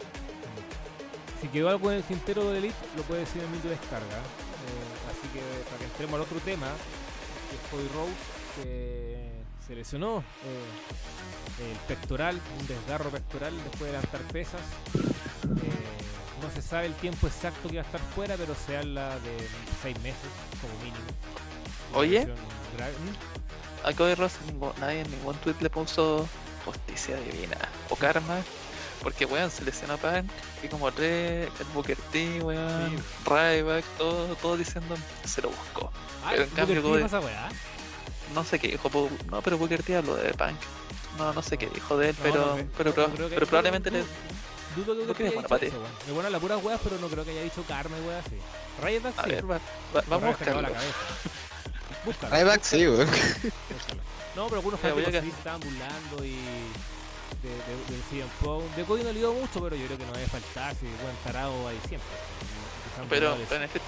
Si 1.41 1.47
quedó 1.49 1.69
algo 1.69 1.91
en 1.91 1.97
el 1.97 2.03
tintero 2.03 2.49
de 2.51 2.57
Elite, 2.57 2.75
lo 2.97 3.03
puede 3.03 3.21
decir 3.21 3.41
en 3.43 3.51
mi 3.51 3.57
descarga. 3.59 4.17
Eh, 4.17 5.09
así 5.11 5.27
que 5.33 5.41
para 5.65 5.77
que 5.77 5.85
entremos 5.85 6.15
al 6.15 6.21
otro 6.21 6.39
tema, 6.39 6.67
que 7.49 7.55
es 7.55 7.61
Cody 7.71 7.87
Rhodes, 7.95 8.15
que 8.55 9.29
se 9.67 9.75
lesionó 9.75 10.19
eh, 10.19 11.71
el 11.71 11.77
pectoral, 11.87 12.39
un 12.59 12.67
desgarro 12.67 13.09
pectoral 13.11 13.53
después 13.63 13.81
de 13.81 13.91
levantar 13.91 14.21
pesas. 14.33 14.61
Eh, 15.63 16.08
no 16.41 16.49
se 16.53 16.61
sabe 16.61 16.87
el 16.87 16.93
tiempo 16.95 17.27
exacto 17.27 17.69
que 17.69 17.75
va 17.77 17.81
a 17.83 17.85
estar 17.85 18.01
fuera, 18.15 18.35
pero 18.37 18.53
se 18.55 18.77
habla 18.77 19.09
de 19.19 19.37
seis 19.81 19.97
meses 20.01 20.29
como 20.61 20.73
mínimo. 20.83 21.05
Oye. 21.93 22.25
¿Mm? 22.25 23.87
A 23.87 23.93
Cody 23.93 24.15
ningún- 24.47 24.73
nadie 24.79 25.01
en 25.01 25.11
ningún 25.11 25.35
tweet 25.37 25.55
le 25.61 25.69
puso 25.69 26.27
justicia 26.65 27.15
divina 27.17 27.57
o 27.89 27.95
karma. 27.95 28.37
Porque 29.01 29.23
weón 29.25 29.49
se 29.49 29.63
lesionó 29.63 29.97
Punk 29.97 30.29
y 30.61 30.67
como 30.67 30.91
tres, 30.91 31.47
el 31.57 31.65
Booker 31.73 31.95
T, 32.11 32.41
weón, 32.41 32.89
Sí. 32.97 33.03
Ryback, 33.25 33.85
todo, 33.97 34.35
todo 34.35 34.57
diciendo 34.57 34.93
se 35.23 35.41
lo 35.41 35.49
buscó. 35.49 35.89
Ah, 36.25 36.31
Pero 36.31 36.43
en 36.43 36.49
cambio 36.49 36.81
Cody- 36.83 37.03
pasa. 37.03 37.21
No 38.35 38.43
sé 38.43 38.59
qué 38.59 38.67
dijo, 38.67 38.89
no, 39.31 39.41
pero 39.41 39.57
Booker 39.57 39.81
T 39.83 39.95
habló 39.95 40.15
de 40.15 40.33
Punk. 40.33 40.57
No, 41.17 41.31
no 41.33 41.41
sé 41.41 41.57
qué 41.57 41.67
dijo 41.67 41.97
de 41.97 42.09
él, 42.09 42.15
No, 42.17 42.23
pero, 42.23 42.45
no 42.57 42.67
pero, 42.77 42.93
pero 43.29 43.47
probablemente 43.47 43.89
le. 43.89 44.03
Dudo 44.75 44.95
que 44.97 45.05
No 45.05 45.13
creo 45.13 45.15
que 45.15 45.23
haya 45.37 45.41
dicho 45.41 45.57
ti. 45.59 45.65
eso, 45.67 45.77
weón. 45.79 45.91
Me 46.07 46.13
bueno 46.13 46.29
las 46.29 46.41
puras 46.41 46.63
weas, 46.63 46.79
pero 46.83 46.97
no 46.99 47.07
creo 47.07 47.25
que 47.25 47.31
haya 47.31 47.41
dicho 47.43 47.63
karma 47.67 47.97
y 47.97 48.01
weas 48.07 48.25
así. 48.25 48.35
Ryback 48.83 49.19
A 49.19 49.23
sí. 49.23 49.29
ver, 49.31 49.49
va- 49.51 49.55
va- 49.95 50.03
vamos 50.07 50.35
a 50.35 50.45
cagó 50.45 50.61
la 50.61 50.69
buscarlo. 50.69 50.73
cabeza. 50.73 50.95
Búscalo. 52.05 52.35
Ryback 52.35 52.63
sí, 52.63 52.87
weón. 52.87 53.07
No, 54.35 54.45
pero 54.45 54.57
algunos 54.57 54.79
fanáticos 54.79 55.09
acá. 55.09 55.21
sí 55.21 55.31
se 55.31 55.37
estaban 55.37 55.59
burlando 55.59 56.23
y 56.25 56.35
de, 57.41 57.49
de, 57.49 57.91
del 57.91 58.03
CM 58.09 58.29
Punk. 58.41 58.63
De 58.75 58.83
Cody 58.83 59.03
no 59.03 59.11
le 59.11 59.19
dio 59.19 59.33
mucho, 59.33 59.61
pero 59.61 59.75
yo 59.75 59.85
creo 59.87 59.97
que 59.97 60.05
no 60.05 60.13
debe 60.13 60.27
faltar 60.27 60.75
si 60.75 60.85
buen 60.85 61.15
tarado 61.23 61.67
ahí 61.67 61.79
siempre. 61.87 62.09
Pero, 63.09 63.37
pero 63.49 63.55
en 63.57 63.63
este, 63.63 63.81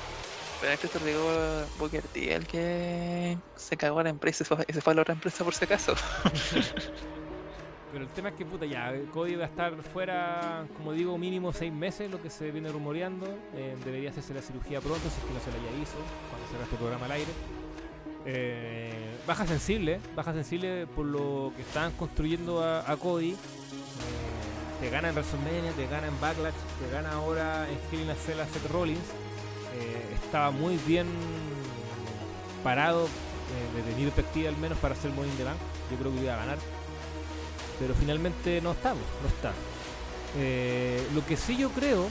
pero 0.59 0.73
en 0.73 0.79
este 0.79 0.87
te 0.87 1.05
digo 1.05 1.65
Booker 1.77 2.03
T, 2.03 2.33
el 2.33 2.47
que 2.47 3.37
se 3.55 3.77
cagó 3.77 3.99
a 3.99 4.03
la 4.03 4.09
empresa 4.09 4.39
se 4.39 4.45
fue, 4.55 4.65
y 4.67 4.73
se 4.73 4.81
fue 4.81 4.93
a 4.93 4.95
la 4.95 5.01
otra 5.03 5.13
empresa 5.13 5.43
por 5.43 5.53
si 5.53 5.63
acaso. 5.65 5.93
Pero 7.91 8.05
el 8.05 8.09
tema 8.11 8.29
es 8.29 8.35
que, 8.35 8.45
puta, 8.45 8.65
ya, 8.65 8.93
Cody 9.13 9.35
va 9.35 9.43
a 9.43 9.47
estar 9.47 9.75
fuera, 9.83 10.65
como 10.77 10.93
digo, 10.93 11.17
mínimo 11.17 11.51
seis 11.51 11.73
meses, 11.73 12.09
lo 12.09 12.21
que 12.21 12.29
se 12.29 12.51
viene 12.51 12.71
rumoreando. 12.71 13.27
Eh, 13.53 13.75
debería 13.83 14.11
hacerse 14.11 14.33
la 14.33 14.41
cirugía 14.41 14.79
pronto, 14.79 15.01
si 15.01 15.19
es 15.19 15.25
que 15.25 15.33
no 15.33 15.39
se 15.39 15.51
la 15.51 15.57
ya 15.57 15.81
hizo, 15.81 15.97
cuando 16.29 16.47
se 16.47 16.63
este 16.63 16.75
programa 16.77 17.05
al 17.05 17.11
aire. 17.11 17.31
Eh, 18.25 19.15
baja 19.27 19.45
sensible, 19.45 19.99
baja 20.15 20.31
sensible 20.31 20.87
por 20.87 21.05
lo 21.05 21.51
que 21.55 21.63
estaban 21.63 21.91
construyendo 21.93 22.63
a, 22.63 22.95
Cody. 22.95 23.31
Eh, 23.31 23.35
te 24.79 24.89
gana 24.89 25.09
en 25.09 25.15
WrestleMania, 25.15 25.71
te 25.73 25.87
gana 25.87 26.07
en 26.07 26.19
Backlash, 26.21 26.53
te 26.53 26.93
gana 26.93 27.11
ahora 27.11 27.67
en 27.69 27.77
Hell 27.91 28.03
in 28.05 28.09
a 28.09 28.15
Seth 28.15 28.71
Rollins. 28.71 28.99
Eh, 29.75 30.15
estaba 30.23 30.51
muy 30.51 30.77
bien 30.87 31.07
parado, 32.63 33.07
desde 33.75 33.97
mi 33.97 34.03
perspectiva 34.03 34.49
al 34.49 34.57
menos, 34.57 34.77
para 34.77 34.93
hacer 34.93 35.11
Money 35.11 35.29
in 35.31 35.37
the 35.37 35.43
Bank. 35.43 35.57
Yo 35.91 35.97
creo 35.97 36.13
que 36.13 36.21
iba 36.21 36.33
a 36.35 36.37
ganar 36.37 36.57
pero 37.81 37.95
finalmente 37.95 38.61
no 38.61 38.73
estamos, 38.73 39.03
no 39.23 39.27
está. 39.27 39.51
Eh, 40.37 41.03
lo 41.15 41.25
que 41.25 41.35
sí 41.35 41.57
yo 41.57 41.71
creo 41.71 42.05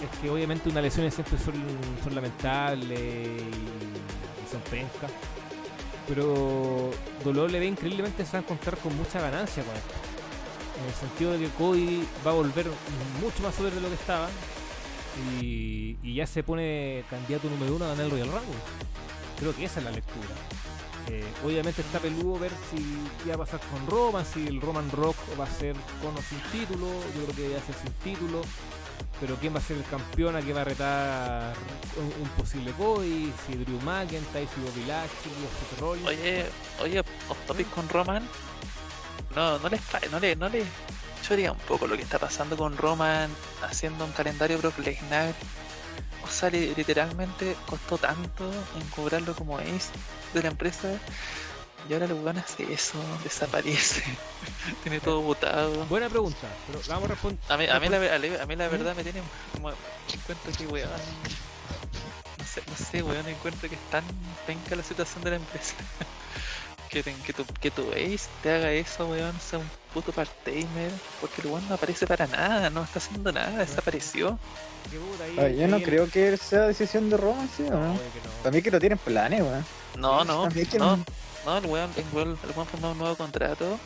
es 0.00 0.18
que 0.20 0.30
obviamente 0.30 0.68
unas 0.68 0.84
lesiones 0.84 1.14
siempre 1.14 1.36
son, 1.36 2.14
lamentables 2.14 3.00
y, 3.00 4.50
son 4.50 4.60
pencas. 4.70 5.10
Pero 6.06 6.92
WWE 7.24 7.66
increíblemente 7.66 8.24
se 8.24 8.32
va 8.34 8.38
a 8.38 8.42
encontrar 8.42 8.78
con 8.78 8.96
mucha 8.96 9.20
ganancia 9.20 9.64
con 9.64 9.74
esto. 9.74 9.94
En 10.80 10.86
el 10.86 10.94
sentido 10.94 11.32
de 11.32 11.38
que 11.40 11.48
Cody 11.54 12.06
va 12.24 12.30
a 12.30 12.34
volver 12.34 12.66
mucho 13.20 13.42
más 13.42 13.56
sobre 13.56 13.72
de 13.72 13.80
lo 13.80 13.88
que 13.88 13.94
estaba. 13.94 14.28
Y, 15.40 15.96
y 16.04 16.14
ya 16.14 16.26
se 16.28 16.44
pone 16.44 17.02
candidato 17.10 17.50
número 17.50 17.74
uno 17.74 17.86
a 17.86 17.88
ganar 17.88 18.04
el 18.04 18.10
Royal 18.12 18.28
Rumble. 18.28 18.60
Creo 19.40 19.56
que 19.56 19.64
esa 19.64 19.80
es 19.80 19.86
la 19.86 19.90
lectura. 19.90 20.36
Eh, 21.08 21.24
obviamente 21.44 21.82
está 21.82 22.00
peludo 22.00 22.38
ver 22.38 22.50
si 22.70 22.84
qué 23.22 23.30
va 23.30 23.36
a 23.36 23.46
pasar 23.46 23.60
con 23.60 23.86
Roman, 23.86 24.24
si 24.26 24.46
el 24.46 24.60
Roman 24.60 24.90
Rock 24.90 25.16
va 25.38 25.44
a 25.44 25.50
ser 25.50 25.76
con 26.02 26.16
o 26.16 26.22
sin 26.22 26.40
título, 26.50 26.86
yo 27.14 27.24
creo 27.26 27.50
que 27.50 27.56
a 27.56 27.62
ser 27.62 27.74
sin 27.76 27.92
título, 28.02 28.42
pero 29.20 29.36
quién 29.36 29.54
va 29.54 29.58
a 29.58 29.62
ser 29.62 29.76
el 29.76 29.84
campeón, 29.84 30.34
a 30.34 30.42
qué 30.42 30.52
va 30.52 30.62
a 30.62 30.64
retar 30.64 31.54
un, 31.96 32.28
posible 32.30 32.72
Cody, 32.72 33.32
si 33.46 33.54
Drew 33.54 33.80
McIntyre, 33.82 34.48
si 34.52 34.60
Bobby 34.60 34.84
Lashley, 34.86 35.32
o 35.44 35.70
Seth 35.70 35.80
Rollins. 35.80 36.08
Oye, 36.08 36.46
oye, 36.82 37.00
off 37.00 37.38
topic 37.46 37.70
con 37.70 37.88
Roman. 37.88 38.28
No, 39.36 39.58
no 39.58 39.68
les 39.68 39.80
no 40.10 40.18
le, 40.18 40.34
no 40.34 40.48
un 41.52 41.58
poco 41.66 41.86
lo 41.86 41.96
que 41.96 42.02
está 42.02 42.18
pasando 42.18 42.56
con 42.56 42.76
Roman 42.76 43.30
haciendo 43.62 44.04
un 44.04 44.12
calendario 44.12 44.58
Brock 44.58 44.78
Lesnar. 44.78 45.34
O 46.26 46.30
sea, 46.30 46.50
li- 46.50 46.74
literalmente 46.76 47.56
costó 47.66 47.98
tanto 47.98 48.50
en 48.78 48.88
cobrarlo 48.90 49.34
como 49.34 49.58
ace 49.58 49.90
de 50.34 50.42
la 50.42 50.48
empresa. 50.48 50.88
Y 51.88 51.92
ahora 51.92 52.06
el 52.06 52.14
weón 52.14 52.36
hace 52.38 52.72
eso, 52.72 52.98
desaparece. 53.22 54.02
Tiene 54.82 54.98
todo 54.98 55.20
botado. 55.22 55.84
Buena 55.86 56.08
pregunta, 56.08 56.48
pero 56.66 56.80
vamos 56.88 57.04
a 57.04 57.08
responder. 57.14 57.38
A 57.48 57.56
mí, 57.56 57.66
a 57.68 57.78
mí, 57.78 57.88
la, 57.88 58.42
a 58.42 58.46
mí 58.46 58.56
la 58.56 58.68
verdad 58.68 58.96
me 58.96 59.04
tiene 59.04 59.22
como 59.52 59.70
encuentro 60.12 60.52
que 60.58 60.66
weón. 60.66 60.90
No 62.38 62.44
sé, 62.44 62.62
no 62.66 62.76
sé, 62.76 63.02
weón, 63.04 63.28
encuentro 63.28 63.68
que 63.68 63.76
es 63.76 63.90
tan 63.90 64.04
penca 64.46 64.74
la 64.74 64.82
situación 64.82 65.22
de 65.22 65.30
la 65.30 65.36
empresa. 65.36 65.74
que, 66.88 67.02
que, 67.02 67.32
tu, 67.32 67.44
que 67.60 67.70
tu 67.70 67.82
ace 67.92 68.28
te 68.42 68.52
haga 68.54 68.72
eso, 68.72 69.06
weón, 69.08 69.34
sea 69.40 69.58
un 69.58 69.68
puto 69.94 70.12
part-timer. 70.12 70.90
Porque 71.20 71.42
el 71.42 71.48
weón 71.48 71.68
no 71.68 71.74
aparece 71.74 72.06
para 72.06 72.26
nada, 72.26 72.70
no 72.70 72.84
está 72.84 72.98
haciendo 72.98 73.32
nada, 73.32 73.58
desapareció. 73.58 74.38
Que 74.90 74.98
puta, 74.98 75.24
ahí- 75.24 75.36
Ah, 75.38 75.48
yo 75.48 75.68
no 75.68 75.80
creo 75.82 76.08
que 76.10 76.36
sea 76.36 76.62
decisión 76.62 77.10
de 77.10 77.16
Roman, 77.16 77.48
sí, 77.56 77.64
¿o 77.64 77.70
No, 77.70 77.78
¿no? 77.80 77.90
obvio 77.92 78.00
que 78.12 78.20
no. 78.28 78.30
Para 78.42 78.50
mí 78.56 78.62
que 78.62 78.70
lo 78.70 78.78
tienen 78.80 78.98
planes, 78.98 79.40
weón. 79.42 79.64
No, 79.96 80.24
no, 80.24 80.42
también 80.44 80.66
que 80.66 80.78
no, 80.78 80.96
no. 80.98 81.04
no, 81.44 81.58
el 81.58 81.66
weón, 81.66 81.90
el 81.96 82.04
weón, 82.12 82.38
el 82.42 82.50
weón 82.54 82.66
firmó 82.68 82.90
un 82.92 82.98
nuevo 82.98 83.16
contrato. 83.16 83.78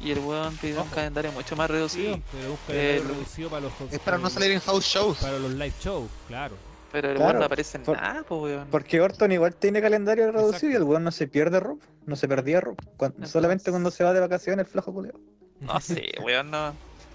Y 0.00 0.10
el 0.10 0.18
weón 0.18 0.56
pidió 0.56 0.82
un 0.82 0.88
calendario 0.88 1.30
mucho 1.32 1.54
más 1.56 1.70
reducido. 1.70 2.14
Sí, 2.16 2.22
pero 2.32 2.50
un 2.50 2.58
calendario 2.66 3.02
El- 3.02 3.08
reducido 3.08 3.48
para 3.50 3.62
los 3.62 3.72
Es 3.90 3.98
para 4.00 4.18
no 4.18 4.28
salir 4.28 4.50
en 4.50 4.60
house 4.60 4.84
shows. 4.84 5.18
para 5.18 5.38
los 5.38 5.52
live 5.52 5.72
shows, 5.80 6.10
claro. 6.28 6.56
Pero 6.96 7.10
el 7.10 7.16
Claro, 7.16 7.28
weón 7.32 7.40
no 7.40 7.44
aparece 7.44 7.76
en 7.76 7.84
por- 7.84 8.00
nada, 8.00 8.22
pues 8.22 8.40
weón. 8.42 8.68
Porque 8.70 9.02
Orton 9.02 9.30
igual 9.30 9.54
tiene 9.54 9.82
calendario 9.82 10.24
reducido 10.32 10.46
Exacto. 10.48 10.66
y 10.70 10.74
el 10.76 10.82
weón 10.82 11.04
no 11.04 11.10
se 11.10 11.28
pierde 11.28 11.60
Rob. 11.60 11.78
No 12.06 12.16
se 12.16 12.26
perdía 12.26 12.62
Rob. 12.62 12.76
Cuan- 12.96 13.10
Entonces- 13.10 13.32
Solamente 13.32 13.70
cuando 13.70 13.90
se 13.90 14.02
va 14.02 14.14
de 14.14 14.20
vacaciones 14.20 14.64
el 14.64 14.72
flajo 14.72 14.94
culeo. 14.94 15.12
No 15.60 15.78
sé, 15.78 16.12
weón, 16.24 16.50
no, 16.50 16.72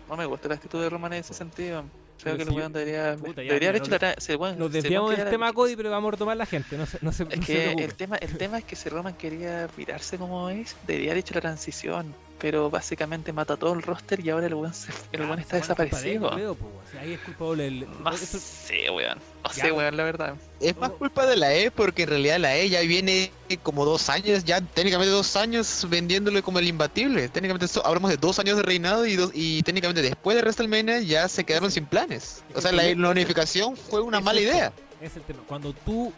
no 0.08 0.18
me 0.18 0.26
gusta 0.28 0.50
la 0.50 0.54
actitud 0.56 0.80
de 0.80 0.88
Roman 0.88 1.14
en 1.14 1.22
ese 1.22 1.34
sentido. 1.34 1.84
Creo 2.22 2.36
Pero 2.36 2.38
que 2.38 2.44
el 2.44 2.50
weón 2.56 2.72
debería, 2.74 3.16
puta, 3.18 3.42
ya, 3.42 3.48
debería 3.48 3.70
haber 3.70 3.82
hecho 3.82 3.90
nos- 3.90 4.02
la 4.04 4.12
el 4.12 4.38
weón- 4.38 4.58
Nos 4.60 4.72
desviamos 4.72 5.18
del 5.18 5.28
tema 5.32 5.52
Cody, 5.52 5.76
pero 5.76 5.90
vamos 5.90 6.10
a 6.10 6.12
retomar 6.12 6.38
la 6.38 6.46
gente, 6.46 6.78
no 6.78 6.86
se, 6.86 7.00
no 7.02 7.12
se, 7.12 7.24
Es 7.24 7.30
no 7.30 7.36
se 7.38 7.40
que 7.54 7.60
preocupe. 7.62 7.84
el 7.86 7.94
tema, 7.96 8.16
el 8.18 8.38
tema 8.38 8.58
es 8.60 8.66
que 8.66 8.76
si 8.76 8.88
Roman 8.90 9.16
quería 9.16 9.68
virarse 9.76 10.20
como 10.20 10.48
es, 10.52 10.76
debería 10.86 11.14
haber 11.14 11.22
hecho 11.22 11.34
la 11.34 11.42
transición. 11.42 12.14
Pero 12.42 12.72
básicamente 12.72 13.32
mató 13.32 13.54
a 13.54 13.58
todo 13.58 13.74
el 13.74 13.84
roster 13.84 14.20
y 14.26 14.32
ahora 14.32 14.48
el 14.48 14.56
weón, 14.56 14.74
se- 14.74 14.92
el 15.12 15.22
weón 15.22 15.38
está 15.40 15.58
es 15.60 15.68
culpa 15.68 15.84
de 15.84 15.84
él, 16.14 16.20
desaparecido. 16.22 16.58
O 16.60 16.82
sea, 16.92 17.02
ahí 17.02 17.14
es 17.14 17.20
culpable 17.20 17.68
el... 17.68 17.88
No 18.04 18.12
eso- 18.12 18.40
sé, 18.40 18.90
weón. 18.90 19.20
No 19.44 19.50
Ya, 19.54 19.66
sé, 19.66 19.72
weón, 19.72 19.96
la 19.96 20.04
verdad. 20.04 20.36
Es 20.60 20.76
más 20.78 20.90
culpa 20.92 21.26
de 21.28 21.36
la 21.38 21.54
E 21.54 21.70
porque 21.70 22.04
en 22.04 22.10
realidad 22.10 22.40
la 22.40 22.56
E 22.58 22.68
ya 22.68 22.82
viene 22.82 23.32
como 23.62 23.86
dos 23.86 24.10
años, 24.10 24.44
ya 24.44 24.60
técnicamente 24.60 25.12
dos 25.12 25.36
años 25.36 25.86
vendiéndole 25.88 26.42
como 26.42 26.58
el 26.58 26.68
imbatible. 26.68 27.30
Técnicamente 27.30 27.68
so- 27.68 27.86
hablamos 27.86 28.10
de 28.10 28.18
dos 28.18 28.40
años 28.40 28.58
de 28.58 28.64
reinado 28.64 29.06
y, 29.06 29.16
dos- 29.16 29.32
y 29.36 29.62
técnicamente 29.62 30.02
después 30.02 30.36
de 30.36 30.42
WrestleMania 30.42 31.00
ya 31.02 31.28
se 31.28 31.44
quedaron 31.44 31.70
sin 31.70 31.86
planes. 31.86 32.44
O 32.56 32.62
sea, 32.62 32.72
la, 32.72 32.84
la 32.96 33.10
unificación 33.12 33.78
fue 33.78 34.02
una 34.02 34.18
es 34.18 34.24
mala 34.24 34.40
el 34.40 34.46
idea. 34.48 34.72
tema, 34.72 34.88
Es 35.02 35.16
el 35.16 35.22
tema. 35.22 35.44
Cuando 35.48 35.74
tú 35.74 36.12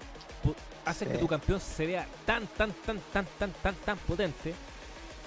haces 0.86 1.08
que 1.08 1.18
tu 1.18 1.28
campeón 1.28 1.60
se 1.60 1.86
vea 1.86 2.08
tan, 2.26 2.48
tan, 2.48 2.72
tan, 2.86 3.00
tan, 3.12 3.26
tan, 3.38 3.52
tan, 3.62 3.76
tan 3.76 3.98
potente, 4.00 4.54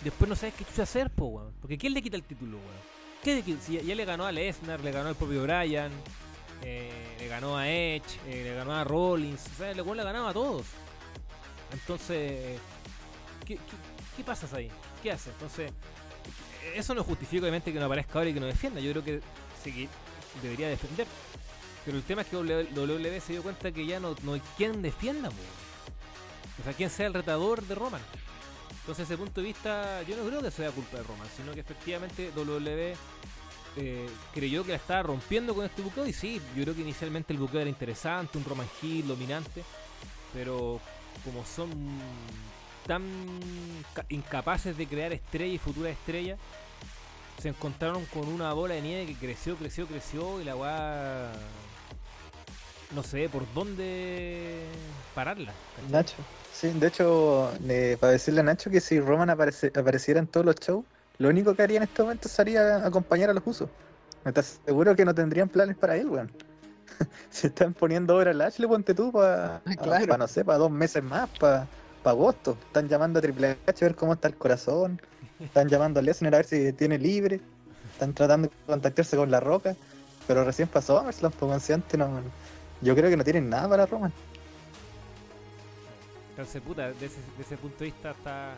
después 0.02 0.28
no 0.28 0.36
sabes 0.36 0.54
qué 0.54 0.64
chucha 0.64 0.82
hacer, 0.82 1.10
po, 1.10 1.26
weón. 1.26 1.52
Porque 1.60 1.78
¿quién 1.78 1.94
le 1.94 2.02
quita 2.02 2.16
el 2.16 2.22
título, 2.22 2.58
weón? 2.58 2.96
Si 3.60 3.72
ya, 3.72 3.94
le 3.94 4.04
ganó 4.04 4.24
a 4.24 4.30
Lesnar, 4.30 4.80
le 4.80 4.92
ganó 4.92 5.08
al 5.08 5.16
propio 5.16 5.42
Bryan, 5.42 5.90
eh, 6.62 7.16
le 7.18 7.26
ganó 7.26 7.56
a 7.56 7.68
Edge, 7.68 8.20
eh, 8.28 8.44
le 8.44 8.54
ganó 8.54 8.72
a 8.72 8.84
Rollins, 8.84 9.42
o 9.58 9.94
le 9.94 10.00
ha 10.00 10.04
ganado 10.04 10.28
a 10.28 10.32
todos. 10.32 10.66
Entonces, 11.72 12.60
¿qué, 13.44 13.56
qué, 13.56 13.60
qué 14.16 14.22
pasas 14.22 14.52
ahí? 14.54 14.70
¿Qué 15.02 15.10
hace? 15.10 15.30
Entonces, 15.30 15.72
eso 16.74 16.94
no 16.94 17.02
justifica 17.02 17.42
obviamente 17.42 17.72
que 17.72 17.80
no 17.80 17.86
aparezca 17.86 18.18
ahora 18.18 18.30
y 18.30 18.34
que 18.34 18.40
no 18.40 18.46
defienda. 18.46 18.80
Yo 18.80 18.92
creo 18.92 19.04
que 19.04 19.20
sí 19.62 19.72
que 19.72 19.88
debería 20.40 20.68
defender. 20.68 21.06
Pero 21.84 21.98
el 21.98 22.04
tema 22.04 22.22
es 22.22 22.28
que 22.28 22.36
WWE 22.36 23.20
se 23.20 23.32
dio 23.32 23.42
cuenta 23.42 23.70
que 23.72 23.86
ya 23.86 24.00
no, 24.00 24.16
no 24.22 24.34
hay 24.34 24.42
quien 24.56 24.82
defienda, 24.82 25.30
po. 25.30 25.36
o 26.60 26.64
sea, 26.64 26.72
quien 26.72 26.90
sea 26.90 27.06
el 27.06 27.14
retador 27.14 27.62
de 27.62 27.74
Roman. 27.74 28.02
Entonces, 28.86 29.08
desde 29.08 29.14
ese 29.14 29.24
punto 29.24 29.40
de 29.40 29.46
vista, 29.48 30.02
yo 30.04 30.16
no 30.16 30.24
creo 30.28 30.40
que 30.40 30.50
sea 30.52 30.70
culpa 30.70 30.98
de 30.98 31.02
Roman, 31.02 31.26
sino 31.36 31.52
que 31.52 31.58
efectivamente 31.60 32.30
WWE 32.36 32.94
eh, 33.78 34.08
creyó 34.32 34.62
que 34.64 34.70
la 34.70 34.76
estaba 34.76 35.02
rompiendo 35.02 35.54
con 35.56 35.64
este 35.66 35.82
buqueo. 35.82 36.06
Y 36.06 36.12
sí, 36.12 36.40
yo 36.54 36.62
creo 36.62 36.74
que 36.76 36.82
inicialmente 36.82 37.32
el 37.32 37.40
buqueo 37.40 37.60
era 37.62 37.68
interesante, 37.70 38.38
un 38.38 38.44
Roman 38.44 38.68
Hill 38.80 39.08
dominante, 39.08 39.64
pero 40.32 40.80
como 41.24 41.44
son 41.44 41.70
tan 42.86 43.02
ca- 43.92 44.06
incapaces 44.08 44.76
de 44.76 44.86
crear 44.86 45.12
estrellas 45.12 45.56
y 45.56 45.58
futuras 45.58 45.90
estrellas, 45.92 46.38
se 47.42 47.48
encontraron 47.48 48.04
con 48.06 48.28
una 48.28 48.52
bola 48.52 48.74
de 48.74 48.82
nieve 48.82 49.06
que 49.06 49.14
creció, 49.16 49.56
creció, 49.56 49.88
creció 49.88 50.40
y 50.40 50.44
la 50.44 50.54
weá. 50.54 51.32
No 52.94 53.02
sé 53.02 53.28
por 53.28 53.52
dónde 53.52 54.64
pararla. 55.12 55.52
Nacho. 55.90 56.14
Sí, 56.58 56.70
de 56.70 56.86
hecho, 56.86 57.52
eh, 57.68 57.98
para 58.00 58.12
decirle 58.12 58.40
a 58.40 58.42
Nacho 58.42 58.70
que 58.70 58.80
si 58.80 58.98
Roman 58.98 59.28
aparece- 59.28 59.78
apareciera 59.78 60.20
en 60.20 60.26
todos 60.26 60.46
los 60.46 60.54
shows, 60.56 60.86
lo 61.18 61.28
único 61.28 61.54
que 61.54 61.62
haría 61.62 61.76
en 61.76 61.82
este 61.82 62.02
momento 62.02 62.30
sería 62.30 62.76
acompañar 62.86 63.28
a 63.28 63.34
los 63.34 63.42
usos. 63.46 63.68
¿Me 64.24 64.30
estás 64.30 64.58
seguro 64.64 64.96
que 64.96 65.04
no 65.04 65.14
tendrían 65.14 65.50
planes 65.50 65.76
para 65.76 65.96
él, 65.96 66.08
weón? 66.08 66.32
Se 67.30 67.48
están 67.48 67.74
poniendo 67.74 68.14
ahora 68.14 68.30
el 68.30 68.40
Ashley, 68.40 68.66
ponte 68.66 68.94
tú, 68.94 69.12
para, 69.12 69.60
claro. 69.82 70.16
no 70.16 70.26
sé, 70.26 70.46
para 70.46 70.56
dos 70.56 70.70
meses 70.70 71.02
más, 71.02 71.28
para 71.38 71.66
agosto. 72.04 72.56
Están 72.68 72.88
llamando 72.88 73.18
a 73.18 73.22
Triple 73.22 73.58
H 73.66 73.84
a 73.84 73.88
ver 73.88 73.94
cómo 73.94 74.14
está 74.14 74.28
el 74.28 74.36
corazón. 74.36 74.98
Están 75.38 75.68
llamando 75.68 76.00
a 76.00 76.02
Lesnar 76.02 76.34
a 76.34 76.38
ver 76.38 76.46
si 76.46 76.72
tiene 76.72 76.98
libre. 76.98 77.38
Están 77.92 78.14
tratando 78.14 78.48
de 78.48 78.54
contactarse 78.66 79.14
con 79.14 79.30
La 79.30 79.40
Roca. 79.40 79.76
Pero 80.26 80.42
recién 80.42 80.68
pasó 80.68 80.96
SummerSlam, 81.00 81.32
pues 81.32 81.48
weón, 81.50 81.60
si 81.60 81.74
antes 81.74 81.98
no... 81.98 82.08
Yo 82.80 82.94
creo 82.94 83.10
que 83.10 83.16
no 83.18 83.24
tienen 83.24 83.50
nada 83.50 83.68
para 83.68 83.84
Roman. 83.84 84.12
Entonces, 86.36 86.60
puta, 86.60 86.92
de 86.92 87.06
ese, 87.06 87.56
punto 87.56 87.78
de 87.78 87.86
vista 87.86 88.10
está, 88.10 88.54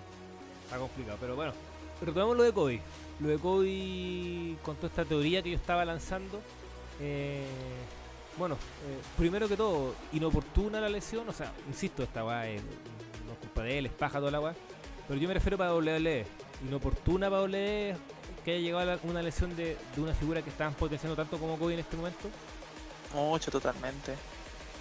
complicado. 0.76 1.16
Pero 1.20 1.36
bueno, 1.36 1.52
retomemos 2.00 2.36
lo 2.36 2.42
de 2.42 2.52
Cody. 2.52 2.80
Lo 3.20 3.28
de 3.28 3.38
Cody 3.38 4.56
con 4.64 4.74
toda 4.74 4.88
esta 4.88 5.04
teoría 5.04 5.42
que 5.42 5.50
yo 5.50 5.56
estaba 5.56 5.84
lanzando. 5.84 6.40
eh, 7.00 7.46
bueno, 8.36 8.54
eh, 8.54 9.00
primero 9.16 9.48
que 9.48 9.56
todo, 9.56 9.94
inoportuna 10.12 10.80
la 10.80 10.88
lesión. 10.88 11.28
O 11.28 11.32
sea, 11.32 11.52
insisto, 11.68 12.02
esta 12.02 12.24
weá 12.24 12.48
es, 12.48 12.60
no 13.26 13.32
es 13.32 13.38
culpa 13.38 13.62
de 13.62 13.78
él, 13.78 13.86
es 13.86 13.92
paja 13.92 14.18
toda 14.18 14.32
la 14.32 14.40
weá. 14.40 14.54
Pero 15.06 15.20
yo 15.20 15.28
me 15.28 15.34
refiero 15.34 15.56
para 15.56 15.72
WWE. 15.72 16.26
Inoportuna 16.66 17.30
para 17.30 17.42
WWE 17.42 17.96
que 18.44 18.52
haya 18.54 18.60
llegado 18.60 18.92
a 18.92 18.98
una 19.04 19.22
lesión 19.22 19.54
de, 19.54 19.76
de 19.94 20.00
una 20.00 20.14
figura 20.14 20.42
que 20.42 20.50
estaban 20.50 20.74
potenciando 20.74 21.14
tanto 21.14 21.38
como 21.38 21.56
Cody 21.56 21.74
en 21.74 21.80
este 21.80 21.96
momento. 21.96 22.28
Mucho, 23.14 23.52
totalmente. 23.52 24.16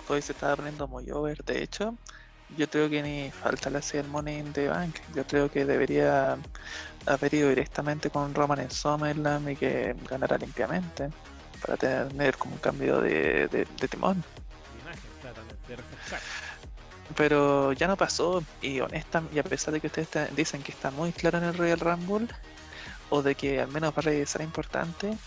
Cody 0.08 0.24
se 0.24 0.32
estaba 0.32 0.56
poniendo 0.56 0.88
muy 0.88 1.12
over. 1.12 1.44
De 1.44 1.62
hecho, 1.62 1.96
yo 2.56 2.70
creo 2.70 2.90
que 2.90 3.02
ni 3.04 3.32
falta 3.32 3.70
le 3.70 3.80
hacía 3.80 4.02
el 4.02 4.08
Money 4.08 4.38
in 4.40 4.54
the 4.54 4.68
Bank. 4.70 4.96
Yo 5.16 5.26
creo 5.26 5.50
que 5.52 5.66
debería 5.66 6.38
haber 7.06 7.34
ido 7.34 7.50
directamente 7.50 8.10
con 8.10 8.34
Roman 8.34 8.60
en 8.60 8.72
SummerSlam 8.72 9.50
y 9.50 9.56
que 9.56 9.96
ganara 10.10 10.38
limpiamente. 10.38 11.10
Para 11.66 11.76
tener 11.78 12.38
como 12.38 12.54
un 12.54 12.60
cambio 12.60 13.02
de, 13.02 13.48
de- 13.48 13.68
de 13.80 13.88
timón. 13.88 14.24
Pero 17.16 17.74
ya 17.74 17.88
no 17.88 17.98
pasó. 17.98 18.44
Y 18.62 18.80
honestamente, 18.80 19.36
y 19.36 19.40
a 19.40 19.44
pesar 19.44 19.74
de 19.74 19.82
que 19.82 19.88
ustedes 19.88 20.08
está- 20.08 20.28
dicen 20.28 20.62
que 20.62 20.72
está 20.72 20.92
muy 20.92 21.12
claro 21.12 21.40
en 21.40 21.46
el 21.46 21.58
Royal 21.58 21.80
Rumble, 21.80 22.28
o 23.10 23.22
de 23.24 23.34
que 23.36 23.60
al 23.62 23.70
menos 23.70 23.92
va 23.92 23.96
a 23.98 24.02
regresar 24.02 24.42
importante, 24.42 25.18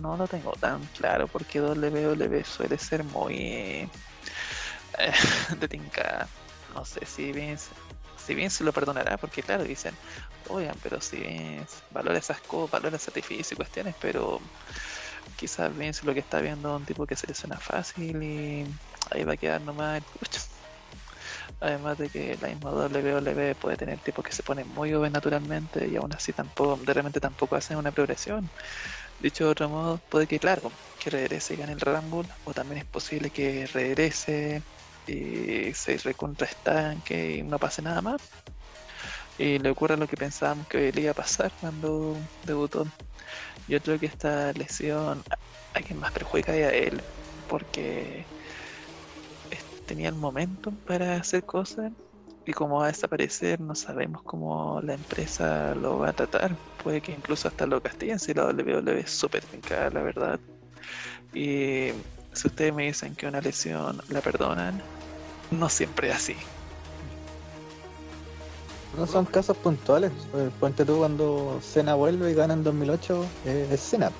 no 0.00 0.16
lo 0.16 0.26
tengo 0.26 0.52
tan 0.52 0.80
claro 0.98 1.28
porque 1.28 1.60
WWE 1.60 2.44
suele 2.44 2.78
ser 2.78 3.04
muy 3.04 3.88
eh, 4.98 5.12
de 5.60 5.68
tinca. 5.68 6.26
No 6.76 6.84
sé 6.84 7.06
si 7.06 7.32
bien, 7.32 7.56
si 7.58 8.34
bien 8.34 8.50
se 8.50 8.62
lo 8.64 8.72
perdonará, 8.72 9.16
porque 9.18 9.42
claro, 9.42 9.64
dicen, 9.64 9.98
oigan, 10.44 10.78
pero 10.80 11.00
si 11.00 11.18
bien 11.20 11.66
valora 11.90 12.18
esas 12.18 12.42
cosas, 12.42 12.70
valora 12.70 12.98
sacrificio 12.98 13.54
y 13.54 13.56
cuestiones, 13.56 13.96
pero 13.98 14.40
quizás 15.36 15.74
Vince 15.76 16.06
lo 16.06 16.14
que 16.14 16.20
está 16.20 16.40
viendo 16.40 16.70
es 16.70 16.76
un 16.80 16.86
tipo 16.86 17.06
que 17.06 17.16
se 17.16 17.26
lesiona 17.28 17.58
fácil 17.60 18.22
y 18.22 18.66
ahí 19.10 19.24
va 19.24 19.34
a 19.34 19.36
quedar 19.38 19.62
nomás 19.62 19.98
el 19.98 20.04
pucho. 20.06 20.40
Además 21.60 21.96
de 21.98 22.10
que 22.10 22.36
la 22.40 22.48
misma 22.48 22.70
WWE 22.72 23.54
puede 23.56 23.76
tener 23.76 24.00
tipos 24.00 24.24
que 24.24 24.32
se 24.32 24.42
ponen 24.42 24.68
muy 24.68 24.92
joven 24.92 25.12
naturalmente 25.12 25.88
y 25.88 25.96
aún 25.96 26.12
así 26.14 26.32
tampoco, 26.32 26.82
de 26.84 26.94
repente 26.94 27.20
tampoco 27.20 27.56
hacen 27.56 27.76
una 27.78 27.92
progresión. 27.92 28.52
Dicho 29.18 29.44
de 29.44 29.50
otro 29.50 29.68
modo, 29.70 30.04
puede 30.08 30.26
que 30.26 30.38
claro, 30.40 30.78
que 30.98 31.10
regrese 31.10 31.54
y 31.54 31.56
gane 31.58 31.72
el 31.72 31.80
Rumble, 31.80 32.28
o 32.44 32.54
también 32.54 32.80
es 32.80 32.86
posible 32.86 33.30
que 33.32 33.66
regrese 33.66 34.64
y 35.06 35.72
se 35.74 35.96
recontra 35.98 36.46
estanque 36.48 37.36
y 37.36 37.42
no 37.42 37.58
pase 37.58 37.82
nada 37.82 38.02
más. 38.02 38.20
Y 39.38 39.58
le 39.58 39.70
ocurra 39.70 39.96
lo 39.96 40.06
que 40.06 40.16
pensábamos 40.16 40.66
que 40.68 40.92
le 40.92 41.02
iba 41.02 41.10
a 41.12 41.14
pasar 41.14 41.52
cuando 41.60 42.26
debutó. 42.42 42.86
Yo 43.68 43.80
creo 43.82 43.98
que 43.98 44.06
esta 44.06 44.52
lesión 44.52 45.24
a 45.74 45.82
quien 45.82 45.98
más 45.98 46.12
perjudica 46.12 46.52
a 46.52 46.56
él, 46.70 47.02
porque 47.46 48.28
es- 49.50 49.64
tenía 49.84 50.08
el 50.08 50.14
momentum 50.16 50.78
para 50.84 51.16
hacer 51.16 51.44
cosas 51.44 51.92
y 52.44 52.52
como 52.52 52.78
va 52.80 52.84
a 52.86 52.88
desaparecer 52.88 53.60
no 53.60 53.74
sabemos 53.74 54.22
cómo 54.24 54.80
la 54.82 54.94
empresa 54.94 55.74
lo 55.74 55.98
va 55.98 56.10
a 56.10 56.12
tratar. 56.12 56.58
Puede 56.76 57.02
que 57.02 57.12
incluso 57.12 57.48
hasta 57.48 57.66
lo 57.66 57.80
castiguen 57.82 58.18
si 58.18 58.34
la 58.34 58.44
WWE 58.46 59.00
es 59.00 59.10
súper 59.10 59.46
fincada, 59.46 59.90
la 59.90 60.02
verdad. 60.02 60.40
Y 61.32 61.92
si 62.32 62.48
ustedes 62.48 62.74
me 62.74 62.86
dicen 62.86 63.16
que 63.16 63.26
una 63.26 63.40
lesión 63.40 64.00
la 64.08 64.22
perdonan, 64.22 64.82
no 65.50 65.68
siempre 65.68 66.08
es 66.10 66.16
así. 66.16 66.36
No 68.96 69.06
son 69.06 69.26
casos 69.26 69.56
puntuales. 69.58 70.10
Eh, 70.34 70.50
Ponte 70.58 70.84
tú 70.84 70.98
cuando 70.98 71.58
Cena 71.62 71.94
vuelve 71.94 72.30
y 72.30 72.34
gana 72.34 72.54
en 72.54 72.64
2008, 72.64 73.24
eh, 73.44 73.68
es 73.70 73.80
Cena. 73.80 74.10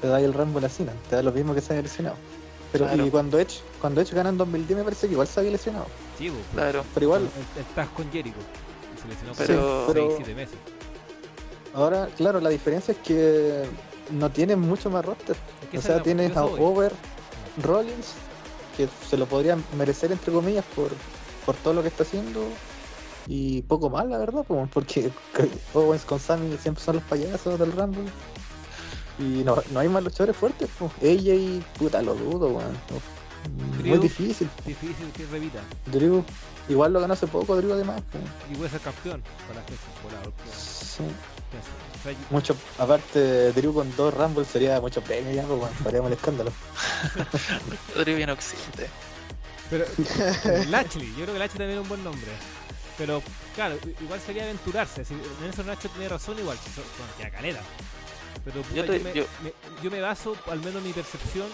Te 0.00 0.08
da 0.08 0.16
ahí 0.16 0.24
el 0.24 0.32
Rumble 0.34 0.66
a 0.66 0.68
Cena. 0.68 0.92
Te 1.08 1.16
da 1.16 1.22
lo 1.22 1.30
mismo 1.32 1.54
que 1.54 1.60
se 1.60 1.72
haya 1.74 1.82
lesionado. 1.82 2.16
Pero 2.72 2.86
Claro. 2.86 3.06
y 3.06 3.10
cuando 3.10 3.38
Edge, 3.38 3.60
cuando 3.80 4.00
Edge 4.00 4.14
gana 4.14 4.30
en 4.30 4.38
2010 4.38 4.78
me 4.78 4.84
parece 4.84 5.06
que 5.06 5.12
igual 5.12 5.26
se 5.28 5.40
había 5.40 5.52
lesionado. 5.52 5.86
Sí, 6.18 6.32
Claro. 6.54 6.84
Pero 6.94 7.04
igual, 7.06 7.28
tag 7.74 7.92
con 7.94 8.10
Jericho. 8.10 8.36
Se 9.00 9.08
lesionó 9.08 9.32
por 9.34 9.46
Pero- 9.46 9.84
6, 9.86 9.92
pero- 9.94 10.16
7 10.16 10.34
meses. 10.34 10.56
ahora, 11.74 12.08
claro, 12.16 12.40
la 12.40 12.50
diferencia 12.50 12.92
es 12.92 12.98
que 12.98 13.64
no 14.10 14.30
tienen 14.30 14.60
mucho 14.60 14.90
más 14.90 15.04
roster. 15.04 15.36
Es 15.62 15.68
que 15.68 15.78
O 15.78 15.82
sea, 15.82 16.02
tienes 16.02 16.36
a. 16.36 16.44
Over, 16.44 16.92
Rollins, 17.62 18.12
que 18.76 18.88
se 19.08 19.16
lo 19.16 19.26
podrían 19.26 19.64
merecer 19.76 20.12
entre 20.12 20.32
comillas 20.32 20.64
por, 20.74 20.90
por 21.46 21.54
todo 21.56 21.74
lo 21.74 21.82
que 21.82 21.88
está 21.88 22.02
haciendo. 22.02 22.44
Y 23.26 23.62
poco 23.62 23.90
más, 23.90 24.06
la 24.06 24.18
verdad, 24.18 24.44
porque 24.72 25.10
Owens 25.74 26.04
con 26.04 26.18
Sammy 26.18 26.56
siempre 26.56 26.82
son 26.82 26.96
los 26.96 27.04
payasos 27.04 27.58
del 27.58 27.72
Rumble. 27.72 28.10
Y 29.18 29.44
no, 29.44 29.56
no 29.70 29.80
hay 29.80 29.88
más 29.88 30.02
luchadores 30.02 30.36
fuertes, 30.36 30.68
pues. 30.78 30.90
Ella 31.02 31.34
y 31.34 31.62
puta, 31.78 32.00
lo 32.02 32.14
dudo, 32.14 32.48
weón. 32.48 32.76
Muy 33.84 33.98
difícil. 33.98 34.48
Difícil 34.66 35.10
que 35.12 35.26
revita. 35.26 35.60
Drew, 35.86 36.24
igual 36.68 36.92
lo 36.92 37.00
ganó 37.00 37.12
hace 37.12 37.26
poco, 37.26 37.56
Drew 37.56 37.72
además. 37.72 38.02
pues. 38.10 38.24
Y 38.50 38.54
puede 38.56 38.70
ser 38.70 38.80
campeón 38.80 39.22
para 39.46 39.60
la 39.60 39.66
porque- 39.66 40.50
Sí. 40.56 41.04
Yo- 41.52 42.14
Mucho, 42.30 42.56
aparte, 42.78 43.52
Drew 43.52 43.72
con 43.74 43.94
dos 43.96 44.14
Rumble 44.14 44.44
sería 44.44 44.80
mucho 44.80 45.00
premio 45.02 45.32
ya, 45.32 45.42
pues. 45.44 45.70
Haríamos 45.86 46.10
el 46.10 46.16
escándalo. 46.16 46.52
Rodrigo 47.94 48.16
bien 48.16 48.30
occidente. 48.30 48.88
Pero 49.68 49.84
Lashley, 50.68 51.08
yo 51.16 51.22
creo 51.24 51.34
que 51.34 51.38
Lashley 51.38 51.58
también 51.58 51.78
es 51.78 51.82
un 51.82 51.88
buen 51.88 52.04
nombre. 52.04 52.30
Pero 52.98 53.22
claro, 53.54 53.78
igual 54.00 54.20
sería 54.20 54.42
aventurarse. 54.44 55.04
Si 55.04 55.14
Nelson 55.40 55.66
Nacho 55.66 55.88
tiene 55.90 56.08
razón, 56.08 56.38
igual, 56.38 56.58
si 56.58 56.70
son, 56.72 56.84
bueno, 56.98 57.12
queda. 57.40 57.60
Pero 58.44 58.62
puta, 58.62 58.74
Yo 58.74 58.84
yo, 58.84 58.92
te- 58.92 58.98
me, 59.00 59.14
yo- 59.14 59.26
me- 59.42 59.52
yo 59.82 59.90
me 59.90 60.00
baso, 60.00 60.36
al 60.50 60.58
menos 60.60 60.76
en 60.76 60.84
mi 60.88 60.92
percepción, 60.92 61.46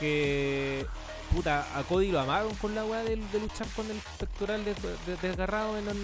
que 0.00 0.86
puta, 1.32 1.66
a 1.78 1.82
Cody 1.84 2.10
lo 2.12 2.20
amaron 2.20 2.54
con 2.56 2.74
la 2.74 2.84
weá 2.84 3.02
de, 3.02 3.16
de 3.16 3.38
luchar 3.40 3.66
con 3.74 3.90
el 3.90 3.98
pectoral 4.18 4.64
de- 4.64 4.74
de- 4.74 5.16
desgarrado 5.20 5.78
en, 5.78 5.88
en 5.88 5.96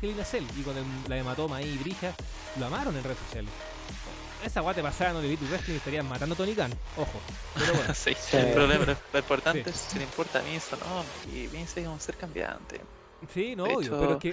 Hell 0.00 0.10
in 0.10 0.20
a 0.20 0.24
Cell 0.24 0.44
y 0.56 0.62
con 0.62 0.76
el- 0.76 0.84
la 1.08 1.16
hematoma 1.16 1.56
ahí 1.56 1.76
brilla, 1.78 2.14
lo 2.58 2.66
amaron 2.66 2.96
en 2.96 3.02
redes 3.04 3.18
sociales. 3.26 3.50
Esa 4.44 4.62
weá 4.62 4.72
te 4.74 4.82
pasara 4.82 5.10
en 5.10 5.16
Olivito 5.16 5.44
Wrestling 5.46 5.74
y 5.74 5.76
estarían 5.78 6.08
matando 6.08 6.34
a 6.34 6.38
Tony 6.38 6.54
Khan, 6.54 6.70
ojo. 6.96 7.20
Pero 7.54 7.74
bueno, 7.74 7.92
sí, 7.94 8.14
Sí. 8.18 8.36
el 8.36 8.52
problema, 8.52 8.84
lo, 8.86 8.96
lo 9.12 9.18
importante 9.18 9.64
Sí. 9.64 9.70
es 9.70 9.76
si 9.76 9.98
le 9.98 10.04
importa 10.04 10.38
a 10.38 10.42
Vince 10.42 10.74
o 10.74 10.78
no. 10.78 11.04
Y 11.36 11.46
Vince 11.48 11.80
es 11.82 11.86
un 11.88 12.00
ser 12.00 12.16
cambiante. 12.16 12.80
sí, 13.34 13.56
no, 13.56 13.64
De 13.64 13.74
obvio, 13.74 13.80
hecho, 13.88 13.98
pero 14.00 14.12
es 14.12 14.18
que, 14.18 14.28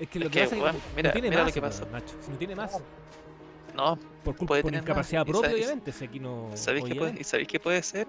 es 0.00 0.08
que 0.08 0.18
lo 0.18 0.26
es 0.26 0.32
que 0.32 0.38
que, 0.40 0.44
pasa 0.46 0.56
es 0.56 0.62
que 0.62 0.78
mira- 0.96 1.08
no 1.08 1.12
tiene 1.12 1.28
mira 1.28 1.40
lo 1.40 1.44
más, 1.46 1.54
que 1.54 1.60
weón, 1.60 1.72
pasó. 1.72 1.86
Nacho. 1.86 2.14
Si 2.24 2.30
no 2.32 2.36
tiene 2.38 2.54
más, 2.56 2.72
No, 3.74 3.98
por, 4.24 4.34
culpa, 4.36 4.54
más. 4.62 4.72
incapacidad 4.72 5.24
Y 5.26 5.30
propia, 5.30 5.50
obviamente. 5.52 5.92
Si 5.92 6.04
aquí 6.06 6.18
no. 6.18 6.50
¿sabéis 6.54 6.84
qué, 6.86 6.94
puede, 6.96 7.20
¿y 7.20 7.24
sabéis 7.24 7.48
qué 7.48 7.60
puede 7.60 7.82
ser? 7.82 8.08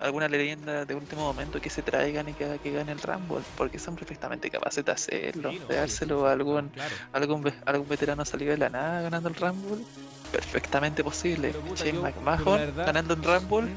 Alguna 0.00 0.28
leyenda 0.28 0.84
de 0.84 0.94
último 0.94 1.22
momento 1.22 1.60
que 1.60 1.70
se 1.70 1.80
traigan 1.80 2.28
y 2.28 2.32
que 2.34 2.58
que 2.62 2.72
gane 2.72 2.92
el 2.92 3.00
Rumble. 3.00 3.42
Porque 3.56 3.78
son 3.78 3.94
perfectamente 3.96 4.50
capaces 4.50 4.84
de 4.84 4.92
hacerlo. 4.92 5.50
sí, 5.50 5.58
no, 5.60 5.66
de 5.66 5.76
dárselo 5.76 6.20
sí, 6.20 6.26
a 6.26 6.32
algún, 6.32 6.68
Claro. 6.70 6.94
algún, 7.12 7.42
ve- 7.42 7.54
algún 7.64 7.88
veterano 7.88 8.24
salido 8.24 8.50
de 8.52 8.58
la 8.58 8.68
nada 8.68 9.02
ganando 9.02 9.28
el 9.28 9.34
Rumble. 9.34 9.84
Perfectamente 10.32 11.02
posible. 11.04 11.50
Puta, 11.52 11.84
Shane 11.84 11.92
yo- 11.94 12.02
McMahon 12.02 12.58
verdad- 12.58 12.86
ganando 12.86 13.14
el 13.14 13.22
Rumble 13.22 13.70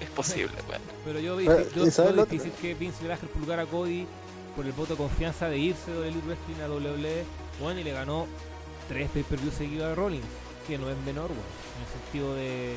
es 0.00 0.10
posible, 0.10 0.52
weón. 0.68 0.82
Pero 1.04 1.18
yo, 1.18 1.40
yo, 1.40 1.40
¿y 1.86 1.90
sabes 1.90 1.96
yo 1.96 2.22
otro? 2.22 2.26
difícil 2.26 2.52
que 2.60 2.74
Vince 2.74 3.02
le 3.02 3.08
baje 3.08 3.22
el 3.26 3.30
pulgar 3.30 3.58
a 3.58 3.66
Cody 3.66 4.06
por 4.54 4.66
el 4.66 4.72
voto 4.72 4.92
de 4.94 4.98
confianza 4.98 5.48
de 5.48 5.58
irse 5.58 5.90
de 5.90 6.08
Elite 6.08 6.26
Wrestling 6.26 6.62
a 6.62 6.68
WWE. 6.68 7.24
Bueno, 7.60 7.80
y 7.80 7.84
le 7.84 7.92
ganó 7.92 8.26
tres 8.88 9.08
pay-per-views 9.10 9.54
seguidos 9.54 9.90
a 9.90 9.94
Rollins, 9.94 10.24
que 10.66 10.78
no 10.78 10.88
es 10.90 10.96
menor, 11.06 11.30
weón. 11.30 11.42
En 11.78 11.82
el 11.82 12.02
sentido 12.02 12.34
de, 12.36 12.74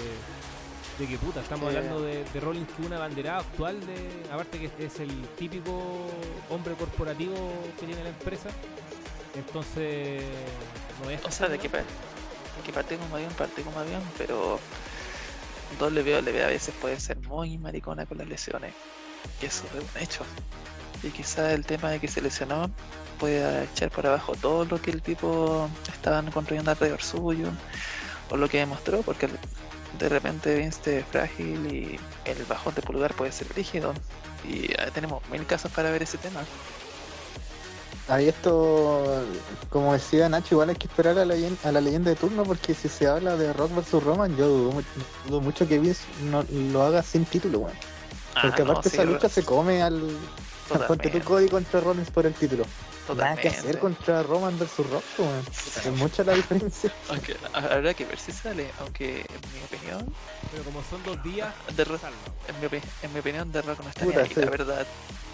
de 0.99 1.07
que 1.07 1.17
puta, 1.17 1.41
estamos 1.41 1.69
Que- 1.71 1.77
hablando 1.77 2.01
de, 2.01 2.23
de 2.23 2.39
Rollins 2.39 2.67
que 2.73 2.81
una 2.83 2.99
bandera 2.99 3.37
actual 3.39 3.79
de. 3.85 4.23
Aparte 4.31 4.59
que 4.59 4.85
es 4.85 4.99
el 4.99 5.09
típico 5.37 6.07
hombre 6.49 6.73
corporativo 6.75 7.35
que 7.79 7.85
tiene 7.87 8.03
la 8.03 8.09
empresa. 8.09 8.49
Entonces. 9.35 10.23
No 11.03 11.09
es 11.09 11.23
O 11.25 11.31
sea, 11.31 11.47
de 11.47 11.57
que, 11.57 11.67
de 11.69 11.83
que 12.65 12.73
parte 12.73 12.97
como 12.97 13.15
avión, 13.15 13.31
parte 13.33 13.61
como 13.63 13.79
avión, 13.79 14.01
pero 14.17 14.59
WWE 15.79 16.43
a 16.43 16.47
veces 16.47 16.73
puede 16.79 16.99
ser 16.99 17.17
muy 17.27 17.57
maricona 17.57 18.05
con 18.05 18.17
las 18.17 18.27
lesiones. 18.27 18.73
Y 19.41 19.45
eso 19.45 19.63
es 19.67 19.83
un 19.95 20.01
hecho. 20.03 20.23
Y 21.03 21.09
quizás 21.09 21.53
el 21.53 21.65
tema 21.65 21.89
de 21.89 21.99
que 21.99 22.07
se 22.07 22.21
lesionó 22.21 22.69
pueda 23.19 23.63
echar 23.63 23.89
por 23.89 24.05
abajo 24.05 24.33
todo 24.35 24.65
lo 24.65 24.81
que 24.81 24.91
el 24.91 25.01
tipo 25.01 25.69
estaban 25.91 26.29
construyendo 26.31 26.71
alrededor 26.71 27.01
suyo, 27.01 27.47
o 28.29 28.37
lo 28.37 28.47
que 28.49 28.57
demostró, 28.59 29.01
porque 29.01 29.27
de 29.99 30.09
repente 30.09 30.55
Vince 30.55 30.99
es 30.99 31.05
frágil 31.05 31.67
y 31.73 31.99
el 32.29 32.43
bajón 32.45 32.73
de 32.75 32.81
pulgar 32.81 33.13
puede 33.13 33.31
ser 33.31 33.47
rígido. 33.55 33.93
Y 34.47 34.69
tenemos 34.93 35.21
mil 35.29 35.45
casos 35.45 35.71
para 35.71 35.91
ver 35.91 36.01
ese 36.03 36.17
tema. 36.17 36.41
Ahí 38.07 38.27
esto, 38.27 39.23
como 39.69 39.93
decía 39.93 40.27
Nacho, 40.27 40.55
igual 40.55 40.69
hay 40.69 40.75
que 40.75 40.87
esperar 40.87 41.17
a 41.19 41.23
la, 41.25 41.35
leyen- 41.35 41.57
a 41.63 41.71
la 41.71 41.79
leyenda 41.79 42.09
de 42.09 42.15
turno 42.15 42.43
porque 42.43 42.73
si 42.73 42.89
se 42.89 43.07
habla 43.07 43.37
de 43.37 43.53
Rock 43.53 43.73
vs 43.75 44.03
Roman, 44.03 44.35
yo 44.35 44.47
dudo, 44.47 44.71
mu- 44.71 44.81
dudo 45.27 45.39
mucho 45.41 45.67
que 45.67 45.79
Vince 45.79 46.03
no, 46.23 46.43
lo 46.51 46.81
haga 46.83 47.03
sin 47.03 47.23
título, 47.25 47.59
weón. 47.59 47.77
Porque 48.41 48.61
Ah, 48.63 48.65
no, 48.65 48.71
aparte 48.71 48.89
sí, 48.89 48.95
esa 48.97 49.05
lucha 49.05 49.29
se 49.29 49.43
come 49.43 49.81
al... 49.81 49.99
Ponte 50.67 50.85
totalmente, 50.87 51.21
Cody 51.21 51.49
contra 51.49 51.79
Rollins 51.81 52.09
por 52.09 52.25
el 52.25 52.33
título. 52.33 52.63
Nada 53.09 53.35
que 53.35 53.49
hacer 53.49 53.61
totalmente. 53.75 53.79
contra 53.79 54.23
Roman 54.23 54.57
vs 54.59 54.77
Rock, 54.89 55.03
weón. 55.17 55.45
Es 55.49 55.85
mucha 55.97 56.23
la 56.23 56.33
diferencia. 56.33 56.91
Aunque 57.09 57.35
ha- 57.53 57.57
habrá 57.73 57.93
que 57.93 58.05
ver 58.05 58.17
si 58.19 58.31
sale, 58.31 58.71
aunque 58.79 59.19
en 59.19 59.41
mi 59.53 59.63
opinión, 59.63 60.13
Pero 60.51 60.63
como 60.63 60.81
son 60.89 61.03
dos 61.03 61.21
días, 61.23 61.53
The 61.75 61.83
Rock, 61.85 62.01
salva. 62.01 62.17
en 62.47 62.59
mi, 62.59 62.77
en 63.01 63.13
mi 63.13 63.19
opinión, 63.19 63.51
The 63.51 63.61
Rock 63.63 63.79
no 63.83 63.89
está 63.89 64.05
ni 64.05 64.11
Puta, 64.11 64.21
ahí, 64.23 64.29
sí. 64.33 64.39
la 64.39 64.49
verdad. 64.49 64.87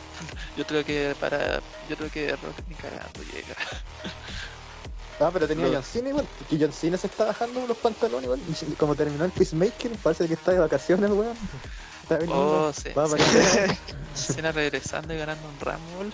Yo 0.58 0.66
creo 0.66 0.84
que 0.84 1.16
para, 1.20 1.62
yo 1.88 1.96
creo 1.96 2.10
que 2.10 2.32
Rock 2.32 2.58
ni 2.68 2.76
cagando 2.76 3.22
llega. 3.32 3.56
Ah, 5.20 5.32
pero 5.34 5.48
tenía 5.48 5.66
Lo- 5.66 5.74
John 5.74 5.84
Cena 5.84 6.10
igual. 6.10 6.28
Que 6.48 6.58
John 6.60 6.72
Cena 6.72 6.96
se 6.96 7.08
está 7.08 7.26
bajando 7.26 7.66
los 7.66 7.78
pantalones 7.78 8.26
igual. 8.26 8.40
Y 8.48 8.74
como 8.76 8.94
terminó 8.96 9.26
el 9.26 9.32
Peacemaker, 9.32 9.92
parece 10.04 10.28
que 10.28 10.36
está 10.36 10.52
de 10.52 10.60
vacaciones, 10.60 11.10
weón. 11.10 11.36
Está 12.04 12.18
veniendo. 12.20 12.68
Oh, 12.68 12.72
sí. 12.72 12.90
Va 12.96 13.06
a. 13.06 14.16
Cena 14.16 14.52
regresando 14.52 15.16
y 15.16 15.18
ganando 15.18 15.48
un 15.50 15.60
Rumble. 15.60 16.14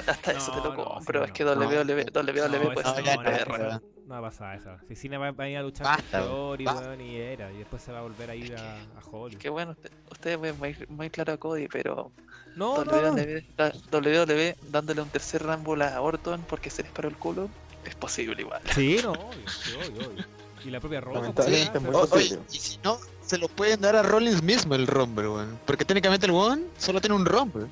Hasta 0.06 0.32
eso 0.32 0.50
te 0.52 0.58
No, 0.58 0.64
lo 0.64 0.74
no, 0.74 0.84
compro, 0.84 1.20
sí, 1.24 1.26
es 1.26 1.32
que 1.32 1.44
no. 1.44 1.52
WWE, 1.52 2.06
WWE 2.12 2.48
No, 2.48 2.72
pues 2.74 2.86
no, 2.86 2.96
es 2.96 3.46
no, 3.48 3.80
No 4.06 4.08
va 4.10 4.18
a 4.18 4.22
pasar 4.22 4.56
eso. 4.56 4.70
Si 4.88 4.96
Cena 4.96 5.18
va, 5.18 5.30
va 5.32 5.44
a 5.44 5.48
ir 5.48 5.56
a 5.58 5.62
luchar 5.62 5.86
Basta, 5.86 6.20
con 6.26 6.64
basta. 6.64 6.80
weón, 6.88 7.00
y 7.00 7.16
era. 7.16 7.52
Y 7.52 7.58
después 7.58 7.82
se 7.82 7.92
va 7.92 7.98
a 8.00 8.02
volver 8.02 8.30
a 8.30 8.34
ir 8.34 8.56
a, 8.56 8.74
a 8.76 9.00
Hollywood. 9.10 9.40
Que 9.40 9.48
bueno, 9.48 9.72
usted- 9.72 9.90
ustedes 10.10 10.40
ven 10.40 10.58
muy, 10.58 10.76
muy 10.88 11.10
claro 11.10 11.32
a 11.32 11.36
Cody, 11.36 11.68
pero 11.68 12.10
No, 12.56 12.84
no, 12.84 12.92
no. 12.92 13.12
WWE, 13.12 13.44
WWE 13.92 14.56
dándole 14.70 15.02
un 15.02 15.08
tercer 15.10 15.42
Rumble 15.42 15.84
a 15.84 16.00
Orton 16.00 16.42
porque 16.48 16.70
se 16.70 16.82
les 16.82 16.90
paró 16.92 17.08
el 17.08 17.16
culo, 17.16 17.48
es 17.84 17.94
posible 17.94 18.42
igual. 18.42 18.60
Sí, 18.74 18.98
no, 19.02 19.12
obvio, 19.12 19.48
sí, 19.48 19.72
obvio, 19.74 20.08
obvio. 20.08 20.24
Y 20.64 20.70
la 20.70 20.78
propia. 20.80 21.00
Lamentablemente 21.00 21.78
Sí. 21.80 21.86
es 21.88 22.12
oye, 22.12 22.38
y 22.52 22.58
si 22.58 22.78
no, 22.84 22.98
se 23.24 23.38
lo 23.38 23.48
pueden 23.48 23.80
dar 23.80 23.96
a 23.96 24.02
Rollins 24.02 24.42
mismo 24.42 24.74
el 24.74 24.86
Rumble, 24.86 25.28
weón. 25.28 25.58
Porque 25.64 25.86
técnicamente 25.86 26.26
el 26.26 26.32
One 26.32 26.64
solo 26.76 27.00
tiene 27.00 27.14
un 27.16 27.24
Rumble. 27.24 27.66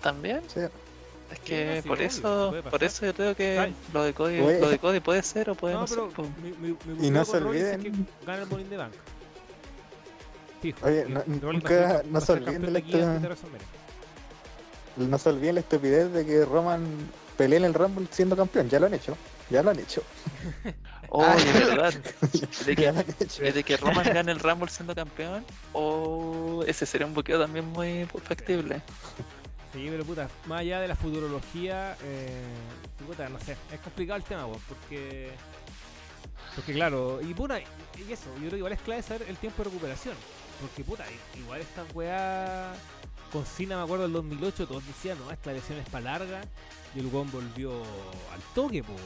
¿También? 0.00 0.42
Sí. 0.48 0.60
Es 1.32 1.40
que 1.40 1.80
sí, 1.82 1.88
por 1.88 1.96
obvio, 1.98 2.06
eso, 2.06 2.54
por 2.70 2.84
eso 2.84 3.06
yo 3.06 3.14
creo 3.14 3.34
que 3.34 3.72
lo 3.92 4.04
de 4.04 4.12
Cody, 4.12 4.36
lo 4.38 4.68
de 4.68 4.78
Cody 4.78 5.00
puede 5.00 5.22
ser 5.22 5.48
o 5.50 5.54
puede 5.54 5.74
no, 5.74 5.80
No, 5.80 5.86
ser. 5.86 5.96
pero 5.98 6.10
po. 6.10 6.22
mi, 6.42 6.50
mi, 6.52 6.76
mi 6.84 7.06
Y 7.06 7.10
no 7.10 7.24
se 7.24 7.38
es 7.38 7.42
olviden. 7.42 7.82
que 7.82 7.90
gana 8.26 8.42
el 8.42 8.48
Money 8.48 8.64
in 8.64 8.70
the 8.70 8.76
Bank. 8.76 8.92
Fijo. 10.60 10.86
Oye, 10.86 11.06
no- 11.08 11.24
nunca- 11.26 11.68
ser- 11.68 12.06
no 12.06 12.20
se 12.20 12.26
ser 12.26 12.36
olviden 12.38 12.60
de 12.62 12.66
de 12.66 12.72
la 12.72 12.80
de 12.80 13.18
WrestleMania. 13.28 13.66
No 14.96 15.18
se 15.18 15.28
olviden 15.30 15.54
la 15.56 15.60
estupidez 15.62 16.12
de 16.12 16.26
que 16.26 16.44
Roman 16.44 16.84
pelee 17.36 17.56
en 17.58 17.64
el 17.64 17.74
Rumble 17.74 18.06
siendo 18.10 18.36
campeón. 18.36 18.68
Ya 18.68 18.78
lo 18.78 18.86
han 18.86 18.94
hecho. 18.94 19.16
Ya 19.50 19.62
lo 19.62 19.70
han 19.70 19.78
hecho. 19.80 20.02
Oh, 21.08 21.22
Ah. 21.24 21.34
de 21.36 21.52
verdad. 21.66 21.94
De 22.66 22.74
Ya 22.76 22.92
que, 23.04 23.52
de 23.52 23.64
que 23.64 23.76
Roman 23.78 24.04
gane 24.12 24.32
el 24.32 24.38
Rumble 24.38 24.68
siendo 24.70 24.94
campeón. 24.94 25.44
O 25.72 26.62
ese 26.66 26.84
sería 26.86 27.06
un 27.06 27.14
buqueo 27.14 27.40
también 27.40 27.64
muy 27.72 28.06
factible. 28.22 28.82
Sí, 29.72 29.86
pero 29.90 30.04
puta, 30.04 30.28
más 30.46 30.60
allá 30.60 30.80
de 30.80 30.88
la 30.88 30.96
futurología, 30.96 31.96
eh, 32.02 32.42
puta, 33.06 33.28
no 33.30 33.40
sé, 33.40 33.56
es 33.72 33.80
complicado 33.80 34.18
el 34.18 34.24
tema, 34.24 34.46
porque. 34.68 35.30
Porque 36.54 36.74
claro, 36.74 37.20
y 37.22 37.32
puta, 37.32 37.58
y 37.60 38.12
eso, 38.12 38.26
yo 38.34 38.40
creo 38.40 38.50
que 38.50 38.56
igual 38.58 38.72
es 38.74 38.80
clave 38.82 39.02
saber 39.02 39.26
el 39.28 39.36
tiempo 39.38 39.62
de 39.62 39.70
recuperación. 39.70 40.14
Porque 40.60 40.84
puta, 40.84 41.04
igual 41.38 41.60
esta 41.62 41.84
weá 41.94 42.72
con 43.32 43.46
Cena, 43.46 43.78
me 43.78 43.82
acuerdo 43.84 44.04
del 44.04 44.12
2008, 44.12 44.66
todos 44.66 44.86
decían, 44.86 45.18
no, 45.18 45.30
esta 45.30 45.52
lesión 45.52 45.78
es 45.78 45.88
para 45.88 46.04
larga, 46.04 46.42
y 46.94 47.00
el 47.00 47.06
weón 47.06 47.30
volvió 47.32 47.72
al 47.80 48.40
toque, 48.54 48.82
pues. 48.84 49.00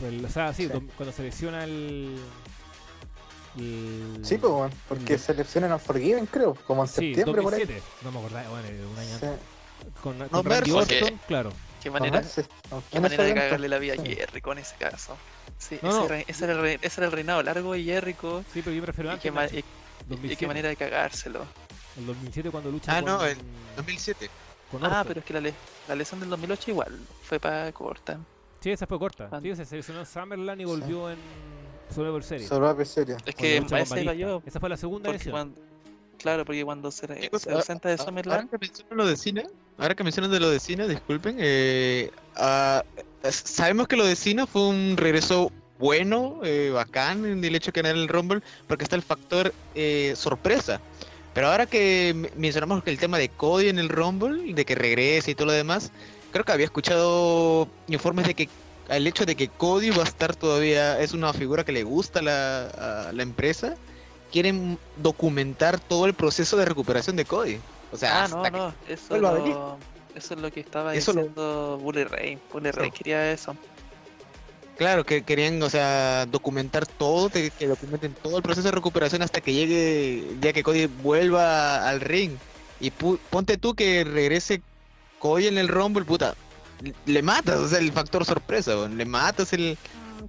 Pues, 0.00 0.24
o 0.24 0.28
sea, 0.30 0.54
sí, 0.54 0.62
Sí. 0.64 0.68
do- 0.70 0.82
cuando 0.96 1.12
se 1.14 1.22
lesiona 1.22 1.64
el. 1.64 2.18
El- 3.58 4.20
Sí, 4.24 4.38
pues, 4.38 4.52
bueno, 4.52 4.74
porque 4.88 5.16
Mm. 5.16 5.18
se 5.18 5.34
lesionan 5.34 5.72
a 5.72 5.78
Forgiven, 5.78 6.26
creo, 6.26 6.54
como 6.66 6.82
en 6.82 6.88
Sí, 6.88 7.14
septiembre 7.14 7.42
por 7.42 7.54
ahí. 7.54 7.60
2007, 7.60 7.82
no 8.02 8.12
me 8.12 8.18
acordaba, 8.18 8.48
bueno, 8.48 8.68
un 8.92 8.98
año 8.98 9.18
Sí. 9.18 9.26
antes. 9.26 9.40
Con, 10.02 10.16
con 10.18 10.28
No, 10.30 10.42
Randy. 10.42 10.70
Orton, 10.70 11.20
claro. 11.26 11.52
Qué 11.82 11.90
Con 11.90 12.00
manera, 12.00 12.22
qué 12.22 12.96
en 12.96 13.02
manera 13.02 13.24
ese 13.24 13.34
de 13.34 13.40
cagarle 13.40 13.68
la 13.68 13.78
vida 13.78 13.94
a. 13.94 13.96
Jericho 14.04 14.52
en 14.52 14.58
ese 14.58 14.76
caso. 14.76 15.16
Sí, 15.58 15.78
No, 15.82 15.88
ese, 15.90 15.98
no. 15.98 16.04
Era, 16.06 16.20
ese, 16.20 16.44
era 16.44 16.52
el, 16.54 16.60
re- 16.60 16.78
ese 16.80 17.00
era 17.00 17.06
el 17.06 17.12
reinado 17.12 17.42
largo 17.42 17.72
de 17.72 17.82
Jericho. 17.82 18.44
Sí, 18.52 18.62
pero 18.62 18.74
yo 18.76 18.82
prefiero 18.82 19.10
Y 19.10 19.12
antes. 19.14 19.22
qué, 19.50 19.56
y- 19.56 19.58
y 19.60 19.64
2007. 20.08 20.36
qué 20.38 20.46
manera 20.46 20.68
de 20.68 20.76
cagárselo. 20.76 21.44
El 21.96 22.06
2007 22.06 22.50
cuando 22.50 22.70
lucha 22.70 22.96
Ah, 22.96 23.02
con, 23.02 23.10
no, 23.12 23.24
el 23.26 23.36
2007. 23.76 24.30
con 24.70 24.84
Ah, 24.86 25.04
pero 25.06 25.20
es 25.20 25.26
que 25.26 25.32
la, 25.34 25.40
le- 25.40 25.54
la 25.88 25.94
lesión 25.96 26.20
del 26.20 26.30
2008 26.30 26.70
igual 26.70 26.98
fue 27.24 27.40
para 27.40 27.70
corta. 27.72 28.18
Sí, 28.62 28.70
esa 28.70 28.86
fue 28.86 28.98
corta. 28.98 29.28
Cuando- 29.28 29.48
Sí, 29.48 29.56
se 29.56 29.64
seleccionó 29.64 30.00
en 30.00 30.06
Summerland 30.06 30.60
y 30.60 30.64
volvió 30.64 31.10
en 31.10 31.16
Survivor 31.94 32.22
Series. 32.22 32.48
Survivor 32.48 32.86
Series. 32.86 33.18
Es 33.26 33.34
que 33.34 33.56
ese. 33.58 34.40
Esa 34.46 34.60
fue 34.60 34.68
la 34.68 34.76
segunda 34.76 35.10
cuando, 35.30 35.60
claro, 36.18 36.44
porque 36.44 36.64
cuando 36.64 36.90
se, 36.90 37.06
se 37.38 37.52
ausenta 37.52 37.88
de 37.88 37.94
a- 37.94 37.96
Ahora 37.98 38.04
Summerland, 38.04 38.50
que 38.50 38.58
mencionan 38.58 38.96
lo 38.96 39.06
de 39.06 39.16
Cena, 39.16 39.42
ahora 39.78 39.94
que 39.94 40.04
mencionan 40.04 40.30
de 40.30 40.40
lo 40.40 40.48
de 40.50 40.60
Cena, 40.60 40.86
disculpen, 40.86 41.36
eh, 41.38 42.10
ah, 42.36 42.84
sabemos 43.30 43.88
que 43.88 43.96
lo 43.96 44.06
de 44.06 44.14
Cena 44.16 44.46
fue 44.46 44.68
un 44.68 44.96
regreso 44.96 45.50
bueno, 45.78 46.40
eh, 46.44 46.70
bacán 46.72 47.24
en 47.26 47.42
el 47.44 47.54
hecho 47.56 47.72
de 47.72 47.82
ganar 47.82 47.96
el 47.96 48.06
Rumble, 48.06 48.40
porque 48.68 48.84
está 48.84 48.94
el 48.94 49.02
factor 49.02 49.52
eh, 49.74 50.12
sorpresa. 50.16 50.80
Pero 51.34 51.48
ahora 51.48 51.66
que 51.66 52.30
mencionamos 52.36 52.84
que 52.84 52.90
el 52.90 52.98
tema 52.98 53.18
de 53.18 53.28
Cody 53.30 53.68
en 53.68 53.78
el 53.80 53.88
Rumble, 53.88 54.52
de 54.54 54.64
que 54.64 54.74
regrese 54.76 55.32
y 55.32 55.34
todo 55.34 55.46
lo 55.46 55.52
demás, 55.52 55.90
creo 56.32 56.44
que 56.44 56.52
había 56.52 56.64
escuchado 56.66 57.68
informes 57.88 58.26
de 58.26 58.34
que 58.34 58.48
el 58.88 59.06
hecho 59.06 59.24
de 59.24 59.36
que 59.36 59.48
Cody 59.48 59.90
va 59.90 60.02
a 60.02 60.06
estar 60.06 60.34
todavía, 60.34 61.00
es 61.00 61.12
una 61.12 61.32
figura 61.32 61.64
que 61.64 61.72
le 61.72 61.84
gusta 61.84 62.18
a 62.18 62.22
la, 62.22 62.66
a 63.08 63.12
la 63.12 63.22
empresa, 63.22 63.74
quieren 64.32 64.78
documentar 64.96 65.78
todo 65.78 66.06
el 66.06 66.14
proceso 66.14 66.56
de 66.56 66.64
recuperación 66.64 67.14
de 67.16 67.24
Cody. 67.24 67.58
O 67.92 67.96
sea, 67.96 68.20
Ah, 68.20 68.24
hasta 68.24 68.36
no, 68.36 68.42
que- 68.42 68.50
no, 68.50 68.74
eso 68.88 69.04
es, 69.04 69.10
a 69.12 69.16
lo, 69.18 69.78
eso 70.14 70.34
es 70.34 70.40
lo 70.40 70.50
que 70.50 70.60
estaba 70.60 70.94
Eso 70.94 71.12
lo- 71.12 71.20
diciendo 71.20 71.78
Bully 71.80 72.04
Ray. 72.04 72.38
Bully 72.52 72.70
Ray 72.70 72.88
Eso. 72.88 72.96
quería 72.98 73.30
eso. 73.32 73.56
Claro, 74.76 75.04
que 75.04 75.22
querían, 75.22 75.62
o 75.62 75.68
sea, 75.70 76.26
documentar 76.26 76.86
todo, 76.86 77.28
que, 77.28 77.50
que 77.50 77.66
documenten 77.68 78.14
todo 78.14 78.38
el 78.38 78.42
proceso 78.42 78.66
de 78.68 78.72
recuperación 78.72 79.22
hasta 79.22 79.40
que 79.40 79.52
llegue 79.52 80.30
el 80.30 80.40
día 80.40 80.52
que 80.52 80.62
Cody 80.62 80.86
vuelva 80.86 81.88
al 81.88 82.00
ring. 82.00 82.32
Y 82.80 82.90
pu- 82.90 83.18
ponte 83.30 83.58
tú 83.58 83.74
que 83.74 84.02
regrese 84.02 84.62
Cody 85.22 85.46
en 85.46 85.56
el 85.56 85.68
Rumble, 85.68 86.04
puta, 86.04 86.34
le 87.06 87.22
matas, 87.22 87.60
o 87.60 87.68
sea, 87.68 87.78
el 87.78 87.92
factor 87.92 88.24
sorpresa, 88.24 88.74
weón, 88.76 88.98
le 88.98 89.04
matas 89.04 89.52
el... 89.52 89.78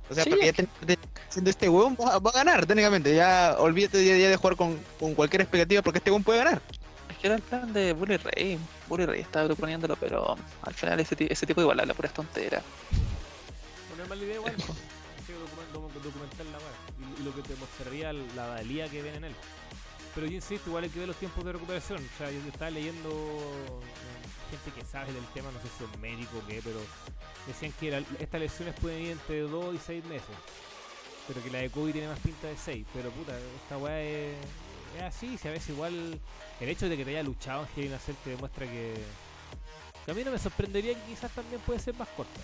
O 0.07 0.14
sea, 0.14 0.24
Sí, 0.24 0.30
porque 0.30 0.45
ya 0.45 0.52
es 0.52 0.56
que- 0.57 0.64
te- 0.86 0.98
te- 0.98 1.10
siendo 1.30 1.49
este 1.49 1.68
weón 1.68 1.98
va, 1.99 2.20
va 2.20 2.30
a 2.30 2.34
ganar 2.34 2.65
técnicamente, 2.68 3.15
ya 3.15 3.56
olvídate 3.57 4.06
ya, 4.06 4.15
ya 4.18 4.30
de 4.30 4.36
jugar 4.38 4.56
con, 4.56 4.78
con 4.99 5.15
cualquier 5.15 5.41
expectativa 5.41 5.82
porque 5.82 5.98
este 5.98 6.11
weón 6.11 6.24
puede 6.24 6.38
ganar. 6.44 6.61
Es 7.10 7.18
que 7.18 7.26
era 7.28 7.36
el 7.38 7.41
plan 7.41 7.74
de 7.74 7.94
Bully 7.94 8.18
Ray. 8.18 8.60
Bully 8.88 9.06
Ray 9.07 9.22
estaba 9.22 9.48
proponiéndolo, 9.48 9.95
pero 9.95 10.36
al 10.61 10.74
final 10.76 10.99
ese, 10.99 11.15
ese 11.28 11.45
tipo 11.48 11.60
igual 11.61 11.80
habla 11.80 11.95
pura 11.95 12.10
tontera. 12.10 12.61
Una 13.95 14.06
mala 14.06 14.24
idea 14.24 14.36
igual. 14.36 14.53
Documentar 16.03 16.45
la 16.48 16.57
weá. 16.57 17.18
Y, 17.18 17.22
y 17.22 17.24
lo 17.26 17.34
que 17.36 17.41
te 17.41 17.56
mostraría 17.56 18.14
la 18.14 18.48
valía 18.48 18.88
que 18.90 19.02
ven 19.02 19.15
en 19.15 19.24
él. 19.26 19.36
Pero 20.15 20.28
yo 20.28 20.34
insisto, 20.34 20.70
igual 20.70 20.84
hay 20.84 20.90
que 20.91 20.99
ver 20.99 21.07
los 21.07 21.18
tiempos 21.18 21.44
de 21.45 21.53
recuperación. 21.53 21.99
O 22.14 22.18
sea, 22.18 22.30
yo 22.30 22.40
estaba 22.48 22.70
leyendo 22.72 23.10
gente 24.57 24.71
que 24.71 24.85
sabe 24.85 25.11
del 25.11 25.25
tema, 25.34 25.49
no 25.51 25.59
sé 25.61 25.67
si 25.69 25.84
son 25.84 26.01
médicos 26.01 26.35
o 26.43 26.47
qué, 26.47 26.61
pero 26.63 26.80
decían 27.47 27.73
que 27.80 27.91
la- 27.91 28.03
estas 28.19 28.39
lesiones 28.39 28.75
pueden 28.80 29.01
ir 29.03 29.11
entre 29.11 29.41
2 29.41 29.75
y 29.75 29.80
6 29.80 30.03
meses. 30.05 30.35
Pero 31.27 31.41
que 31.41 31.49
la 31.49 31.59
de 31.59 31.69
COVID 31.69 31.91
tiene 31.93 32.07
más 32.07 32.19
pinta 32.19 32.47
de 32.47 32.57
6. 32.57 32.85
Pero 32.93 33.09
puta, 33.11 33.34
esta 33.63 33.77
weá 33.77 34.01
es, 34.01 34.35
es 34.97 35.01
así. 35.03 35.38
Si 35.38 35.47
a 35.47 35.51
veces 35.51 35.69
igual 35.69 36.19
el 36.59 36.69
hecho 36.69 36.88
de 36.89 36.97
que 36.97 37.05
te 37.05 37.11
haya 37.11 37.23
luchado 37.23 37.63
en 37.63 37.67
Hell 37.80 37.85
in 37.88 37.93
a 37.93 37.99
Cell 37.99 38.15
te 38.23 38.30
demuestra 38.31 38.65
que, 38.65 38.93
que 40.05 40.11
a 40.11 40.13
mí 40.13 40.23
no 40.23 40.31
me 40.31 40.38
sorprendería 40.38 40.93
que 40.93 41.01
quizás 41.13 41.31
también 41.31 41.61
puede 41.61 41.80
ser 41.80 41.95
más 41.95 42.09
corta. 42.09 42.41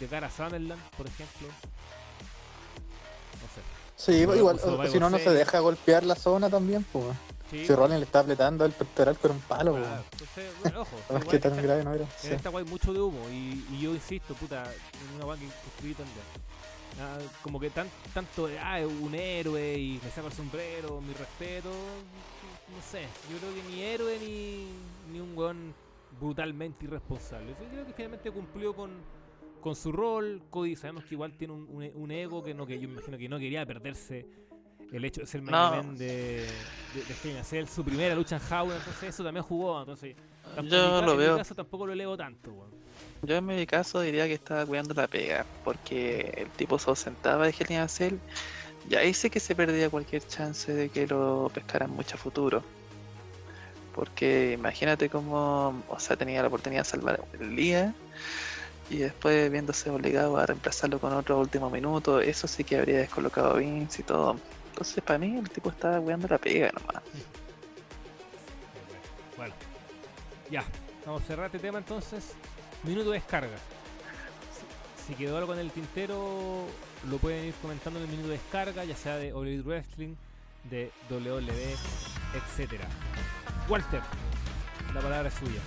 De 0.00 0.06
cara 0.06 0.26
a 0.28 0.30
Summerland, 0.30 0.80
por 0.96 1.06
ejemplo. 1.06 1.48
No 3.42 3.48
sé. 3.54 3.62
Sí, 3.96 4.12
igual, 4.20 4.58
Survivor 4.60 4.88
si 4.90 4.98
no, 4.98 5.10
no 5.10 5.18
se 5.18 5.30
deja 5.30 5.58
golpear 5.60 6.04
la 6.04 6.14
zona 6.14 6.48
también, 6.48 6.84
pues. 6.84 7.04
Sí, 7.50 7.64
Si 7.64 7.74
Rollins 7.74 8.00
le 8.00 8.04
está 8.04 8.20
apretando 8.20 8.64
el 8.64 8.72
pectoral 8.72 9.18
con 9.18 9.30
un 9.32 9.40
palo, 9.40 9.72
claro, 9.74 10.04
entonces, 10.12 10.58
bueno, 10.60 10.80
ojo. 10.82 10.96
No 11.10 11.16
es 11.18 11.24
que 11.24 11.38
tan 11.38 11.56
grave 11.56 11.82
no 11.84 11.94
era. 11.94 12.04
En 12.04 12.10
Sí. 12.16 12.28
esta 12.28 12.50
guay 12.50 12.64
hay 12.64 12.70
mucho 12.70 12.92
de 12.92 13.00
humo 13.00 13.18
y, 13.30 13.64
y 13.74 13.80
yo 13.80 13.94
insisto, 13.94 14.34
puta, 14.34 14.64
en 14.64 15.14
una 15.14 15.24
guay 15.24 15.38
que 15.40 15.46
escribí 15.46 15.94
también. 15.94 16.18
Ah, 17.00 17.16
como 17.42 17.60
que 17.60 17.70
tan, 17.70 17.88
tanto 18.12 18.48
de, 18.48 18.58
ah, 18.58 18.80
un 18.86 19.14
héroe 19.14 19.78
y 19.78 20.00
me 20.02 20.10
saco 20.10 20.26
el 20.26 20.32
sombrero, 20.32 21.00
mi 21.00 21.12
respeto, 21.14 21.70
no 22.74 22.82
sé, 22.82 23.08
yo 23.30 23.38
creo 23.38 23.54
que 23.54 23.62
ni 23.62 23.82
héroe 23.82 24.18
ni, 24.18 25.12
ni 25.12 25.20
un 25.20 25.36
weón 25.38 25.74
brutalmente 26.18 26.84
irresponsable. 26.86 27.54
Yo 27.60 27.68
creo 27.70 27.86
que 27.86 27.92
finalmente 27.92 28.30
cumplió 28.32 28.74
con, 28.74 28.90
con 29.60 29.76
su 29.76 29.92
rol, 29.92 30.42
Cody 30.50 30.74
sabemos 30.74 31.04
que 31.04 31.14
igual 31.14 31.32
tiene 31.38 31.54
un, 31.54 31.68
un- 31.70 31.90
un 31.94 32.10
ego 32.10 32.42
que 32.42 32.52
no 32.52 32.66
que 32.66 32.78
yo 32.80 32.88
imagino 32.88 33.16
que 33.16 33.28
no 33.28 33.38
quería 33.38 33.64
perderse 33.64 34.26
el 34.92 35.04
hecho 35.04 35.20
de 35.20 35.26
ser 35.26 35.42
main 35.42 35.56
No. 35.56 35.74
event 35.74 35.98
de, 35.98 36.66
de, 36.92 37.04
de 37.04 37.66
su 37.66 37.84
primera 37.84 38.14
lucha 38.14 38.36
en 38.36 38.52
Howard, 38.52 38.78
entonces 38.78 39.14
eso 39.14 39.24
también 39.24 39.44
jugó, 39.44 39.80
entonces 39.80 40.16
mi 40.62 40.68
Yo 40.68 41.02
lo 41.02 41.12
en 41.12 41.18
mi 41.18 41.24
veo. 41.24 41.36
caso 41.38 41.54
tampoco 41.54 41.86
lo 41.86 41.92
elevo 41.92 42.16
tanto. 42.16 42.50
Yo 43.22 43.36
en 43.36 43.46
mi 43.46 43.66
caso 43.66 44.00
diría 44.00 44.26
que 44.26 44.34
estaba 44.34 44.64
cuidando 44.64 44.94
la 44.94 45.06
pega, 45.06 45.44
porque 45.64 46.32
el 46.36 46.48
tipo 46.50 46.78
se 46.78 46.88
ausentaba 46.90 47.46
de 47.46 47.54
Hell 47.58 47.88
Cell, 47.88 48.16
y 48.88 48.94
ahí 48.94 49.12
sí 49.12 49.28
que 49.28 49.40
se 49.40 49.54
perdía 49.54 49.90
cualquier 49.90 50.26
chance 50.26 50.72
de 50.72 50.88
que 50.88 51.06
lo 51.06 51.50
pescaran 51.52 51.90
mucho 51.90 52.14
a 52.14 52.18
futuro. 52.18 52.62
Porque 53.94 54.52
imagínate 54.52 55.08
cómo, 55.08 55.82
o 55.88 55.98
sea, 55.98 56.16
tenía 56.16 56.40
la 56.42 56.48
oportunidad 56.48 56.82
de 56.82 56.88
salvar 56.88 57.20
el 57.40 57.56
día 57.56 57.92
y 58.90 58.98
después 58.98 59.50
viéndose 59.50 59.90
obligado 59.90 60.36
a 60.38 60.46
reemplazarlo 60.46 60.98
con 61.00 61.12
otro 61.12 61.38
último 61.38 61.68
minuto, 61.68 62.20
eso 62.20 62.46
sí 62.46 62.62
que 62.64 62.76
habría 62.78 62.98
descolocado 62.98 63.50
a 63.50 63.58
Vince 63.58 64.02
y 64.02 64.04
todo. 64.04 64.36
Entonces, 64.78 65.02
para 65.02 65.18
mí, 65.18 65.36
el 65.36 65.50
tipo 65.50 65.70
estaba 65.70 66.00
cuidando 66.00 66.28
la 66.28 66.38
pega 66.38 66.70
nomás. 66.70 67.02
Bueno, 69.36 69.52
ya, 70.52 70.62
vamos 71.04 71.22
a 71.22 71.26
cerrar 71.26 71.46
este 71.46 71.58
tema 71.58 71.78
entonces. 71.78 72.34
Minuto 72.84 73.10
de 73.10 73.18
descarga. 73.18 73.56
Si, 75.04 75.14
quedó 75.14 75.36
algo 75.36 75.52
en 75.54 75.58
el 75.58 75.72
tintero, 75.72 76.64
lo 77.10 77.18
pueden 77.18 77.46
ir 77.46 77.54
comentando 77.60 77.98
en 77.98 78.04
el 78.04 78.10
minuto 78.12 78.28
de 78.28 78.34
descarga, 78.34 78.84
ya 78.84 78.94
sea 78.94 79.16
de 79.16 79.32
All 79.32 79.64
Wrestling, 79.64 80.14
de 80.70 80.92
WWE, 81.10 81.74
etcétera. 82.36 82.86
Walter, 83.68 84.02
la 84.94 85.00
palabra 85.00 85.28
es 85.28 85.34
suya. 85.34 85.60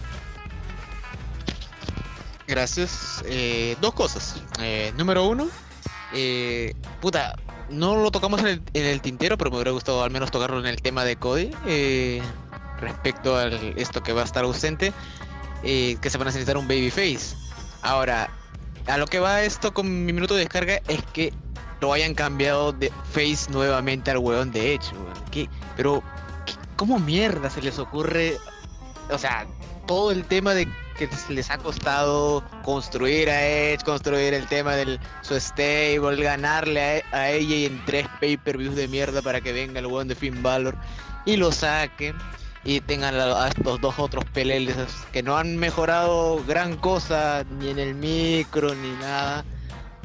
Gracias. 2.47 3.21
Eh, 3.25 3.75
dos 3.81 3.93
cosas. 3.93 4.41
Eh, 4.61 4.93
número 4.95 5.27
uno, 5.27 5.49
eh, 6.13 6.73
puta, 7.01 7.35
no 7.71 7.95
lo 7.95 8.11
tocamos 8.11 8.41
en 8.41 8.47
el, 8.47 8.61
en 8.73 8.85
el 8.85 9.01
tintero, 9.01 9.37
pero 9.37 9.49
me 9.49 9.57
hubiera 9.57 9.71
gustado 9.71 10.03
al 10.03 10.11
menos 10.11 10.31
tocarlo 10.31 10.59
en 10.59 10.65
el 10.67 10.81
tema 10.81 11.03
de 11.03 11.15
Cody. 11.15 11.51
eh, 11.65 12.21
respecto 12.79 13.35
a 13.37 13.47
esto 13.47 14.01
que 14.01 14.11
va 14.11 14.21
a 14.21 14.25
estar 14.25 14.43
ausente, 14.43 14.91
eh, 15.63 15.97
que 16.01 16.09
se 16.09 16.17
va 16.17 16.23
a 16.23 16.25
necesitar 16.25 16.57
un 16.57 16.67
babyface. 16.67 17.35
Ahora, 17.83 18.29
a 18.87 18.97
lo 18.97 19.05
que 19.05 19.19
va 19.19 19.43
esto 19.43 19.73
con 19.73 20.05
mi 20.05 20.11
minuto 20.13 20.33
de 20.33 20.41
descarga 20.41 20.81
es 20.87 21.01
que 21.13 21.31
lo 21.79 21.93
hayan 21.93 22.13
cambiado 22.15 22.71
de 22.73 22.91
face 23.11 23.51
nuevamente 23.51 24.09
al 24.11 24.17
weón 24.17 24.51
de. 24.51 24.79
¿Qué? 25.31 25.47
Pero, 25.77 26.03
¿qué- 26.45 26.53
¿cómo 26.75 26.99
mierda 26.99 27.49
se 27.49 27.61
les 27.61 27.77
ocurre? 27.79 28.37
O 29.11 29.17
sea, 29.17 29.45
todo 29.87 30.11
el 30.11 30.25
tema 30.25 30.53
de 30.55 30.67
que 30.97 31.09
les 31.29 31.49
ha 31.49 31.57
costado 31.57 32.43
construir 32.63 33.29
a 33.29 33.45
Edge, 33.45 33.83
construir 33.83 34.33
el 34.33 34.45
tema 34.47 34.75
del 34.75 34.99
su 35.21 35.39
stable, 35.39 36.23
ganarle 36.23 37.03
a, 37.11 37.17
a 37.17 37.29
ella 37.31 37.67
en 37.67 37.83
tres 37.85 38.07
pay-per-views 38.19 38.75
de 38.75 38.87
mierda 38.87 39.21
para 39.21 39.41
que 39.41 39.53
venga 39.53 39.79
el 39.79 39.87
weón 39.87 40.07
de 40.07 40.15
Finn 40.15 40.41
Balor 40.43 40.75
y 41.25 41.37
lo 41.37 41.51
saquen 41.51 42.15
y 42.63 42.79
tengan 42.81 43.15
a, 43.15 43.47
estos 43.47 43.81
dos 43.81 43.97
otros 43.97 44.25
peleles 44.25 44.75
que 45.11 45.23
no 45.23 45.37
han 45.37 45.57
mejorado 45.57 46.43
gran 46.45 46.77
cosa 46.77 47.43
ni 47.59 47.69
en 47.69 47.79
el 47.79 47.95
micro 47.95 48.73
ni 48.75 48.91
nada 48.97 49.43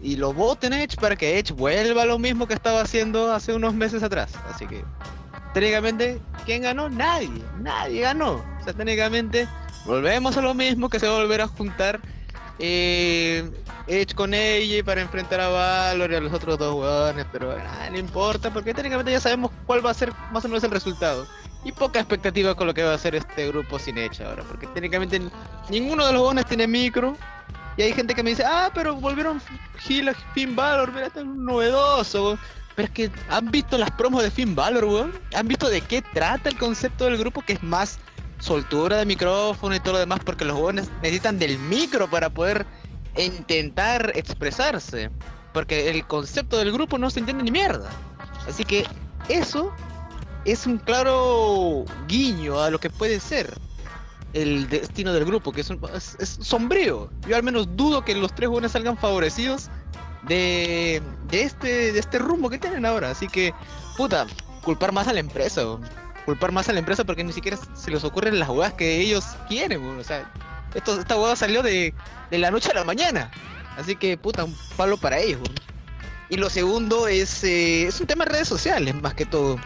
y 0.00 0.16
lo 0.16 0.32
voten 0.32 0.72
Edge 0.72 0.96
para 0.96 1.16
que 1.16 1.38
Edge 1.38 1.52
vuelva 1.52 2.02
a 2.02 2.06
lo 2.06 2.18
mismo 2.18 2.46
que 2.46 2.54
estaba 2.54 2.82
haciendo 2.82 3.32
hace 3.32 3.54
unos 3.54 3.74
meses 3.74 4.02
atrás. 4.02 4.32
Así 4.52 4.66
que 4.66 4.84
técnicamente, 5.54 6.20
¿quién 6.44 6.62
ganó? 6.62 6.88
Nadie, 6.88 7.42
nadie 7.60 8.02
ganó. 8.02 8.44
O 8.60 8.64
sea, 8.64 8.74
técnicamente 8.74 9.48
volvemos 9.86 10.36
a 10.36 10.42
lo 10.42 10.54
mismo 10.54 10.88
que 10.88 10.98
se 11.00 11.06
va 11.06 11.16
a 11.16 11.20
volver 11.20 11.40
a 11.40 11.48
juntar 11.48 12.00
eh, 12.58 13.50
Edge 13.86 14.14
con 14.14 14.34
ella 14.34 14.82
para 14.82 15.00
enfrentar 15.00 15.40
a 15.40 15.48
Valor 15.48 16.10
y 16.10 16.14
a 16.14 16.20
los 16.20 16.32
otros 16.32 16.58
dos 16.58 16.74
hueones, 16.74 17.26
pero 17.30 17.52
ah, 17.52 17.88
no 17.90 17.98
importa 17.98 18.50
porque 18.50 18.74
técnicamente 18.74 19.12
ya 19.12 19.20
sabemos 19.20 19.50
cuál 19.66 19.84
va 19.84 19.90
a 19.90 19.94
ser 19.94 20.12
más 20.32 20.44
o 20.44 20.48
menos 20.48 20.64
el 20.64 20.70
resultado. 20.70 21.26
Y 21.64 21.72
poca 21.72 21.98
expectativa 21.98 22.54
con 22.54 22.68
lo 22.68 22.74
que 22.74 22.84
va 22.84 22.92
a 22.92 22.94
hacer 22.94 23.14
este 23.16 23.48
grupo 23.48 23.78
sin 23.78 23.98
Edge 23.98 24.22
ahora, 24.24 24.44
porque 24.44 24.68
técnicamente 24.68 25.20
ninguno 25.68 26.06
de 26.06 26.12
los 26.12 26.22
hueones 26.22 26.46
tiene 26.46 26.66
micro. 26.66 27.16
Y 27.76 27.82
hay 27.82 27.92
gente 27.92 28.14
que 28.14 28.22
me 28.22 28.30
dice, 28.30 28.44
ah, 28.46 28.70
pero 28.72 28.94
volvieron 28.94 29.42
Gil 29.78 30.08
a 30.08 30.14
Finn 30.32 30.56
Balor, 30.56 30.92
mira, 30.92 31.08
esto 31.08 31.20
es 31.20 31.26
novedoso. 31.26 32.24
weón". 32.24 32.38
Pero 32.74 32.86
es 32.86 32.94
que 32.94 33.10
han 33.28 33.50
visto 33.50 33.76
las 33.76 33.90
promos 33.90 34.22
de 34.22 34.30
Finn 34.30 34.54
Balor, 34.54 34.84
weón. 34.84 35.12
Han 35.34 35.48
visto 35.48 35.68
de 35.68 35.80
qué 35.82 36.00
trata 36.00 36.48
el 36.48 36.56
concepto 36.56 37.04
del 37.04 37.18
grupo, 37.18 37.42
que 37.42 37.54
es 37.54 37.62
más 37.62 37.98
soltura 38.38 38.98
de 38.98 39.06
micrófono 39.06 39.74
y 39.74 39.80
todo 39.80 39.94
lo 39.94 39.98
demás, 40.00 40.20
porque 40.24 40.44
los 40.44 40.56
hueones 40.58 40.88
necesitan 41.02 41.38
del 41.38 41.58
micro 41.58 42.08
para 42.08 42.30
poder 42.30 42.66
intentar 43.16 44.12
expresarse. 44.14 45.10
Porque 45.52 45.88
el 45.90 46.06
concepto 46.06 46.58
del 46.58 46.70
grupo 46.72 46.98
no 46.98 47.08
se 47.10 47.20
entiende 47.20 47.42
ni 47.44 47.50
mierda. 47.50 47.88
Así 48.48 48.64
que 48.64 48.86
eso 49.28 49.72
es 50.44 50.66
un 50.66 50.78
claro 50.78 51.84
guiño 52.06 52.60
a 52.60 52.70
lo 52.70 52.78
que 52.78 52.90
puede 52.90 53.18
ser 53.20 53.52
el 54.34 54.68
destino 54.68 55.14
del 55.14 55.24
grupo, 55.24 55.50
que 55.52 55.62
es, 55.62 55.70
un- 55.70 55.80
es- 55.94 56.16
es 56.20 56.38
sombrío. 56.42 57.08
Yo 57.26 57.36
al 57.36 57.42
menos 57.42 57.74
dudo 57.74 58.04
que 58.04 58.14
los 58.14 58.34
tres 58.34 58.50
jóvenes 58.50 58.72
salgan 58.72 58.98
favorecidos 58.98 59.70
de, 60.24 61.00
de 61.28 61.42
este 61.42 61.92
de 61.92 61.98
este 61.98 62.18
rumbo 62.18 62.50
que 62.50 62.58
tienen 62.58 62.84
ahora. 62.84 63.10
Así 63.10 63.26
que, 63.28 63.54
puta, 63.96 64.26
culpar 64.62 64.92
más 64.92 65.08
a 65.08 65.14
la 65.14 65.20
empresa. 65.20 65.62
Culpar 66.26 66.52
más 66.52 66.68
a 66.68 66.72
la 66.74 66.80
empresa 66.80 67.04
porque 67.04 67.24
ni 67.24 67.32
siquiera 67.32 67.56
se 67.74 67.90
les 67.90 68.04
ocurren 68.04 68.38
las 68.38 68.48
huevas 68.48 68.74
que 68.74 69.00
ellos 69.00 69.24
quieren. 69.48 69.82
O 69.98 70.04
sea, 70.04 70.30
esto, 70.74 71.00
esta 71.00 71.16
hueá 71.16 71.34
salió 71.36 71.62
de, 71.62 71.94
la 72.30 72.50
noche 72.50 72.70
a 72.70 72.74
la 72.74 72.84
mañana. 72.84 73.30
Así 73.78 73.96
que, 73.96 74.18
puta, 74.18 74.44
un 74.44 74.54
palo 74.76 74.98
para 74.98 75.18
ellos. 75.18 75.40
Y 76.28 76.36
lo 76.36 76.50
segundo 76.50 77.08
es, 77.08 77.44
eh, 77.44 77.86
es 77.86 78.00
un 78.00 78.06
tema 78.06 78.24
de 78.24 78.32
redes 78.32 78.48
sociales, 78.48 78.94
más 79.00 79.14
que 79.14 79.24
todo. 79.24 79.56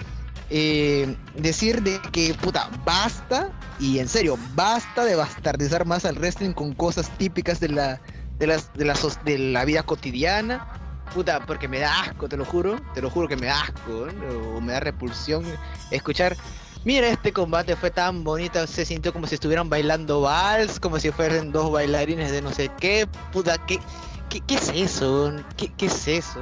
Eh, 0.51 1.17
decir 1.37 1.83
de 1.83 2.01
que, 2.13 2.35
puta, 2.35 2.69
basta, 2.85 3.51
y 3.79 3.99
en 3.99 4.09
serio, 4.09 4.37
basta 4.55 5.05
de 5.05 5.15
bastardizar 5.15 5.87
más 5.87 6.05
al 6.05 6.17
wrestling 6.17 6.53
con 6.53 6.75
cosas 6.75 7.09
típicas 7.19 7.61
de 7.61 7.71
la, 7.71 8.01
de 8.39 8.47
las, 8.49 8.73
de 8.75 8.85
la, 8.85 8.95
de 9.25 9.39
la 9.39 9.65
vida 9.65 9.83
cotidiana. 9.83 10.80
Puta, 11.15 11.45
porque 11.45 11.67
me 11.67 11.81
da 11.81 12.01
asco, 12.01 12.29
te 12.29 12.37
lo 12.37 12.45
juro, 12.45 12.81
te 12.95 13.03
lo 13.03 13.11
juro 13.11 13.27
que 13.27 13.37
me 13.37 13.47
da 13.47 13.63
asco, 13.63 14.07
o 14.55 14.61
me 14.61 14.73
da 14.73 14.81
repulsión 14.81 15.45
escuchar. 15.91 16.37
Mira, 16.85 17.09
este 17.09 17.33
combate 17.33 17.77
fue 17.77 17.91
tan 17.91 18.25
bonito, 18.25 18.65
se 18.67 18.85
sintió 18.85 19.13
como 19.13 19.27
si 19.27 19.35
estuvieran 19.35 19.69
bailando 19.69 20.23
vals, 20.23 20.81
como 20.81 20.99
si 20.99 21.11
fueran 21.11 21.53
dos 21.53 21.71
bailarines 21.71 22.31
de 22.31 22.41
no 22.41 22.53
sé 22.53 22.71
qué. 22.79 23.09
Puta, 23.33 23.59
¿qué, 23.67 23.81
qué, 24.29 24.41
qué 24.41 24.55
es 24.55 24.69
eso? 24.71 25.33
¿Qué, 25.57 25.73
¿Qué 25.77 25.87
es 25.87 26.09
eso? 26.09 26.41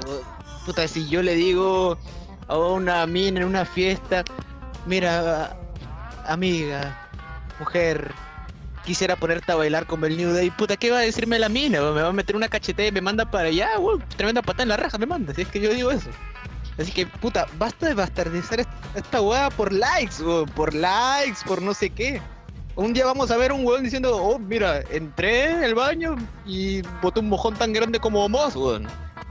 Puta, 0.64 0.86
si 0.86 1.08
yo 1.08 1.22
le 1.22 1.34
digo 1.34 1.98
a 2.46 2.56
una 2.58 3.06
mina 3.06 3.40
en 3.40 3.46
una 3.46 3.64
fiesta, 3.64 4.22
mira, 4.86 5.56
amiga, 6.26 6.94
mujer, 7.58 8.12
quisiera 8.88 9.16
ponerte 9.16 9.52
a 9.52 9.54
bailar 9.54 9.84
como 9.86 10.06
el 10.06 10.16
New 10.16 10.32
Day, 10.32 10.50
puta, 10.50 10.74
¿qué 10.78 10.90
va 10.90 10.96
a 10.96 11.00
decirme 11.02 11.38
la 11.38 11.50
mina? 11.50 11.82
Me 11.82 12.00
va 12.00 12.08
a 12.08 12.12
meter 12.12 12.34
una 12.34 12.48
cachetada 12.48 12.88
y 12.88 12.92
me 12.92 13.02
manda 13.02 13.30
para 13.30 13.48
allá, 13.48 13.78
weón, 13.78 14.02
tremenda 14.16 14.40
patada 14.40 14.62
en 14.62 14.68
la 14.70 14.76
raja 14.78 14.96
me 14.96 15.04
manda, 15.04 15.34
si 15.34 15.42
es 15.42 15.48
que 15.48 15.60
yo 15.60 15.74
digo 15.74 15.90
eso. 15.90 16.08
Así 16.78 16.90
que, 16.90 17.04
puta, 17.06 17.46
basta 17.58 17.86
de 17.86 17.92
bastardizar 17.92 18.60
est- 18.60 18.70
esta 18.94 19.20
weá 19.20 19.50
por 19.50 19.74
likes, 19.74 20.22
weón, 20.22 20.48
por 20.50 20.72
likes, 20.72 21.40
por 21.46 21.60
no 21.60 21.74
sé 21.74 21.90
qué. 21.90 22.22
Un 22.76 22.94
día 22.94 23.04
vamos 23.04 23.30
a 23.30 23.36
ver 23.36 23.52
un 23.52 23.62
weón 23.66 23.82
diciendo, 23.84 24.16
oh, 24.16 24.38
mira, 24.38 24.80
entré 24.90 25.50
en 25.50 25.64
el 25.64 25.74
baño 25.74 26.16
y 26.46 26.80
boté 27.02 27.20
un 27.20 27.28
mojón 27.28 27.56
tan 27.56 27.74
grande 27.74 28.00
como 28.00 28.26
Moss, 28.26 28.56
weón. 28.56 28.86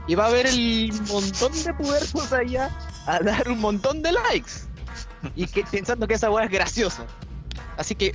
Y 0.06 0.14
va 0.14 0.26
a 0.26 0.28
haber 0.28 0.46
el 0.46 0.92
montón 1.08 1.52
de 1.64 1.74
pubertos 1.74 2.32
allá 2.32 2.70
a 3.06 3.18
dar 3.18 3.48
un 3.50 3.58
montón 3.60 4.02
de 4.02 4.12
likes. 4.12 4.52
Y 5.34 5.46
pensando 5.48 6.06
que 6.06 6.14
esa 6.14 6.30
weá 6.30 6.44
es 6.44 6.50
graciosa. 6.52 7.04
Así 7.76 7.96
que 7.96 8.14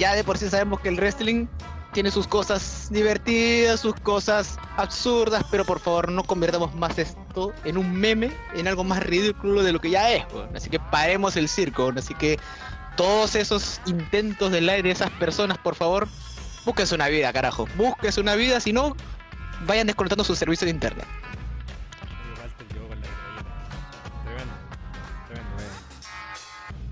ya 0.00 0.14
de 0.14 0.24
por 0.24 0.38
sí 0.38 0.48
sabemos 0.48 0.80
que 0.80 0.88
el 0.88 0.96
wrestling 0.96 1.46
tiene 1.92 2.10
sus 2.10 2.26
cosas 2.26 2.88
divertidas, 2.90 3.80
sus 3.80 3.94
cosas 3.96 4.58
absurdas, 4.78 5.44
pero 5.50 5.64
por 5.66 5.78
favor 5.78 6.10
no 6.10 6.24
convirtamos 6.24 6.74
más 6.74 6.98
esto 6.98 7.52
en 7.64 7.76
un 7.76 7.92
meme, 7.92 8.32
en 8.54 8.66
algo 8.66 8.82
más 8.82 9.02
ridículo 9.02 9.62
de 9.62 9.72
lo 9.72 9.80
que 9.80 9.90
ya 9.90 10.10
es. 10.10 10.24
Así 10.54 10.70
que 10.70 10.80
paremos 10.80 11.36
el 11.36 11.48
circo. 11.48 11.92
Así 11.94 12.14
que 12.14 12.38
todos 12.96 13.34
esos 13.34 13.80
intentos 13.84 14.50
del 14.50 14.70
aire 14.70 14.88
de 14.88 14.94
esas 14.94 15.10
personas, 15.10 15.58
por 15.58 15.74
favor, 15.74 16.08
búsquense 16.64 16.94
una 16.94 17.08
vida, 17.08 17.30
carajo. 17.32 17.68
Búsquense 17.76 18.22
una 18.22 18.36
vida, 18.36 18.58
si 18.58 18.72
no, 18.72 18.96
vayan 19.66 19.86
desconectando 19.86 20.24
sus 20.24 20.38
servicios 20.38 20.66
de 20.66 20.70
internet. 20.70 21.06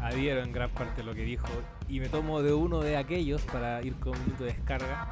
Adhiero 0.08 0.42
en 0.42 0.52
gran 0.52 0.70
parte 0.70 1.02
lo 1.02 1.14
que 1.14 1.22
dijo 1.22 1.46
y 1.86 2.00
me 2.00 2.08
tomo 2.08 2.40
de 2.40 2.54
uno 2.54 2.80
de 2.80 2.96
aquellos 2.96 3.42
para 3.42 3.82
ir 3.82 3.94
con 3.96 4.14
un 4.14 4.24
minuto 4.24 4.44
de 4.44 4.54
descarga. 4.54 5.06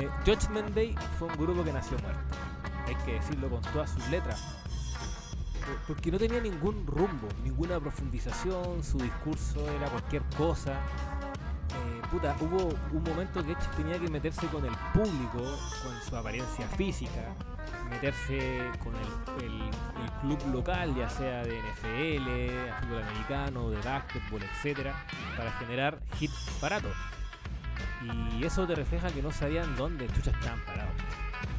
Eh, 0.00 0.08
Judgment 0.24 0.74
Day 0.74 0.94
fue 1.18 1.28
un 1.28 1.36
grupo 1.36 1.62
que 1.62 1.72
nació 1.72 1.98
muerto. 1.98 2.38
Hay 2.86 2.94
que 3.04 3.12
decirlo 3.12 3.50
con 3.50 3.60
todas 3.60 3.90
sus 3.90 4.08
letras. 4.08 4.42
Eh, 5.56 5.76
Porque 5.86 6.10
no 6.10 6.18
tenía 6.18 6.40
ningún 6.40 6.86
rumbo, 6.86 7.28
ninguna 7.42 7.78
profundización, 7.78 8.82
su 8.82 8.96
discurso 8.96 9.60
era 9.76 9.90
cualquier 9.90 10.22
cosa. 10.38 10.80
Puta, 12.10 12.36
hubo 12.40 12.68
un 12.92 13.02
momento 13.02 13.44
que 13.44 13.52
Edge 13.52 13.66
tenía 13.76 13.98
que 13.98 14.08
meterse 14.08 14.46
con 14.48 14.64
el 14.64 14.72
público, 14.92 15.42
con 15.82 16.00
su 16.08 16.16
apariencia 16.16 16.66
física, 16.68 17.34
meterse 17.90 18.70
con 18.82 18.94
el, 18.96 19.70
club 20.20 20.54
local, 20.54 20.94
ya 20.94 21.08
sea 21.08 21.42
de 21.42 21.58
NFL, 21.58 22.80
fútbol 22.80 23.02
americano, 23.02 23.70
de 23.70 23.76
básquetbol, 23.82 24.42
etcétera, 24.42 24.94
para 25.36 25.52
generar 25.52 25.98
hit 26.18 26.30
barato. 26.62 26.88
Y 28.32 28.44
eso 28.44 28.66
te 28.66 28.74
refleja 28.74 29.10
que 29.10 29.22
no 29.22 29.32
sabían 29.32 29.76
dónde 29.76 30.06
chuchas 30.08 30.34
estaban 30.34 30.64
parados. 30.64 30.94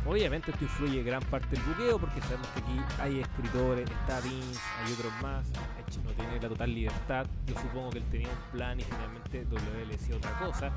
Obviamente 0.05 0.51
esto 0.51 0.63
influye 0.63 1.01
gran 1.03 1.23
parte 1.23 1.47
del 1.55 1.61
buqueo 1.63 1.97
porque 1.97 2.21
sabemos 2.21 2.47
que 2.49 2.59
aquí 2.59 2.79
hay 3.01 3.19
escritores, 3.21 3.89
está 3.89 4.19
Vince, 4.21 4.59
hay 4.83 4.93
otros 4.93 5.11
más, 5.21 5.47
Edge 5.79 5.99
no 6.03 6.11
tiene 6.11 6.39
la 6.39 6.49
total 6.49 6.75
libertad, 6.75 7.25
yo 7.47 7.55
supongo 7.59 7.89
que 7.89 7.97
él 7.97 8.03
tenía 8.11 8.29
un 8.29 8.51
plan 8.51 8.79
y 8.79 8.83
finalmente 8.83 9.45
W 9.45 9.85
le 9.85 9.97
decía 9.97 10.15
otra 10.15 10.31
cosa. 10.39 10.71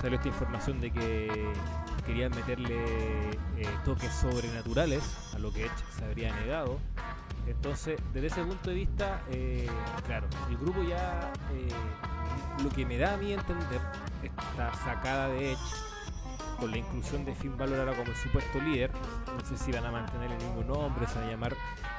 Salió 0.00 0.16
esta 0.16 0.28
información 0.28 0.80
de 0.80 0.92
que 0.92 1.52
querían 2.06 2.30
meterle 2.30 3.30
eh, 3.56 3.66
toques 3.84 4.12
sobrenaturales 4.12 5.02
a 5.34 5.38
lo 5.38 5.52
que 5.52 5.66
Edge 5.66 5.84
se 5.96 6.04
habría 6.04 6.34
negado. 6.36 6.78
Entonces, 7.48 8.00
desde 8.12 8.28
ese 8.28 8.44
punto 8.44 8.70
de 8.70 8.76
vista, 8.76 9.22
eh, 9.30 9.68
claro, 10.06 10.28
el 10.50 10.58
grupo 10.58 10.82
ya, 10.82 11.32
eh, 11.52 11.68
lo 12.62 12.68
que 12.70 12.84
me 12.84 12.98
da 12.98 13.14
a 13.14 13.16
mí 13.16 13.32
entender, 13.32 13.80
esta 14.22 14.72
sacada 14.84 15.28
de 15.28 15.52
Edge, 15.52 15.87
con 16.58 16.70
la 16.70 16.78
inclusión 16.78 17.24
de 17.24 17.34
Finn 17.34 17.56
Balor 17.56 17.78
ahora 17.80 17.92
como 17.96 18.10
el 18.10 18.16
supuesto 18.16 18.60
líder, 18.60 18.90
no 19.36 19.44
sé 19.44 19.56
si 19.56 19.72
van 19.72 19.84
a 19.86 19.90
mantener 19.90 20.30
el 20.32 20.38
mismo 20.38 20.62
nombre, 20.64 21.06
se 21.06 21.14
van 21.18 21.28
a 21.28 21.30
llamar 21.30 21.56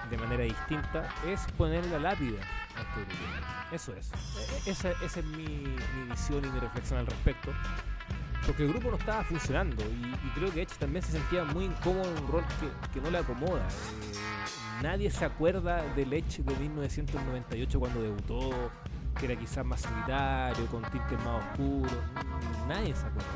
de 0.10 0.18
manera 0.18 0.44
distinta, 0.44 1.10
es 1.28 1.42
poner 1.58 1.86
la 1.88 2.00
lápida 2.00 2.40
a 2.76 2.82
este 2.82 3.00
grupo. 3.02 3.24
Eso 3.72 3.94
es. 3.96 4.12
E- 4.66 4.72
Esa, 4.72 4.92
esa 5.04 5.20
es 5.20 5.26
mi, 5.26 5.46
mi 5.46 6.10
visión 6.10 6.44
y 6.44 6.50
mi 6.50 6.60
reflexión 6.60 7.00
al 7.00 7.06
respecto. 7.08 7.52
Porque 8.46 8.64
el 8.64 8.70
grupo 8.70 8.90
no 8.90 8.98
estaba 8.98 9.24
funcionando 9.24 9.84
y, 9.84 10.30
creo 10.40 10.52
que 10.52 10.62
Edge 10.64 10.76
también 10.80 11.04
se 11.04 11.12
sentía 11.12 11.44
muy 11.44 11.66
incómodo 11.66 12.10
en 12.10 12.24
un 12.24 12.32
rol 12.32 12.44
que, 12.60 12.94
que 12.94 13.02
no 13.02 13.12
le 13.12 13.20
acomoda. 13.20 13.62
Eh, 13.68 14.82
nadie 14.82 15.12
se 15.12 15.26
acuerda 15.26 15.84
del 15.96 16.12
Edge 16.14 16.42
de 16.42 16.56
1998 16.56 17.80
cuando 17.80 18.02
debutó, 18.02 18.72
que 19.20 19.26
era 19.26 19.36
quizás 19.36 19.66
más 19.66 19.82
solitario, 19.82 20.66
con 20.68 20.82
tintes 20.84 21.20
más 21.24 21.44
oscuros. 21.44 21.92
Mm, 21.92 22.68
Nadie 22.68 22.96
se 22.96 23.06
acuerda. 23.06 23.30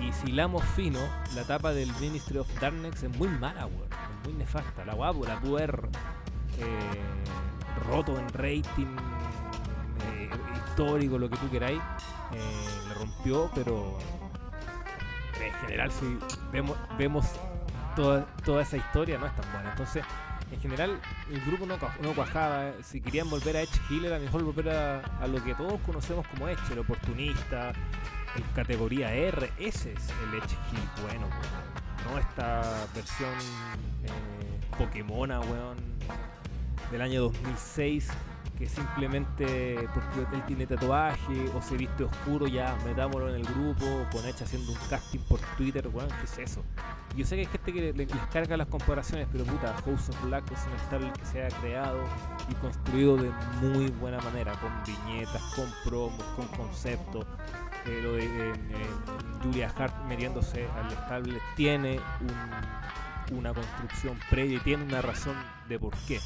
Y 0.00 0.12
si 0.12 0.28
hilamos 0.28 0.62
fino, 0.64 1.00
la 1.34 1.42
etapa 1.42 1.72
del 1.72 1.92
Ministry 2.00 2.38
of 2.38 2.48
Darkness 2.60 3.02
es 3.02 3.16
muy 3.16 3.28
mala, 3.28 3.66
weón. 3.66 3.88
Es 3.90 4.28
muy 4.28 4.34
nefasta. 4.34 4.84
La 4.84 4.94
guapo, 4.94 5.24
la 5.24 5.40
pudo 5.40 5.56
haber 5.56 5.88
eh, 6.58 7.02
roto 7.88 8.18
en 8.18 8.28
rating 8.28 8.96
eh, 10.12 10.30
histórico, 10.68 11.18
lo 11.18 11.30
que 11.30 11.36
tú 11.36 11.50
queráis. 11.50 11.80
Eh, 12.32 12.68
le 12.88 12.94
rompió, 12.94 13.50
pero 13.54 13.98
en 15.42 15.52
general, 15.62 15.90
si 15.90 16.18
vemos, 16.52 16.76
vemos 16.98 17.26
toda, 17.94 18.26
toda 18.44 18.62
esa 18.62 18.76
historia, 18.76 19.18
no 19.18 19.26
es 19.26 19.34
tan 19.34 19.50
buena. 19.52 19.70
Entonces, 19.70 20.04
en 20.52 20.60
general, 20.60 21.00
el 21.30 21.40
grupo 21.40 21.66
no, 21.66 21.76
no 22.00 22.14
cuajaba. 22.14 22.72
Si 22.82 23.00
querían 23.00 23.28
volver 23.28 23.56
a 23.56 23.62
Edge 23.62 23.80
Hill, 23.90 24.04
era 24.04 24.18
mejor 24.18 24.44
volver 24.44 24.70
a, 24.70 25.26
lo 25.26 25.42
que 25.42 25.54
todos 25.54 25.80
conocemos 25.80 26.26
como 26.28 26.48
Edge, 26.48 26.72
el 26.72 26.80
oportunista, 26.80 27.72
el 28.36 28.44
categoría 28.54 29.12
R. 29.12 29.50
Ese 29.58 29.92
es 29.92 30.08
el 30.08 30.38
Edge 30.38 30.56
Hill 30.72 31.02
bueno, 31.02 31.26
no 32.04 32.18
esta 32.18 32.86
versión 32.94 33.32
eh, 34.04 34.76
Pokémona, 34.78 35.40
weón, 35.40 35.76
del 36.90 37.02
año 37.02 37.22
2006 37.22 38.08
que 38.58 38.66
simplemente 38.68 39.88
porque 39.92 40.20
él 40.36 40.42
tiene 40.46 40.66
tatuaje 40.66 41.50
o 41.54 41.60
se 41.62 41.76
viste 41.76 42.04
oscuro 42.04 42.46
ya 42.46 42.76
metámoslo 42.84 43.28
en 43.28 43.36
el 43.36 43.44
grupo 43.44 44.06
con 44.10 44.24
Edge 44.24 44.42
haciendo 44.44 44.72
un 44.72 44.78
casting 44.88 45.18
por 45.28 45.38
Twitter 45.56 45.88
¿qué 45.90 46.24
es 46.24 46.38
eso? 46.38 46.62
Yo 47.16 47.24
sé 47.24 47.36
que 47.36 47.40
hay 47.42 47.46
gente 47.46 47.72
que 47.72 47.80
le- 47.92 48.06
les 48.06 48.26
carga 48.32 48.56
las 48.56 48.66
comparaciones 48.68 49.28
pero 49.30 49.44
puta 49.44 49.74
House 49.84 50.08
of 50.08 50.22
Black 50.24 50.50
es 50.52 50.58
un 50.66 50.72
estable 50.74 51.12
que 51.12 51.24
se 51.26 51.44
ha 51.44 51.48
creado 51.60 52.02
y 52.48 52.54
construido 52.54 53.16
de 53.16 53.30
muy 53.60 53.88
buena 53.90 54.20
manera 54.20 54.52
con 54.52 54.70
viñetas, 54.86 55.42
con 55.54 55.66
promos, 55.84 56.22
con 56.34 56.46
conceptos 56.48 57.26
eh, 57.86 58.00
lo 58.02 58.12
de 58.14 58.24
eh, 58.24 58.52
eh, 58.70 58.86
Julia 59.42 59.72
Hart 59.76 59.94
metiéndose 60.08 60.66
al 60.76 60.90
estable 60.92 61.38
tiene 61.56 62.00
un- 62.20 63.36
una 63.38 63.52
construcción 63.52 64.18
previa 64.30 64.56
y 64.56 64.60
tiene 64.60 64.84
una 64.84 65.02
razón 65.02 65.34
de 65.68 65.78
por 65.78 65.92
qué 66.06 66.20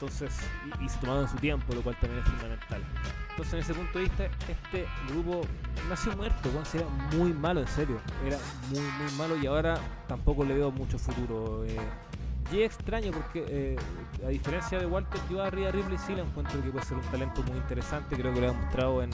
entonces, 0.00 0.32
y, 0.80 0.84
y 0.84 0.88
se 0.88 0.98
tomaron 0.98 1.28
su 1.28 1.36
tiempo, 1.36 1.74
lo 1.74 1.82
cual 1.82 1.96
también 2.00 2.22
es 2.22 2.30
fundamental. 2.30 2.82
Entonces, 3.30 3.54
en 3.54 3.60
ese 3.60 3.74
punto 3.74 3.98
de 3.98 4.04
vista, 4.04 4.24
este 4.48 4.86
grupo 5.08 5.42
nació 5.88 6.16
muerto, 6.16 6.50
era 6.74 6.86
muy 7.16 7.32
malo, 7.32 7.60
en 7.60 7.68
serio. 7.68 8.00
Era 8.24 8.38
muy, 8.70 8.80
muy 8.80 9.12
malo 9.16 9.36
y 9.36 9.46
ahora 9.46 9.78
tampoco 10.06 10.44
le 10.44 10.54
veo 10.54 10.70
mucho 10.70 10.98
futuro. 10.98 11.64
Eh, 11.64 11.76
y 12.52 12.62
es 12.62 12.74
extraño 12.74 13.10
porque, 13.12 13.44
eh, 13.48 13.76
a 14.24 14.28
diferencia 14.28 14.78
de 14.78 14.86
Walter, 14.86 15.20
yo 15.30 15.42
a 15.42 15.50
Rhea 15.50 15.70
Ripley 15.70 15.98
sí 15.98 16.14
la 16.14 16.22
encuentro 16.22 16.62
que 16.62 16.70
puede 16.70 16.84
ser 16.84 16.96
un 16.96 17.04
talento 17.04 17.42
muy 17.42 17.58
interesante, 17.58 18.16
creo 18.16 18.32
que 18.32 18.40
lo 18.40 18.50
ha 18.50 18.52
mostrado 18.52 19.02
en, 19.02 19.10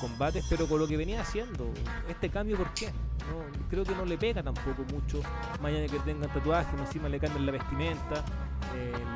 combates, 0.00 0.44
pero 0.48 0.66
con 0.66 0.80
lo 0.80 0.88
que 0.88 0.96
venía 0.96 1.20
haciendo, 1.20 1.70
este 2.08 2.30
cambio, 2.30 2.56
¿por 2.56 2.72
qué? 2.74 2.86
No, 2.86 3.68
creo 3.68 3.84
que 3.84 3.94
no 3.94 4.04
le 4.04 4.18
pega 4.18 4.42
tampoco 4.42 4.82
mucho, 4.92 5.20
de 5.62 5.86
que 5.88 5.98
tengan 6.00 6.32
tatuajes, 6.32 6.80
encima 6.80 7.08
le 7.08 7.20
cambian 7.20 7.46
la 7.46 7.52
vestimenta, 7.52 8.24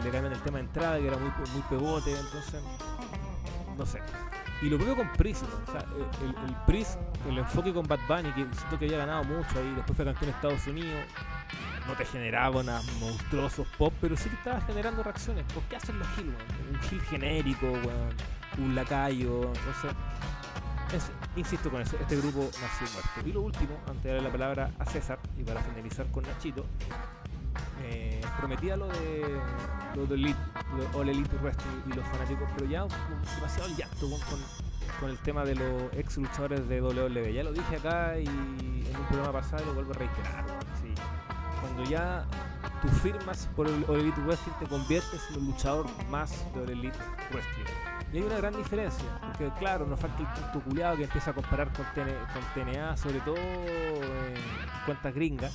le 0.04 0.10
cambian 0.10 0.32
el 0.32 0.40
tema 0.40 0.58
de 0.58 0.64
entrada, 0.64 0.98
que 0.98 1.06
era 1.06 1.16
muy, 1.16 1.30
muy 1.52 1.62
pegote, 1.68 2.10
entonces, 2.12 2.62
no 3.76 3.86
sé. 3.86 4.00
Y 4.62 4.68
lo 4.68 4.76
propio 4.76 4.96
con 4.96 5.10
Pris, 5.12 5.42
el, 5.42 6.54
Pris, 6.66 6.98
el 7.28 7.38
enfoque 7.38 7.72
con 7.72 7.86
Bad 7.86 8.00
Bunny, 8.08 8.30
que 8.32 8.46
siento 8.54 8.78
que 8.78 8.84
había 8.86 8.98
ganado 8.98 9.24
mucho 9.24 9.58
ahí, 9.58 9.72
después 9.74 9.96
fue 9.96 10.04
campeón 10.04 10.30
de 10.30 10.36
Estados 10.36 10.66
Unidos, 10.66 11.02
no 11.86 11.94
te 11.94 12.04
generaba 12.04 12.60
unos 12.60 12.92
monstruosos 13.00 13.66
pop, 13.78 13.92
pero 14.00 14.16
sí 14.16 14.28
que 14.28 14.36
estaba 14.36 14.60
generando 14.60 15.02
reacciones. 15.02 15.44
¿Por 15.54 15.62
qué 15.64 15.76
hacen 15.76 15.98
los 15.98 16.06
weón? 16.18 16.36
Un 16.72 16.80
Gil 16.82 17.00
genérico, 17.02 17.66
un 18.58 18.74
lacayo, 18.74 19.44
entonces... 19.44 19.92
es- 20.94 21.10
insisto 21.36 21.70
con 21.70 21.80
eso, 21.80 21.96
este 21.98 22.16
grupo 22.16 22.40
nació 22.60 22.86
muerto. 22.92 23.28
Y 23.28 23.32
lo 23.32 23.40
último, 23.42 23.78
antes 23.88 24.02
de 24.04 24.10
darle 24.12 24.24
la 24.28 24.32
palabra 24.32 24.70
a 24.78 24.84
César 24.84 25.18
y 25.38 25.42
para 25.42 25.62
finalizar 25.62 26.06
con 26.10 26.24
Nachito, 26.24 26.66
eh, 27.82 28.20
prometía 28.38 28.76
lo 28.76 28.86
de 28.88 29.24
lo 29.94 30.06
de 30.06 30.14
Elite, 30.14 30.38
lo 30.76 30.98
All 31.00 31.08
Elite 31.08 31.36
Wrestling 31.42 31.82
y 31.90 31.92
los 31.94 32.06
fanáticos, 32.08 32.48
pero 32.56 32.70
ya 32.70 32.84
un- 32.84 32.90
demasiado 33.36 33.68
el 33.68 33.76
llanto 33.76 34.08
con, 35.00 35.10
el 35.10 35.18
tema 35.18 35.44
de 35.44 35.54
los 35.56 35.92
ex 35.94 36.16
luchadores 36.18 36.68
de 36.68 36.80
WWE. 36.82 37.32
Ya 37.32 37.42
lo 37.42 37.52
dije 37.52 37.76
acá 37.76 38.18
y 38.18 38.26
en 38.26 38.96
un 38.96 39.06
programa 39.08 39.32
pasado 39.32 39.62
y 39.62 39.66
lo 39.66 39.74
vuelvo 39.74 39.92
a 39.92 39.94
reiterar. 39.94 40.44
sí. 40.80 40.94
Cuando 41.60 41.84
ya 41.90 42.24
tú 42.82 42.88
firmas 42.88 43.48
por 43.56 43.66
el 43.68 43.84
All 43.88 44.00
Elite 44.00 44.20
Wrestling 44.22 44.52
te 44.60 44.66
conviertes 44.66 45.20
en 45.30 45.36
el 45.36 45.46
luchador 45.46 45.86
más 46.08 46.30
de 46.54 46.60
All 46.62 46.70
Elite 46.70 46.98
Wrestling. 47.32 47.64
Y 48.12 48.16
hay 48.18 48.22
una 48.24 48.36
gran 48.38 48.56
diferencia, 48.56 49.04
porque 49.20 49.50
claro, 49.58 49.86
nos 49.86 49.98
falta 50.00 50.18
el 50.20 50.26
punto 50.26 50.60
culiado 50.68 50.96
que 50.96 51.04
empieza 51.04 51.30
a 51.30 51.34
comparar 51.34 51.72
con, 51.72 51.84
TN 51.94 52.10
con 52.32 52.64
TNA, 52.64 52.96
sobre 52.96 53.20
todo 53.20 53.36
en 53.36 54.34
cuentas 54.84 55.14
gringas. 55.14 55.52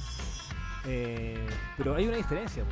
Eh, 0.87 1.47
pero 1.77 1.95
hay 1.95 2.07
una 2.07 2.17
diferencia, 2.17 2.63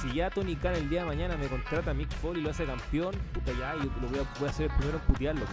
si 0.00 0.12
ya 0.14 0.30
Tony 0.30 0.56
Khan 0.56 0.74
el 0.74 0.88
día 0.88 1.00
de 1.00 1.06
mañana 1.06 1.36
me 1.36 1.46
contrata 1.46 1.92
a 1.92 1.94
Mick 1.94 2.10
Foley 2.10 2.40
y 2.40 2.44
lo 2.44 2.50
hace 2.50 2.64
campeón, 2.64 3.14
puta 3.32 3.52
ya, 3.58 3.74
yo 3.76 3.90
lo 4.00 4.08
voy 4.08 4.18
a, 4.18 4.38
voy 4.40 4.48
a 4.48 4.52
ser 4.52 4.70
el 4.70 4.76
primero 4.76 4.98
en 4.98 5.04
putearlo. 5.04 5.46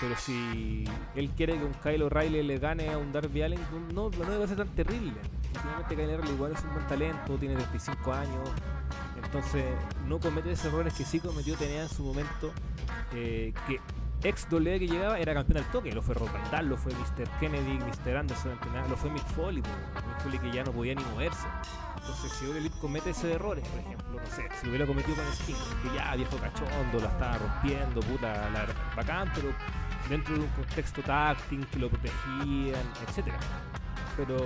Pero 0.00 0.14
si 0.16 0.84
él 1.14 1.30
quiere 1.30 1.58
que 1.58 1.64
un 1.64 1.72
Kyle 1.74 2.02
O'Reilly 2.02 2.42
le 2.42 2.58
gane 2.58 2.90
a 2.90 2.98
un 2.98 3.12
Darby 3.12 3.42
Allen, 3.42 3.60
no, 3.94 4.10
no 4.10 4.30
debe 4.30 4.46
ser 4.46 4.58
tan 4.58 4.68
terrible. 4.68 5.14
Finalmente 5.60 5.96
Kyle 5.96 6.14
O'Reilly 6.14 6.34
igual 6.34 6.52
es 6.52 6.62
un 6.64 6.74
buen 6.74 6.86
talento, 6.86 7.36
tiene 7.38 7.54
35 7.54 8.12
años, 8.12 8.50
entonces 9.24 9.64
no 10.06 10.18
comete 10.20 10.52
esos 10.52 10.66
errores 10.66 10.94
que 10.94 11.04
sí 11.04 11.18
cometió 11.18 11.56
TNA 11.56 11.82
en 11.82 11.88
su 11.88 12.04
momento, 12.04 12.52
eh, 13.14 13.52
que 13.66 13.80
ex 14.22 14.48
doble 14.48 14.78
que 14.78 14.86
llegaba 14.86 15.18
era 15.18 15.34
campeón 15.34 15.58
al 15.58 15.70
toque, 15.70 15.92
lo 15.92 16.02
fue 16.02 16.14
Rock 16.14 16.30
lo 16.62 16.76
fue 16.76 16.92
Mr. 16.92 17.28
Kennedy, 17.40 17.78
Mr. 17.78 18.16
Anderson, 18.16 18.58
lo 18.88 18.96
fue 18.96 19.10
Mick 19.10 19.26
Foley, 19.28 19.62
Mick 19.62 20.20
Foley 20.22 20.38
que 20.38 20.52
ya 20.52 20.64
no 20.64 20.72
podía 20.72 20.94
ni 20.94 21.04
moverse. 21.04 21.46
Entonces, 21.96 22.32
si 22.32 22.46
All 22.46 22.56
Elite 22.56 22.78
comete 22.80 23.10
esos 23.10 23.24
errores, 23.24 23.66
por 23.68 23.80
ejemplo, 23.80 24.20
no 24.20 24.26
sé, 24.26 24.48
si 24.60 24.66
lo 24.66 24.70
hubiera 24.70 24.86
cometido 24.86 25.16
con 25.16 25.26
Sting, 25.32 25.54
que 25.82 25.96
ya 25.96 26.14
viejo 26.14 26.36
cachondo, 26.36 27.00
la 27.00 27.08
estaba 27.08 27.38
rompiendo, 27.38 28.00
puta, 28.00 28.48
la, 28.50 28.66
bacán, 28.94 29.30
pero 29.34 29.48
dentro 30.08 30.34
de 30.34 30.40
un 30.40 30.48
contexto 30.48 31.02
táctil, 31.02 31.66
que 31.66 31.78
lo 31.78 31.88
protegían, 31.88 32.80
etcétera. 33.08 33.38
Pero 34.16 34.36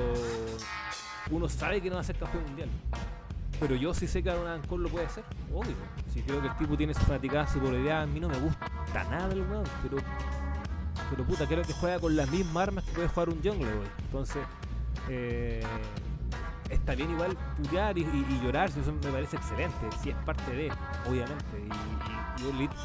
uno 1.31 1.49
sabe 1.49 1.83
que 1.83 1.91
no 1.91 1.97
va 1.97 2.01
a 2.01 2.05
ser 2.05 2.17
campeón 2.17 2.45
mundial. 2.45 2.71
Pero 3.61 3.77
yo 3.77 3.93
sí 3.93 4.09
sé 4.09 4.23
que 4.23 4.31
Aaron 4.31 4.63
Cole 4.63 4.85
lo 4.85 4.89
puede 4.89 5.07
hacer, 5.07 5.23
obvio. 5.53 5.75
Si 6.13 6.23
creo 6.23 6.41
que 6.41 6.49
el 6.49 6.57
tipo 6.57 6.77
tiene 6.77 6.95
su 6.95 7.01
fanaticada, 7.01 7.47
su 7.47 7.61
popularidad, 7.61 8.03
a 8.03 8.07
mí 8.07 8.19
no 8.19 8.29
me 8.29 8.39
gusta 8.39 8.67
nada 9.11 9.33
el 9.33 9.43
weón, 9.43 9.65
pero 9.83 9.99
pero 11.11 11.25
puta, 11.25 11.47
creo 11.47 11.63
que 11.63 11.73
juega 11.73 11.99
con 11.99 12.15
las 12.15 12.31
mismas 12.31 12.69
armas 12.69 12.85
que 12.85 12.93
puede 12.93 13.09
jugar 13.09 13.29
un 13.31 13.43
Jungle 13.43 13.73
Boy. 13.73 13.87
Entonces, 13.99 14.43
eh, 15.09 15.63
está 16.71 16.95
bien 16.95 17.11
igual 17.11 17.37
putear 17.57 17.99
y, 17.99 18.05
llorar, 18.43 18.71
si 18.71 18.81
eso 18.81 18.93
me 18.93 19.11
parece 19.11 19.37
excelente, 19.37 19.89
si 20.03 20.11
es 20.11 20.17
parte 20.25 20.53
de, 20.53 20.73
obviamente. 21.09 21.59
Y, 21.59 22.43
y, 22.43 22.45
y 22.45 22.49
All 22.49 22.57
Elite 22.57 22.77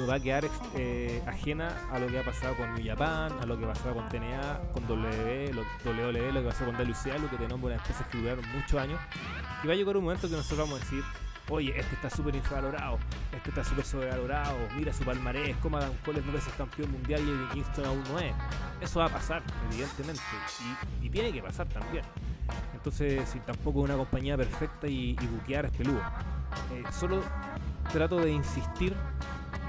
no 0.00 0.06
va 0.06 0.14
a 0.14 0.20
quedar 0.20 0.48
eh, 0.76 1.22
ajena 1.26 1.76
a 1.92 1.98
lo 1.98 2.06
que 2.06 2.18
ha 2.18 2.24
pasado 2.24 2.56
con 2.56 2.74
New 2.74 2.84
Japan, 2.84 3.32
a 3.40 3.46
lo 3.46 3.58
que 3.58 3.64
ha 3.64 3.68
pasado 3.68 3.94
con 3.94 4.08
TNA, 4.08 4.60
con 4.72 4.84
WWE, 4.84 5.52
lo, 5.52 5.62
WWE, 5.84 6.32
lo 6.32 6.42
que 6.42 6.48
pasó 6.48 6.64
con 6.64 6.74
WCA, 6.74 7.18
lo 7.18 7.28
que 7.28 7.36
tenemos 7.36 7.62
unas 7.62 7.78
empresas 7.78 8.06
que 8.08 8.18
duraron 8.18 8.44
muchos 8.52 8.80
años. 8.80 8.98
Y 9.62 9.66
va 9.66 9.74
a 9.74 9.76
llegar 9.76 9.96
un 9.96 10.04
momento 10.04 10.28
que 10.28 10.36
nosotros 10.36 10.58
vamos 10.58 10.80
a 10.80 10.84
decir, 10.84 11.04
oye, 11.50 11.78
este 11.78 11.94
está 11.94 12.08
súper 12.08 12.34
infravalorado, 12.34 12.98
este 13.36 13.50
está 13.50 13.62
súper 13.62 13.84
sobrevalorado, 13.84 14.56
mira 14.76 14.92
su 14.92 15.04
palmarés, 15.04 15.56
como 15.58 15.76
Adam 15.76 15.92
Cole 16.04 16.20
es 16.20 16.24
dos 16.24 16.34
veces 16.34 16.54
campeón 16.54 16.92
mundial 16.92 17.20
y 17.20 17.30
Eddie 17.30 17.48
Kingston 17.52 17.84
aún 17.84 18.02
no 18.04 18.18
es. 18.18 18.34
Eso 18.80 19.00
va 19.00 19.06
a 19.06 19.10
pasar, 19.10 19.42
evidentemente, 19.70 20.22
y, 21.02 21.06
y 21.06 21.10
tiene 21.10 21.32
que 21.32 21.42
pasar 21.42 21.68
también. 21.68 22.04
Entonces, 22.72 23.28
si 23.28 23.38
tampoco 23.40 23.80
es 23.80 23.84
una 23.84 23.96
compañía 23.96 24.36
perfecta 24.36 24.88
y, 24.88 25.10
y 25.20 25.26
buquear 25.26 25.66
es 25.66 25.72
peludo. 25.72 26.00
Eh, 26.72 26.82
solo 26.90 27.22
trato 27.92 28.20
de 28.20 28.32
insistir 28.32 28.94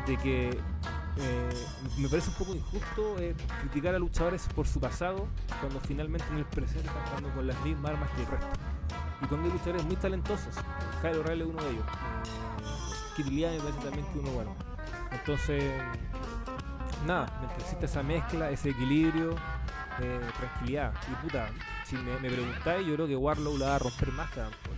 de 0.06 0.18
que 0.18 0.50
eh, 1.18 1.66
me 1.98 2.08
parece 2.08 2.30
un 2.30 2.36
poco 2.36 2.56
injusto 2.56 3.20
eh, 3.20 3.36
criticar 3.60 3.96
a 3.96 4.00
luchadores 4.00 4.48
por 4.56 4.68
su 4.68 4.80
pasado 4.80 5.28
cuando 5.60 5.80
finalmente 5.82 6.26
en 6.32 6.38
el 6.38 6.46
presente 6.46 6.88
están 6.88 7.06
jugando 7.08 7.30
con 7.34 7.48
las 7.48 7.60
mismas 7.62 7.92
armas 7.92 8.10
que 8.12 8.22
el 8.22 8.28
resto. 8.28 8.48
Y 9.22 9.26
cuando 9.26 9.48
hay 9.48 9.54
luchadores 9.54 9.84
muy 9.86 9.96
talentosos, 9.98 10.56
Kyle 11.02 11.18
O'Reilly 11.18 11.42
es 11.42 11.48
uno 11.48 11.64
de 11.64 11.70
ellos. 11.72 11.86
Eh, 13.18 13.24
Lee 13.30 13.46
me 13.46 13.60
parece 13.60 13.80
también 13.80 14.06
que 14.12 14.20
uno 14.20 14.32
bueno. 14.32 14.56
Entonces, 15.12 15.74
nada, 17.06 17.32
mientras 17.40 17.62
exista 17.62 17.86
esa 17.86 18.02
mezcla, 18.02 18.50
ese 18.50 18.70
equilibrio, 18.70 19.36
tranquilidad. 20.40 20.94
Y 21.12 21.16
puta, 21.24 21.50
si 21.86 21.98
me, 21.98 22.18
me 22.20 22.30
preguntáis, 22.30 22.88
yo 22.88 22.96
creo 22.96 23.08
que 23.08 23.16
Warlow 23.16 23.58
la 23.58 23.68
va 23.68 23.76
a 23.76 23.80
romper 23.80 24.12
más 24.14 24.32
Adam 24.38 24.52
Cole. 24.64 24.71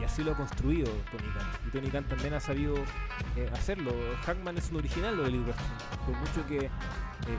Y 0.00 0.04
así 0.04 0.22
lo 0.22 0.32
ha 0.32 0.36
construido 0.36 0.90
Tony 1.10 1.28
Khan. 1.34 1.46
Y 1.66 1.70
Tony 1.70 1.90
Khan 1.90 2.04
también 2.04 2.34
ha 2.34 2.40
sabido 2.40 2.76
eh, 3.36 3.50
hacerlo. 3.52 3.92
Hackman 4.24 4.56
es 4.56 4.70
un 4.70 4.76
original 4.78 5.16
de 5.16 5.24
Elite 5.24 5.44
Wrestling. 5.44 6.06
Por 6.06 6.16
mucho 6.16 6.46
que 6.46 6.66
eh, 6.66 6.70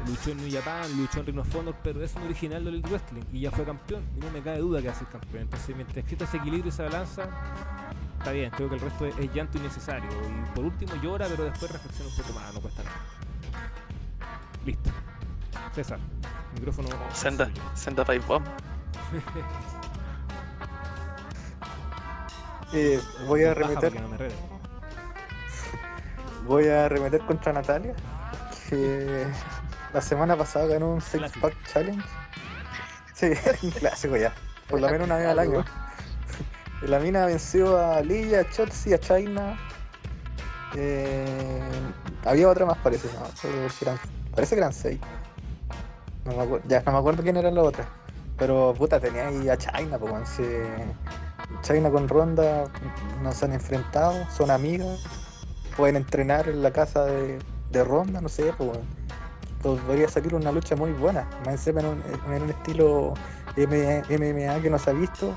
luchó 0.06 0.32
en 0.32 0.38
New 0.38 0.52
Japan, 0.52 0.98
luchó 0.98 1.20
en 1.22 1.26
Ring 1.28 1.40
of 1.40 1.56
Honor, 1.56 1.76
pero 1.84 2.04
es 2.04 2.16
un 2.16 2.24
original 2.24 2.64
de 2.64 2.70
Elite 2.72 2.90
Wrestling. 2.90 3.24
Y 3.32 3.42
ya 3.42 3.52
fue 3.52 3.64
campeón. 3.64 4.04
Y 4.18 4.20
no 4.20 4.32
me 4.32 4.42
cabe 4.42 4.60
duda 4.60 4.82
que 4.82 4.88
va 4.88 4.94
a 4.94 4.98
ser 4.98 5.08
campeón. 5.08 5.44
Entonces, 5.44 5.76
mientras 5.76 5.98
exista 5.98 6.26
ese 6.26 6.38
equilibrio 6.38 6.66
y 6.66 6.70
esa 6.70 6.84
balanza, 6.84 7.30
está 8.18 8.32
bien. 8.32 8.52
Creo 8.52 8.70
que 8.70 8.76
el 8.76 8.82
resto 8.82 9.06
es, 9.06 9.18
es 9.18 9.34
llanto 9.34 9.58
innecesario. 9.58 10.10
Y 10.10 10.56
por 10.56 10.66
último 10.66 10.96
llora, 11.02 11.28
pero 11.28 11.46
después 11.46 11.72
reflexiona 11.72 12.10
un 12.10 12.18
poco 12.18 12.34
más. 12.34 12.54
No 12.54 12.62
cuesta 12.62 12.84
nada. 12.84 12.98
Listo. 14.66 14.90
César, 15.74 16.00
micrófono. 16.56 16.90
Senda, 17.14 17.50
senda 17.74 18.04
Bomb. 18.28 18.46
Eh, 22.74 23.00
voy 23.28 23.44
a 23.44 23.54
remeter, 23.54 23.94
no 24.00 24.10
voy 26.46 26.68
a 26.68 26.88
remeter 26.90 27.20
contra 27.22 27.52
Natalia, 27.54 27.94
que 28.70 29.26
la 29.94 30.02
semana 30.02 30.36
pasada 30.36 30.68
ganó 30.68 30.94
un 30.94 31.02
Six 31.02 31.18
Clásico. 31.18 31.48
Pack 31.48 31.56
Challenge. 31.72 32.04
Sí, 33.14 33.26
es 33.28 33.64
un 33.64 33.72
clásico 33.72 34.18
ya. 34.18 34.34
Por 34.68 34.82
lo 34.82 34.90
menos 34.90 35.08
una 35.08 35.18
vez 35.18 35.28
al 35.28 35.40
año. 35.40 35.66
La 36.82 36.98
mina 37.00 37.26
venció 37.26 37.78
a 37.78 38.00
Lee, 38.02 38.34
a 38.36 38.50
Chotzi, 38.50 38.94
a 38.94 39.00
China. 39.00 39.58
Eh, 40.76 41.62
había 42.24 42.48
otra 42.48 42.66
más, 42.66 42.78
parece. 42.78 43.10
No, 43.20 43.26
solo 43.36 43.68
que 43.68 43.86
eran- 43.86 44.00
parece 44.34 44.56
que 44.56 44.60
eran 44.62 44.72
seis. 44.74 45.00
No 46.24 46.36
me 46.36 46.44
acuerdo, 46.44 46.66
ya 46.70 46.82
no 46.86 46.92
me 46.94 46.98
acuerdo 47.00 47.22
quién 47.24 47.36
eran 47.36 47.56
las 47.56 47.66
otras. 47.66 47.88
Pero 48.38 48.74
puta, 48.78 48.98
tenía 49.00 49.28
ahí 49.28 49.50
a 49.50 49.58
China, 49.58 49.98
pues 50.00 50.14
China 51.62 51.90
con 51.90 52.08
Ronda 52.08 52.66
no 53.22 53.32
se 53.32 53.46
han 53.46 53.54
enfrentado, 53.54 54.14
son 54.36 54.52
amigas, 54.52 55.00
pueden 55.76 55.96
entrenar 55.96 56.48
en 56.48 56.62
la 56.62 56.72
casa 56.72 57.06
de, 57.06 57.40
de 57.70 57.84
Ronda, 57.84 58.22
no 58.22 58.30
sé, 58.30 58.54
pues. 58.58 58.78
Podría 59.62 60.08
salir 60.08 60.36
una 60.36 60.54
lucha 60.54 60.78
muy 60.78 60.92
buena, 60.94 61.28
más 61.40 61.56
encima 61.56 61.82
en 61.82 61.88
un, 61.88 62.04
en 62.34 62.44
un 62.44 62.50
estilo 62.50 63.14
MMA 63.58 64.62
que 64.62 64.70
no 64.70 64.80
se 64.80 64.90
ha 64.90 64.94
visto. 64.94 65.36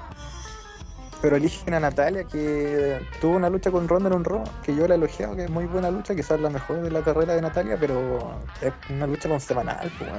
Pero 1.20 1.36
eligen 1.36 1.74
a 1.74 1.80
Natalia 1.80 2.24
que 2.24 3.00
tuvo 3.20 3.36
una 3.36 3.48
lucha 3.48 3.70
con 3.70 3.88
Ronda 3.88 4.08
en 4.08 4.16
un 4.16 4.24
Raw, 4.24 4.44
que 4.64 4.74
yo 4.74 4.86
la 4.86 4.94
he 4.94 4.96
elogiado, 4.96 5.36
que 5.36 5.44
es 5.44 5.50
muy 5.50 5.66
buena 5.66 5.90
lucha, 5.90 6.14
quizás 6.14 6.40
la 6.40 6.50
mejor 6.50 6.82
de 6.82 6.90
la 6.90 7.02
carrera 7.02 7.34
de 7.34 7.42
Natalia, 7.42 7.76
pero 7.78 8.40
es 8.60 8.72
una 8.90 9.06
lucha 9.06 9.28
con 9.28 9.40
semanal, 9.40 9.90
pues, 9.98 10.10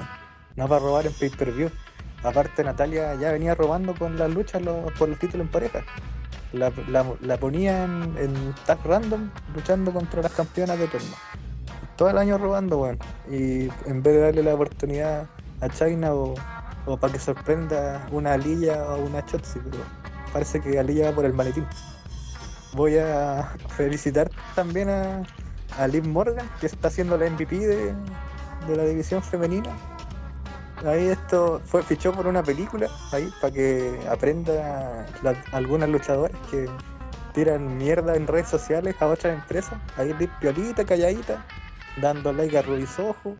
no 0.55 0.67
para 0.67 0.79
robar 0.79 1.05
en 1.05 1.13
pay-per-view. 1.13 1.69
Aparte 2.23 2.63
Natalia 2.63 3.15
ya 3.15 3.31
venía 3.31 3.53
robando 3.53 3.93
con 3.93 4.17
las 4.17 4.29
luchas 4.33 4.61
por 4.97 5.09
el 5.09 5.17
título 5.17 5.43
en 5.43 5.49
pareja. 5.49 5.83
La, 6.53 6.71
la, 6.87 7.05
la 7.21 7.37
ponía 7.37 7.83
en, 7.83 8.53
tag 8.65 8.79
random 8.85 9.29
luchando 9.55 9.91
contra 9.91 10.21
las 10.21 10.31
campeonas 10.31 10.79
de 10.79 10.87
turno. 10.87 11.15
Todo 11.97 12.09
el 12.09 12.17
año 12.17 12.37
robando, 12.37 12.79
weón. 12.79 12.99
Y 13.29 13.69
en 13.89 14.01
vez 14.01 14.13
de 14.13 14.19
darle 14.19 14.43
la 14.43 14.53
oportunidad 14.53 15.27
a 15.61 15.69
China 15.69 16.13
o, 16.13 16.35
para 16.99 17.11
que 17.11 17.19
sorprenda 17.19 18.07
una 18.11 18.33
Alilla 18.33 18.83
o 18.89 19.05
una 19.05 19.25
Chotzi, 19.25 19.59
pero 19.59 19.83
parece 20.31 20.61
que 20.61 20.79
Alilla 20.79 21.09
va 21.09 21.15
por 21.15 21.25
el 21.25 21.33
maletín. 21.33 21.65
Voy 22.73 22.97
a 22.97 23.53
felicitar 23.75 24.29
también 24.55 24.89
a, 24.89 25.23
a 25.77 25.87
Liv 25.87 26.05
Morgan, 26.05 26.49
que 26.59 26.67
está 26.67 26.87
haciendo 26.87 27.17
la 27.17 27.29
MVP 27.29 27.57
de 27.57 27.95
la 28.75 28.85
división 28.85 29.21
femenina. 29.21 29.75
Ahí 30.85 31.07
esto 31.07 31.61
fue 31.65 31.81
fichó 31.83 32.11
por 32.11 32.27
una 32.27 32.43
película 32.43 32.87
ahí 33.11 33.31
para 33.39 33.53
que 33.53 33.99
aprenda 34.09 35.05
la- 35.21 35.41
algunas 35.51 35.89
luchadoras 35.89 36.37
que 36.51 36.69
tiran 37.33 37.77
mierda 37.77 38.15
en 38.15 38.27
redes 38.27 38.47
sociales 38.49 38.95
a 38.99 39.07
otras 39.07 39.33
empresas. 39.33 39.79
Ahí 39.97 40.13
piolita, 40.39 40.85
calladita, 40.85 41.45
dando 42.01 42.33
like 42.33 42.57
a 42.57 42.61
Rubisojo, 42.61 43.37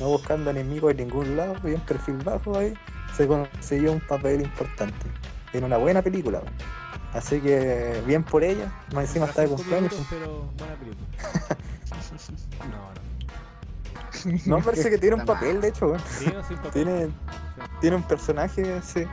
no 0.00 0.06
buscando 0.08 0.50
enemigos 0.50 0.92
en 0.92 0.96
ningún 0.98 1.36
lado, 1.36 1.54
bien 1.62 1.80
perfil 1.80 2.16
bajo 2.24 2.56
ahí, 2.56 2.74
se 3.14 3.26
consiguió 3.26 3.92
un 3.92 4.00
papel 4.00 4.40
importante 4.40 5.06
en 5.52 5.64
una 5.64 5.76
buena 5.76 6.02
película. 6.02 6.42
Así 7.12 7.40
que 7.40 8.02
bien 8.06 8.22
por 8.22 8.44
ella, 8.44 8.72
más 8.94 9.06
encima 9.06 9.26
está 9.26 9.42
de 9.42 9.48
cumpleaños. 9.48 9.92
minutos, 9.92 10.06
pero 10.10 10.50
buena 10.58 10.74
película. 10.76 11.06
No, 12.70 12.76
no. 12.76 12.97
No, 14.46 14.60
parece 14.60 14.90
que 14.90 14.98
tiene 14.98 15.16
un 15.16 15.24
papel, 15.24 15.60
de 15.60 15.68
hecho, 15.68 15.86
weón. 15.86 16.00
Sí, 16.18 16.26
no, 16.32 16.42
sin 16.44 16.56
papel. 16.56 16.72
tiene, 16.72 17.06
Sí. 17.06 17.12
tiene 17.80 17.96
un 17.96 18.02
personaje, 18.02 18.80
sí. 18.82 19.04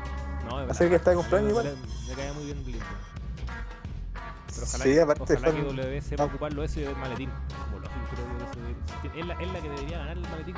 No, 0.49 0.61
es 0.61 0.69
Así 0.71 0.87
que 0.89 0.95
está 0.95 1.11
de 1.11 1.15
cumpleaños 1.17 1.49
igual. 1.49 1.65
Me, 1.65 2.09
me 2.09 2.13
cae 2.15 2.31
muy 2.33 2.45
bien 2.45 2.63
Blind. 2.63 2.83
Pero 4.53 4.67
ojalá, 4.67 4.83
Sí, 4.83 4.93
que, 4.93 5.01
aparte 5.01 5.23
ojalá 5.23 5.39
que 5.51 5.61
son- 5.63 5.75
W 5.75 6.01
sepa 6.01 6.23
ocuparlo 6.25 6.63
eso 6.63 6.79
y 6.79 6.83
el 6.83 6.95
maletín. 6.95 7.29
Como 7.65 7.79
lógico, 7.79 7.99
creo 8.11 8.25
que 8.27 9.11
eso 9.11 9.19
es, 9.19 9.25
la, 9.27 9.33
es 9.33 9.51
la 9.53 9.59
que 9.61 9.69
debería 9.69 9.97
ganar 9.99 10.17
el 10.17 10.29
maletín. 10.29 10.55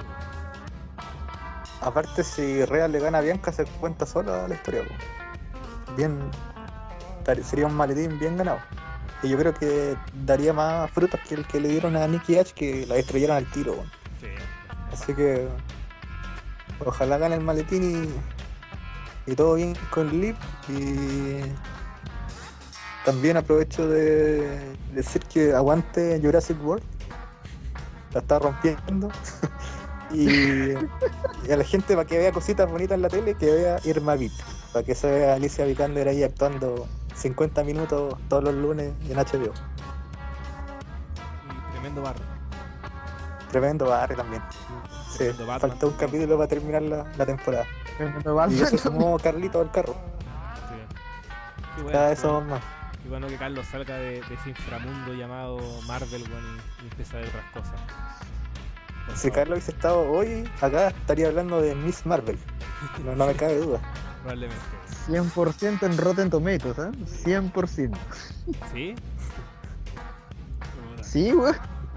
Aparte, 1.81 2.23
si 2.23 2.65
Real 2.65 2.91
le 2.91 2.99
gana 2.99 3.19
a 3.19 3.21
Bianca, 3.21 3.51
se 3.51 3.65
cuenta 3.65 4.05
sola 4.05 4.47
la 4.47 4.55
historia. 4.55 4.83
po. 4.83 5.93
Bien, 5.95 6.19
sería 7.43 7.65
un 7.67 7.75
maletín 7.75 8.17
bien 8.19 8.37
ganado. 8.37 8.59
Y 9.23 9.29
yo 9.29 9.37
creo 9.37 9.53
que 9.53 9.95
daría 10.25 10.53
más 10.53 10.91
frutos 10.91 11.19
que 11.27 11.35
el 11.35 11.45
que 11.47 11.59
le 11.59 11.69
dieron 11.69 11.95
a 11.95 12.07
Nicky 12.07 12.37
H, 12.37 12.53
que 12.53 12.85
la 12.87 12.97
estrellaron 12.97 13.37
al 13.37 13.45
tiro. 13.51 13.73
weón. 13.73 13.91
Sí. 14.19 14.27
Así 14.91 15.13
que 15.13 15.47
ojalá 16.85 17.17
gane 17.17 17.35
el 17.35 17.41
maletín 17.41 18.09
y, 19.27 19.31
y 19.31 19.35
todo 19.35 19.55
bien 19.55 19.75
con 19.91 20.09
Liv. 20.19 20.35
Y 20.69 21.41
también 23.05 23.37
aprovecho 23.37 23.87
de 23.87 24.75
decir 24.93 25.21
que 25.23 25.53
aguante 25.53 26.19
Jurassic 26.21 26.57
World. 26.65 26.83
La 28.13 28.21
está 28.21 28.39
rompiendo. 28.39 29.09
y, 30.11 30.71
y 30.71 31.51
a 31.51 31.57
la 31.57 31.63
gente 31.63 31.95
para 31.95 32.07
que 32.07 32.17
vea 32.17 32.31
cositas 32.31 32.69
bonitas 32.69 32.95
en 32.95 33.01
la 33.01 33.09
tele, 33.09 33.35
que 33.35 33.51
vea 33.51 33.79
Irma 33.83 34.15
Beat. 34.15 34.31
Para 34.73 34.85
que 34.85 34.95
se 34.95 35.09
vea 35.09 35.35
Alicia 35.35 35.65
Vikander 35.65 36.07
ahí 36.07 36.23
actuando 36.23 36.87
50 37.15 37.63
minutos 37.63 38.15
todos 38.29 38.43
los 38.43 38.53
lunes 38.53 38.93
en 39.09 39.17
HBO. 39.17 39.53
Y 41.43 41.71
tremendo 41.71 42.01
barro. 42.01 42.36
Tremendo 43.49 43.87
barrio 43.87 44.17
también. 44.17 44.43
Sí, 45.07 45.25
Batman. 45.45 45.59
falta 45.59 45.87
un 45.87 45.93
capítulo 45.93 46.37
para 46.37 46.47
terminar 46.47 46.81
la, 46.83 47.05
la 47.17 47.25
temporada. 47.25 47.69
Tremendo 47.97 48.47
Y 48.49 48.61
eso 48.61 48.77
sumó 48.77 49.17
Carlito 49.19 49.61
al 49.61 49.71
carro. 49.71 49.95
Sí. 50.69 50.87
Qué 51.75 51.81
bueno, 51.81 51.91
Cada 51.91 52.09
qué 52.09 52.11
vez 52.11 52.19
somos 52.19 52.45
bueno. 52.45 52.47
más. 52.47 52.63
Qué 53.01 53.09
bueno 53.09 53.27
que 53.27 53.37
Carlos 53.37 53.67
salga 53.67 53.95
de, 53.97 54.23
de 54.23 54.35
ese 54.35 54.49
inframundo 54.49 55.13
llamado 55.13 55.81
Marvel 55.83 56.23
weón, 56.29 56.45
y, 56.45 56.63
y 56.83 56.87
empiece 56.87 57.15
a 57.15 57.19
ver 57.19 57.29
otras 57.29 57.45
cosas. 57.51 57.81
Por 59.05 59.17
Si 59.17 59.31
favor, 59.31 59.35
Carlos 59.35 59.55
hubiese 59.57 59.71
estado 59.71 60.01
hoy 60.09 60.49
acá, 60.61 60.89
estaría 60.89 61.27
hablando 61.27 61.61
de 61.61 61.75
Miss 61.75 62.05
Marvel. 62.05 62.39
No, 62.97 63.15
no 63.15 63.27
me 63.27 63.35
cabe 63.35 63.57
duda. 63.57 63.81
Probablemente. 64.21 64.81
100% 65.07 65.83
en 65.83 65.97
Rotten 65.97 66.29
Tomatoes, 66.29 66.77
¿eh? 66.79 66.91
100%. 67.25 67.99
¿Sí? 68.71 68.95
Sí, 71.01 71.31
güey. 71.31 71.53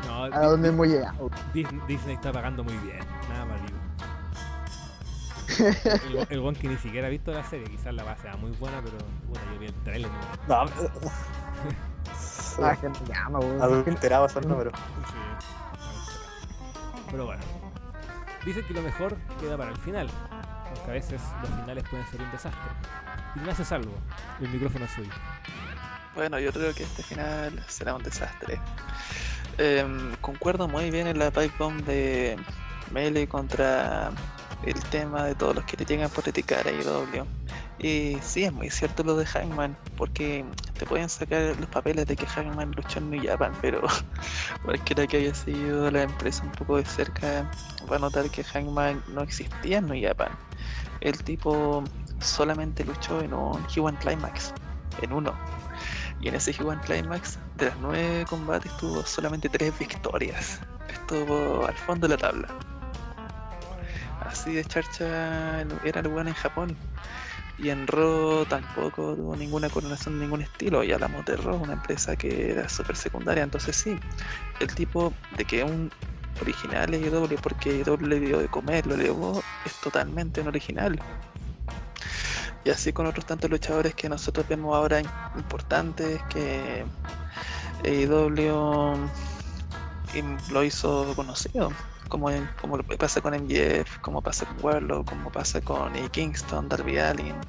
No, 0.06 0.24
¿A 0.24 0.28
Di- 0.28 0.46
dónde 0.46 0.68
hemos 0.68 0.86
llegado? 0.86 1.30
Disney, 1.52 1.80
Disney 1.86 2.14
está 2.14 2.32
pagando 2.32 2.64
muy 2.64 2.76
bien. 2.78 2.98
Nada 3.28 3.44
más 3.46 3.60
digo. 3.62 3.78
El, 6.08 6.26
el 6.30 6.38
one 6.40 6.56
que 6.58 6.68
ni 6.68 6.76
siquiera 6.78 7.08
ha 7.08 7.10
visto 7.10 7.32
la 7.32 7.44
serie, 7.44 7.66
quizás 7.68 7.92
la 7.92 8.02
base 8.04 8.22
sea 8.22 8.36
muy 8.36 8.50
buena, 8.52 8.80
pero 8.82 8.96
puta, 9.26 9.40
yo 9.52 9.58
vi 9.58 9.66
el 9.66 9.74
trailer. 9.84 10.10
me- 10.10 10.54
No, 10.54 10.64
Ah, 12.62 12.76
que 12.76 12.88
me 12.88 12.98
llama, 13.06 13.38
güey. 13.38 13.60
adulterado 13.60 14.26
esos 14.26 14.44
números. 14.46 14.72
Sí, 15.08 15.14
Pero 17.10 17.26
bueno. 17.26 17.42
Dicen 18.44 18.64
que 18.66 18.74
lo 18.74 18.82
mejor 18.82 19.16
queda 19.38 19.56
para 19.56 19.70
el 19.70 19.76
final. 19.78 20.08
Aunque 20.66 20.90
a 20.90 20.94
veces 20.94 21.20
los 21.42 21.50
finales 21.60 21.84
pueden 21.88 22.06
ser 22.08 22.20
un 22.22 22.30
desastre. 22.30 22.60
Ignacio 23.36 23.64
Salvo, 23.64 23.92
el 24.40 24.48
micrófono 24.48 24.84
es 24.84 24.90
suyo. 24.92 25.10
Bueno, 26.14 26.38
yo 26.38 26.52
creo 26.52 26.74
que 26.74 26.82
este 26.82 27.02
final 27.02 27.64
será 27.68 27.94
un 27.94 28.02
desastre. 28.02 28.60
Em, 29.58 30.14
concuerdo 30.20 30.68
muy 30.68 30.90
bien 30.90 31.06
en 31.06 31.18
la 31.18 31.30
pipe 31.30 31.52
bomb 31.58 31.84
de 31.84 32.36
Melee 32.92 33.26
contra 33.26 34.10
el 34.64 34.82
tema 34.84 35.24
de 35.24 35.34
todos 35.34 35.54
los 35.54 35.64
que 35.64 35.76
le 35.76 35.84
llegan 35.84 36.10
por 36.10 36.24
criticar 36.24 36.66
a 36.66 36.72
IW. 36.72 37.26
Y 37.78 38.18
sí, 38.20 38.44
es 38.44 38.52
muy 38.52 38.68
cierto 38.68 39.02
lo 39.02 39.16
de 39.16 39.24
Hangman, 39.24 39.74
porque 39.96 40.44
te 40.78 40.84
pueden 40.84 41.08
sacar 41.08 41.56
los 41.58 41.68
papeles 41.70 42.06
de 42.06 42.14
que 42.14 42.26
Hangman 42.26 42.72
luchó 42.72 42.98
en 42.98 43.10
New 43.10 43.22
Japan, 43.24 43.52
pero 43.62 43.80
cualquiera 44.64 45.06
que 45.06 45.16
haya 45.16 45.34
seguido 45.34 45.90
la 45.90 46.02
empresa 46.02 46.42
un 46.44 46.52
poco 46.52 46.76
de 46.76 46.84
cerca 46.84 47.50
va 47.90 47.96
a 47.96 47.98
notar 47.98 48.28
que 48.30 48.44
Hangman 48.44 49.02
no 49.08 49.22
existía 49.22 49.78
en 49.78 49.86
New 49.86 50.02
Japan. 50.02 50.28
El 51.00 51.16
tipo 51.24 51.82
solamente 52.20 52.84
luchó 52.84 53.22
en 53.22 53.32
un 53.32 53.64
G1 53.64 53.98
Climax, 53.98 54.52
en 55.00 55.14
uno. 55.14 55.34
Y 56.20 56.28
en 56.28 56.34
ese 56.34 56.52
G1 56.52 56.80
Climax, 56.82 57.38
de 57.60 57.66
las 57.66 57.78
nueve 57.78 58.24
combates, 58.28 58.74
tuvo 58.78 59.04
solamente 59.04 59.48
tres 59.48 59.78
victorias. 59.78 60.60
Estuvo 60.88 61.66
al 61.66 61.74
fondo 61.74 62.08
de 62.08 62.14
la 62.14 62.18
tabla. 62.18 62.48
Así 64.20 64.54
de 64.54 64.64
charcha 64.64 65.60
era 65.84 66.00
el 66.00 66.06
weón 66.08 66.28
en 66.28 66.34
Japón. 66.34 66.76
Y 67.58 67.68
en 67.68 67.86
Raw 67.86 68.46
tampoco 68.46 69.14
tuvo 69.14 69.36
ninguna 69.36 69.68
coronación 69.68 70.18
de 70.18 70.24
ningún 70.24 70.40
estilo. 70.40 70.82
Y 70.82 70.92
hablamos 70.92 71.24
de 71.26 71.36
Raw, 71.36 71.62
una 71.62 71.74
empresa 71.74 72.16
que 72.16 72.52
era 72.52 72.68
súper 72.68 72.96
secundaria. 72.96 73.42
Entonces 73.42 73.76
sí, 73.76 73.98
el 74.60 74.74
tipo 74.74 75.12
de 75.36 75.44
que 75.44 75.62
un 75.62 75.90
original 76.40 76.94
es 76.94 77.06
IW 77.06 77.36
porque 77.42 77.80
IW 77.80 78.06
le 78.06 78.20
dio 78.20 78.38
de 78.38 78.48
comer, 78.48 78.86
lo 78.86 78.94
elevó, 78.94 79.42
es 79.66 79.74
totalmente 79.80 80.40
un 80.40 80.48
original. 80.48 80.98
Y 82.64 82.70
así 82.70 82.92
con 82.92 83.06
otros 83.06 83.24
tantos 83.24 83.50
luchadores 83.50 83.94
que 83.94 84.08
nosotros 84.08 84.46
vemos 84.46 84.76
ahora 84.76 85.00
im- 85.00 85.08
importantes, 85.36 86.22
que 86.24 86.84
AEW 87.84 89.08
lo 90.50 90.64
hizo 90.64 91.14
conocido, 91.14 91.70
como, 92.08 92.30
en- 92.30 92.48
como 92.60 92.76
pasa 92.98 93.20
con 93.20 93.32
MJF, 93.34 93.98
como 94.00 94.20
pasa 94.20 94.44
con 94.44 94.56
Warlock, 94.62 95.08
como 95.08 95.30
pasa 95.30 95.60
con 95.60 95.94
A. 95.96 96.08
Kingston, 96.08 96.68
Darby 96.68 96.98
Allin. 96.98 97.40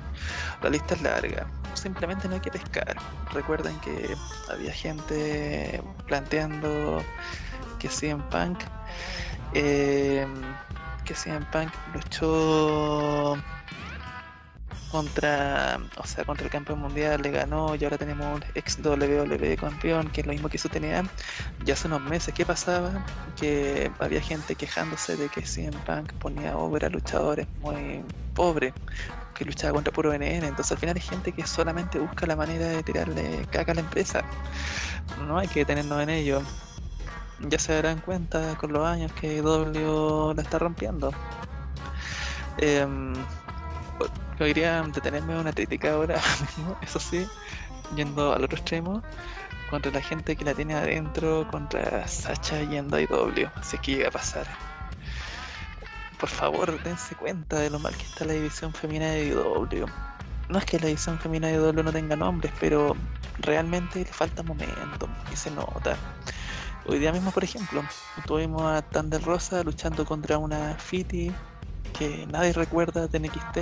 La 0.62 0.70
lista 0.70 0.96
es 0.96 1.02
larga, 1.02 1.48
simplemente 1.74 2.28
no 2.28 2.36
hay 2.36 2.40
que 2.42 2.52
pescar. 2.52 2.96
Recuerden 3.34 3.80
que 3.80 4.16
había 4.48 4.72
gente 4.72 5.82
planteando 6.06 7.04
que 7.80 7.90
CM 7.90 8.24
Punk, 8.30 8.60
eh, 9.54 10.28
que 11.04 11.16
CM 11.16 11.46
Punk 11.48 11.74
luchó 11.94 13.38
contra, 14.91 15.80
o 15.97 16.05
sea, 16.05 16.26
contra 16.26 16.45
el 16.45 16.51
campeón 16.51 16.80
mundial, 16.80 17.22
le 17.22 17.31
ganó 17.31 17.76
y 17.76 17.84
ahora 17.84 17.97
tenemos 17.97 18.35
un 18.35 18.43
ex 18.55 18.77
WWE 18.84 19.57
campeón, 19.57 20.09
que 20.09 20.22
es 20.22 20.27
lo 20.27 20.34
mismo 20.34 20.49
que 20.49 20.57
eso 20.57 20.69
tenía 20.69 21.03
ya 21.63 21.73
hace 21.73 21.88
unos 21.88 22.01
meses. 22.01 22.34
¿Qué 22.34 22.45
pasaba? 22.45 23.05
Que 23.39 23.91
había 23.99 24.22
gente 24.22 24.55
quejándose 24.55 25.15
de 25.18 25.30
que 25.30 25.41
CM 25.41 25.77
Punk 25.85 26.13
ponía 26.13 26.57
over 26.57 26.85
a 26.85 26.89
luchadores 26.89 27.47
muy 27.61 28.03
pobres, 28.34 28.73
que 29.35 29.45
luchaba 29.45 29.73
contra 29.73 29.93
puro 29.93 30.13
NN. 30.13 30.43
Entonces 30.45 30.72
al 30.73 30.77
final 30.77 30.95
hay 30.95 31.01
gente 31.01 31.31
que 31.31 31.45
solamente 31.45 31.99
busca 31.99 32.26
la 32.26 32.35
manera 32.35 32.68
de 32.68 32.84
tirarle 32.84 33.47
caca 33.51 33.72
a 33.72 33.76
la 33.76 33.81
empresa. 33.81 34.23
No 35.27 35.38
hay 35.38 35.47
que 35.47 35.61
detenernos 35.61 36.01
en 36.01 36.09
ello. 36.09 36.41
Ya 37.49 37.57
se 37.57 37.73
darán 37.73 37.99
cuenta 38.01 38.55
con 38.57 38.72
los 38.73 38.85
años 38.85 39.11
que 39.13 39.41
W 39.41 40.34
la 40.35 40.41
está 40.41 40.59
rompiendo. 40.59 41.11
Quería 44.47 44.81
detenerme 44.81 45.34
en 45.34 45.39
una 45.39 45.53
crítica 45.53 45.93
ahora 45.93 46.19
mismo, 46.57 46.76
eso 46.81 46.99
sí, 46.99 47.27
yendo 47.95 48.34
al 48.34 48.43
otro 48.43 48.57
extremo, 48.57 49.03
contra 49.69 49.91
la 49.91 50.01
gente 50.01 50.35
que 50.35 50.43
la 50.43 50.55
tiene 50.55 50.73
adentro, 50.73 51.47
contra 51.51 52.07
Sacha 52.07 52.59
yendo 52.63 52.97
a 52.97 53.01
IW, 53.01 53.47
si 53.61 53.76
es 53.76 53.81
que 53.81 53.95
llega 53.97 54.07
a 54.07 54.11
pasar. 54.11 54.47
Por 56.19 56.27
favor, 56.27 56.81
dense 56.84 57.13
cuenta 57.15 57.59
de 57.59 57.69
lo 57.69 57.77
mal 57.77 57.95
que 57.95 58.03
está 58.03 58.26
la 58.26 58.34
división 58.34 58.73
femenina 58.73 59.11
de 59.11 59.27
IW. 59.27 59.85
No 60.49 60.57
es 60.57 60.65
que 60.65 60.80
la 60.80 60.88
división 60.88 61.19
femenina 61.19 61.47
de 61.47 61.57
IW 61.57 61.84
no 61.84 61.91
tenga 61.91 62.15
nombres, 62.15 62.51
pero 62.59 62.97
realmente 63.38 63.99
le 63.99 64.05
falta 64.05 64.41
momento 64.41 65.07
y 65.31 65.35
se 65.35 65.51
nota. 65.51 65.95
Hoy 66.88 66.97
día 66.97 67.11
mismo, 67.11 67.30
por 67.30 67.43
ejemplo, 67.43 67.84
tuvimos 68.26 68.63
a 68.63 68.81
Thunder 68.81 69.22
Rosa 69.23 69.63
luchando 69.63 70.03
contra 70.03 70.39
una 70.39 70.73
Fiti 70.80 71.31
que 71.91 72.26
nadie 72.27 72.53
recuerda 72.53 73.07
de 73.07 73.19
NXT 73.19 73.57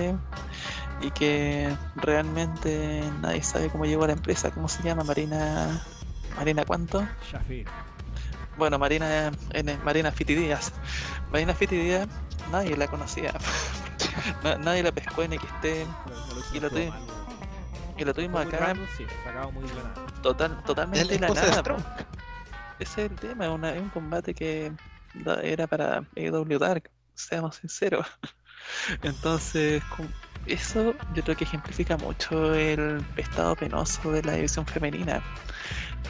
y 1.01 1.11
que 1.11 1.75
realmente 1.95 3.01
nadie 3.21 3.41
sabe 3.43 3.69
cómo 3.69 3.85
llegó 3.85 4.03
a 4.03 4.07
la 4.07 4.13
empresa. 4.13 4.51
¿Cómo 4.51 4.67
se 4.67 4.83
llama? 4.83 5.03
Marina. 5.03 5.81
¿Marina 6.35 6.63
cuánto? 6.65 7.07
Shafir. 7.31 7.65
Bueno, 8.57 8.77
Marina, 8.77 9.31
N- 9.53 9.77
Marina 9.85 10.11
Fiti 10.11 10.35
Díaz. 10.35 10.71
Marina 11.31 11.53
Fiti 11.53 11.77
Díaz, 11.77 12.07
nadie 12.51 12.75
la 12.75 12.87
conocía. 12.87 13.31
Na- 14.43 14.57
nadie 14.57 14.83
la 14.83 14.91
pescó 14.91 15.23
en 15.23 15.31
NXT 15.33 15.65
Y 16.53 16.59
lo 16.59 16.69
tuvi- 16.69 16.91
y 17.97 18.03
lo 18.05 18.13
tuvimos 18.13 18.45
acá 18.45 18.73
Sí, 18.97 19.05
sacado 19.23 19.51
muy 19.51 19.63
buena. 19.65 19.93
total, 20.21 20.57
totalmente 20.63 21.19
la 21.19 21.27
la 21.29 21.33
nada. 21.33 21.63
Ese 22.79 23.05
es 23.05 23.11
el 23.11 23.17
tema, 23.17 23.45
es, 23.45 23.51
una- 23.51 23.73
es 23.73 23.81
un 23.81 23.89
combate 23.89 24.33
que 24.33 24.71
era 25.43 25.67
para 25.67 26.03
AEW 26.15 26.57
Dark, 26.59 26.89
seamos 27.21 27.57
sinceros. 27.57 28.05
Entonces, 29.01 29.83
eso 30.45 31.01
yo 31.07 31.23
creo 31.23 31.35
que 31.35 31.43
ejemplifica 31.45 31.97
mucho 31.97 32.55
el 32.55 33.07
estado 33.15 33.55
penoso 33.55 34.11
de 34.11 34.23
la 34.23 34.33
división 34.33 34.65
femenina, 34.67 35.25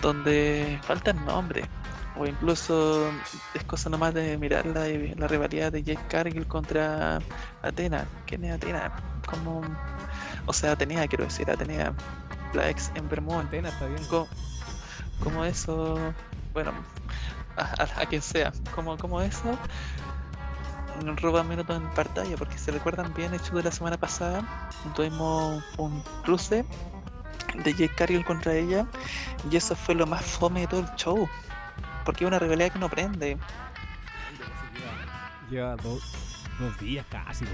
donde 0.01 0.81
faltan 0.83 1.23
nombres, 1.25 1.69
o 2.13 2.25
incluso 2.27 3.13
es 3.53 3.65
cosa 3.65 3.89
nomás 3.89 4.13
de 4.13 4.37
mirar 4.37 4.65
la, 4.65 4.87
la 4.87 5.27
rivalidad 5.27 5.71
de 5.71 5.83
Jake 5.83 6.03
Cargill 6.07 6.47
contra 6.47 7.25
Atena. 7.61 8.11
¿Quién 8.25 8.45
es 8.45 8.53
Atena? 8.53 8.93
Como, 9.25 9.77
o 10.45 10.53
sea, 10.53 10.73
Atenea, 10.73 11.07
quiero 11.07 11.25
decir, 11.25 11.49
Atenea, 11.51 11.95
la 12.53 12.69
ex 12.69 12.91
Ember 12.95 13.21
Moon. 13.21 13.41
Antena 13.41 13.69
está 13.69 13.87
bien. 13.87 14.07
Co- 14.07 14.33
como 15.19 15.45
eso, 15.45 16.17
bueno, 16.53 16.87
a, 17.55 17.63
a- 17.83 18.03
a 18.03 18.07
quien 18.07 18.21
sea, 18.21 18.53
como, 18.71 18.97
como 18.97 19.21
eso, 19.21 19.61
mm, 21.03 21.17
roba 21.17 21.43
minutos 21.43 21.77
en 21.77 21.87
pantalla, 21.89 22.35
porque 22.37 22.57
se 22.57 22.71
recuerdan 22.71 23.13
bien, 23.13 23.33
hecho 23.33 23.55
de 23.55 23.63
la 23.63 23.71
semana 23.71 23.97
pasada, 23.97 24.69
tuvimos 24.95 25.63
un 25.77 26.01
cruce 26.23 26.65
de 27.63 27.73
Jake 27.73 27.95
Cargill 27.95 28.23
contra 28.25 28.53
ella, 28.53 28.85
y 29.49 29.55
eso 29.57 29.75
fue 29.75 29.95
lo 29.95 30.05
más 30.05 30.23
fome 30.23 30.61
de 30.61 30.67
todo 30.67 30.79
el 30.81 30.95
show, 30.95 31.27
porque 32.05 32.23
es 32.23 32.27
una 32.27 32.39
rivalidad 32.39 32.71
que 32.71 32.79
no 32.79 32.89
prende. 32.89 33.37
Lleva 35.49 35.75
dos, 35.77 36.01
dos 36.59 36.77
días 36.79 37.05
casi. 37.09 37.45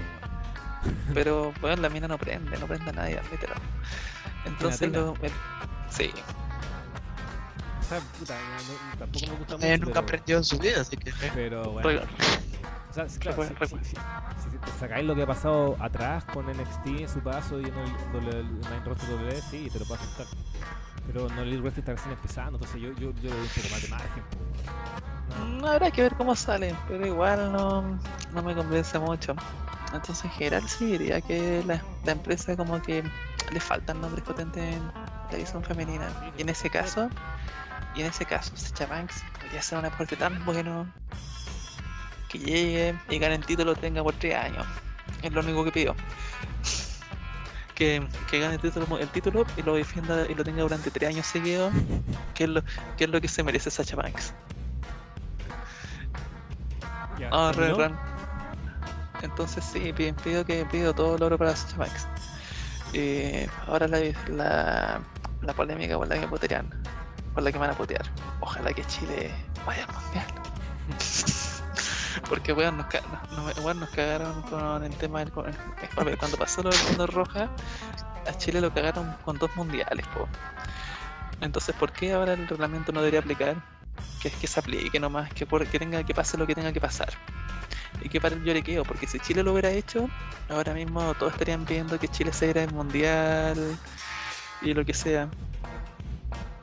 Pero, 1.14 1.52
bueno, 1.60 1.80
la 1.82 1.88
mina 1.88 2.06
no 2.06 2.18
prende, 2.18 2.56
no 2.58 2.66
prende 2.66 2.90
a 2.90 2.92
nadie, 2.92 3.18
admítelo. 3.18 3.54
Entonces, 4.44 4.92
lo, 4.92 5.14
el- 5.22 5.32
sí, 5.90 6.12
O 7.80 7.88
sea, 7.88 8.00
puta, 8.18 8.34
no- 8.34 8.72
no- 8.72 8.98
tampoco 8.98 9.26
me 9.26 9.32
gusta 9.38 9.54
mucho. 9.54 9.66
Ella 9.66 9.76
nunca 9.78 9.92
pero- 9.92 10.00
aprendió 10.00 10.36
en 10.36 10.44
su 10.44 10.58
vida, 10.58 10.80
así 10.82 10.96
que. 10.96 11.12
Pero 11.34 11.70
bueno. 11.72 12.00
Sea, 12.96 13.08
si, 13.10 13.18
claro, 13.18 13.42
Recuerda- 13.42 13.66
si- 13.66 13.76
si- 13.84 13.96
si- 14.42 14.50
si 14.50 14.58
te 14.58 14.70
sacáis 14.80 15.06
lo 15.06 15.14
que 15.14 15.20
ha 15.22 15.26
pasado 15.26 15.76
atrás 15.80 16.24
con 16.32 16.48
NXT 16.48 16.86
en 17.02 17.08
su 17.10 17.20
paso 17.20 17.60
y 17.60 17.64
en 17.66 17.76
el, 17.76 17.92
doble- 18.10 18.38
el 18.40 18.68
main 18.70 18.82
roster 18.86 19.06
W, 19.10 19.42
sí, 19.50 19.68
te 19.70 19.78
lo 19.78 19.84
puedo 19.84 20.00
aceptar. 20.00 20.26
Pero 21.06 21.28
no 21.28 21.42
el 21.42 21.60
Wrestling 21.60 21.82
está 21.82 21.92
recién 21.92 22.12
empezando, 22.12 22.52
entonces 22.56 22.80
yo, 22.80 22.88
yo, 22.92 23.12
yo 23.22 23.28
le 23.30 23.36
doy 23.36 23.42
un 23.42 23.48
poco 23.48 23.68
más 23.70 23.82
de 23.82 23.88
margen. 23.88 24.22
Mm, 25.60 25.64
Habrá 25.66 25.90
que 25.90 26.02
ver 26.02 26.14
cómo 26.16 26.34
sale, 26.34 26.74
pero 26.88 27.06
igual 27.06 27.52
no, 27.52 27.82
no 28.32 28.42
me 28.42 28.54
convence 28.54 28.98
mucho. 28.98 29.36
Entonces 29.92 30.24
en 30.24 30.30
general 30.30 30.66
sí 30.68 30.86
diría 30.86 31.20
que 31.20 31.62
la, 31.66 31.82
la 32.04 32.12
empresa 32.12 32.56
como 32.56 32.80
que 32.80 33.04
le 33.52 33.60
faltan 33.60 34.00
nombres 34.00 34.24
potentes 34.24 34.74
en 34.74 34.86
la 35.30 35.36
división 35.36 35.62
femenina. 35.62 36.08
Y 36.36 36.40
en 36.40 36.48
ese 36.48 36.70
caso, 36.70 37.10
y 37.94 38.00
en 38.00 38.06
ese 38.06 38.24
caso, 38.24 38.56
Sacha 38.56 38.86
Banks 38.86 39.22
podría 39.38 39.60
ser 39.60 39.78
un 39.78 39.84
aporte 39.84 40.16
tan 40.16 40.42
bueno 40.46 40.86
que 42.38 42.44
llegue 42.44 42.94
y 43.08 43.18
gane 43.18 43.34
el 43.36 43.44
título 43.44 43.74
tenga 43.74 44.02
por 44.02 44.14
tres 44.14 44.34
años. 44.36 44.66
Es 45.22 45.32
lo 45.32 45.40
único 45.40 45.64
que 45.64 45.72
pido. 45.72 45.94
Que, 47.74 48.06
que 48.30 48.38
gane 48.40 48.54
el 48.54 48.60
título, 48.60 48.98
el 48.98 49.08
título 49.08 49.44
y 49.56 49.62
lo 49.62 49.74
defienda 49.74 50.24
y 50.28 50.34
lo 50.34 50.42
tenga 50.44 50.62
durante 50.62 50.90
tres 50.90 51.10
años 51.10 51.26
seguidos, 51.26 51.72
que 52.34 52.44
es 52.44 52.50
lo, 52.50 52.62
que 52.96 53.04
es 53.04 53.10
lo 53.10 53.20
que 53.20 53.28
se 53.28 53.42
merece 53.42 53.70
Sacha 53.70 53.96
Banks. 53.96 54.32
Ah, 57.30 57.50
¿terminó? 57.54 57.76
ran- 57.78 57.98
Entonces 59.22 59.64
sí, 59.64 59.92
pi- 59.92 60.12
pido 60.12 60.44
que 60.44 60.64
pido 60.66 60.94
todo 60.94 61.16
el 61.16 61.22
oro 61.22 61.36
para 61.38 61.54
Sacha 61.54 61.76
Banks. 61.76 62.06
Eh, 62.92 63.48
ahora 63.66 63.88
la, 63.88 63.98
la, 64.28 65.00
la 65.42 65.52
polémica 65.52 65.96
por 65.98 66.08
la 66.08 66.18
que 66.18 66.26
putean, 66.28 66.68
por 67.34 67.42
la 67.42 67.52
que 67.52 67.58
van 67.58 67.70
a 67.70 67.74
putear. 67.74 68.06
Ojalá 68.40 68.72
que 68.72 68.84
Chile 68.86 69.30
vaya 69.66 69.84
al 69.84 69.94
mundial. 69.94 70.26
Porque 72.28 72.52
weón 72.52 72.76
nos, 72.76 72.86
cagaron 73.90 74.42
con 74.42 74.84
el 74.84 74.94
tema 74.96 75.20
del 75.20 75.30
ver, 75.30 76.18
cuando 76.18 76.36
pasó 76.36 76.62
lo 76.62 76.70
del 76.70 76.78
Fondo 76.78 77.06
Roja, 77.06 77.48
a 78.26 78.36
Chile 78.36 78.60
lo 78.60 78.72
cagaron 78.72 79.14
con 79.24 79.38
dos 79.38 79.54
mundiales, 79.56 80.06
po. 80.08 80.28
Entonces, 81.40 81.74
¿por 81.76 81.92
qué 81.92 82.12
ahora 82.12 82.32
el 82.32 82.48
reglamento 82.48 82.92
no 82.92 83.00
debería 83.00 83.20
aplicar? 83.20 83.56
Que 84.20 84.28
es 84.28 84.34
que 84.34 84.46
se 84.46 84.58
aplique 84.58 84.98
nomás, 84.98 85.32
que, 85.32 85.46
por, 85.46 85.66
que 85.66 85.78
tenga 85.78 86.02
que 86.02 86.14
pase 86.14 86.36
lo 86.36 86.46
que 86.46 86.54
tenga 86.54 86.72
que 86.72 86.80
pasar 86.80 87.12
y 88.02 88.08
que 88.08 88.20
para 88.20 88.34
el 88.34 88.44
lloriqueo, 88.44 88.84
porque 88.84 89.06
si 89.06 89.18
Chile 89.20 89.42
lo 89.42 89.52
hubiera 89.52 89.70
hecho, 89.70 90.08
ahora 90.48 90.74
mismo 90.74 91.14
todos 91.14 91.32
estarían 91.32 91.64
pidiendo 91.64 91.98
que 91.98 92.08
Chile 92.08 92.32
se 92.32 92.48
irá 92.48 92.62
al 92.62 92.72
mundial 92.72 93.78
y 94.62 94.74
lo 94.74 94.84
que 94.84 94.94
sea. 94.94 95.28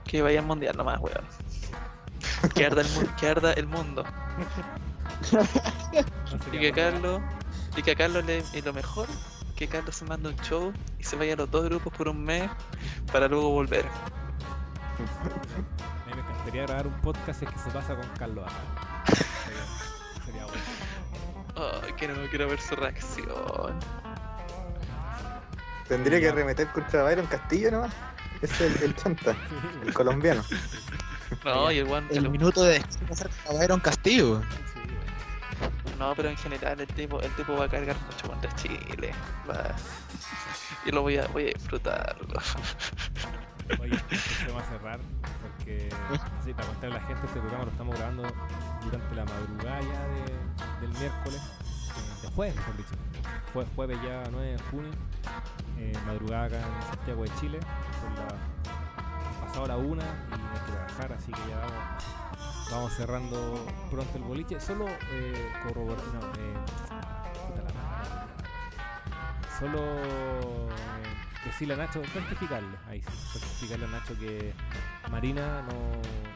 Que 0.05 0.21
vaya 0.21 0.39
al 0.39 0.45
mundial 0.45 0.77
nomás, 0.77 0.99
weón. 0.99 1.25
Que 2.53 2.65
arda 2.65 2.83
que 3.19 3.27
arda 3.27 3.53
el 3.53 3.67
mundo. 3.67 4.03
No 5.31 5.41
Y 6.51 6.59
que. 6.59 6.71
Carlos, 6.71 7.21
y 7.77 7.81
que 7.83 7.91
a 7.91 7.95
Carlos 7.95 8.25
le, 8.25 8.43
y 8.53 8.61
lo 8.61 8.73
mejor, 8.73 9.07
que 9.55 9.67
Carlos 9.67 9.95
se 9.95 10.05
manda 10.05 10.29
un 10.29 10.35
show 10.37 10.73
y 10.99 11.03
se 11.03 11.15
vaya 11.15 11.33
a 11.33 11.37
los 11.37 11.49
dos 11.51 11.65
grupos 11.65 11.93
por 11.93 12.07
un 12.07 12.23
mes 12.23 12.49
para 13.11 13.27
luego 13.27 13.49
volver. 13.51 13.85
A 13.85 13.89
mí 16.07 16.13
me 16.15 16.21
encantaría 16.21 16.63
grabar 16.63 16.87
un 16.87 16.99
podcast 17.01 17.39
si 17.39 17.45
es 17.45 17.51
que 17.51 17.59
se 17.59 17.69
pasa 17.71 17.95
con 17.95 18.07
Carlos 18.17 18.45
acá. 18.45 18.55
Sería, 19.45 19.65
sería 20.25 20.45
bueno. 20.45 20.61
Ay, 21.83 21.93
quiero, 21.93 22.15
quiero 22.29 22.47
ver 22.49 22.59
su 22.59 22.75
reacción. 22.75 23.79
Tendría 25.87 26.19
que 26.19 26.25
Ya. 26.25 26.31
arremeter 26.31 26.67
contra 26.71 27.03
Byron 27.03 27.27
Castillo 27.27 27.71
nomás. 27.71 27.93
Ese 28.41 28.67
es 28.67 28.75
el, 28.77 28.83
el 28.83 28.95
chanta, 28.95 29.35
el 29.85 29.93
colombiano. 29.93 30.43
No, 31.45 31.71
y 31.71 31.77
el 31.79 31.87
El 31.87 32.17
el- 32.17 32.29
minuto 32.29 32.63
de 32.63 32.79
descanso 32.79 33.27
a 33.49 33.53
Byron 33.53 33.79
Castillo. 33.79 34.41
No, 36.03 36.13
pero 36.15 36.29
en 36.29 36.35
general 36.37 36.79
el 36.81 36.87
tipo, 36.87 37.21
el 37.21 37.31
tipo 37.31 37.55
va 37.55 37.65
a 37.65 37.69
cargar 37.69 37.95
mucho 38.11 38.27
contra 38.27 38.53
Chile. 38.55 39.13
Va... 39.49 39.73
Y 40.85 40.91
lo 40.91 41.01
voy 41.01 41.17
a, 41.17 41.25
voy 41.27 41.43
a 41.43 41.45
disfrutarlo. 41.53 42.27
Oye, 43.79 43.97
vamos 44.47 44.63
a 44.63 44.69
cerrar 44.69 44.99
porque, 45.41 45.89
para 46.53 46.67
contarle 46.67 46.95
a 46.97 46.99
la 46.99 47.07
gente, 47.07 47.25
este 47.25 47.39
programa 47.39 47.63
lo 47.65 47.71
estamos 47.71 47.95
grabando 47.95 48.23
durante 48.83 49.15
la 49.15 49.23
madrugada 49.25 49.79
ya 49.81 50.07
de- 50.07 50.81
del 50.87 50.99
miércoles, 50.99 51.41
eh, 51.41 52.21
de 52.23 52.27
jueves, 52.35 52.55
mejor 52.57 52.77
dicho. 52.77 52.89
Jue- 53.53 53.67
jueves 53.75 53.97
ya 54.03 54.23
9 54.31 54.51
de 54.51 54.59
junio, 54.69 54.91
eh, 55.79 55.93
madrugada 56.05 56.45
acá 56.47 56.57
en 56.57 56.87
Santiago 56.95 57.23
de 57.23 57.31
Chile, 57.39 57.59
pasado 59.53 59.67
la 59.67 59.77
una 59.77 60.03
y 60.03 60.33
hay 60.33 60.65
que 60.65 60.71
trabajar, 60.71 61.13
así 61.13 61.31
que 61.31 61.41
ya 61.49 61.59
vamos, 62.71 62.93
cerrando 62.93 63.63
pronto 63.91 64.17
el 64.17 64.23
boliche. 64.23 64.59
Solo 64.59 64.87
eh, 65.11 65.51
corroborar, 65.63 66.03
no, 66.13 66.19
eh, 66.41 66.55
Solo 69.59 69.79
decirle 71.45 71.75
a 71.75 71.77
Nacho, 71.77 72.01
rectificarle, 72.13 72.77
ahí 72.89 73.01
sí, 73.01 73.07
a 73.85 73.87
Nacho 73.89 74.17
que 74.19 74.53
Marina 75.11 75.61
no, 75.61 75.73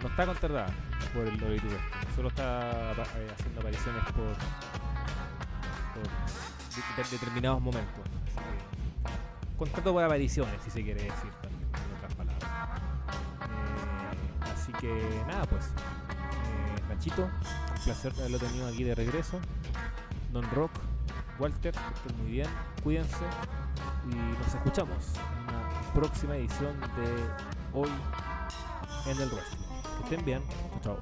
no 0.04 0.08
está 0.10 0.26
contratada 0.26 0.68
por 1.14 1.26
el 1.28 1.38
este, 1.40 1.76
solo 2.16 2.30
está 2.30 2.92
eh, 2.92 3.28
haciendo 3.34 3.60
apariciones 3.62 4.04
por, 4.06 4.36
por 5.94 6.04
de- 6.06 7.04
de- 7.04 7.10
determinados 7.10 7.62
momentos. 7.62 8.06
Contrato 9.58 9.92
por 9.92 10.04
apariciones, 10.04 10.62
si 10.64 10.70
se 10.70 10.84
quiere 10.84 11.02
decir 11.04 11.32
Eh, 13.08 14.54
así 14.54 14.72
que 14.74 15.24
nada, 15.28 15.46
pues. 15.46 15.66
Eh, 15.66 16.78
un 17.24 17.84
placer 17.84 18.14
haberlo 18.18 18.40
tenido 18.40 18.68
aquí 18.68 18.84
de 18.84 18.96
regreso. 18.96 19.40
Don 20.34 20.50
Rock, 20.52 20.72
Walter, 21.40 21.74
estén 21.96 22.18
muy 22.22 22.32
bien, 22.32 22.48
cuídense 22.84 23.26
y 24.12 24.16
nos 24.16 24.54
escuchamos 24.54 24.98
en 25.16 25.56
una 25.56 25.94
próxima 25.94 26.36
edición 26.36 26.80
de 26.80 27.80
Hoy 27.80 27.90
en 29.06 29.22
el 29.22 29.30
Wrestling. 29.30 29.68
Que 29.98 30.04
estén 30.04 30.26
bien, 30.26 30.42
chao. 30.82 30.98